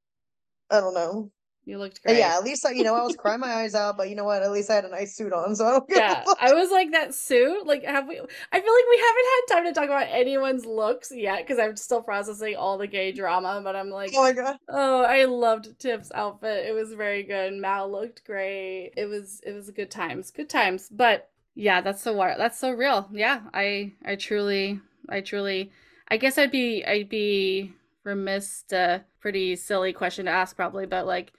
I 0.71 0.79
don't 0.79 0.95
know. 0.95 1.33
You 1.65 1.79
looked 1.79 1.99
uh, 1.99 2.09
great. 2.09 2.19
yeah, 2.19 2.37
at 2.37 2.43
least 2.43 2.67
I, 2.67 2.73
you 2.73 2.83
know, 2.83 2.95
I 2.95 3.03
was 3.03 3.15
crying 3.15 3.41
my 3.41 3.53
eyes 3.53 3.75
out, 3.75 3.97
but 3.97 4.09
you 4.09 4.17
know 4.17 4.25
what? 4.25 4.43
At 4.43 4.51
least 4.51 4.69
I 4.69 4.75
had 4.75 4.85
a 4.85 4.89
nice 4.89 5.15
suit 5.15 5.33
on, 5.33 5.55
so 5.55 5.67
I 5.67 5.71
don't 5.71 5.85
Yeah. 5.89 6.25
I 6.41 6.53
was 6.55 6.71
like 6.71 6.91
that 6.91 7.15
suit. 7.15 7.67
Like, 7.67 7.85
have 7.85 8.09
we? 8.09 8.19
I 8.19 8.21
feel 8.61 8.73
like 8.73 8.85
we 8.91 8.99
haven't 8.99 9.27
had 9.31 9.55
time 9.55 9.65
to 9.67 9.73
talk 9.73 9.85
about 9.85 10.09
anyone's 10.11 10.67
looks 10.67 11.13
yet 11.15 11.47
because 11.47 11.61
I'm 11.61 11.77
still 11.77 12.03
processing 12.03 12.57
all 12.57 12.79
the 12.79 12.89
gay 12.89 13.13
drama. 13.13 13.61
But 13.63 13.77
I'm 13.77 13.91
like, 13.91 14.11
Oh 14.15 14.23
my 14.23 14.33
god. 14.33 14.57
oh, 14.69 15.03
I 15.05 15.25
loved 15.25 15.79
Tiff's 15.79 16.11
outfit. 16.15 16.67
It 16.67 16.73
was 16.73 16.93
very 16.95 17.23
good. 17.23 17.53
Mal 17.55 17.91
looked 17.91 18.25
great. 18.25 18.93
It 18.97 19.07
was 19.07 19.41
it 19.47 19.53
was 19.53 19.71
good 19.71 19.91
times, 19.91 20.33
good 20.33 20.51
times. 20.51 20.89
But 20.91 21.31
yeah, 21.55 21.81
that's 21.81 22.03
so 22.03 22.17
that's 22.17 22.59
so 22.59 22.73
real. 22.73 23.09
Yeah, 23.13 23.41
I 23.55 23.93
I 24.05 24.17
truly 24.17 24.81
I 25.09 25.21
truly 25.21 25.71
I 26.09 26.17
guess 26.17 26.39
I'd 26.39 26.51
be 26.51 26.85
I'd 26.85 27.09
be 27.09 27.73
remiss. 28.03 28.65
To, 28.71 29.05
pretty 29.23 29.55
silly 29.57 29.93
question 29.93 30.27
to 30.27 30.31
ask 30.33 30.57
probably, 30.57 30.85
but 30.85 31.07
like, 31.07 31.33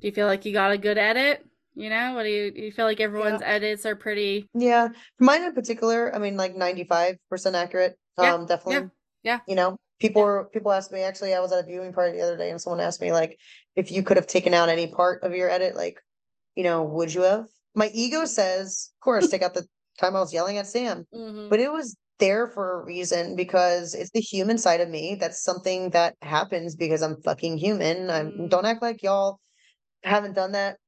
do 0.00 0.06
you 0.08 0.12
feel 0.12 0.26
like 0.26 0.44
you 0.44 0.52
got 0.52 0.72
a 0.72 0.78
good 0.78 0.98
edit? 0.98 1.44
You 1.74 1.90
know, 1.90 2.14
what 2.14 2.22
do 2.22 2.28
you, 2.28 2.52
you 2.54 2.72
feel 2.72 2.84
like 2.84 3.00
everyone's 3.00 3.42
edits 3.44 3.84
are 3.84 3.96
pretty? 3.96 4.48
Yeah. 4.54 4.88
Mine 5.18 5.42
in 5.42 5.52
particular, 5.54 6.14
I 6.14 6.18
mean 6.18 6.36
like 6.36 6.54
95% 6.54 7.16
accurate. 7.54 7.98
Yeah, 8.18 8.34
Um, 8.34 8.46
definitely. 8.46 8.90
yeah. 9.24 9.40
You 9.48 9.56
know, 9.56 9.76
people 10.00 10.22
were 10.22 10.48
people 10.52 10.70
asked 10.72 10.92
me 10.92 11.00
actually, 11.02 11.34
I 11.34 11.40
was 11.40 11.52
at 11.52 11.64
a 11.64 11.66
viewing 11.66 11.92
party 11.92 12.16
the 12.16 12.22
other 12.22 12.36
day 12.36 12.50
and 12.50 12.60
someone 12.60 12.80
asked 12.80 13.00
me 13.00 13.10
like 13.12 13.36
if 13.74 13.90
you 13.90 14.02
could 14.04 14.16
have 14.16 14.28
taken 14.28 14.54
out 14.54 14.68
any 14.68 14.86
part 14.86 15.22
of 15.24 15.34
your 15.34 15.50
edit, 15.50 15.74
like, 15.74 15.98
you 16.54 16.62
know, 16.62 16.84
would 16.84 17.12
you 17.12 17.22
have? 17.22 17.46
My 17.74 17.90
ego 17.92 18.24
says, 18.24 18.90
of 18.96 19.04
course, 19.04 19.28
take 19.28 19.42
out 19.42 19.54
the 19.54 19.66
time 19.98 20.14
I 20.14 20.20
was 20.20 20.32
yelling 20.32 20.58
at 20.58 20.68
Sam. 20.68 21.06
Mhm. 21.12 21.50
But 21.50 21.58
it 21.58 21.72
was 21.72 21.96
there 22.20 22.46
for 22.46 22.80
a 22.80 22.84
reason 22.84 23.34
because 23.34 23.94
it's 23.94 24.10
the 24.12 24.20
human 24.20 24.58
side 24.58 24.80
of 24.80 24.88
me. 24.88 25.16
That's 25.18 25.42
something 25.42 25.90
that 25.90 26.14
happens 26.22 26.76
because 26.76 27.02
I'm 27.02 27.20
fucking 27.22 27.58
human. 27.58 28.08
I'm 28.10 28.30
Mm. 28.30 28.48
don't 28.50 28.64
act 28.66 28.80
like 28.80 29.02
y'all 29.02 29.40
haven't 30.04 30.34
done 30.34 30.52
that 30.52 30.78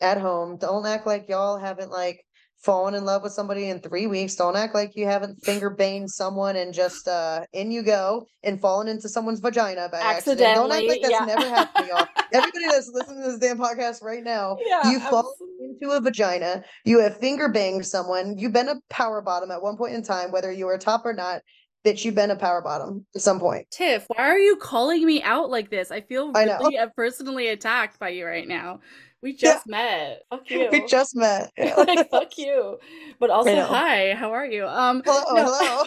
at 0.00 0.18
home. 0.18 0.58
Don't 0.58 0.86
act 0.86 1.06
like 1.06 1.28
y'all 1.28 1.58
haven't 1.58 1.90
like 1.90 2.22
fallen 2.58 2.94
in 2.94 3.04
love 3.04 3.22
with 3.22 3.32
somebody 3.32 3.68
in 3.68 3.80
three 3.80 4.06
weeks. 4.06 4.34
Don't 4.34 4.56
act 4.56 4.74
like 4.74 4.96
you 4.96 5.06
haven't 5.06 5.42
finger 5.44 5.70
banged 5.70 6.10
someone 6.10 6.56
and 6.56 6.72
just 6.72 7.06
uh 7.06 7.44
in 7.52 7.70
you 7.70 7.82
go 7.82 8.26
and 8.42 8.60
fallen 8.60 8.88
into 8.88 9.08
someone's 9.08 9.40
vagina 9.40 9.88
by 9.90 9.98
accident. 9.98 10.54
Don't 10.54 10.72
act 10.72 10.86
like 10.86 11.00
that's 11.02 11.12
yeah. 11.12 11.24
never 11.24 11.48
happened 11.48 11.86
to 11.86 11.94
y'all. 11.94 12.06
Everybody 12.32 12.64
that's 12.70 12.90
listening 12.92 13.22
to 13.22 13.32
this 13.32 13.38
damn 13.38 13.58
podcast 13.58 14.02
right 14.02 14.22
now, 14.22 14.56
Yeah, 14.66 14.90
you 14.90 15.00
fall 15.00 15.34
into 15.60 15.94
a 15.94 16.00
vagina, 16.00 16.64
you 16.84 16.98
have 17.00 17.18
finger 17.18 17.48
banged 17.48 17.86
someone, 17.86 18.36
you've 18.36 18.52
been 18.52 18.68
a 18.68 18.80
power 18.90 19.20
bottom 19.22 19.50
at 19.50 19.62
one 19.62 19.76
point 19.76 19.94
in 19.94 20.02
time, 20.02 20.32
whether 20.32 20.50
you 20.50 20.66
were 20.66 20.78
top 20.78 21.04
or 21.04 21.12
not, 21.12 21.42
that 21.86 22.04
you've 22.04 22.14
been 22.16 22.30
a 22.32 22.36
power 22.36 22.60
bottom 22.60 23.06
at 23.14 23.22
some 23.22 23.38
point. 23.40 23.66
Tiff, 23.70 24.04
why 24.08 24.24
are 24.28 24.38
you 24.38 24.56
calling 24.56 25.06
me 25.06 25.22
out 25.22 25.48
like 25.50 25.70
this? 25.70 25.90
I 25.90 26.00
feel 26.02 26.32
I 26.34 26.44
really 26.44 26.76
uh, 26.76 26.88
personally 26.94 27.48
attacked 27.48 27.98
by 27.98 28.10
you 28.10 28.26
right 28.26 28.46
now. 28.46 28.80
We 29.22 29.30
Yeah. 29.30 29.54
just 29.54 29.66
met. 29.66 30.22
Fuck 30.28 30.50
you. 30.50 30.68
We 30.70 30.86
just 30.88 31.16
met. 31.16 31.50
like 31.58 32.08
fuck 32.10 32.36
you. 32.36 32.78
But 33.18 33.30
also 33.30 33.62
hi, 33.64 34.14
how 34.14 34.32
are 34.32 34.44
you? 34.46 34.66
Um 34.66 35.02
Hello, 35.04 35.22
no. 35.32 35.44
hello. 35.44 35.84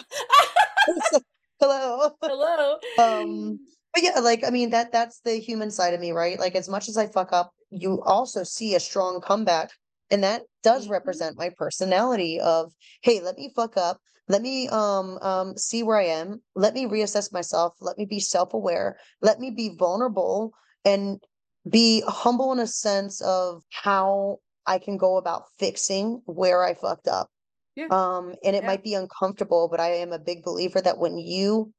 Hello. 1.60 2.10
Hello. 2.22 2.78
Um, 2.98 3.60
But 3.92 4.02
yeah, 4.02 4.20
like 4.20 4.44
I 4.46 4.50
mean 4.50 4.70
that 4.70 4.92
that's 4.92 5.20
the 5.20 5.34
human 5.34 5.70
side 5.70 5.92
of 5.92 6.00
me, 6.00 6.12
right? 6.12 6.38
Like 6.40 6.54
as 6.54 6.68
much 6.68 6.88
as 6.88 6.96
I 6.96 7.06
fuck 7.06 7.32
up, 7.32 7.52
you 7.70 8.02
also 8.02 8.42
see 8.42 8.74
a 8.74 8.80
strong 8.80 9.20
comeback. 9.20 9.70
And 10.10 10.24
that 10.24 10.42
does 10.62 10.86
Mhm. 10.88 10.90
represent 10.92 11.36
my 11.38 11.50
personality 11.56 12.40
of, 12.40 12.72
hey, 13.02 13.20
let 13.20 13.36
me 13.36 13.52
fuck 13.54 13.76
up. 13.76 14.00
Let 14.30 14.42
me 14.42 14.68
um 14.68 15.18
um 15.22 15.56
see 15.56 15.82
where 15.82 15.96
I 15.98 16.04
am. 16.04 16.40
Let 16.54 16.72
me 16.72 16.86
reassess 16.86 17.32
myself. 17.32 17.74
Let 17.80 17.98
me 17.98 18.04
be 18.04 18.20
self-aware. 18.20 18.96
Let 19.20 19.40
me 19.40 19.50
be 19.50 19.74
vulnerable 19.76 20.52
and 20.84 21.20
be 21.68 22.04
humble 22.06 22.52
in 22.52 22.60
a 22.60 22.66
sense 22.68 23.20
of 23.22 23.64
how 23.70 24.38
I 24.66 24.78
can 24.78 24.98
go 24.98 25.16
about 25.16 25.46
fixing 25.58 26.22
where 26.26 26.62
I 26.62 26.74
fucked 26.74 27.08
up. 27.08 27.28
Yeah. 27.74 27.88
Um, 27.90 28.36
and 28.44 28.54
it 28.54 28.62
Yeah. 28.62 28.68
might 28.68 28.84
be 28.84 28.94
uncomfortable, 28.94 29.66
but 29.68 29.80
I 29.80 29.94
am 29.96 30.12
a 30.12 30.18
big 30.20 30.44
believer 30.44 30.80
that 30.80 30.98
when 30.98 31.18
you 31.18 31.72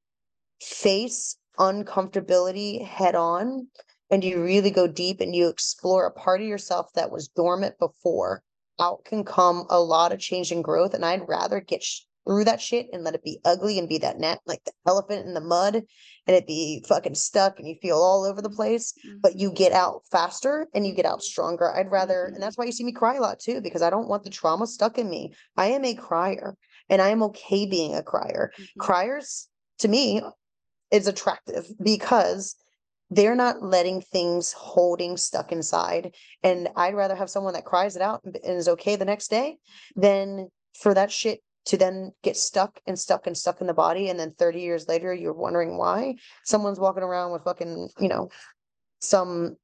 face 0.59 1.37
uncomfortability 1.57 2.85
head 2.85 3.15
on 3.15 3.69
and 4.09 4.25
you 4.25 4.43
really 4.43 4.71
go 4.71 4.87
deep 4.87 5.21
and 5.21 5.33
you 5.33 5.47
explore 5.47 6.05
a 6.05 6.11
part 6.11 6.41
of 6.41 6.47
yourself 6.47 6.91
that 6.95 7.11
was 7.11 7.29
dormant 7.29 7.79
before, 7.79 8.43
out 8.77 9.05
can 9.05 9.23
come 9.23 9.65
a 9.69 9.79
lot 9.79 10.11
of 10.11 10.19
change 10.19 10.51
and 10.51 10.65
growth. 10.65 10.93
And 10.93 11.05
I'd 11.05 11.29
rather 11.29 11.61
get 11.61 11.81
sh- 11.81 12.01
through 12.25 12.43
that 12.45 12.61
shit 12.61 12.87
and 12.93 13.03
let 13.03 13.15
it 13.15 13.23
be 13.23 13.39
ugly 13.45 13.79
and 13.79 13.89
be 13.89 13.97
that 13.99 14.19
net 14.19 14.39
like 14.45 14.63
the 14.65 14.71
elephant 14.87 15.25
in 15.25 15.33
the 15.33 15.41
mud 15.41 15.75
and 15.75 16.35
it 16.35 16.47
be 16.47 16.83
fucking 16.87 17.15
stuck 17.15 17.59
and 17.59 17.67
you 17.67 17.75
feel 17.81 17.97
all 17.97 18.23
over 18.25 18.41
the 18.41 18.49
place, 18.49 18.93
but 19.21 19.37
you 19.37 19.49
mm-hmm. 19.49 19.55
get 19.55 19.71
out 19.71 20.01
faster 20.11 20.67
and 20.73 20.85
you 20.85 20.93
get 20.93 21.05
out 21.05 21.17
mm-hmm. 21.17 21.23
stronger. 21.23 21.71
I'd 21.71 21.91
rather, 21.91 22.25
and 22.25 22.33
mm-hmm. 22.33 22.41
that's 22.41 22.57
why 22.57 22.65
you 22.65 22.71
see 22.71 22.83
me 22.83 22.91
cry 22.91 23.15
a 23.15 23.21
lot 23.21 23.39
too, 23.39 23.61
because 23.61 23.81
I 23.81 23.89
don't 23.89 24.07
want 24.07 24.23
the 24.23 24.29
trauma 24.29 24.67
stuck 24.67 24.97
in 24.97 25.09
me. 25.09 25.33
I 25.57 25.67
am 25.67 25.83
a 25.83 25.95
crier 25.95 26.55
and 26.89 27.01
I 27.01 27.09
am 27.09 27.23
okay 27.23 27.65
being 27.65 27.95
a 27.95 28.03
crier. 28.03 28.51
Mhm. 28.57 28.65
Criers 28.79 29.47
to 29.79 29.87
me 29.87 30.21
is 30.91 31.07
attractive 31.07 31.71
because 31.81 32.55
they're 33.09 33.35
not 33.35 33.61
letting 33.61 34.01
things 34.01 34.53
holding 34.53 35.17
stuck 35.17 35.51
inside. 35.51 36.15
And 36.43 36.69
I'd 36.75 36.95
rather 36.95 37.15
have 37.15 37.29
someone 37.29 37.53
that 37.53 37.65
cries 37.65 37.95
it 37.95 38.01
out 38.01 38.21
and 38.23 38.37
is 38.43 38.69
okay 38.69 38.95
the 38.95 39.05
next 39.05 39.29
day 39.29 39.57
than 39.95 40.49
for 40.79 40.93
that 40.93 41.11
shit 41.11 41.41
to 41.65 41.77
then 41.77 42.11
get 42.23 42.37
stuck 42.37 42.79
and 42.87 42.97
stuck 42.97 43.27
and 43.27 43.37
stuck 43.37 43.61
in 43.61 43.67
the 43.67 43.73
body. 43.73 44.09
And 44.09 44.19
then 44.19 44.33
30 44.37 44.61
years 44.61 44.87
later, 44.87 45.13
you're 45.13 45.33
wondering 45.33 45.77
why 45.77 46.15
someone's 46.43 46.79
walking 46.79 47.03
around 47.03 47.31
with 47.31 47.43
fucking, 47.43 47.89
you 47.99 48.07
know, 48.09 48.29
some 48.99 49.57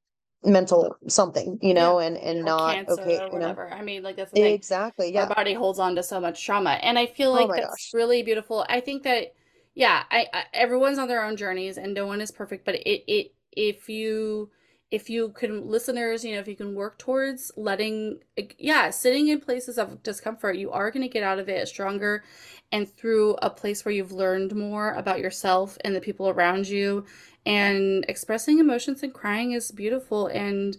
mental 0.43 0.95
something, 1.07 1.57
you 1.61 1.73
know, 1.73 1.99
and, 1.99 2.17
and 2.17 2.39
or 2.39 2.45
not 2.45 2.75
cancer 2.75 3.01
okay, 3.01 3.19
or 3.19 3.33
you 3.33 3.39
know. 3.39 3.55
I 3.71 3.81
mean, 3.81 4.03
like 4.03 4.15
that's. 4.15 4.33
Exactly. 4.33 5.15
Our 5.15 5.25
Yeah. 5.25 5.33
body 5.33 5.53
holds 5.53 5.79
on 5.79 5.95
to 5.95 6.03
so 6.03 6.19
much 6.19 6.45
trauma, 6.45 6.71
and 6.71 6.99
I 6.99 7.05
feel 7.07 7.31
Oh 7.31 7.35
like 7.35 7.49
my 7.49 7.55
that's 7.55 7.71
gosh. 7.71 7.91
really 7.93 8.23
beautiful. 8.23 8.65
I 8.69 8.79
think 8.79 9.03
that 9.03 9.33
yeah, 9.73 10.03
I, 10.11 10.27
I 10.33 10.43
everyone's 10.53 10.99
on 10.99 11.07
their 11.07 11.23
own 11.23 11.37
journeys, 11.37 11.77
and 11.77 11.93
no 11.93 12.05
one 12.05 12.21
is 12.21 12.31
perfect. 12.31 12.65
But 12.65 12.75
it 12.75 13.03
it 13.07 13.33
if 13.51 13.89
you 13.89 14.51
if 14.89 15.09
you 15.09 15.29
can 15.29 15.67
listeners 15.67 16.23
you 16.23 16.33
know 16.33 16.39
if 16.39 16.47
you 16.47 16.55
can 16.55 16.73
work 16.73 16.97
towards 16.97 17.51
letting 17.57 18.19
yeah 18.57 18.89
sitting 18.89 19.27
in 19.27 19.39
places 19.39 19.77
of 19.77 20.01
discomfort 20.01 20.57
you 20.57 20.71
are 20.71 20.89
going 20.91 21.03
to 21.03 21.09
get 21.09 21.23
out 21.23 21.39
of 21.39 21.49
it 21.49 21.67
stronger 21.67 22.23
and 22.71 22.89
through 22.89 23.35
a 23.41 23.49
place 23.49 23.85
where 23.85 23.93
you've 23.93 24.11
learned 24.11 24.55
more 24.55 24.91
about 24.93 25.19
yourself 25.19 25.77
and 25.81 25.95
the 25.95 26.01
people 26.01 26.29
around 26.29 26.67
you. 26.67 27.05
And 27.45 28.05
expressing 28.09 28.59
emotions 28.59 29.03
and 29.03 29.13
crying 29.13 29.53
is 29.53 29.71
beautiful 29.71 30.27
and 30.27 30.77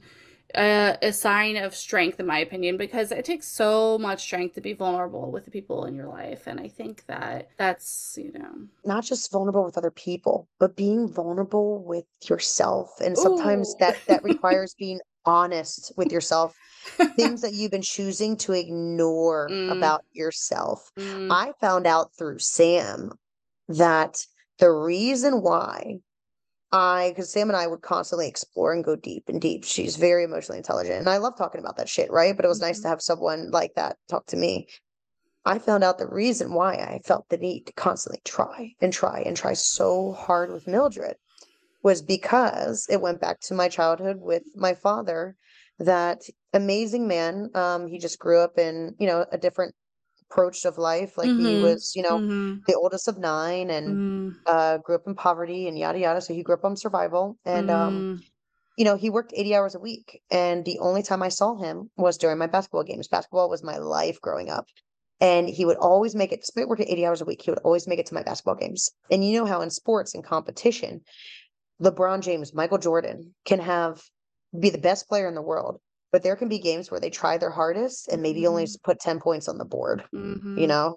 uh, 0.55 0.96
a 1.03 1.12
sign 1.12 1.57
of 1.57 1.74
strength 1.74 2.18
in 2.20 2.26
my 2.26 2.38
opinion 2.38 2.76
because 2.76 3.12
it 3.12 3.24
takes 3.24 3.46
so 3.46 3.99
much 3.99 4.22
strength 4.22 4.55
to 4.55 4.61
be 4.61 4.72
vulnerable 4.72 5.30
with 5.30 5.44
the 5.44 5.51
people 5.51 5.84
in 5.84 5.94
your 5.94 6.07
life 6.07 6.46
and 6.46 6.59
i 6.61 6.68
think 6.68 7.05
that 7.07 7.51
that's 7.59 8.18
you 8.20 8.32
know 8.32 8.66
Not 8.84 9.05
just 9.05 9.30
vulnerable 9.30 9.64
with 9.64 9.76
other 9.76 9.90
people, 9.90 10.49
but 10.59 10.76
being 10.76 11.09
vulnerable 11.12 11.82
with 11.84 12.07
yourself. 12.28 13.01
And 13.01 13.18
sometimes 13.18 13.74
that 13.76 13.96
that 14.07 14.22
requires 14.22 14.74
being 14.78 15.01
honest 15.26 15.92
with 15.96 16.12
yourself. 16.12 16.55
Things 17.16 17.40
that 17.42 17.53
you've 17.53 17.72
been 17.72 17.82
choosing 17.82 18.36
to 18.38 18.53
ignore 18.53 19.49
Mm. 19.51 19.72
about 19.72 20.05
yourself. 20.12 20.90
Mm, 20.96 21.30
I 21.30 21.53
found 21.61 21.86
out 21.86 22.14
through 22.16 22.38
Sam 22.38 23.12
that 23.68 24.24
the 24.59 24.70
reason 24.70 25.42
why 25.42 25.99
I, 26.70 27.10
because 27.10 27.30
Sam 27.30 27.48
and 27.48 27.56
I 27.56 27.66
would 27.66 27.80
constantly 27.80 28.28
explore 28.28 28.72
and 28.72 28.84
go 28.84 28.94
deep 28.94 29.24
and 29.28 29.40
deep. 29.40 29.64
She's 29.64 29.96
very 29.96 30.24
emotionally 30.24 30.58
intelligent, 30.58 30.98
and 30.98 31.08
I 31.08 31.16
love 31.16 31.36
talking 31.36 31.60
about 31.60 31.76
that 31.78 31.88
shit, 31.88 32.10
right? 32.10 32.36
But 32.36 32.44
it 32.44 32.48
was 32.48 32.60
nice 32.60 32.80
to 32.80 32.88
have 32.88 33.00
someone 33.00 33.50
like 33.50 33.74
that 33.74 33.96
talk 34.08 34.26
to 34.26 34.36
me. 34.36 34.68
I 35.44 35.58
found 35.58 35.82
out 35.82 35.98
the 35.98 36.06
reason 36.06 36.52
why 36.52 36.74
I 36.74 37.00
felt 37.04 37.28
the 37.30 37.38
need 37.38 37.64
to 37.66 37.72
constantly 37.72 38.20
try 38.24 38.74
and 38.82 38.92
try 38.92 39.22
and 39.24 39.34
try 39.36 39.54
so 39.54 40.12
hard 40.12 40.52
with 40.52 40.66
Mildred 40.66 41.16
was 41.82 42.02
because 42.02 42.86
it 42.90 43.00
went 43.00 43.20
back 43.20 43.40
to 43.40 43.54
my 43.54 43.68
childhood 43.68 44.18
with 44.20 44.42
my 44.54 44.74
father, 44.74 45.36
that 45.78 46.22
amazing 46.52 47.08
man. 47.08 47.50
Um, 47.54 47.86
he 47.86 47.98
just 47.98 48.18
grew 48.18 48.40
up 48.40 48.58
in, 48.58 48.94
you 48.98 49.06
know, 49.06 49.24
a 49.32 49.38
different 49.38 49.74
approach 50.31 50.64
of 50.64 50.79
life. 50.79 51.16
Like 51.18 51.33
he 51.37 51.57
Mhm. 51.57 51.62
was, 51.62 51.93
you 51.97 52.03
know, 52.03 52.22
mhm, 52.22 52.64
the 52.66 52.74
oldest 52.74 53.09
of 53.09 53.18
nine 53.18 53.70
and 53.70 54.01
mm, 54.01 54.35
uh 54.47 54.79
grew 54.79 54.97
up 54.97 55.07
in 55.07 55.14
poverty 55.14 55.68
and 55.68 55.79
yada 55.79 55.99
yada. 55.99 56.20
So 56.20 56.35
he 56.35 56.43
grew 56.43 56.55
up 56.57 56.64
on 56.64 56.76
survival. 56.76 57.39
And 57.45 57.70
um, 57.70 58.07
mm, 58.11 58.20
you 58.76 58.85
know, 58.85 58.97
he 58.97 59.11
worked 59.11 59.33
80 59.35 59.55
hours 59.55 59.74
a 59.74 59.81
week. 59.81 60.22
And 60.31 60.64
the 60.64 60.79
only 60.81 61.03
time 61.03 61.22
I 61.22 61.29
saw 61.29 61.57
him 61.57 61.91
was 61.97 62.18
during 62.18 62.39
my 62.39 62.47
basketball 62.47 62.85
games. 62.85 63.09
Basketball 63.09 63.51
was 63.51 63.62
my 63.64 63.79
life 63.79 64.20
growing 64.20 64.51
up. 64.51 64.66
And 65.20 65.49
he 65.49 65.64
would 65.64 65.76
always 65.79 66.14
make 66.14 66.33
it, 66.33 66.41
despite 66.43 66.68
working 66.68 66.89
80 66.89 67.05
hours 67.05 67.20
a 67.20 67.24
week, 67.24 67.43
he 67.43 67.51
would 67.51 67.59
always 67.64 67.89
make 67.89 67.99
it 67.99 68.07
to 68.07 68.14
my 68.14 68.22
basketball 68.22 68.55
games. 68.55 68.91
And 69.11 69.24
you 69.24 69.39
know 69.39 69.47
how 69.47 69.61
in 69.62 69.70
sports 69.70 70.14
and 70.14 70.24
competition, 70.24 71.01
LeBron 71.83 72.20
James, 72.20 72.55
Michael 72.55 72.79
Jordan 72.79 73.35
can 73.45 73.61
have 73.61 74.03
be 74.59 74.70
the 74.70 74.79
best 74.79 75.09
player 75.09 75.29
in 75.29 75.35
the 75.35 75.43
world, 75.43 75.81
but 76.12 76.22
there 76.22 76.36
can 76.36 76.48
be 76.48 76.59
games 76.59 76.90
where 76.90 77.00
they 77.00 77.11
try 77.11 77.38
their 77.38 77.50
hardest 77.50 78.09
and 78.09 78.22
maybe 78.22 78.46
only 78.46 78.62
Mhm. 78.62 78.64
s- 78.64 78.76
put 78.76 79.00
10 79.00 79.20
points 79.20 79.48
on 79.48 79.59
the 79.59 79.64
board, 79.64 80.04
you 80.56 80.66
mhm. 80.66 80.68
know? 80.68 80.96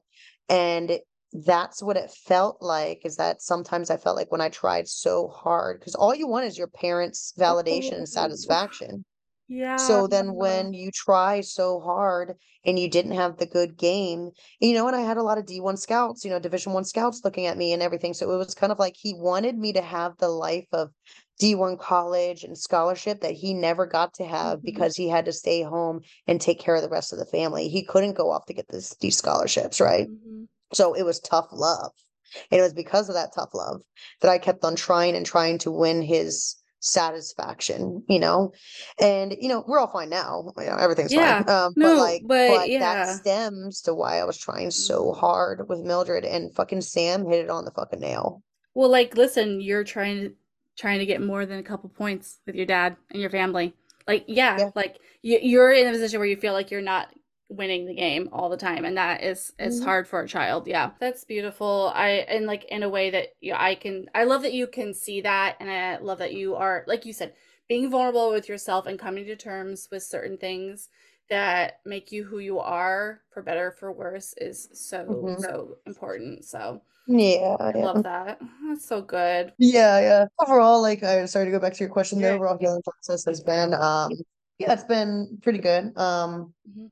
And 0.50 1.00
that's 1.34 1.82
what 1.82 1.98
it 1.98 2.12
felt 2.12 2.62
like 2.62 3.02
is 3.06 3.16
that 3.18 3.42
sometimes 3.42 3.90
I 3.90 3.98
felt 3.98 4.18
like 4.18 4.32
when 4.32 4.42
I 4.42 4.50
tried 4.50 4.88
so 4.90 5.28
hard, 5.30 5.80
because 5.80 5.96
all 5.96 6.14
you 6.14 6.28
want 6.28 6.46
is 6.46 6.58
your 6.58 6.68
parents' 6.68 7.34
validation 7.40 7.98
and 7.98 8.10
satisfaction. 8.10 9.06
Yeah. 9.48 9.76
So 9.76 10.08
then 10.08 10.36
when 10.36 10.74
you 10.74 10.92
try 10.94 11.42
so 11.42 11.80
hard 11.80 12.38
and 12.66 12.78
you 12.78 12.90
didn't 12.90 13.14
have 13.14 13.38
the 13.38 13.46
good 13.48 13.78
game, 13.78 14.32
you 14.60 14.74
know, 14.74 14.86
and 14.88 14.96
I 14.96 15.02
had 15.02 15.18
a 15.18 15.24
lot 15.24 15.38
of 15.38 15.46
D1 15.46 15.78
scouts, 15.78 16.24
you 16.24 16.30
know, 16.30 16.40
Division 16.40 16.74
1 16.74 16.86
scouts 16.86 17.22
looking 17.24 17.48
at 17.48 17.58
me 17.58 17.74
and 17.74 17.82
everything. 17.82 18.14
So 18.14 18.32
it 18.32 18.38
was 18.38 18.54
kind 18.54 18.72
of 18.72 18.80
like 18.80 18.96
he 18.98 19.14
wanted 19.14 19.58
me 19.58 19.74
to 19.74 19.82
have 19.82 20.18
the 20.18 20.30
life 20.30 20.68
of 20.72 20.92
D1 21.42 21.78
college 21.78 22.44
and 22.44 22.56
scholarship 22.58 23.22
that 23.22 23.34
he 23.34 23.54
never 23.56 23.88
got 23.88 24.14
to 24.16 24.26
have 24.26 24.60
Mhm. 24.60 24.64
because 24.64 24.96
he 24.96 25.10
had 25.10 25.26
to 25.26 25.34
stay 25.34 25.64
home 25.64 26.02
and 26.28 26.40
take 26.40 26.60
care 26.60 26.76
of 26.76 26.84
the 26.84 26.90
rest 26.90 27.12
of 27.12 27.20
the 27.20 27.26
family. 27.26 27.68
He 27.68 27.84
couldn't 27.84 28.14
go 28.14 28.30
off 28.30 28.46
to 28.46 28.54
get 28.54 28.68
this 28.70 28.96
these 29.02 29.18
scholarships, 29.18 29.82
right? 29.82 30.08
Mhm. 30.08 30.48
So 30.74 30.94
it 30.94 31.04
was 31.04 31.20
tough 31.20 31.48
love. 31.52 31.92
And 32.52 32.60
it 32.60 32.64
was 32.64 32.74
because 32.74 33.10
of 33.10 33.16
that 33.16 33.34
tough 33.34 33.54
love 33.54 33.82
that 34.22 34.30
I 34.32 34.38
kept 34.38 34.64
on 34.64 34.76
trying 34.76 35.16
and 35.16 35.26
trying 35.26 35.58
to 35.60 35.72
win 35.72 36.02
his 36.02 36.56
satisfaction, 36.80 38.04
you 38.08 38.20
know? 38.20 38.52
And, 39.00 39.36
you 39.40 39.50
know, 39.50 39.64
we're 39.68 39.80
all 39.80 39.88
fine 39.92 40.10
now. 40.10 40.52
You 40.58 40.66
know, 40.66 40.78
everything's 40.78 41.12
Yeah. 41.12 41.44
fine. 41.44 41.50
Um, 41.50 41.74
but 41.76 41.98
like, 41.98 42.22
but 42.28 42.48
but 42.48 42.80
that 42.80 43.08
stems 43.20 43.82
to 43.82 43.94
why 43.94 44.20
I 44.20 44.24
was 44.26 44.38
trying 44.38 44.72
so 44.72 45.06
Mhm. 45.06 45.18
hard 45.18 45.70
with 45.70 45.80
Mildred 45.80 46.24
and 46.24 46.54
fucking 46.56 46.82
Sam 46.82 47.26
hit 47.26 47.46
it 47.46 47.50
on 47.50 47.66
the 47.66 47.72
fucking 47.72 48.00
nail. 48.00 48.42
Well, 48.74 48.90
like, 48.90 49.18
listen, 49.18 49.60
you're 49.60 49.84
trying 49.84 50.22
to 50.22 50.34
trying 50.78 51.00
to 51.00 51.06
get 51.06 51.22
more 51.22 51.46
than 51.46 51.60
a 51.60 51.64
couple 51.64 51.90
points 51.90 52.40
with 52.46 52.56
your 52.56 52.66
dad 52.66 52.98
and 53.12 53.22
your 53.22 53.30
family. 53.30 53.74
Like, 54.08 54.26
yeah, 54.28 54.58
Yeah. 54.58 54.72
like 54.76 55.00
you 55.22 55.40
you're 55.42 55.72
in 55.72 55.88
a 55.88 55.92
position 55.92 56.20
where 56.20 56.28
you 56.28 56.36
feel 56.38 56.54
like 56.54 56.72
you're 56.72 56.82
not 56.82 57.14
winning 57.50 57.86
the 57.86 57.94
game 57.94 58.30
all 58.32 58.50
the 58.50 58.58
time, 58.58 58.86
and 58.86 58.98
that 58.98 59.24
is 59.24 59.54
is 59.60 59.80
Mhm. 59.80 59.82
hard 59.82 60.08
for 60.08 60.22
a 60.22 60.28
child. 60.28 60.68
Yeah, 60.68 60.92
that's 61.00 61.24
beautiful. 61.24 61.92
I 61.94 62.10
and 62.28 62.46
like 62.46 62.66
in 62.66 62.84
a 62.84 62.90
way 62.90 63.10
that 63.12 63.30
you 63.42 63.54
I 63.56 63.76
can 63.76 64.08
I 64.16 64.24
love 64.24 64.42
that 64.44 64.54
you 64.54 64.68
can 64.68 64.94
see 64.94 65.22
that, 65.22 65.58
and 65.60 65.70
I 65.70 65.98
love 65.98 66.18
that 66.20 66.34
you 66.34 66.56
are 66.56 66.84
like 66.88 67.06
you 67.06 67.14
said, 67.14 67.34
being 67.70 67.90
vulnerable 67.92 68.32
with 68.32 68.50
yourself 68.50 68.86
and 68.88 68.98
coming 69.00 69.26
to 69.26 69.36
terms 69.36 69.88
with 69.92 70.04
certain 70.04 70.38
things 70.38 70.90
that 71.30 71.80
make 71.86 72.12
you 72.12 72.24
who 72.26 72.40
you 72.40 72.60
are, 72.60 73.22
for 73.30 73.42
better 73.44 73.68
or 73.68 73.72
for 73.72 73.92
worse, 73.92 74.34
is 74.38 74.70
so 74.74 75.30
Mhm. 75.32 75.36
so 75.38 75.78
important. 75.86 76.44
So. 76.46 76.82
Yeah, 77.08 77.56
I 77.60 77.72
yeah. 77.76 77.86
love 77.86 78.04
that. 78.04 78.40
That's 78.68 78.86
so 78.86 79.02
good. 79.02 79.54
Yeah, 79.58 80.00
yeah. 80.00 80.26
Overall, 80.40 80.82
like, 80.82 81.04
I 81.04 81.26
sorry 81.26 81.46
to 81.46 81.52
go 81.52 81.60
back 81.60 81.74
to 81.74 81.80
your 81.80 81.90
question. 81.90 82.22
The 82.22 82.30
overall 82.30 82.58
healing 82.60 82.82
process 82.84 83.26
has 83.26 83.42
been, 83.42 83.74
um, 83.74 84.12
yeah, 84.58 84.74
it's 84.74 84.84
been 84.84 85.40
pretty 85.42 85.60
good. 85.60 85.98
Um, 85.98 86.54
Mhm. 86.68 86.92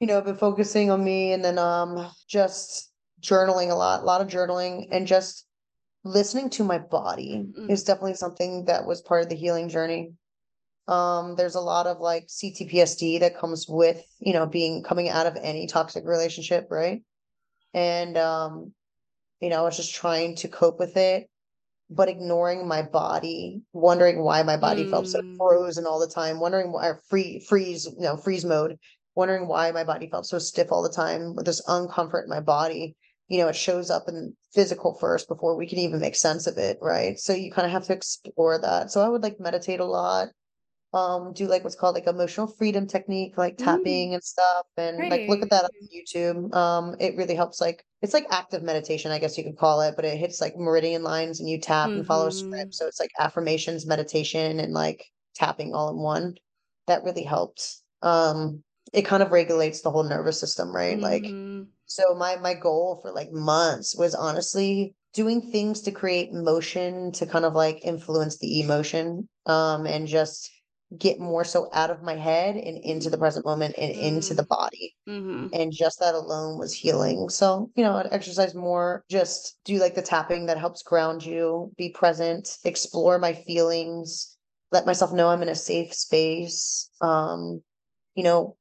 you 0.00 0.06
know, 0.06 0.20
been 0.20 0.36
focusing 0.36 0.90
on 0.90 1.04
me 1.04 1.32
and 1.32 1.44
then, 1.44 1.58
um, 1.58 2.10
just 2.28 2.92
journaling 3.20 3.70
a 3.70 3.74
lot, 3.74 4.02
a 4.02 4.04
lot 4.04 4.20
of 4.20 4.28
journaling 4.28 4.88
and 4.90 5.06
just 5.06 5.46
listening 6.04 6.50
to 6.50 6.64
my 6.64 6.78
body 6.78 7.46
Mm. 7.58 7.70
is 7.70 7.84
definitely 7.84 8.14
something 8.14 8.66
that 8.66 8.86
was 8.86 9.02
part 9.02 9.22
of 9.22 9.28
the 9.28 9.36
healing 9.36 9.68
journey. 9.68 10.12
Um, 10.88 11.36
there's 11.36 11.54
a 11.54 11.60
lot 11.60 11.86
of 11.86 12.00
like 12.00 12.26
CTPSD 12.28 13.18
that 13.20 13.38
comes 13.38 13.66
with, 13.68 14.04
you 14.20 14.32
know, 14.34 14.46
being 14.46 14.82
coming 14.82 15.08
out 15.08 15.26
of 15.26 15.36
any 15.36 15.66
toxic 15.66 16.04
relationship, 16.04 16.66
right? 16.70 17.02
And, 17.72 18.16
um, 18.18 18.74
you 19.44 19.50
know, 19.50 19.60
I 19.60 19.62
was 19.62 19.76
just 19.76 19.94
trying 19.94 20.36
to 20.36 20.48
cope 20.48 20.78
with 20.78 20.96
it 20.96 21.28
but 21.90 22.08
ignoring 22.08 22.66
my 22.66 22.82
body, 22.82 23.62
wondering 23.72 24.22
why 24.22 24.42
my 24.42 24.56
body 24.56 24.86
felt 24.86 25.08
so 25.08 25.18
Mm. 25.18 25.36
frozen 25.36 25.86
all 25.86 26.00
the 26.00 26.08
time, 26.08 26.40
wondering 26.40 26.72
why 26.72 26.92
free 27.08 27.40
freeze, 27.40 27.84
you 27.86 28.00
know, 28.00 28.16
freeze 28.16 28.44
mode, 28.44 28.78
wondering 29.14 29.46
why 29.46 29.70
my 29.70 29.84
body 29.84 30.08
felt 30.08 30.26
so 30.26 30.38
stiff 30.38 30.72
all 30.72 30.82
the 30.82 30.88
time 30.88 31.34
with 31.34 31.46
this 31.46 31.62
uncomfort 31.66 32.24
in 32.24 32.30
my 32.30 32.40
body. 32.40 32.96
You 33.28 33.38
know, 33.38 33.48
it 33.48 33.56
shows 33.56 33.90
up 33.90 34.08
in 34.08 34.36
physical 34.52 34.94
first 34.94 35.28
before 35.28 35.56
we 35.56 35.66
can 35.66 35.78
even 35.78 36.00
make 36.00 36.16
sense 36.16 36.46
of 36.46 36.58
it, 36.58 36.78
right? 36.80 37.18
So 37.18 37.32
you 37.32 37.50
kind 37.52 37.66
of 37.66 37.72
have 37.72 37.84
to 37.84 37.92
explore 37.92 38.58
that. 38.58 38.90
So 38.90 39.00
I 39.02 39.08
would 39.08 39.22
like 39.22 39.40
meditate 39.40 39.80
a 39.80 39.84
lot, 39.84 40.28
um, 40.94 41.32
do 41.34 41.46
like 41.48 41.64
what's 41.64 41.76
called 41.76 41.94
like 41.96 42.06
emotional 42.06 42.46
freedom 42.46 42.86
technique, 42.86 43.36
like 43.38 43.58
Mm. 43.58 43.58
tapping 43.58 44.14
and 44.14 44.22
stuff, 44.24 44.66
and 44.76 45.08
like 45.10 45.24
look 45.28 45.42
at 45.42 45.50
that 45.50 45.64
on 45.64 45.70
YouTube. 45.94 46.54
Um, 46.54 46.96
it 47.00 47.16
really 47.16 47.34
helps 47.34 47.60
like 47.60 47.84
it's 48.02 48.14
like 48.14 48.26
active 48.30 48.62
meditation, 48.62 49.12
I 49.12 49.18
guess 49.18 49.36
you 49.38 49.44
could 49.44 49.58
call 49.58 49.80
it, 49.82 49.96
but 49.96 50.04
it 50.04 50.18
hits 50.18 50.40
like 50.40 50.56
meridian 50.56 51.02
lines 51.02 51.40
and 51.40 51.48
you 51.48 51.60
tap 51.60 51.94
and 51.96 52.06
follow 52.06 52.28
a 52.28 52.32
script. 52.32 52.74
So 52.74 52.86
it's 52.86 53.00
like 53.00 53.10
affirmations, 53.18 53.86
meditation, 53.86 54.60
and 54.60 54.72
like 54.72 55.04
tapping 55.34 55.74
all 55.74 55.90
in 55.90 55.98
one. 55.98 56.34
That 56.86 57.02
really 57.04 57.24
helps. 57.24 57.82
Um, 58.02 58.62
it 58.92 59.02
kind 59.02 59.22
of 59.22 59.32
regulates 59.32 59.80
the 59.82 59.90
whole 59.90 60.04
nervous 60.04 60.38
system, 60.40 60.74
right? 60.74 61.00
Like 61.00 61.34
Mhm. 61.34 61.72
so 61.86 62.14
my 62.14 62.36
my 62.36 62.54
goal 62.54 62.98
for 63.02 63.12
like 63.12 63.30
months 63.32 63.96
was 63.96 64.14
honestly 64.14 64.94
doing 65.12 65.40
things 65.52 65.80
to 65.82 65.92
create 65.92 66.32
motion 66.32 67.12
to 67.12 67.26
kind 67.26 67.44
of 67.44 67.54
like 67.54 67.84
influence 67.84 68.38
the 68.38 68.60
emotion 68.60 69.28
um 69.46 69.86
and 69.86 70.08
just 70.08 70.50
get 70.98 71.20
more 71.20 71.44
so 71.44 71.68
out 71.72 71.90
of 71.90 72.02
my 72.02 72.16
head 72.16 72.56
and 72.56 72.78
into 72.78 73.10
the 73.10 73.18
present 73.18 73.44
moment 73.46 73.74
and 73.78 73.92
into 73.94 74.34
the 74.34 74.44
Mm. 74.44 74.48
body. 74.48 74.94
Mhm. 75.08 75.50
And 75.52 75.72
just 75.72 76.00
that 76.00 76.14
alone 76.14 76.58
was 76.58 76.72
healing. 76.74 77.28
So, 77.28 77.70
you 77.76 77.84
know, 77.84 77.94
I'd 77.96 78.12
exercise 78.12 78.54
more, 78.54 79.04
just 79.10 79.58
do 79.64 79.78
like 79.78 79.94
the 79.94 80.02
tapping 80.02 80.46
that 80.46 80.58
helps 80.58 80.82
ground 80.82 81.24
you, 81.24 81.72
be 81.76 81.90
present, 81.90 82.58
explore 82.64 83.18
my 83.18 83.34
feelings, 83.34 84.36
let 84.72 84.86
myself 84.86 85.12
know 85.12 85.28
I'm 85.28 85.42
in 85.42 85.48
a 85.48 85.54
safe 85.54 85.94
space. 85.94 86.90
Um, 87.00 87.62
you 88.14 88.24
know, 88.24 88.56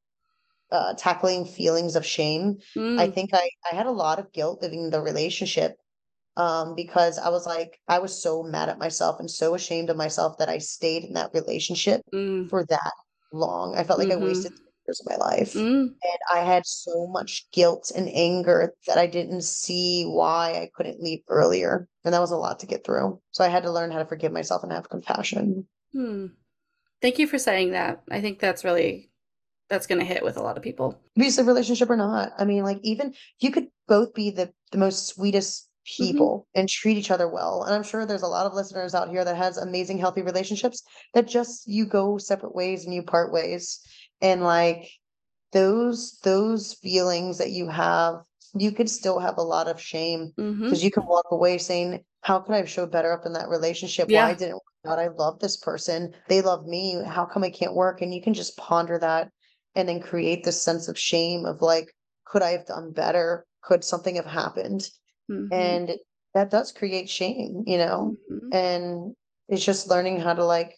uh, 0.71 0.93
tackling 0.95 1.45
feelings 1.45 1.95
of 1.95 2.05
shame. 2.05 2.57
I 2.97 3.07
Mm. 3.07 3.13
think 3.13 3.29
I, 3.33 3.49
I 3.71 3.75
had 3.75 3.85
a 3.85 3.91
lot 3.91 4.19
of 4.19 4.31
guilt 4.31 4.61
living 4.61 4.89
the 4.89 5.01
relationship 5.01 5.77
um, 6.37 6.75
because 6.75 7.17
I 7.17 7.29
was 7.29 7.45
like, 7.45 7.79
I 7.87 7.99
was 7.99 8.21
so 8.21 8.43
mad 8.43 8.69
at 8.69 8.79
myself 8.79 9.19
and 9.19 9.29
so 9.29 9.55
ashamed 9.55 9.89
of 9.89 9.97
myself 9.97 10.37
that 10.39 10.49
I 10.49 10.57
stayed 10.57 11.03
in 11.03 11.13
that 11.13 11.31
relationship 11.33 12.01
Mm. 12.13 12.49
for 12.49 12.65
that 12.65 12.93
long. 13.31 13.75
I 13.75 13.83
felt 13.83 13.99
like 13.99 14.11
I 14.11 14.15
wasted 14.15 14.51
years 14.85 14.99
of 15.01 15.07
my 15.09 15.15
life. 15.17 15.53
Mm. 15.53 15.87
And 15.87 16.19
I 16.33 16.39
had 16.39 16.65
so 16.65 17.07
much 17.07 17.49
guilt 17.51 17.91
and 17.95 18.09
anger 18.13 18.73
that 18.87 18.97
I 18.97 19.07
didn't 19.07 19.43
see 19.43 20.03
why 20.05 20.51
I 20.53 20.69
couldn't 20.75 21.01
leave 21.01 21.21
earlier. 21.29 21.87
And 22.03 22.13
that 22.13 22.19
was 22.21 22.31
a 22.31 22.37
lot 22.37 22.59
to 22.59 22.65
get 22.67 22.83
through. 22.83 23.21
So 23.31 23.43
I 23.43 23.47
had 23.47 23.63
to 23.63 23.71
learn 23.71 23.91
how 23.91 23.99
to 23.99 24.05
forgive 24.05 24.31
myself 24.31 24.63
and 24.63 24.71
have 24.71 24.89
compassion. 24.89 25.67
Hmm. 25.93 26.27
Thank 27.01 27.19
you 27.19 27.27
for 27.27 27.37
saying 27.37 27.71
that. 27.71 28.01
I 28.11 28.21
think 28.21 28.39
that's 28.39 28.63
really 28.63 29.09
that's 29.69 29.87
gonna 29.87 30.03
hit 30.03 30.23
with 30.23 30.37
a 30.37 30.41
lot 30.41 30.57
of 30.57 30.63
people. 30.63 30.99
abusive 31.17 31.47
relationship 31.47 31.89
or 31.89 31.95
not. 31.97 32.31
I 32.37 32.45
mean, 32.45 32.63
like 32.63 32.79
even 32.83 33.13
you 33.39 33.51
could 33.51 33.67
both 33.87 34.13
be 34.13 34.29
the 34.29 34.53
the 34.71 34.77
most 34.77 35.07
sweetest 35.07 35.69
Mhm. 35.85 36.11
people 36.11 36.47
and 36.55 36.69
treat 36.69 36.97
each 36.97 37.11
other 37.11 37.27
well. 37.27 37.63
And 37.63 37.73
I'm 37.73 37.83
sure 37.83 38.05
there's 38.05 38.21
a 38.23 38.27
lot 38.27 38.45
of 38.45 38.53
listeners 38.53 38.95
out 38.95 39.09
here 39.09 39.25
that 39.25 39.35
has 39.35 39.57
amazing 39.57 39.97
healthy 39.97 40.21
relationships 40.21 40.83
that 41.13 41.27
just 41.27 41.67
you 41.67 41.85
go 41.85 42.17
separate 42.17 42.55
ways 42.55 42.85
and 42.85 42.93
you 42.93 43.03
part 43.03 43.31
ways. 43.33 43.79
And 44.21 44.43
like 44.43 44.89
those 45.51 46.19
those 46.23 46.73
feelings 46.75 47.37
that 47.37 47.51
you 47.51 47.67
have, 47.67 48.21
you 48.53 48.71
could 48.71 48.89
still 48.89 49.19
have 49.19 49.37
a 49.37 49.43
lot 49.43 49.67
of 49.67 49.79
shame 49.81 50.33
because 50.35 50.83
you 50.83 50.91
can 50.91 51.05
walk 51.05 51.25
away 51.31 51.57
saying, 51.57 52.03
How 52.21 52.39
could 52.39 52.53
I 52.53 52.57
have 52.57 52.69
showed 52.69 52.91
better 52.91 53.11
up 53.11 53.25
in 53.25 53.33
that 53.33 53.49
relationship? 53.49 54.07
Why 54.07 54.13
Yeah. 54.29 54.33
didn't 54.35 54.49
it 54.51 54.53
work? 54.85 54.99
I 54.99 55.07
love 55.07 55.39
this 55.39 55.57
person. 55.57 56.13
They 56.27 56.41
love 56.41 56.65
me. 56.65 57.01
How 57.05 57.25
come 57.25 57.43
it 57.43 57.51
can't 57.51 57.75
work? 57.75 58.01
And 58.01 58.13
you 58.13 58.21
can 58.21 58.33
just 58.33 58.57
ponder 58.57 58.97
that 58.99 59.31
and 59.75 59.87
then 59.87 60.01
create 60.01 60.43
this 60.43 60.61
sense 60.61 60.87
of 60.87 60.97
shame 60.99 61.45
of 61.45 61.61
like, 61.61 61.93
could 62.25 62.41
I 62.41 62.51
have 62.51 62.65
done 62.65 62.91
better? 62.91 63.45
Could 63.61 63.83
something 63.83 64.15
have 64.15 64.25
happened? 64.25 64.89
Mhm. 65.29 65.47
And 65.51 65.97
that 66.33 66.49
does 66.49 66.71
create 66.71 67.09
shame, 67.09 67.63
you 67.67 67.77
know? 67.77 68.17
Mhm. 68.31 68.53
And 68.53 69.15
it's 69.47 69.63
just 69.65 69.89
learning 69.89 70.19
how 70.19 70.33
to 70.33 70.45
like 70.45 70.77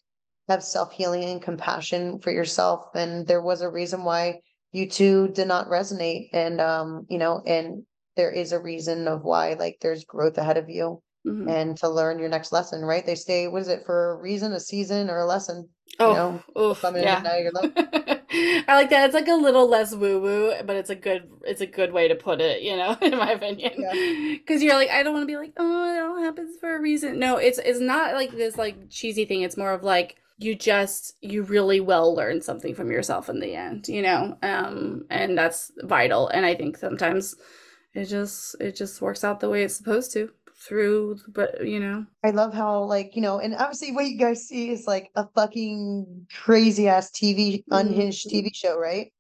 have 0.50 0.64
self-healing 0.64 1.24
and 1.24 1.42
compassion 1.42 2.20
for 2.20 2.32
yourself. 2.32 2.88
And 2.96 3.26
there 3.28 3.42
was 3.42 3.62
a 3.62 3.70
reason 3.70 4.04
why 4.04 4.42
you 4.72 4.90
two 4.90 5.30
did 5.30 5.48
not 5.48 5.68
resonate. 5.70 6.30
And 6.34 6.60
um, 6.62 7.06
you 7.10 7.18
know, 7.18 7.42
and 7.46 7.86
there 8.16 8.32
is 8.32 8.52
a 8.52 8.62
reason 8.62 9.08
of 9.08 9.24
why 9.24 9.54
like 9.54 9.78
there's 9.82 10.06
growth 10.06 10.38
ahead 10.38 10.58
of 10.58 10.70
you 10.70 11.02
Mhm. 11.26 11.50
and 11.50 11.78
to 11.78 11.90
learn 11.90 12.20
your 12.20 12.30
next 12.30 12.52
lesson, 12.52 12.84
right? 12.86 13.06
They 13.06 13.16
stay, 13.16 13.48
what 13.48 13.62
is 13.64 13.68
it, 13.68 13.84
for 13.86 14.12
a 14.12 14.16
reason, 14.22 14.54
a 14.54 14.60
season, 14.60 15.10
or 15.10 15.18
a 15.20 15.26
lesson? 15.26 15.70
You 16.00 16.06
Oh, 16.06 16.14
know, 16.56 16.62
oof, 16.62 16.82
yeah. 16.84 17.16
and 17.16 17.24
now 17.24 17.36
you're 17.38 17.52
I 18.68 18.76
like 18.76 18.90
that. 18.90 19.06
It's 19.06 19.14
like 19.14 19.28
a 19.28 19.34
little 19.36 19.68
less 19.70 19.96
woo-woo, 19.96 20.54
but 20.66 20.76
it's 20.76 20.90
a 20.90 20.96
good 20.96 21.30
it's 21.44 21.62
a 21.62 21.66
good 21.68 21.94
way 21.94 22.08
to 22.10 22.16
put 22.16 22.42
it, 22.42 22.62
you 22.64 22.76
know, 22.76 22.98
in 23.02 23.18
my 23.18 23.32
opinion. 23.32 23.74
Yeah. 23.78 24.36
Because 24.46 24.62
you're 24.62 24.74
like, 24.76 24.90
I 24.90 25.04
don't 25.04 25.14
want 25.14 25.24
to 25.24 25.28
be 25.28 25.38
like, 25.38 25.54
oh, 25.58 25.96
it 25.96 26.02
all 26.02 26.22
happens 26.22 26.58
for 26.60 26.76
a 26.76 26.82
reason. 26.82 27.18
No, 27.20 27.38
it's 27.38 27.60
it's 27.60 27.80
not 27.80 28.14
like 28.14 28.32
this 28.32 28.58
like 28.58 28.90
cheesy 28.90 29.26
thing. 29.26 29.42
It's 29.42 29.58
more 29.58 29.72
of 29.72 29.84
like 29.84 30.18
you 30.38 30.54
just 30.56 31.14
you 31.22 31.44
really 31.44 31.80
will 31.80 32.14
learn 32.14 32.42
something 32.42 32.76
from 32.76 32.92
yourself 32.92 33.30
in 33.30 33.40
the 33.40 33.56
end, 33.56 33.88
you 33.88 34.02
know. 34.02 34.38
Um, 34.44 35.06
and 35.10 35.38
that's 35.38 35.72
vital. 35.84 36.28
And 36.28 36.46
I 36.46 36.56
think 36.56 36.78
sometimes 36.78 37.36
it 37.94 38.06
just 38.06 38.56
it 38.60 38.76
just 38.76 39.02
works 39.02 39.24
out 39.24 39.40
the 39.40 39.50
way 39.50 39.64
it's 39.64 39.78
supposed 39.78 40.12
to 40.14 40.30
through, 40.68 41.18
but 41.30 41.66
you 41.66 41.80
know. 41.80 42.06
I 42.24 42.32
love 42.32 42.54
how 42.54 42.84
like, 42.84 43.16
you 43.16 43.22
know, 43.22 43.40
and 43.40 43.54
obviously 43.56 43.92
what 43.92 44.06
you 44.08 44.18
guys 44.18 44.48
see 44.48 44.72
is 44.72 44.88
like 44.88 45.12
a 45.16 45.28
fucking 45.36 46.28
crazy 46.34 46.88
ass 46.88 47.12
TV 47.12 47.64
unhinged 47.70 48.28
Mhm. 48.28 48.32
TV 48.32 48.52
show, 48.54 48.78
right? 48.78 49.12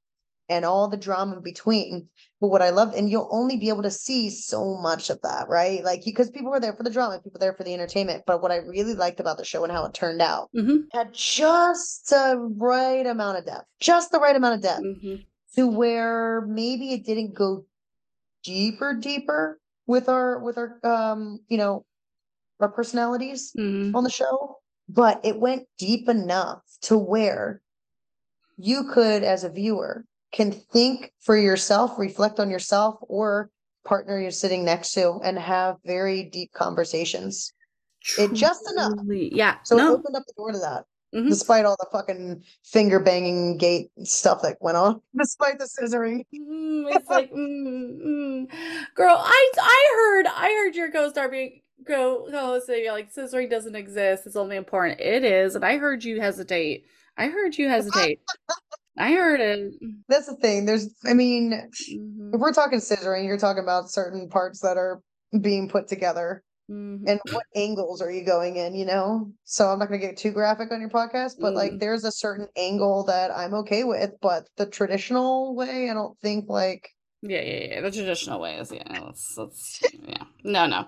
and 0.48 0.64
all 0.64 0.88
the 0.88 0.98
drama 0.98 1.38
in 1.38 1.42
between. 1.42 2.08
But 2.40 2.50
what 2.50 2.62
I 2.62 2.70
love, 2.70 2.94
and 2.94 3.10
you'll 3.10 3.30
only 3.32 3.58
be 3.58 3.70
able 3.70 3.82
to 3.84 3.90
see 3.92 4.30
so 4.30 4.78
much 4.78 5.10
of 5.10 5.20
that, 5.24 5.50
right? 5.50 5.84
Like, 5.84 6.06
because 6.06 6.30
people 6.30 6.52
were 6.52 6.60
there 6.60 6.76
for 6.76 6.84
the 6.84 6.90
drama, 6.92 7.18
people 7.18 7.32
were 7.34 7.40
there 7.40 7.56
for 7.56 7.64
the 7.64 7.74
entertainment. 7.74 8.24
But 8.28 8.42
what 8.44 8.52
I 8.52 8.58
really 8.58 8.94
liked 8.94 9.20
about 9.20 9.38
the 9.38 9.44
show 9.46 9.64
and 9.64 9.72
how 9.74 9.86
it 9.86 9.94
turned 9.96 10.22
out 10.22 10.50
hmm 10.54 10.82
had 10.94 11.14
just 11.14 12.10
the 12.10 12.38
right 12.58 13.06
amount 13.08 13.40
of 13.40 13.46
depth, 13.46 13.66
just 13.80 14.12
the 14.12 14.20
right 14.20 14.36
amount 14.36 14.56
of 14.56 14.62
depth 14.62 14.84
hmm 14.84 15.16
to 15.56 15.68
where 15.68 16.42
maybe 16.48 16.94
it 16.94 17.06
didn't 17.06 17.34
go 17.34 17.66
deeper, 18.44 18.94
deeper 18.94 19.60
with 19.88 20.10
our 20.10 20.40
with 20.40 20.58
our 20.58 20.80
um, 20.84 21.40
you 21.48 21.58
know, 21.58 21.86
our 22.60 22.70
personalities 22.70 23.52
hmm 23.56 23.96
on 23.96 24.04
the 24.04 24.10
show, 24.10 24.58
but 24.90 25.22
it 25.24 25.40
went 25.40 25.68
deep 25.78 26.10
enough 26.10 26.62
to 26.82 26.98
where 26.98 27.62
you 28.58 28.90
could, 28.92 29.24
as 29.24 29.44
a 29.44 29.50
viewer, 29.50 30.06
can 30.32 30.52
think 30.52 31.12
for 31.22 31.38
yourself, 31.38 31.98
reflect 31.98 32.40
on 32.40 32.50
yourself, 32.50 32.98
or 33.02 33.50
partner 33.84 34.20
you're 34.20 34.32
sitting 34.32 34.66
next 34.66 34.94
to 34.94 35.20
and 35.24 35.38
have 35.38 35.78
very 35.86 36.24
deep 36.24 36.52
conversations. 36.54 37.54
It 38.18 38.34
just 38.34 38.70
enough. 38.72 38.94
Yeah. 39.10 39.58
So 39.64 39.78
it 39.78 39.82
no. 39.82 39.96
opened 39.96 40.16
up 40.16 40.24
the 40.26 40.34
door 40.38 40.52
to 40.52 40.60
that, 40.60 40.86
Mhm. 41.16 41.30
despite 41.30 41.66
all 41.66 41.78
the 41.80 41.88
fucking 41.92 42.44
finger 42.64 43.00
banging 43.00 43.58
gate 43.58 43.90
stuff 44.04 44.42
that 44.42 44.58
went 44.60 44.78
on, 44.78 45.02
despite 45.18 45.60
the 45.60 45.66
scissoring. 45.66 46.26
Mm, 46.36 46.94
it's 46.94 47.10
like, 47.10 47.32
mm, 47.32 48.02
mm. 48.06 48.48
girl, 48.96 49.16
I 49.18 49.52
I 49.58 49.94
heard 49.96 50.28
I 50.28 50.50
heard 50.50 50.76
your 50.76 50.92
co-star 50.92 51.30
being 51.30 51.62
co 51.88 52.28
co-host 52.30 52.68
saying 52.68 52.92
like 52.92 53.14
scissoring 53.14 53.50
doesn't 53.50 53.76
exist. 53.76 54.28
It's 54.28 54.36
only 54.36 54.58
important. 54.58 55.00
It 55.00 55.24
is, 55.24 55.56
and 55.56 55.64
I 55.64 55.78
heard 55.78 56.04
you 56.04 56.20
hesitate. 56.20 56.86
I 57.18 57.28
heard 57.28 57.58
you 57.58 57.70
hesitate. 57.70 58.20
I 58.98 59.14
heard 59.14 59.40
it. 59.42 59.74
That's 60.08 60.28
the 60.28 60.36
thing. 60.36 60.66
There's, 60.66 60.90
I 61.06 61.14
mean, 61.14 61.52
if 61.54 62.40
we're 62.40 62.54
talking 62.54 62.80
scissoring, 62.80 63.26
you're 63.26 63.38
talking 63.38 63.64
about 63.64 63.90
certain 63.90 64.30
parts 64.30 64.62
that 64.62 64.78
are 64.78 65.02
being 65.42 65.68
put 65.68 65.88
together. 65.88 66.44
Mhm. 66.70 67.02
and 67.08 67.20
what 67.32 67.46
angles 67.56 68.02
are 68.02 68.12
you 68.12 68.26
going 68.26 68.56
in 68.58 68.74
you 68.76 68.86
know 68.86 69.32
so 69.44 69.68
i'm 69.68 69.80
not 69.80 69.88
going 69.90 70.00
to 70.00 70.08
get 70.08 70.18
too 70.18 70.32
graphic 70.32 70.72
on 70.72 70.80
your 70.82 70.90
podcast 70.90 71.34
but 71.40 71.54
like 71.54 71.74
Mm. 71.74 71.80
there's 71.80 72.04
a 72.04 72.12
certain 72.12 72.48
angle 72.58 73.04
that 73.06 73.32
i'm 73.32 73.54
okay 73.56 73.84
with 73.84 74.12
but 74.22 74.48
the 74.58 74.66
traditional 74.66 75.56
way 75.56 75.90
i 75.90 75.94
don't 75.94 76.18
think 76.22 76.50
like 76.50 76.90
Yeah, 77.22 77.42
yeah, 77.42 77.68
yeah. 77.70 77.82
The 77.82 77.92
traditional 77.92 78.40
way 78.40 78.56
is 78.58 78.72
Yeah, 78.72 79.00
let's 79.06 79.36
let's 79.38 79.82
yeah. 80.08 80.24
No, 80.44 80.68
no. 80.68 80.88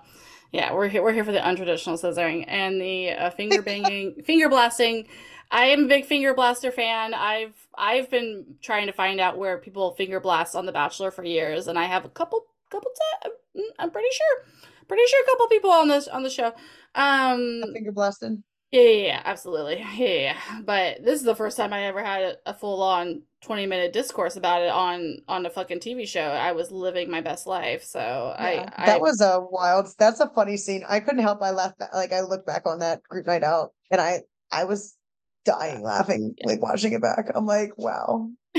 Yeah, 0.52 0.72
we're 0.72 0.88
here. 0.88 1.02
We're 1.02 1.12
here 1.12 1.24
for 1.24 1.32
the 1.32 1.40
untraditional 1.40 1.98
scissoring 2.00 2.44
and 2.48 2.80
the 2.80 3.10
uh, 3.10 3.30
finger 3.30 3.60
banging, 3.60 4.22
finger 4.24 4.48
blasting. 4.48 5.06
I 5.50 5.66
am 5.66 5.84
a 5.84 5.88
big 5.88 6.06
finger 6.06 6.32
blaster 6.34 6.70
fan. 6.70 7.12
I've 7.12 7.54
I've 7.76 8.08
been 8.10 8.56
trying 8.62 8.86
to 8.86 8.92
find 8.92 9.20
out 9.20 9.36
where 9.36 9.58
people 9.58 9.94
finger 9.94 10.20
blast 10.20 10.56
on 10.56 10.64
The 10.64 10.72
Bachelor 10.72 11.10
for 11.10 11.22
years, 11.24 11.68
and 11.68 11.78
I 11.78 11.84
have 11.84 12.04
a 12.06 12.08
couple 12.08 12.46
couple. 12.70 12.90
T- 13.22 13.30
I'm 13.78 13.90
pretty 13.90 14.08
sure, 14.12 14.44
pretty 14.88 15.04
sure 15.06 15.22
a 15.22 15.26
couple 15.26 15.48
people 15.48 15.70
on 15.70 15.88
this 15.88 16.08
on 16.08 16.22
the 16.22 16.30
show. 16.30 16.52
Um, 16.94 17.62
finger 17.72 17.92
blasted 17.92 18.42
yeah, 18.70 18.82
yeah, 18.82 19.06
yeah, 19.06 19.22
absolutely. 19.24 19.78
Yeah, 19.78 19.94
yeah, 19.94 20.20
yeah. 20.20 20.60
But 20.64 21.02
this 21.02 21.18
is 21.18 21.24
the 21.24 21.34
first 21.34 21.56
time 21.56 21.72
I 21.72 21.84
ever 21.84 22.04
had 22.04 22.36
a, 22.44 22.52
full 22.52 22.82
on 22.82 23.22
20 23.42 23.66
minute 23.66 23.92
discourse 23.94 24.36
about 24.36 24.62
it 24.62 24.68
on 24.68 25.18
on 25.26 25.46
a 25.46 25.50
fucking 25.50 25.80
TV 25.80 26.06
show. 26.06 26.20
I 26.20 26.52
was 26.52 26.70
living 26.70 27.10
my 27.10 27.22
best 27.22 27.46
life. 27.46 27.82
So 27.82 27.98
yeah, 27.98 28.70
I, 28.76 28.86
that 28.86 28.96
I 28.96 28.98
was 28.98 29.22
a 29.22 29.40
wild 29.40 29.88
that's 29.98 30.20
a 30.20 30.28
funny 30.30 30.56
scene 30.56 30.84
i 30.88 31.00
couldn't 31.00 31.22
help 31.22 31.40
i 31.42 31.50
laughed 31.50 31.80
like 31.94 32.12
i 32.12 32.20
looked 32.20 32.46
back 32.46 32.62
on 32.66 32.80
that 32.80 33.02
group 33.04 33.26
night 33.26 33.44
out 33.44 33.72
and 33.90 34.00
i 34.00 34.20
i 34.50 34.64
was 34.64 34.96
dying 35.44 35.82
laughing 35.82 36.34
like 36.44 36.60
watching 36.60 36.92
it 36.92 37.02
back 37.02 37.30
i'm 37.34 37.46
like 37.46 37.70
wow 37.76 38.28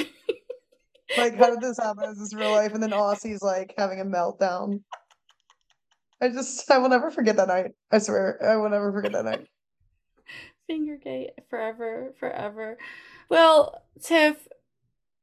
like 1.18 1.36
how 1.36 1.50
did 1.50 1.62
this 1.62 1.78
happen 1.78 2.10
is 2.10 2.20
this 2.20 2.34
real 2.34 2.52
life 2.52 2.74
and 2.74 2.82
then 2.82 2.94
Aussie's 2.94 3.42
like 3.42 3.74
having 3.78 4.00
a 4.00 4.06
meltdown 4.06 4.82
i 6.22 6.30
just 6.30 6.70
i 6.72 6.78
will 6.78 6.90
never 6.90 7.12
forget 7.12 7.36
that 7.38 7.48
night 7.48 7.72
i 7.92 7.98
swear 7.98 8.40
i 8.46 8.56
will 8.56 8.70
never 8.70 8.92
forget 8.92 9.12
that 9.12 9.26
night 9.26 9.48
Fingergate 10.70 11.32
forever, 11.50 12.14
forever. 12.20 12.78
Well, 13.28 13.82
Tiff, 14.04 14.48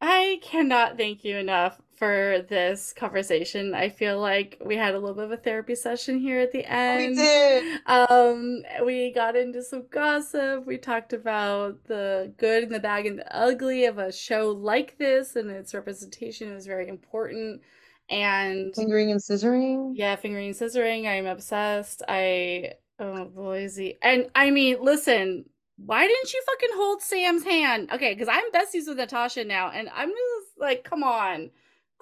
I 0.01 0.41
cannot 0.43 0.97
thank 0.97 1.25
you 1.25 1.37
enough 1.37 1.81
for 1.95 2.45
this 2.49 2.93
conversation. 2.93 3.75
I 3.75 3.89
feel 3.89 4.21
like 4.21 4.61
we 4.65 4.77
had 4.77 4.95
a 4.95 4.99
little 4.99 5.15
bit 5.15 5.25
of 5.25 5.31
a 5.31 5.37
therapy 5.37 5.75
session 5.75 6.19
here 6.19 6.41
at 6.41 6.53
the 6.53 6.65
end. 6.71 7.11
we 7.11 7.15
did 7.15 7.81
Um, 7.87 8.63
we 8.85 9.13
got 9.13 9.37
into 9.37 9.63
some 9.63 9.85
gossip. 9.91 10.67
We 10.67 10.77
talked 10.77 11.13
about 11.13 11.85
the 11.85 12.33
good 12.37 12.65
and 12.65 12.75
the 12.75 12.81
bad 12.81 13.07
and 13.07 13.21
the 13.21 13.37
ugly 13.37 13.87
of 13.87 13.99
a 13.99 14.13
show 14.13 14.51
like 14.51 14.99
this, 14.99 15.37
and 15.37 15.51
its 15.51 15.73
representation 15.73 16.53
is 16.53 16.67
very 16.67 16.89
important. 16.89 17.63
And 18.09 18.75
fingering 18.75 19.11
and 19.11 19.21
scissoring 19.21 19.93
yeah, 19.95 20.17
fingering 20.17 20.49
and 20.49 20.57
scissoring, 20.57 21.07
I'm 21.09 21.27
obsessed. 21.27 22.03
I 22.09 22.75
oh 23.01 23.25
Boise. 23.27 23.99
And 24.03 24.31
I 24.35 24.51
mean, 24.51 24.77
listen, 24.81 25.45
why 25.77 26.07
didn't 26.07 26.33
you 26.33 26.43
fucking 26.47 26.77
hold 26.77 27.03
Sam's 27.03 27.45
hand? 27.45 27.91
Okay, 27.93 28.15
because 28.15 28.29
I'm 28.29 28.51
besties 28.53 28.87
with 28.89 28.97
Natasha 28.99 29.45
now, 29.45 29.71
and 29.71 29.89
I'm 29.95 30.09
just 30.11 30.59
like, 30.59 30.85
come 30.85 31.03
on. 31.03 31.51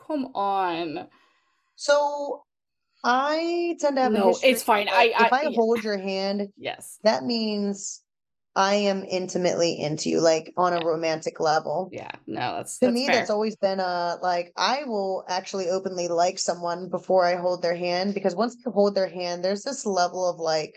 Come 0.06 0.26
on. 0.34 1.08
So 1.76 2.44
I 3.02 3.76
tend 3.80 3.96
to 3.96 4.02
have 4.02 4.12
No, 4.12 4.36
it's 4.42 4.62
fine. 4.62 4.88
of, 4.88 4.94
I- 4.94 5.12
if 5.26 5.32
I- 5.32 5.38
I 5.40 5.42
yeah. 5.44 5.56
hold 5.56 5.82
your 5.82 5.98
hand, 5.98 6.48
Yes. 6.56 6.98
that 7.02 7.24
means 7.24 8.02
I 8.56 8.74
am 8.74 9.04
intimately 9.04 9.80
into 9.80 10.08
you, 10.10 10.20
like 10.20 10.52
on 10.56 10.72
a 10.72 10.84
romantic 10.84 11.40
level. 11.40 11.90
Yeah, 11.92 12.10
no, 12.26 12.56
that's 12.56 12.78
To 12.78 12.86
that's 12.86 12.94
me, 12.94 13.06
fair. 13.06 13.16
that's 13.16 13.30
always 13.30 13.56
been 13.56 13.80
a 13.80 14.16
like 14.22 14.52
I 14.56 14.84
will 14.84 15.24
actually 15.28 15.68
openly 15.70 16.08
like 16.08 16.38
someone 16.38 16.88
before 16.88 17.24
I 17.24 17.36
hold 17.36 17.62
their 17.62 17.76
hand 17.76 18.14
because 18.14 18.34
once 18.36 18.56
you 18.64 18.70
hold 18.70 18.94
their 18.94 19.08
hand, 19.08 19.44
there's 19.44 19.62
this 19.62 19.84
level 19.84 20.28
of 20.28 20.38
like 20.38 20.74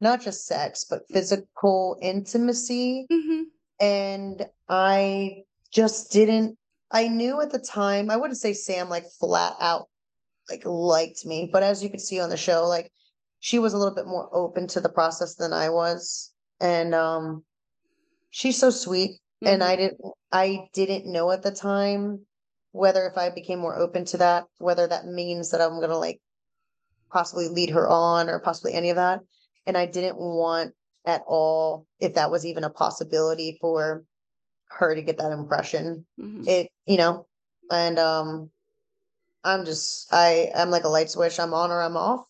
not 0.00 0.20
just 0.20 0.46
sex, 0.46 0.84
but 0.88 1.08
physical 1.08 1.98
intimacy. 2.00 3.06
hmm 3.10 3.42
And 3.80 4.46
I 4.68 5.42
just 5.72 6.12
didn't, 6.12 6.56
I 6.90 7.08
knew 7.08 7.40
at 7.40 7.50
the 7.50 7.58
time, 7.58 8.10
I 8.10 8.16
wouldn't 8.16 8.38
say 8.38 8.52
Sam 8.52 8.88
like 8.88 9.04
flat 9.18 9.54
out 9.60 9.88
like 10.48 10.62
liked 10.64 11.26
me, 11.26 11.50
but 11.52 11.62
as 11.62 11.82
you 11.82 11.90
could 11.90 12.00
see 12.00 12.20
on 12.20 12.30
the 12.30 12.36
show, 12.36 12.66
like 12.66 12.90
she 13.40 13.58
was 13.58 13.74
a 13.74 13.78
little 13.78 13.94
bit 13.94 14.06
more 14.06 14.28
open 14.32 14.66
to 14.68 14.80
the 14.80 14.88
process 14.88 15.34
than 15.34 15.52
I 15.52 15.68
was. 15.70 16.32
And 16.60 16.94
um 16.94 17.44
she's 18.30 18.58
so 18.58 18.70
sweet. 18.70 19.20
And 19.44 19.62
Mm-hmm. 19.62 19.70
I 19.70 19.76
didn't 19.76 20.00
I 20.32 20.68
didn't 20.74 21.06
know 21.12 21.30
at 21.30 21.42
the 21.42 21.50
time 21.52 22.26
whether 22.72 23.06
if 23.06 23.16
I 23.16 23.30
became 23.30 23.58
more 23.60 23.76
open 23.78 24.04
to 24.06 24.18
that, 24.18 24.46
whether 24.58 24.86
that 24.86 25.06
means 25.06 25.50
that 25.50 25.60
I'm 25.60 25.80
gonna 25.80 25.98
like 25.98 26.20
possibly 27.10 27.48
lead 27.48 27.70
her 27.70 27.88
on 27.88 28.28
or 28.28 28.40
possibly 28.40 28.74
any 28.74 28.90
of 28.90 28.96
that. 28.96 29.20
And 29.66 29.76
I 29.76 29.86
didn't 29.86 30.18
want 30.18 30.74
at 31.06 31.22
all 31.26 31.86
if 32.00 32.14
that 32.14 32.30
was 32.30 32.44
even 32.44 32.64
a 32.64 32.70
possibility 32.70 33.58
for 33.60 34.04
her 34.68 34.94
to 34.94 35.02
get 35.02 35.18
that 35.18 35.32
impression. 35.32 36.06
hmm 36.18 36.44
It, 36.46 36.68
you 36.86 36.96
know, 36.98 37.26
and 37.70 37.98
um 37.98 38.50
I'm 39.44 39.64
just 39.64 40.12
I 40.12 40.50
I'm 40.54 40.70
like 40.70 40.84
a 40.84 40.88
light 40.88 41.10
switch. 41.10 41.40
I'm 41.40 41.54
on 41.54 41.70
or 41.70 41.80
I'm 41.80 41.96
off. 41.96 42.27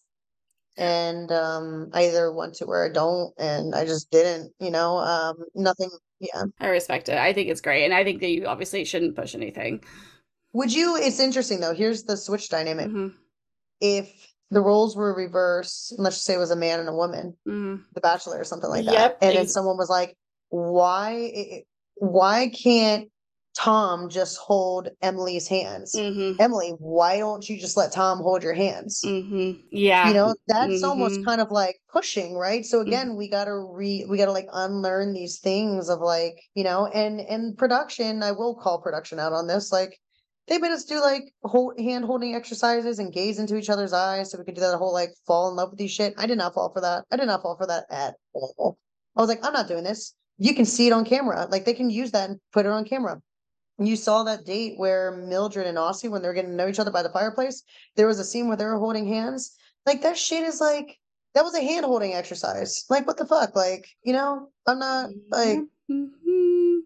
And 0.79 1.31
um 1.33 1.91
I 1.93 2.07
either 2.07 2.33
want 2.33 2.55
to 2.55 2.65
or 2.67 2.87
I 2.87 2.93
don't. 2.93 3.35
And 3.39 3.75
I 3.75 3.85
just 3.85 4.11
didn't, 4.11 4.53
you 4.61 4.71
know, 4.71 4.99
um 4.99 5.37
nothing 5.55 5.91
yeah. 6.21 6.45
I 6.61 6.69
respect 6.69 7.09
it. 7.09 7.19
I 7.19 7.33
think 7.33 7.49
it's 7.49 7.61
great, 7.61 7.85
and 7.85 7.95
I 7.95 8.03
think 8.05 8.21
that 8.21 8.31
you 8.31 8.47
obviously 8.47 8.85
shouldn't 8.85 9.17
push 9.17 9.35
anything. 9.35 9.83
Would 10.53 10.73
you 10.73 10.97
it's 10.97 11.21
interesting 11.21 11.61
though. 11.61 11.75
Here's 11.75 12.05
the 12.05 12.17
switch 12.17 12.49
dynamic. 12.49 12.87
hmm 12.91 13.09
If 13.81 14.09
the 14.51 14.61
roles 14.61 14.97
were 14.97 15.15
reversed, 15.15 15.93
and 15.93 16.03
let's 16.03 16.17
just 16.17 16.27
say 16.27 16.35
it 16.35 16.39
was 16.39 16.51
a 16.51 16.57
man 16.57 16.81
and 16.81 16.89
a 16.89 16.95
woman, 16.95 17.37
hmm 17.45 17.77
The 17.95 18.01
Bachelor 18.01 18.41
or 18.41 18.45
something 18.45 18.71
like 18.71 18.87
that. 18.87 18.93
Yep, 18.95 19.19
And 19.21 19.37
then 19.37 19.47
someone 19.49 19.77
was 19.77 19.91
like, 19.91 20.17
why 20.49 21.65
why 21.97 22.49
can't 22.49 23.11
Tom 23.59 24.09
just 24.09 24.39
hold 24.39 24.89
Emily's 25.03 25.49
hands? 25.49 25.93
hmm 25.95 26.33
Emily, 26.39 26.75
why 26.79 27.19
don't 27.19 27.49
you 27.49 27.59
just 27.59 27.77
let 27.77 27.91
Tom 27.91 28.19
hold 28.19 28.45
your 28.45 28.55
hands? 28.55 29.01
hmm 29.03 29.53
Yeah. 29.73 30.09
You 30.09 30.15
know, 30.15 30.35
that's 30.47 30.85
almost 30.85 31.21
Mhm. 31.21 31.25
kind 31.25 31.41
of 31.41 31.51
like 31.51 31.81
pushing, 31.93 32.37
right? 32.37 32.65
So 32.65 32.79
Mhm. 32.79 32.87
again, 32.87 33.17
we 33.17 33.29
gotta 33.29 33.59
re 33.59 34.07
we 34.09 34.17
gotta 34.17 34.31
like 34.33 34.49
unlearn 34.53 35.13
these 35.13 35.41
things 35.41 35.89
of 35.89 36.01
like, 36.01 36.39
you 36.55 36.63
know, 36.63 36.87
and 36.87 37.21
and 37.21 37.59
production, 37.59 38.23
I 38.23 38.31
will 38.31 38.55
call 38.55 38.81
production 38.81 39.19
out 39.19 39.33
on 39.33 39.49
this, 39.49 39.73
like 39.73 39.99
they 40.47 40.59
made 40.59 40.71
us 40.71 40.85
do 40.85 41.01
like 41.01 41.25
hold 41.43 41.79
hand 41.81 42.05
holding 42.05 42.37
exercises 42.37 43.01
and 43.01 43.13
gaze 43.13 43.41
into 43.41 43.57
each 43.57 43.69
other's 43.69 43.93
eyes 43.93 44.31
so 44.31 44.39
we 44.39 44.45
could 44.45 44.55
do 44.55 44.61
that 44.61 44.79
whole 44.79 44.93
like 44.93 45.11
fall 45.27 45.51
in 45.51 45.57
love 45.57 45.71
with 45.71 45.79
these 45.81 45.91
shit. 45.91 46.15
I 46.17 46.27
did 46.27 46.39
not 46.39 46.55
fall 46.55 46.71
for 46.73 46.81
that. 46.83 47.05
I 47.11 47.17
did 47.17 47.27
not 47.27 47.43
fall 47.43 47.57
for 47.57 47.67
that 47.67 47.87
at 47.91 48.15
all. 48.33 48.79
I 49.17 49.21
was 49.21 49.29
like, 49.29 49.45
I'm 49.45 49.53
not 49.53 49.67
doing 49.67 49.83
this. 49.85 50.15
You 50.39 50.55
can 50.55 50.65
see 50.65 50.87
it 50.87 50.93
on 50.93 51.05
camera. 51.05 51.49
Like 51.51 51.65
they 51.65 51.75
can 51.75 51.91
use 51.91 52.13
that 52.13 52.31
and 52.31 52.39
put 52.53 52.65
it 52.65 52.71
on 52.71 52.85
camera. 52.85 53.21
You 53.79 53.97
saw 53.97 54.25
that 54.25 54.45
date 54.45 54.75
where 54.77 55.13
Mildred 55.13 55.67
and 55.67 55.79
Aussie, 55.79 56.11
when 56.11 56.21
they 56.23 56.29
were 56.29 56.35
getting 56.35 56.51
to 56.51 56.57
know 56.57 56.69
each 56.69 56.81
other 56.81 56.91
by 56.91 57.03
the 57.03 57.11
fireplace, 57.11 57.63
there 57.97 58.07
was 58.07 58.19
a 58.19 58.25
scene 58.25 58.49
where 58.49 58.57
they 58.57 58.65
were 58.65 58.79
holding 58.79 59.07
hands. 59.07 59.57
Like 59.87 60.03
that 60.03 60.19
shit 60.19 60.43
is 60.43 60.61
like 60.61 60.99
that 61.35 61.45
was 61.45 61.55
a 61.55 61.63
hand 61.63 61.87
holding 61.87 62.15
exercise. 62.15 62.85
Like 62.91 63.07
what 63.07 63.17
the 63.17 63.27
fuck? 63.27 63.55
Like, 63.55 63.87
you 64.03 64.13
know, 64.13 64.51
I'm 64.67 64.79
not 64.79 65.11
like 65.31 65.61
Mhm. 65.91 66.81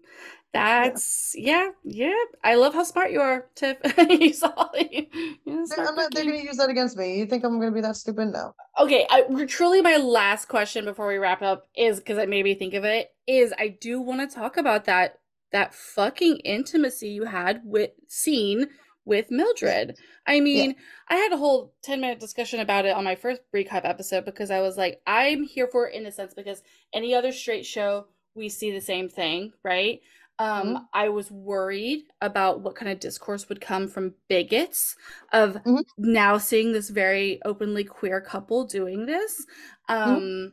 That's 0.53 1.35
yeah, 1.35 1.71
yeah. 1.83 2.15
I 2.45 2.57
love 2.57 2.75
how 2.75 2.83
smart 2.83 3.11
you 3.11 3.21
are, 3.21 3.47
Tiff. 3.55 3.79
you 4.11 4.33
saw 4.35 4.69
you, 4.75 5.07
you 5.47 5.67
They're, 5.67 5.89
I'm 5.89 5.95
not, 5.95 6.13
they're 6.13 6.25
gonna 6.25 6.37
use 6.37 6.59
that 6.59 6.69
against 6.69 6.97
me. 6.97 7.19
You 7.19 7.27
think 7.27 7.43
I'm 7.43 7.59
gonna 7.59 7.73
be 7.73 7.81
that 7.81 7.97
stupid? 7.97 8.29
No. 8.33 8.55
Okay, 8.79 9.07
I, 9.09 9.23
truly, 9.47 9.81
my 9.81 9.97
last 9.97 10.49
question 10.49 10.85
before 10.85 11.09
we 11.09 11.17
wrap 11.17 11.41
up 11.41 11.65
is 11.75 11.99
because 11.99 12.19
it 12.19 12.29
made 12.29 12.45
me 12.45 12.55
think 12.55 12.75
of 12.75 12.85
it. 12.85 13.13
Is 13.27 13.55
I 13.59 13.69
do 13.69 14.01
want 14.01 14.29
to 14.29 14.35
talk 14.35 14.59
about 14.59 14.85
that 14.85 15.19
that 15.53 15.75
fucking 15.75 16.39
intimacy 16.39 17.09
you 17.09 17.25
had 17.25 17.61
with 17.65 17.91
seen 18.09 18.69
with 19.05 19.31
Mildred. 19.31 19.97
I 20.27 20.41
mean, 20.41 20.71
yeah. 20.71 20.77
I 21.09 21.17
had 21.17 21.33
a 21.33 21.37
whole 21.37 21.75
10 21.83 22.01
minute 22.01 22.21
discussion 22.21 22.61
about 22.61 22.85
it 22.85 22.95
on 22.95 23.05
my 23.05 23.15
first 23.15 23.41
recap 23.55 23.83
episode 23.85 24.25
because 24.25 24.51
I 24.51 24.61
was 24.61 24.77
like, 24.77 25.01
I'm 25.07 25.45
here 25.45 25.69
for 25.71 25.89
it 25.89 25.95
in 25.95 26.07
a 26.07 26.13
sense 26.13 26.35
because 26.35 26.63
any 26.93 27.15
other 27.15 27.33
straight 27.33 27.67
show, 27.67 28.07
we 28.35 28.49
see 28.49 28.71
the 28.71 28.81
same 28.81 29.09
thing, 29.09 29.53
right? 29.65 30.01
Um, 30.39 30.67
mm-hmm. 30.69 30.77
I 30.95 31.09
was 31.09 31.31
worried 31.31 32.05
about 32.21 32.61
what 32.61 32.75
kind 32.75 32.91
of 32.91 33.01
discourse 33.01 33.49
would 33.49 33.61
come 33.61 33.87
from 33.89 34.15
bigots 34.29 34.97
of 35.33 35.55
mm-hmm. 35.55 35.81
now 35.99 36.39
seeing 36.39 36.73
this 36.73 36.89
very 36.89 37.41
openly 37.45 37.85
queer 37.85 38.21
couple 38.21 38.65
doing 38.65 39.07
this. 39.07 39.45
Mm-hmm. 39.91 40.11
Um, 40.11 40.21
mm-hmm. 40.21 40.47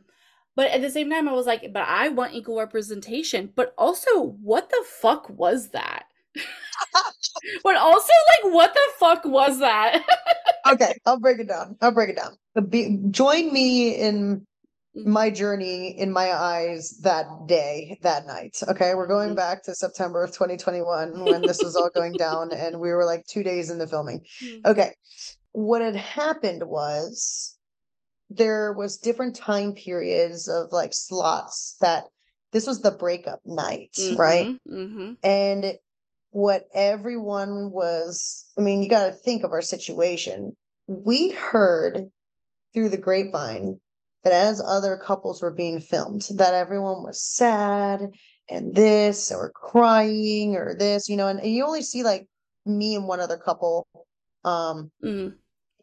But 0.60 0.72
at 0.72 0.82
the 0.82 0.90
same 0.90 1.08
time, 1.08 1.26
I 1.26 1.32
was 1.32 1.46
like, 1.46 1.72
but 1.72 1.88
I 1.88 2.10
want 2.10 2.34
equal 2.34 2.58
representation. 2.58 3.50
But 3.56 3.72
also, 3.78 4.36
what 4.42 4.68
the 4.68 4.84
fuck 4.86 5.26
was 5.30 5.70
that? 5.70 6.04
but 7.64 7.76
also, 7.76 8.12
like, 8.28 8.52
what 8.52 8.74
the 8.74 8.88
fuck 8.98 9.24
was 9.24 9.58
that? 9.60 10.04
okay, 10.70 10.92
I'll 11.06 11.18
break 11.18 11.38
it 11.38 11.48
down. 11.48 11.78
I'll 11.80 11.92
break 11.92 12.10
it 12.10 12.16
down. 12.16 12.36
Be, 12.68 12.98
join 13.10 13.50
me 13.54 13.94
in 13.96 14.46
mm-hmm. 14.94 15.10
my 15.10 15.30
journey 15.30 15.98
in 15.98 16.12
my 16.12 16.30
eyes 16.30 16.98
that 17.04 17.24
day, 17.46 17.98
that 18.02 18.26
night. 18.26 18.58
Okay, 18.68 18.94
we're 18.94 19.06
going 19.06 19.28
mm-hmm. 19.28 19.36
back 19.36 19.62
to 19.62 19.74
September 19.74 20.22
of 20.22 20.32
2021 20.32 21.24
when 21.24 21.40
this 21.40 21.62
was 21.62 21.74
all 21.74 21.88
going 21.88 22.12
down, 22.18 22.52
and 22.52 22.78
we 22.78 22.90
were 22.90 23.06
like 23.06 23.24
two 23.26 23.42
days 23.42 23.70
in 23.70 23.78
the 23.78 23.86
filming. 23.86 24.20
Mm-hmm. 24.42 24.66
Okay, 24.66 24.92
what 25.52 25.80
had 25.80 25.96
happened 25.96 26.64
was 26.64 27.56
there 28.30 28.72
was 28.72 28.98
different 28.98 29.34
time 29.34 29.74
periods 29.74 30.48
of 30.48 30.70
like 30.72 30.94
slots 30.94 31.76
that 31.80 32.04
this 32.52 32.66
was 32.66 32.80
the 32.80 32.92
breakup 32.92 33.40
night, 33.44 33.90
mm-hmm. 33.98 34.20
right? 34.20 34.56
Mm-hmm. 34.68 35.12
And 35.22 35.74
what 36.30 36.64
everyone 36.72 37.70
was, 37.70 38.46
I 38.56 38.60
mean, 38.60 38.82
you 38.82 38.88
got 38.88 39.06
to 39.06 39.12
think 39.12 39.42
of 39.42 39.52
our 39.52 39.62
situation. 39.62 40.56
We 40.86 41.30
heard 41.30 42.10
through 42.72 42.90
the 42.90 42.96
grapevine 42.96 43.80
that 44.22 44.32
as 44.32 44.62
other 44.64 44.96
couples 44.96 45.42
were 45.42 45.50
being 45.50 45.80
filmed, 45.80 46.26
that 46.34 46.54
everyone 46.54 47.02
was 47.02 47.22
sad 47.22 48.00
and 48.48 48.74
this 48.74 49.32
or 49.32 49.50
crying 49.50 50.56
or 50.56 50.74
this, 50.74 51.08
you 51.08 51.16
know, 51.16 51.28
and, 51.28 51.40
and 51.40 51.52
you 51.52 51.64
only 51.64 51.82
see 51.82 52.02
like 52.02 52.28
me 52.66 52.94
and 52.94 53.08
one 53.08 53.20
other 53.20 53.38
couple, 53.38 53.88
um, 54.44 54.90
mm. 55.02 55.32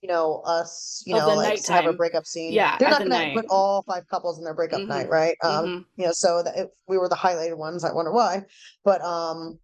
You 0.08 0.14
know, 0.14 0.42
us, 0.46 1.04
you 1.06 1.14
know, 1.14 1.28
like 1.36 1.62
to 1.64 1.74
have 1.74 1.86
a 1.86 1.92
breakup 1.92 2.26
scene. 2.26 2.54
Yeah, 2.54 2.78
they're 2.78 2.90
not 2.90 3.04
the 3.04 3.10
going 3.10 3.36
to 3.36 3.42
put 3.42 3.50
all 3.50 3.84
five 3.84 4.08
couples 4.08 4.38
in 4.38 4.46
their 4.46 4.54
breakup 4.54 4.80
mm-hmm. 4.80 4.90
night, 4.90 5.10
right? 5.10 5.36
Um, 5.44 5.66
mm-hmm. 5.66 5.82
you 5.98 6.06
know, 6.06 6.14
so 6.14 6.44
that 6.44 6.58
if 6.58 6.70
we 6.88 6.98
were 6.98 7.10
the 7.10 7.16
highlighted 7.16 7.58
ones, 7.58 7.84
I 7.84 7.92
wonder 7.92 8.14
why, 8.14 8.46
but 8.86 9.02
um, 9.02 9.60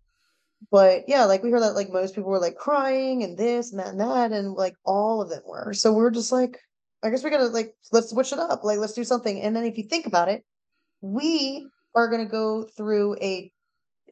but 0.70 1.04
yeah, 1.08 1.24
like 1.24 1.44
we 1.44 1.50
heard 1.50 1.62
that 1.62 1.76
like 1.76 1.90
most 1.92 2.14
people 2.14 2.30
were 2.30 2.40
like 2.40 2.56
crying 2.56 3.24
and 3.24 3.38
this 3.38 3.72
and 3.72 3.80
that 3.80 3.88
and 3.88 4.02
that, 4.02 4.34
and 4.34 4.54
like 4.54 4.76
all 4.84 5.22
of 5.22 5.30
them 5.30 5.44
were. 5.48 5.74
So 5.74 5.94
we're 5.94 6.12
just 6.12 6.34
like, 6.34 6.60
I 7.02 7.10
guess 7.10 7.24
we 7.24 7.30
gotta 7.30 7.48
like 7.48 7.74
let's 7.94 8.10
switch 8.10 8.34
it 8.34 8.40
up. 8.40 8.66
Like 8.66 8.80
let's 8.80 8.94
do 8.94 9.06
something. 9.06 9.42
And 9.42 9.56
then 9.56 9.64
if 9.64 9.78
you 9.78 9.86
think 9.86 10.08
about 10.08 10.28
it, 10.28 10.44
we 11.00 11.66
are 11.96 12.10
gonna 12.10 12.26
go 12.26 12.64
through 12.64 13.16
a 13.22 13.50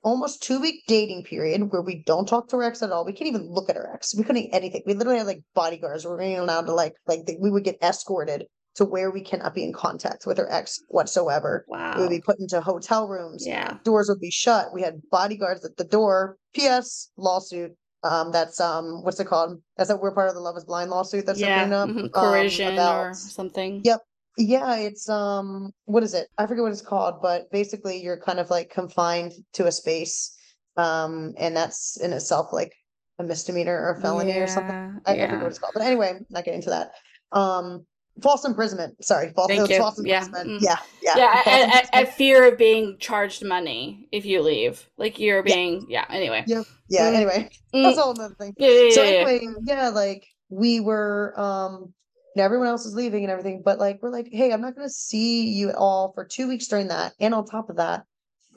almost 0.04 0.44
two 0.44 0.60
week 0.60 0.84
dating 0.88 1.24
period 1.24 1.72
where 1.72 1.82
we 1.82 2.04
don't 2.06 2.28
talk 2.28 2.48
to 2.50 2.58
our 2.58 2.64
ex 2.64 2.82
at 2.82 2.92
all. 2.92 3.06
We 3.06 3.14
can't 3.14 3.28
even 3.28 3.48
look 3.50 3.70
at 3.70 3.78
our 3.78 3.94
ex. 3.94 4.16
We 4.16 4.24
couldn't 4.24 4.50
anything. 4.54 4.84
We 4.86 4.94
literally 4.94 5.20
had 5.20 5.28
like 5.28 5.44
bodyguards. 5.54 6.06
We 6.06 6.12
we're 6.12 6.40
allowed 6.40 6.66
to 6.68 6.74
like 6.74 6.96
like 7.08 7.30
we 7.40 7.52
would 7.52 7.64
get 7.64 7.82
escorted 7.82 8.46
to 8.76 8.86
where 8.86 9.12
we 9.12 9.22
cannot 9.22 9.54
be 9.54 9.64
in 9.64 9.74
contact 9.74 10.26
with 10.26 10.40
our 10.40 10.50
ex 10.52 10.80
whatsoever. 10.88 11.66
Wow. 11.68 11.96
We 11.96 12.02
would 12.04 12.10
be 12.10 12.22
put 12.22 12.40
into 12.40 12.62
hotel 12.62 13.08
rooms. 13.08 13.46
Yeah. 13.46 13.78
Doors 13.84 14.10
would 14.10 14.22
be 14.22 14.32
shut. 14.32 14.74
We 14.74 14.82
had 14.82 15.02
bodyguards 15.12 15.66
at 15.66 15.78
the 15.78 15.84
door. 15.84 16.38
P.S. 16.54 17.10
lawsuit. 17.18 17.76
Um, 18.04 18.32
that's 18.32 18.60
um, 18.60 19.04
what's 19.04 19.20
it 19.20 19.28
called? 19.28 19.62
That's 19.78 19.90
that 19.90 20.02
we're 20.02 20.14
part 20.14 20.30
of 20.30 20.36
the 20.36 20.42
Love 20.42 20.58
Is 20.58 20.66
Blind 20.66 20.90
lawsuit. 20.90 21.26
That's 21.26 21.40
yeah, 21.40 21.64
up. 21.64 21.90
Mm-hmm. 21.90 22.16
um, 22.16 22.74
about, 22.74 23.06
or 23.06 23.14
something. 23.14 23.82
Yep. 23.84 24.02
Yeah, 24.38 24.76
it's 24.76 25.10
um, 25.10 25.72
what 25.86 26.04
is 26.04 26.14
it? 26.14 26.28
I 26.38 26.48
forget 26.48 26.64
what 26.64 26.72
it's 26.72 26.82
called, 26.82 27.22
but 27.22 27.52
basically 27.52 28.02
you're 28.02 28.20
kind 28.20 28.40
of 28.40 28.50
like 28.50 28.70
confined 28.70 29.34
to 29.54 29.68
a 29.68 29.72
space, 29.72 30.36
um, 30.78 31.34
and 31.38 31.56
that's 31.56 32.00
in 32.00 32.14
itself 32.14 32.54
like 32.54 32.74
a 33.20 33.24
misdemeanor 33.24 33.78
or 33.78 33.98
a 33.98 34.02
felony 34.02 34.32
yeah, 34.32 34.44
or 34.44 34.48
something. 34.48 35.00
I, 35.06 35.16
yeah. 35.16 35.24
I 35.24 35.28
forget 35.28 35.42
what 35.42 35.50
it's 35.50 35.60
called, 35.60 35.74
but 35.74 35.84
anyway, 35.84 36.20
not 36.30 36.46
getting 36.46 36.60
into 36.60 36.70
that. 36.70 36.92
Um, 37.32 37.86
false 38.22 38.46
imprisonment. 38.46 39.04
Sorry, 39.04 39.32
false, 39.34 39.48
Thank 39.48 39.70
you. 39.70 39.78
false 39.78 40.00
imprisonment. 40.00 40.62
Yeah, 40.62 40.76
mm. 40.76 40.86
yeah, 41.02 41.16
yeah. 41.16 41.18
Yeah, 41.18 41.42
I, 41.46 41.82
I, 41.94 42.02
I, 42.02 42.06
fear 42.06 42.48
of 42.48 42.58
being 42.58 42.98
charged 43.00 43.46
money 43.46 44.08
if 44.12 44.26
you 44.26 44.42
leave. 44.42 44.90
Like 44.98 45.20
you're 45.20 45.44
being, 45.44 45.86
yeah. 45.90 46.06
yeah 46.10 46.16
anyway. 46.16 46.44
Yeah, 46.48 46.64
yeah. 46.90 47.12
Mm. 47.12 47.16
Anyway, 47.16 47.50
mm. 47.74 47.84
that's 47.84 47.98
all 47.98 48.12
another 48.12 48.36
thing. 48.36 48.54
Yeah, 48.58 48.70
yeah, 48.70 48.92
so 48.92 49.04
yeah, 49.04 49.10
anyway, 49.10 49.48
yeah, 49.64 49.90
like 49.90 50.26
we 50.50 50.80
were, 50.80 51.40
um, 51.40 51.94
know, 52.36 52.44
everyone 52.44 52.68
else 52.68 52.86
is 52.86 52.96
leaving 52.96 53.24
and 53.24 53.32
everything, 53.32 53.62
but 53.64 53.80
like 53.80 54.00
we're 54.02 54.10
like, 54.10 54.30
hey, 54.32 54.52
I'm 54.54 54.62
not 54.62 54.76
going 54.76 54.88
to 54.88 54.94
see 54.94 55.50
you 55.50 55.70
at 55.70 55.76
all 55.76 56.12
for 56.14 56.26
two 56.26 56.48
weeks 56.48 56.68
during 56.68 56.88
that, 56.88 57.14
and 57.20 57.34
on 57.34 57.46
top 57.46 57.70
of 57.70 57.78
that, 57.78 58.06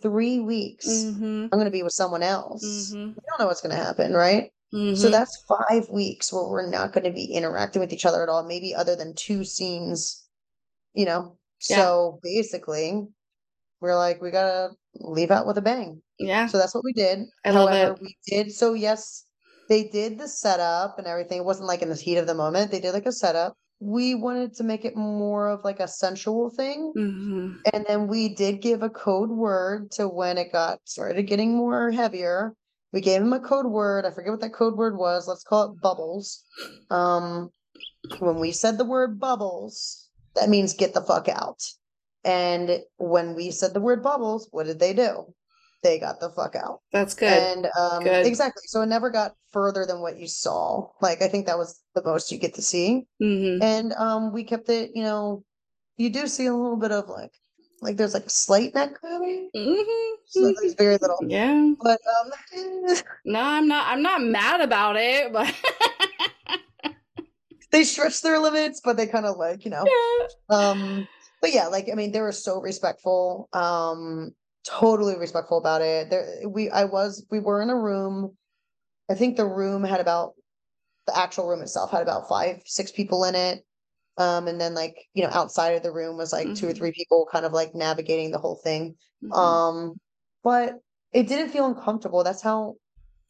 three 0.02 0.38
weeks, 0.38 0.86
mm-hmm. 0.86 1.44
I'm 1.44 1.48
going 1.50 1.64
to 1.64 1.70
be 1.70 1.82
with 1.82 1.92
someone 1.92 2.22
else. 2.22 2.92
Mm-hmm. 2.92 3.08
We 3.08 3.14
don't 3.14 3.40
know 3.40 3.46
what's 3.46 3.62
going 3.62 3.74
to 3.74 3.82
happen, 3.82 4.12
right? 4.12 4.50
Mm-hmm. 4.72 4.96
So 4.96 5.08
that's 5.08 5.44
five 5.48 5.88
weeks 5.88 6.32
where 6.32 6.46
we're 6.48 6.68
not 6.68 6.92
going 6.92 7.04
to 7.04 7.12
be 7.12 7.24
interacting 7.24 7.80
with 7.80 7.92
each 7.92 8.04
other 8.04 8.22
at 8.22 8.28
all, 8.28 8.44
maybe 8.44 8.74
other 8.74 8.96
than 8.96 9.14
two 9.14 9.44
scenes, 9.44 10.26
you 10.94 11.04
know? 11.04 11.38
Yeah. 11.70 11.76
So 11.76 12.20
basically, 12.22 13.06
we're 13.80 13.96
like, 13.96 14.20
we 14.20 14.30
got 14.30 14.44
to 14.44 14.70
leave 14.96 15.30
out 15.30 15.46
with 15.46 15.58
a 15.58 15.62
bang. 15.62 16.02
Yeah. 16.18 16.46
So 16.46 16.58
that's 16.58 16.74
what 16.74 16.84
we 16.84 16.92
did. 16.92 17.20
I 17.44 17.52
However, 17.52 17.90
love 17.90 17.96
it. 17.96 18.02
we 18.02 18.16
did. 18.26 18.52
So, 18.52 18.74
yes, 18.74 19.24
they 19.68 19.84
did 19.84 20.18
the 20.18 20.28
setup 20.28 20.98
and 20.98 21.06
everything. 21.06 21.38
It 21.38 21.44
wasn't 21.44 21.68
like 21.68 21.82
in 21.82 21.88
the 21.88 21.94
heat 21.94 22.16
of 22.16 22.26
the 22.26 22.34
moment. 22.34 22.70
They 22.70 22.80
did 22.80 22.92
like 22.92 23.06
a 23.06 23.12
setup. 23.12 23.56
We 23.84 24.14
wanted 24.14 24.54
to 24.54 24.64
make 24.64 24.84
it 24.84 24.96
more 24.96 25.48
of 25.48 25.62
like 25.62 25.80
a 25.80 25.88
sensual 25.88 26.50
thing. 26.50 26.92
Mm-hmm. 26.96 27.52
And 27.72 27.84
then 27.86 28.06
we 28.08 28.34
did 28.34 28.62
give 28.62 28.82
a 28.82 28.88
code 28.88 29.30
word 29.30 29.90
to 29.92 30.08
when 30.08 30.38
it 30.38 30.52
got 30.52 30.80
started 30.84 31.24
getting 31.24 31.54
more 31.54 31.90
heavier 31.90 32.54
we 32.94 33.00
gave 33.00 33.20
him 33.20 33.32
a 33.32 33.40
code 33.40 33.66
word. 33.66 34.06
I 34.06 34.12
forget 34.12 34.30
what 34.30 34.40
that 34.42 34.52
code 34.52 34.76
word 34.76 34.96
was. 34.96 35.26
Let's 35.26 35.42
call 35.42 35.72
it 35.72 35.80
bubbles. 35.80 36.44
Um, 36.90 37.50
when 38.20 38.38
we 38.38 38.52
said 38.52 38.78
the 38.78 38.84
word 38.84 39.18
bubbles, 39.18 40.08
that 40.36 40.48
means 40.48 40.74
get 40.74 40.94
the 40.94 41.00
fuck 41.00 41.28
out. 41.28 41.60
And 42.24 42.78
when 42.96 43.34
we 43.34 43.50
said 43.50 43.74
the 43.74 43.80
word 43.80 44.00
bubbles, 44.00 44.46
what 44.52 44.66
did 44.66 44.78
they 44.78 44.92
do? 44.92 45.34
They 45.84 45.98
got 45.98 46.18
the 46.18 46.30
fuck 46.30 46.56
out. 46.56 46.80
That's 46.92 47.14
good. 47.14 47.28
And 47.30 47.68
um, 47.78 48.02
good. 48.02 48.26
exactly. 48.26 48.62
So 48.66 48.80
it 48.80 48.86
never 48.86 49.10
got 49.10 49.34
further 49.52 49.84
than 49.84 50.00
what 50.00 50.18
you 50.18 50.26
saw. 50.26 50.88
Like 51.02 51.20
I 51.20 51.28
think 51.28 51.44
that 51.44 51.58
was 51.58 51.78
the 51.94 52.02
most 52.02 52.32
you 52.32 52.38
get 52.38 52.54
to 52.54 52.62
see. 52.62 53.06
Mm-hmm. 53.22 53.62
And 53.62 53.92
um, 53.92 54.32
we 54.32 54.44
kept 54.44 54.70
it. 54.70 54.92
You 54.94 55.02
know, 55.02 55.44
you 55.98 56.08
do 56.08 56.26
see 56.26 56.46
a 56.46 56.54
little 56.54 56.78
bit 56.78 56.90
of 56.90 57.10
like 57.10 57.32
like 57.82 57.98
there's 57.98 58.14
like 58.14 58.30
slight 58.30 58.74
neck 58.74 58.98
grabbing. 58.98 59.50
Mm-hmm. 59.54 60.14
So 60.26 60.54
there's 60.58 60.72
very 60.72 60.96
little. 60.96 61.18
Yeah. 61.28 61.74
But 61.82 62.00
um 62.22 62.96
No, 63.26 63.40
I'm 63.40 63.68
not 63.68 63.86
I'm 63.86 64.00
not 64.00 64.22
mad 64.22 64.62
about 64.62 64.96
it, 64.96 65.34
but 65.34 65.54
they 67.72 67.84
stretch 67.84 68.22
their 68.22 68.38
limits, 68.38 68.80
but 68.82 68.96
they 68.96 69.06
kind 69.06 69.26
of 69.26 69.36
like, 69.36 69.66
you 69.66 69.70
know. 69.70 69.84
Yeah. 69.84 70.56
Um 70.56 71.06
but 71.42 71.52
yeah, 71.52 71.66
like 71.66 71.90
I 71.92 71.94
mean, 71.94 72.10
they 72.10 72.22
were 72.22 72.32
so 72.32 72.58
respectful. 72.62 73.50
Um 73.52 74.34
totally 74.66 75.16
respectful 75.16 75.58
about 75.58 75.82
it. 75.82 76.10
There 76.10 76.48
we 76.48 76.70
I 76.70 76.84
was 76.84 77.26
we 77.30 77.40
were 77.40 77.62
in 77.62 77.70
a 77.70 77.78
room. 77.78 78.36
I 79.10 79.14
think 79.14 79.36
the 79.36 79.46
room 79.46 79.84
had 79.84 80.00
about 80.00 80.32
the 81.06 81.16
actual 81.18 81.48
room 81.48 81.60
itself 81.62 81.90
had 81.90 82.02
about 82.02 82.28
five, 82.28 82.62
six 82.64 82.90
people 82.90 83.24
in 83.24 83.34
it. 83.34 83.64
Um, 84.16 84.46
and 84.46 84.60
then 84.60 84.74
like, 84.74 84.96
you 85.12 85.22
know, 85.24 85.30
outside 85.32 85.70
of 85.70 85.82
the 85.82 85.92
room 85.92 86.16
was 86.16 86.32
like 86.32 86.46
mm-hmm. 86.46 86.54
two 86.54 86.66
or 86.66 86.70
mm-hmm. 86.70 86.78
three 86.78 86.92
people 86.92 87.28
kind 87.30 87.44
of 87.44 87.52
like 87.52 87.74
navigating 87.74 88.30
the 88.30 88.38
whole 88.38 88.60
thing. 88.62 88.94
Mm-hmm. 89.22 89.32
Um, 89.32 89.94
but 90.42 90.74
it 91.12 91.26
didn't 91.26 91.50
feel 91.50 91.66
uncomfortable. 91.66 92.22
That's 92.24 92.42
how 92.42 92.76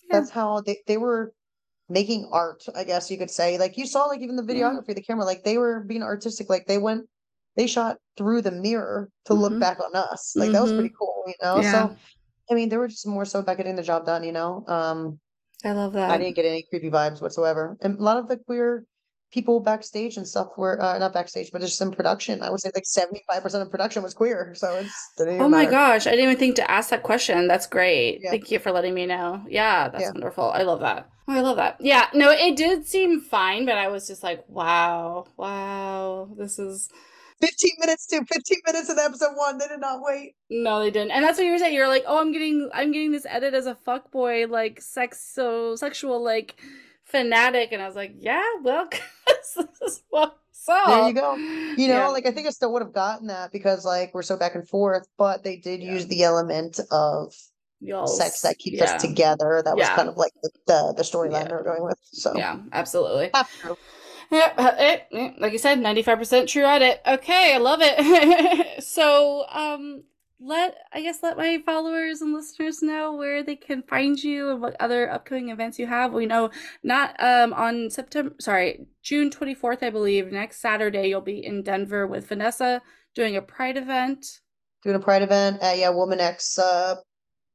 yeah. 0.09 0.19
that's 0.19 0.31
how 0.31 0.61
they, 0.61 0.78
they 0.86 0.98
were 0.98 1.32
making 1.89 2.28
art, 2.32 2.62
I 2.77 2.85
guess 2.85 3.11
you 3.11 3.19
could 3.19 3.31
say. 3.31 3.59
Like 3.59 3.77
you 3.77 3.86
saw 3.86 4.05
like 4.05 4.20
even 4.20 4.36
the 4.36 4.43
videography, 4.43 4.89
yeah. 4.89 4.94
the 4.94 5.02
camera, 5.02 5.24
like 5.24 5.43
they 5.43 5.59
were 5.59 5.81
being 5.81 6.02
artistic, 6.02 6.48
like 6.48 6.66
they 6.66 6.78
went 6.78 7.06
they 7.56 7.66
shot 7.66 7.98
through 8.16 8.43
the 8.43 8.51
mirror 8.51 9.10
to 9.26 9.32
mm-hmm. 9.32 9.43
look 9.43 9.60
back 9.60 9.78
on 9.81 9.94
us. 9.94 10.35
Like 10.36 10.52
that 10.52 10.62
was 10.62 10.72
pretty 10.72 10.89
mm-hmm. 10.89 10.97
cool, 10.98 11.24
you 11.26 11.35
know? 11.43 11.60
Yeah. 11.60 11.72
So 11.72 11.97
I 12.51 12.55
mean, 12.55 12.68
they 12.68 12.76
were 12.76 12.89
just 12.89 13.06
more 13.06 13.24
so 13.24 13.40
about 13.40 13.56
getting 13.56 13.76
the 13.76 13.82
job 13.82 14.06
done, 14.06 14.24
you 14.24 14.32
know. 14.32 14.64
Um 14.66 15.18
I 15.64 15.72
love 15.72 15.94
that. 15.94 16.10
I 16.10 16.18
didn't 16.18 16.36
get 16.36 16.44
any 16.44 16.62
creepy 16.68 16.90
vibes 16.90 17.22
whatsoever. 17.22 17.76
And 17.81 17.98
a 17.98 18.02
lot 18.02 18.18
of 18.18 18.28
the 18.28 18.36
queer 18.36 18.85
people 19.35 19.59
backstage 19.59 20.16
and 20.16 20.28
stuff 20.28 20.48
were 20.56 20.81
uh, 20.81 20.97
not 20.97 21.12
backstage, 21.12 21.51
but 21.51 21.60
just 21.60 21.81
in 21.81 21.90
production. 21.90 22.40
I 22.40 22.51
would 22.51 22.60
say 22.60 22.70
like 22.74 22.86
seventy 22.86 23.22
five 23.28 23.43
percent 23.43 23.62
of 23.62 23.70
production 23.70 24.02
was 24.02 24.14
queer. 24.14 24.55
So 24.55 24.76
it's 24.76 25.12
oh 25.18 25.48
my 25.48 25.62
matter. 25.62 25.70
gosh, 25.70 26.06
I 26.06 26.10
didn't 26.10 26.26
even 26.26 26.36
think 26.36 26.56
to 26.56 26.70
ask 26.70 26.90
that 26.90 27.02
question. 27.02 27.48
That's 27.48 27.66
great. 27.66 28.20
Yeah. 28.22 28.31
Thank 28.31 28.51
you 28.51 28.60
for 28.60 28.70
letting 28.70 28.94
me 28.94 29.06
know. 29.06 29.43
Yeah, 29.48 29.89
that's 29.89 30.02
yeah. 30.02 30.12
wonderful. 30.12 30.51
I 30.51 30.62
love 30.62 30.81
that. 30.81 31.09
Oh, 31.26 31.32
I 31.32 31.40
love 31.40 31.56
that. 31.56 31.78
Yeah, 31.81 32.06
no, 32.14 32.31
it 32.31 32.56
did 32.56 32.86
seem 32.86 33.20
fine, 33.20 33.64
but 33.64 33.76
I 33.76 33.89
was 33.89 34.06
just 34.06 34.22
like, 34.22 34.44
wow, 34.47 35.24
wow, 35.36 36.28
this 36.36 36.59
is 36.59 36.90
15 37.40 37.70
minutes 37.81 38.06
to 38.06 38.24
15 38.24 38.59
minutes 38.66 38.90
in 38.90 38.98
episode 38.98 39.35
one. 39.35 39.59
They 39.59 39.69
did 39.69 39.81
not 39.81 40.01
wait. 40.02 40.35
No, 40.51 40.81
they 40.81 40.90
didn't. 40.90 41.11
And 41.11 41.24
that's 41.24 41.39
what 41.39 41.44
you 41.44 41.52
were 41.52 41.59
saying. 41.59 41.74
You're 41.74 41.89
like, 41.89 42.05
oh, 42.06 42.20
I'm 42.20 42.32
getting 42.32 42.70
I'm 42.73 42.93
getting 42.93 43.12
this 43.12 43.27
edit 43.28 43.55
as 43.55 43.66
a 43.66 43.74
fuck 43.74 44.11
boy, 44.11 44.47
like 44.47 44.81
sex 44.81 45.20
so 45.35 45.77
sexual 45.77 46.23
like 46.23 46.61
fanatic. 47.02 47.70
And 47.73 47.82
I 47.82 47.86
was 47.86 47.97
like, 47.97 48.15
yeah, 48.19 48.43
well, 48.62 48.89
this 49.27 49.59
is 49.86 50.02
what 50.11 50.39
so 50.65 50.81
there 50.86 51.09
you 51.09 51.12
go. 51.12 51.35
You 51.35 51.89
know, 51.89 51.94
yeah. 51.94 52.09
like 52.09 52.27
I 52.27 52.31
think 52.31 52.47
I 52.47 52.51
still 52.51 52.73
would 52.73 52.81
have 52.81 52.94
gotten 52.94 53.27
that 53.27 53.52
because 53.52 53.85
like 53.85 54.15
we're 54.15 54.23
so 54.23 54.36
back 54.39 54.55
and 54.55 54.66
forth, 54.66 55.06
but 55.19 55.44
they 55.44 55.56
did 55.56 55.82
yeah. 55.82 55.93
use 55.93 56.06
the 56.06 56.23
element 56.23 56.81
of 56.90 57.35
Y'all's, 57.81 58.16
sex 58.16 58.40
that 58.40 58.56
keeps 58.56 58.78
yeah. 58.78 58.94
us 58.94 59.02
together. 59.02 59.61
That 59.62 59.77
was 59.77 59.86
kind 59.90 60.09
of 60.09 60.16
like 60.16 60.32
the 60.43 60.51
the, 60.66 60.94
the 60.97 61.02
storyline 61.02 61.48
they 61.48 61.55
were 61.55 61.62
going 61.62 61.85
with. 61.85 61.98
So 62.05 62.35
yeah, 62.35 62.61
absolutely. 62.73 63.31
Uh, 64.35 64.73
eh, 64.78 65.31
like 65.39 65.52
you 65.52 65.59
said, 65.59 65.78
95% 65.78 66.48
true 66.48 66.65
edit. 66.65 67.01
Okay, 67.06 67.55
I 67.55 67.59
love 67.59 67.81
it. 67.82 68.82
so, 68.85 69.47
um, 69.51 70.02
let, 70.40 70.77
I 70.93 71.02
guess, 71.02 71.23
let 71.23 71.36
my 71.36 71.62
followers 71.65 72.20
and 72.20 72.35
listeners 72.35 72.82
know 72.82 73.15
where 73.15 73.43
they 73.43 73.56
can 73.56 73.82
find 73.82 74.23
you 74.23 74.51
and 74.51 74.61
what 74.61 74.77
other 74.81 75.11
upcoming 75.11 75.51
events 75.51 75.78
you 75.78 75.86
have. 75.86 76.12
We 76.12 76.27
know 76.27 76.51
not, 76.82 77.15
um, 77.23 77.52
on 77.52 77.90
September, 77.90 78.35
sorry, 78.40 78.86
June 79.02 79.31
24th, 79.31 79.82
I 79.82 79.90
believe, 79.90 80.32
next 80.32 80.61
Saturday, 80.61 81.09
you'll 81.09 81.20
be 81.20 81.44
in 81.44 81.62
Denver 81.62 82.06
with 82.06 82.28
Vanessa 82.28 82.82
doing 83.15 83.36
a 83.36 83.43
Pride 83.43 83.77
event. 83.77 84.40
Doing 84.82 84.97
a 84.97 85.01
Pride 85.01 85.23
event 85.23 85.62
at, 85.62 85.78
yeah, 85.78 85.90
Woman 85.90 86.20
X, 86.20 86.59
uh, 86.59 86.97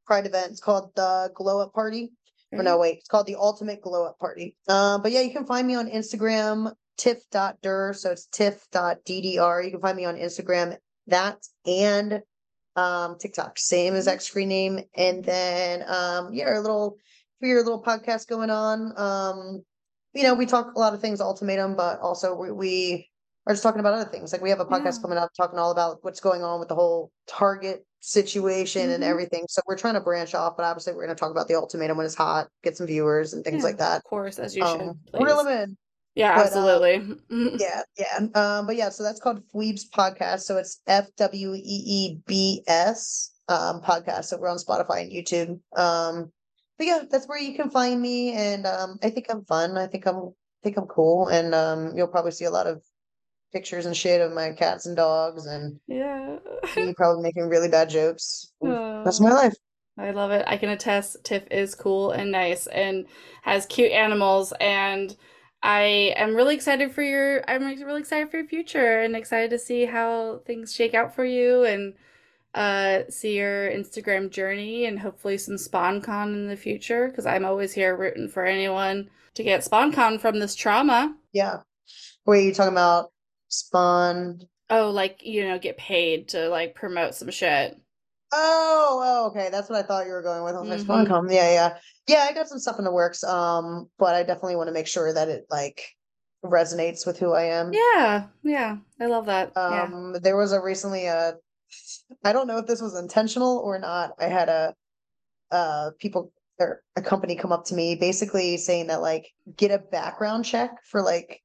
Pride 0.07 0.25
event. 0.25 0.51
It's 0.51 0.61
called 0.61 0.91
the 0.95 1.31
Glow 1.35 1.61
Up 1.61 1.73
Party. 1.73 2.11
Or 2.51 2.63
no, 2.63 2.79
wait, 2.79 2.97
it's 2.97 3.07
called 3.07 3.27
the 3.27 3.35
Ultimate 3.35 3.81
Glow 3.81 4.05
Up 4.05 4.17
Party. 4.17 4.55
Uh, 4.67 4.97
but 4.97 5.11
yeah, 5.11 5.21
you 5.21 5.31
can 5.31 5.45
find 5.45 5.67
me 5.67 5.75
on 5.75 5.89
Instagram, 5.89 6.73
tiff.der. 6.97 7.93
So 7.93 8.11
it's 8.11 8.25
tiff.der. 8.27 9.61
You 9.61 9.71
can 9.71 9.81
find 9.81 9.95
me 9.95 10.05
on 10.05 10.15
Instagram, 10.15 10.75
that 11.07 11.37
and 11.67 12.21
um, 12.75 13.17
TikTok, 13.19 13.59
same 13.59 13.93
as 13.93 14.07
X 14.07 14.25
screen 14.25 14.49
name. 14.49 14.79
And 14.95 15.23
then, 15.23 15.83
um, 15.87 16.33
yeah, 16.33 16.57
a 16.57 16.61
little, 16.61 16.97
for 17.39 17.47
your 17.47 17.63
little 17.63 17.83
podcast 17.83 18.27
going 18.27 18.49
on. 18.49 18.93
Um, 18.97 19.63
you 20.13 20.23
know, 20.23 20.33
we 20.33 20.45
talk 20.45 20.73
a 20.75 20.79
lot 20.79 20.93
of 20.93 21.01
things 21.01 21.21
ultimatum, 21.21 21.75
but 21.75 21.99
also 21.99 22.35
we, 22.35 22.51
we 22.51 23.09
are 23.45 23.53
just 23.53 23.63
talking 23.63 23.79
about 23.79 23.93
other 23.93 24.09
things. 24.09 24.31
Like 24.31 24.41
we 24.41 24.49
have 24.49 24.59
a 24.59 24.65
podcast 24.65 24.95
yeah. 24.95 25.01
coming 25.01 25.17
up 25.19 25.31
talking 25.37 25.59
all 25.59 25.71
about 25.71 25.99
what's 26.01 26.19
going 26.19 26.43
on 26.43 26.59
with 26.59 26.69
the 26.69 26.75
whole 26.75 27.11
Target 27.27 27.85
situation 27.99 28.83
mm-hmm. 28.83 28.91
and 28.91 29.03
everything. 29.03 29.45
So 29.49 29.61
we're 29.67 29.77
trying 29.77 29.95
to 29.95 30.01
branch 30.01 30.33
off, 30.33 30.55
but 30.57 30.63
obviously 30.63 30.93
we're 30.93 31.05
going 31.05 31.15
to 31.15 31.19
talk 31.19 31.31
about 31.31 31.47
the 31.47 31.55
ultimatum 31.55 31.97
when 31.97 32.05
it's 32.05 32.15
hot, 32.15 32.47
get 32.63 32.77
some 32.77 32.87
viewers 32.87 33.33
and 33.33 33.43
things 33.43 33.57
yeah, 33.57 33.63
like 33.63 33.77
that. 33.77 33.97
Of 33.97 34.03
course, 34.03 34.39
as 34.39 34.55
you 34.55 34.63
um, 34.63 34.79
should. 34.79 35.13
Please. 35.13 35.25
Reel 35.25 35.43
them 35.43 35.47
in. 35.47 35.77
Yeah, 36.15 36.35
but, 36.35 36.47
absolutely. 36.47 36.95
Um, 36.95 37.19
yeah, 37.59 37.81
yeah. 37.97 38.27
Um, 38.35 38.67
but 38.67 38.75
yeah, 38.75 38.89
so 38.89 39.03
that's 39.03 39.19
called 39.19 39.41
Fweebs 39.53 39.89
Podcast. 39.89 40.41
So 40.41 40.57
it's 40.57 40.81
F 40.87 41.07
W 41.17 41.53
E 41.53 41.61
E 41.63 42.17
B 42.25 42.63
S 42.67 43.31
um 43.47 43.81
podcast. 43.81 44.25
So 44.25 44.37
we're 44.37 44.49
on 44.49 44.57
Spotify 44.57 45.03
and 45.03 45.11
YouTube. 45.11 45.59
Um, 45.79 46.31
but 46.77 46.87
yeah, 46.87 47.03
that's 47.09 47.27
where 47.27 47.39
you 47.39 47.55
can 47.55 47.69
find 47.69 48.01
me. 48.01 48.33
And 48.33 48.65
um, 48.65 48.97
I 49.03 49.09
think 49.09 49.27
I'm 49.29 49.45
fun. 49.45 49.77
I 49.77 49.87
think 49.87 50.07
I'm 50.07 50.17
I 50.17 50.61
think 50.63 50.77
I'm 50.77 50.87
cool. 50.87 51.27
And 51.27 51.53
um, 51.55 51.93
you'll 51.95 52.07
probably 52.07 52.31
see 52.31 52.45
a 52.45 52.51
lot 52.51 52.67
of 52.67 52.81
pictures 53.51 53.85
and 53.85 53.95
shit 53.95 54.21
of 54.21 54.31
my 54.31 54.51
cats 54.51 54.85
and 54.85 54.95
dogs 54.95 55.45
and 55.45 55.79
yeah. 55.87 56.37
me 56.75 56.93
probably 56.97 57.23
making 57.23 57.49
really 57.49 57.69
bad 57.69 57.89
jokes. 57.89 58.51
Oh, 58.61 59.03
that's 59.03 59.19
my 59.19 59.31
life. 59.31 59.55
I 59.97 60.11
love 60.11 60.31
it. 60.31 60.45
I 60.47 60.57
can 60.57 60.69
attest 60.69 61.17
tiff 61.23 61.43
is 61.51 61.75
cool 61.75 62.11
and 62.11 62.31
nice 62.31 62.67
and 62.67 63.05
has 63.41 63.65
cute 63.65 63.91
animals 63.91 64.53
and 64.59 65.15
i 65.61 66.13
am 66.15 66.35
really 66.35 66.55
excited 66.55 66.89
for 66.89 67.01
your 67.01 67.43
i'm 67.49 67.65
really 67.65 67.99
excited 67.99 68.31
for 68.31 68.37
your 68.37 68.47
future 68.47 69.01
and 69.01 69.13
excited 69.13 69.49
to 69.49 69.59
see 69.59 69.83
how 69.83 70.39
things 70.45 70.73
shake 70.73 70.93
out 70.93 71.13
for 71.13 71.25
you 71.25 71.65
and 71.65 71.93
uh 72.53 73.01
see 73.09 73.35
your 73.35 73.69
instagram 73.69 74.29
journey 74.29 74.85
and 74.85 74.99
hopefully 74.99 75.37
some 75.37 75.55
sponcon 75.55 76.27
in 76.27 76.47
the 76.47 76.55
future 76.55 77.09
because 77.09 77.25
i'm 77.25 77.43
always 77.43 77.73
here 77.73 77.93
rooting 77.93 78.29
for 78.29 78.45
anyone 78.45 79.09
to 79.39 79.43
get 79.43 79.61
sponcon 79.61 80.19
from 80.19 80.39
this 80.39 80.53
trauma. 80.53 81.15
Yeah. 81.31 81.59
Wait, 82.25 82.45
you 82.45 82.53
talking 82.53 82.73
about 82.73 83.11
Spawn. 83.49 84.41
Oh, 84.69 84.91
like 84.91 85.21
you 85.23 85.47
know, 85.47 85.59
get 85.59 85.77
paid 85.77 86.29
to 86.29 86.49
like 86.49 86.75
promote 86.75 87.15
some 87.15 87.31
shit. 87.31 87.75
Oh, 88.31 89.01
oh, 89.03 89.27
okay. 89.27 89.49
That's 89.51 89.69
what 89.69 89.79
I 89.79 89.87
thought 89.87 90.05
you 90.05 90.11
were 90.11 90.21
going 90.21 90.43
with. 90.43 90.55
I 90.55 90.59
like, 90.59 90.79
mm-hmm. 90.79 90.91
SpawnCon. 90.91 91.33
Yeah, 91.33 91.51
yeah, 91.51 91.77
yeah. 92.07 92.27
I 92.29 92.33
got 92.33 92.47
some 92.47 92.59
stuff 92.59 92.77
in 92.77 92.85
the 92.85 92.91
works. 92.91 93.23
Um, 93.23 93.89
but 93.97 94.15
I 94.15 94.23
definitely 94.23 94.55
want 94.55 94.67
to 94.67 94.73
make 94.73 94.87
sure 94.87 95.11
that 95.11 95.29
it 95.29 95.45
like 95.49 95.83
resonates 96.45 97.07
with 97.07 97.17
who 97.17 97.33
I 97.33 97.45
am. 97.45 97.71
Yeah, 97.73 98.27
yeah. 98.43 98.77
I 99.01 99.07
love 99.07 99.25
that. 99.25 99.57
Um, 99.57 100.11
yeah. 100.13 100.19
there 100.21 100.37
was 100.37 100.51
a 100.51 100.61
recently 100.61 101.07
a. 101.07 101.33
Uh, 102.23 102.33
don't 102.33 102.47
know 102.47 102.57
if 102.57 102.67
this 102.67 102.81
was 102.81 102.97
intentional 102.97 103.59
or 103.59 103.77
not. 103.79 104.11
I 104.19 104.25
had 104.25 104.49
a, 104.49 104.73
uh, 105.51 105.91
people 105.99 106.31
or 106.59 106.81
a 106.95 107.01
company 107.01 107.35
come 107.35 107.51
up 107.51 107.65
to 107.65 107.75
me 107.75 107.95
basically 107.95 108.57
saying 108.57 108.87
that 108.87 109.01
like 109.01 109.31
get 109.55 109.71
a 109.71 109.79
background 109.79 110.45
check 110.45 110.71
for 110.83 111.01
like 111.01 111.41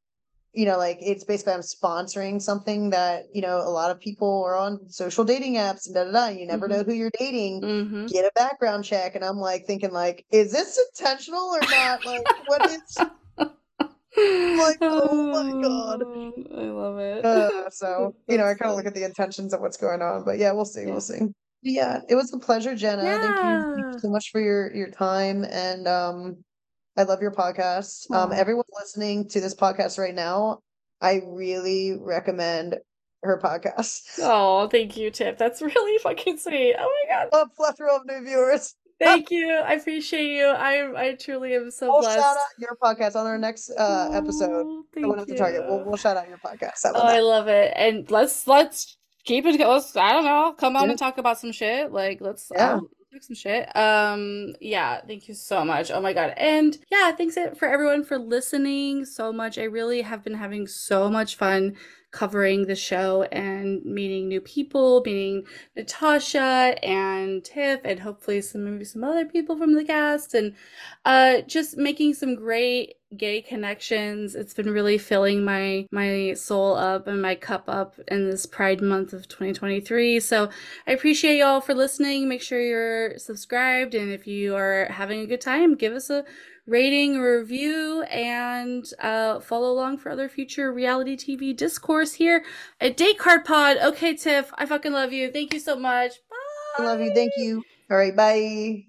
you 0.55 0.65
know, 0.67 0.79
like 0.79 0.99
it's 1.01 1.25
basically 1.25 1.53
I'm 1.53 1.61
sponsoring 1.61 2.41
something 2.41 2.91
that, 2.91 3.25
you 3.35 3.43
know, 3.43 3.59
a 3.59 3.71
lot 3.71 3.91
of 3.91 4.01
people 4.01 4.45
are 4.45 4.57
on 4.57 4.89
social 4.89 5.25
dating 5.25 5.55
apps 5.55 5.87
and 5.87 5.95
da 5.95 6.05
da 6.05 6.13
da. 6.13 6.29
You 6.29 6.47
never 6.47 6.69
mm-hmm. 6.69 6.79
know 6.79 6.83
who 6.85 6.93
you're 6.93 7.11
dating. 7.19 7.63
Mm-hmm. 7.63 8.07
Get 8.07 8.25
a 8.25 8.31
background 8.37 8.85
check. 8.85 9.17
And 9.17 9.25
I'm 9.25 9.39
like 9.39 9.67
thinking 9.67 9.91
like, 9.91 10.25
is 10.31 10.53
this 10.53 10.79
intentional 10.91 11.41
or 11.41 11.61
not? 11.61 12.07
Like 12.07 12.27
what 12.47 12.71
is 12.71 12.97
like, 13.37 14.79
oh 14.81 15.33
my 15.33 15.61
god. 15.61 16.03
I 16.57 16.65
love 16.71 16.99
it. 16.99 17.25
Uh, 17.25 17.69
so, 17.71 18.15
you 18.29 18.39
know, 18.39 18.45
I 18.45 18.55
kind 18.55 18.71
of 18.71 18.77
look 18.77 18.87
at 18.87 18.95
the 18.95 19.05
intentions 19.05 19.53
of 19.53 19.61
what's 19.61 19.77
going 19.77 20.03
on. 20.03 20.25
But 20.25 20.39
yeah, 20.39 20.53
we'll 20.53 20.65
see. 20.65 20.83
Yeah. 20.83 20.91
We'll 20.91 21.01
see. 21.01 21.21
Yeah, 21.63 22.01
it 22.09 22.15
was 22.15 22.33
a 22.33 22.39
pleasure, 22.39 22.77
Jenna. 22.77 23.03
Yeah. 23.03 23.21
Thank, 23.21 23.37
you, 23.37 23.83
thank 23.83 23.95
you 23.95 24.01
so 24.01 24.11
much 24.11 24.31
for 24.31 24.41
your 24.41 24.73
your 24.75 24.91
time 24.91 25.45
and 25.45 25.89
um 25.89 26.45
I 26.97 27.03
love 27.03 27.21
your 27.21 27.33
podcast. 27.33 28.11
Um, 28.11 28.33
everyone 28.33 28.65
listening 28.79 29.29
to 29.31 29.41
this 29.41 29.55
podcast 29.55 29.99
right 29.99 30.15
now, 30.15 30.61
I 31.01 31.23
really 31.27 31.97
recommend 31.99 32.77
her 33.23 33.41
podcast. 33.43 34.19
Oh, 34.21 34.69
thank 34.69 34.97
you, 34.97 35.11
Tiff. 35.11 35.37
That's 35.37 35.61
really 35.61 35.99
fucking 35.99 36.39
sweet. 36.39 36.77
Oh 36.79 37.05
my 37.09 37.15
god. 37.15 37.29
A 37.33 37.49
plethora 37.49 37.97
of 37.97 38.07
new 38.07 38.25
viewers. 38.25 38.75
Thank 39.01 39.33
you. 39.33 39.51
I 39.51 39.73
appreciate 39.73 40.37
you. 40.37 40.45
I 40.47 41.09
I 41.09 41.15
truly 41.15 41.53
am 41.57 41.73
so 41.73 41.91
we'll 41.91 42.03
blessed. 42.03 42.17
shout 42.17 42.37
out 42.37 42.47
your 42.59 42.77
podcast 42.81 43.17
on 43.17 43.27
our 43.27 43.37
next 43.37 43.73
uh 43.77 44.11
episode. 44.13 44.65
Oh, 44.67 44.85
thank 44.95 45.29
you. 45.29 45.37
Target. 45.37 45.65
We'll, 45.67 45.85
we'll 45.85 45.97
shout 45.97 46.17
out 46.17 46.29
your 46.29 46.39
podcast. 46.39 46.79
oh, 46.85 47.01
I 47.01 47.19
love 47.19 47.49
it. 47.49 47.73
And 47.75 48.09
let's 48.09 48.47
let's 48.47 48.97
keep 49.25 49.47
it. 49.47 49.59
Let's 49.59 49.97
I 49.97 50.13
don't 50.13 50.25
know. 50.25 50.55
Come 50.57 50.77
on 50.77 50.85
yeah. 50.85 50.91
and 50.91 50.99
talk 50.99 51.19
about 51.19 51.41
some 51.41 51.51
shit. 51.51 51.91
Like 51.91 52.21
let's 52.21 52.53
yeah. 52.55 52.75
Um, 52.75 52.89
some 53.23 53.37
shit. 53.37 53.75
Um, 53.77 54.55
yeah, 54.61 55.01
thank 55.07 55.29
you 55.29 55.35
so 55.35 55.65
much. 55.65 55.91
Oh 55.91 56.01
my 56.01 56.13
god. 56.13 56.35
And 56.37 56.77
yeah, 56.91 57.13
thanks 57.13 57.37
for 57.57 57.69
everyone 57.69 58.05
for 58.05 58.19
listening 58.19 59.05
so 59.05 59.33
much. 59.33 59.59
I 59.59 59.65
really 59.65 60.03
have 60.03 60.25
been 60.25 60.35
having 60.35 60.67
so 60.67 61.09
much 61.11 61.37
fun 61.37 61.77
covering 62.15 62.67
the 62.67 62.77
show 62.77 63.25
and 63.25 63.85
meeting 63.85 64.29
new 64.29 64.41
people, 64.41 65.03
meeting 65.05 65.45
Natasha 65.77 66.77
and 66.85 67.45
Tiff, 67.45 67.81
and 67.85 67.99
hopefully 67.99 68.41
some 68.41 68.65
maybe 68.65 68.85
some 68.85 69.03
other 69.03 69.25
people 69.25 69.59
from 69.59 69.75
the 69.75 69.85
cast, 69.85 70.33
and 70.33 70.55
uh, 71.05 71.41
just 71.43 71.77
making 71.77 72.15
some 72.15 72.37
great 72.37 72.95
gay 73.17 73.43
connections. 73.43 74.37
It's 74.37 74.55
been 74.55 74.71
really 74.71 74.97
filling 74.97 75.45
my 75.45 75.89
my 75.91 76.35
soul 76.35 76.77
up 76.77 77.09
and 77.09 77.21
my 77.21 77.35
cup 77.35 77.65
up 77.67 77.99
in 78.07 78.31
this 78.31 78.47
Pride 78.47 78.81
month 78.81 79.13
of 79.13 79.27
2023. 79.27 80.21
So 80.21 80.51
I 80.87 80.93
appreciate 80.93 81.39
y'all 81.39 81.61
for 81.61 81.75
listening. 81.75 82.29
Make 82.29 82.43
sure 82.43 82.61
you're 82.61 83.19
subscribed, 83.19 83.97
and 83.97 84.13
if 84.13 84.29
you 84.29 84.55
are 84.55 84.87
having 84.87 85.21
a 85.21 85.27
good 85.27 85.41
time, 85.41 85.75
give 85.75 85.95
us 85.95 86.11
a 86.11 86.25
rating, 86.67 87.21
review, 87.21 88.03
and 88.05 88.85
uh, 89.01 89.41
follow 89.41 89.71
along 89.71 89.99
for 89.99 90.11
other 90.11 90.29
future 90.29 90.73
reality 90.73 91.17
TV 91.17 91.57
discourse 91.57 92.15
here 92.15 92.45
at 92.81 92.97
Date 92.97 93.19
Card 93.19 93.45
Pod. 93.45 93.77
Okay, 93.79 94.15
Tiff, 94.15 94.51
I 94.57 94.67
fucking 94.67 94.93
love 94.93 95.13
you. 95.13 95.31
Thank 95.31 95.53
you 95.53 95.61
so 95.61 95.77
much. 95.77 96.13
Bye. 96.31 96.85
I 96.85 96.87
love 96.87 97.01
you. 97.01 97.13
Thank 97.15 97.33
you. 97.37 97.63
All 97.91 97.97
right, 97.97 98.17
bye. 98.17 98.85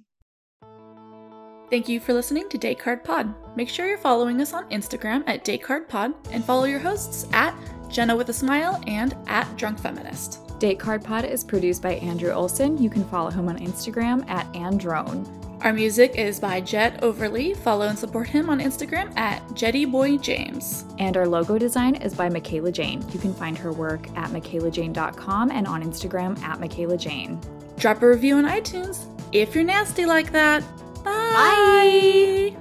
Thank 1.69 1.89
you 1.89 1.99
for 1.99 2.14
listening 2.14 2.47
to 2.49 2.57
Date 2.57 2.80
Card 2.80 3.03
Pod. 3.03 3.34
Make 3.57 3.69
sure 3.69 3.88
you're 3.88 3.97
following 3.97 4.39
us 4.39 4.53
on 4.53 4.69
Instagram 4.69 5.23
at 5.27 5.43
Date 5.43 5.64
Card 5.64 5.89
Pod 5.89 6.14
and 6.31 6.45
follow 6.45 6.65
your 6.65 6.80
hosts 6.80 7.27
at 7.34 7.56
Jenna 7.89 8.15
with 8.15 8.30
a 8.30 8.34
Smile 8.34 8.81
and 8.88 9.15
at 9.27 9.56
Drunk 9.57 9.80
Feminist. 9.80 10.41
Date 10.60 10.80
Card 10.80 11.03
Pod 11.03 11.26
is 11.26 11.43
produced 11.43 11.81
by 11.81 11.95
Andrew 11.95 12.31
Olson. 12.31 12.81
You 12.81 12.89
can 12.89 13.03
follow 13.06 13.30
him 13.30 13.49
on 13.49 13.57
Instagram 13.60 14.27
at 14.30 14.45
Androne. 14.56 15.45
Our 15.61 15.73
music 15.73 16.15
is 16.15 16.40
by 16.40 16.61
Jed 16.61 16.99
Overly. 17.02 17.53
Follow 17.56 17.88
and 17.88 17.98
support 17.98 18.27
him 18.27 18.49
on 18.49 18.60
Instagram 18.60 19.15
at 19.18 19.41
JeddyBoyJames. 19.49 20.95
And 20.99 21.18
our 21.18 21.27
logo 21.27 21.57
design 21.57 21.95
is 21.95 22.14
by 22.14 22.30
Mikaela 22.30 22.72
Jane. 22.72 23.03
You 23.11 23.19
can 23.19 23.34
find 23.34 23.57
her 23.57 23.72
work 23.72 24.07
at 24.15 24.30
mikaelajane.com 24.30 25.52
and 25.52 25.68
on 25.68 25.84
Instagram 25.84 26.40
at 26.44 26.60
Mikaela 26.60 26.99
Jane. 26.99 27.40
Drop 27.77 28.02
a 28.03 28.07
review 28.07 28.36
on 28.36 28.45
iTunes 28.45 29.07
if 29.32 29.56
you're 29.56 29.64
nasty 29.64 30.06
like 30.06 30.32
that. 30.32 30.64
Bye. 31.03 32.53
Bye. 32.53 32.57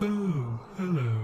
Oh, 0.00 0.60
hello. 0.76 1.23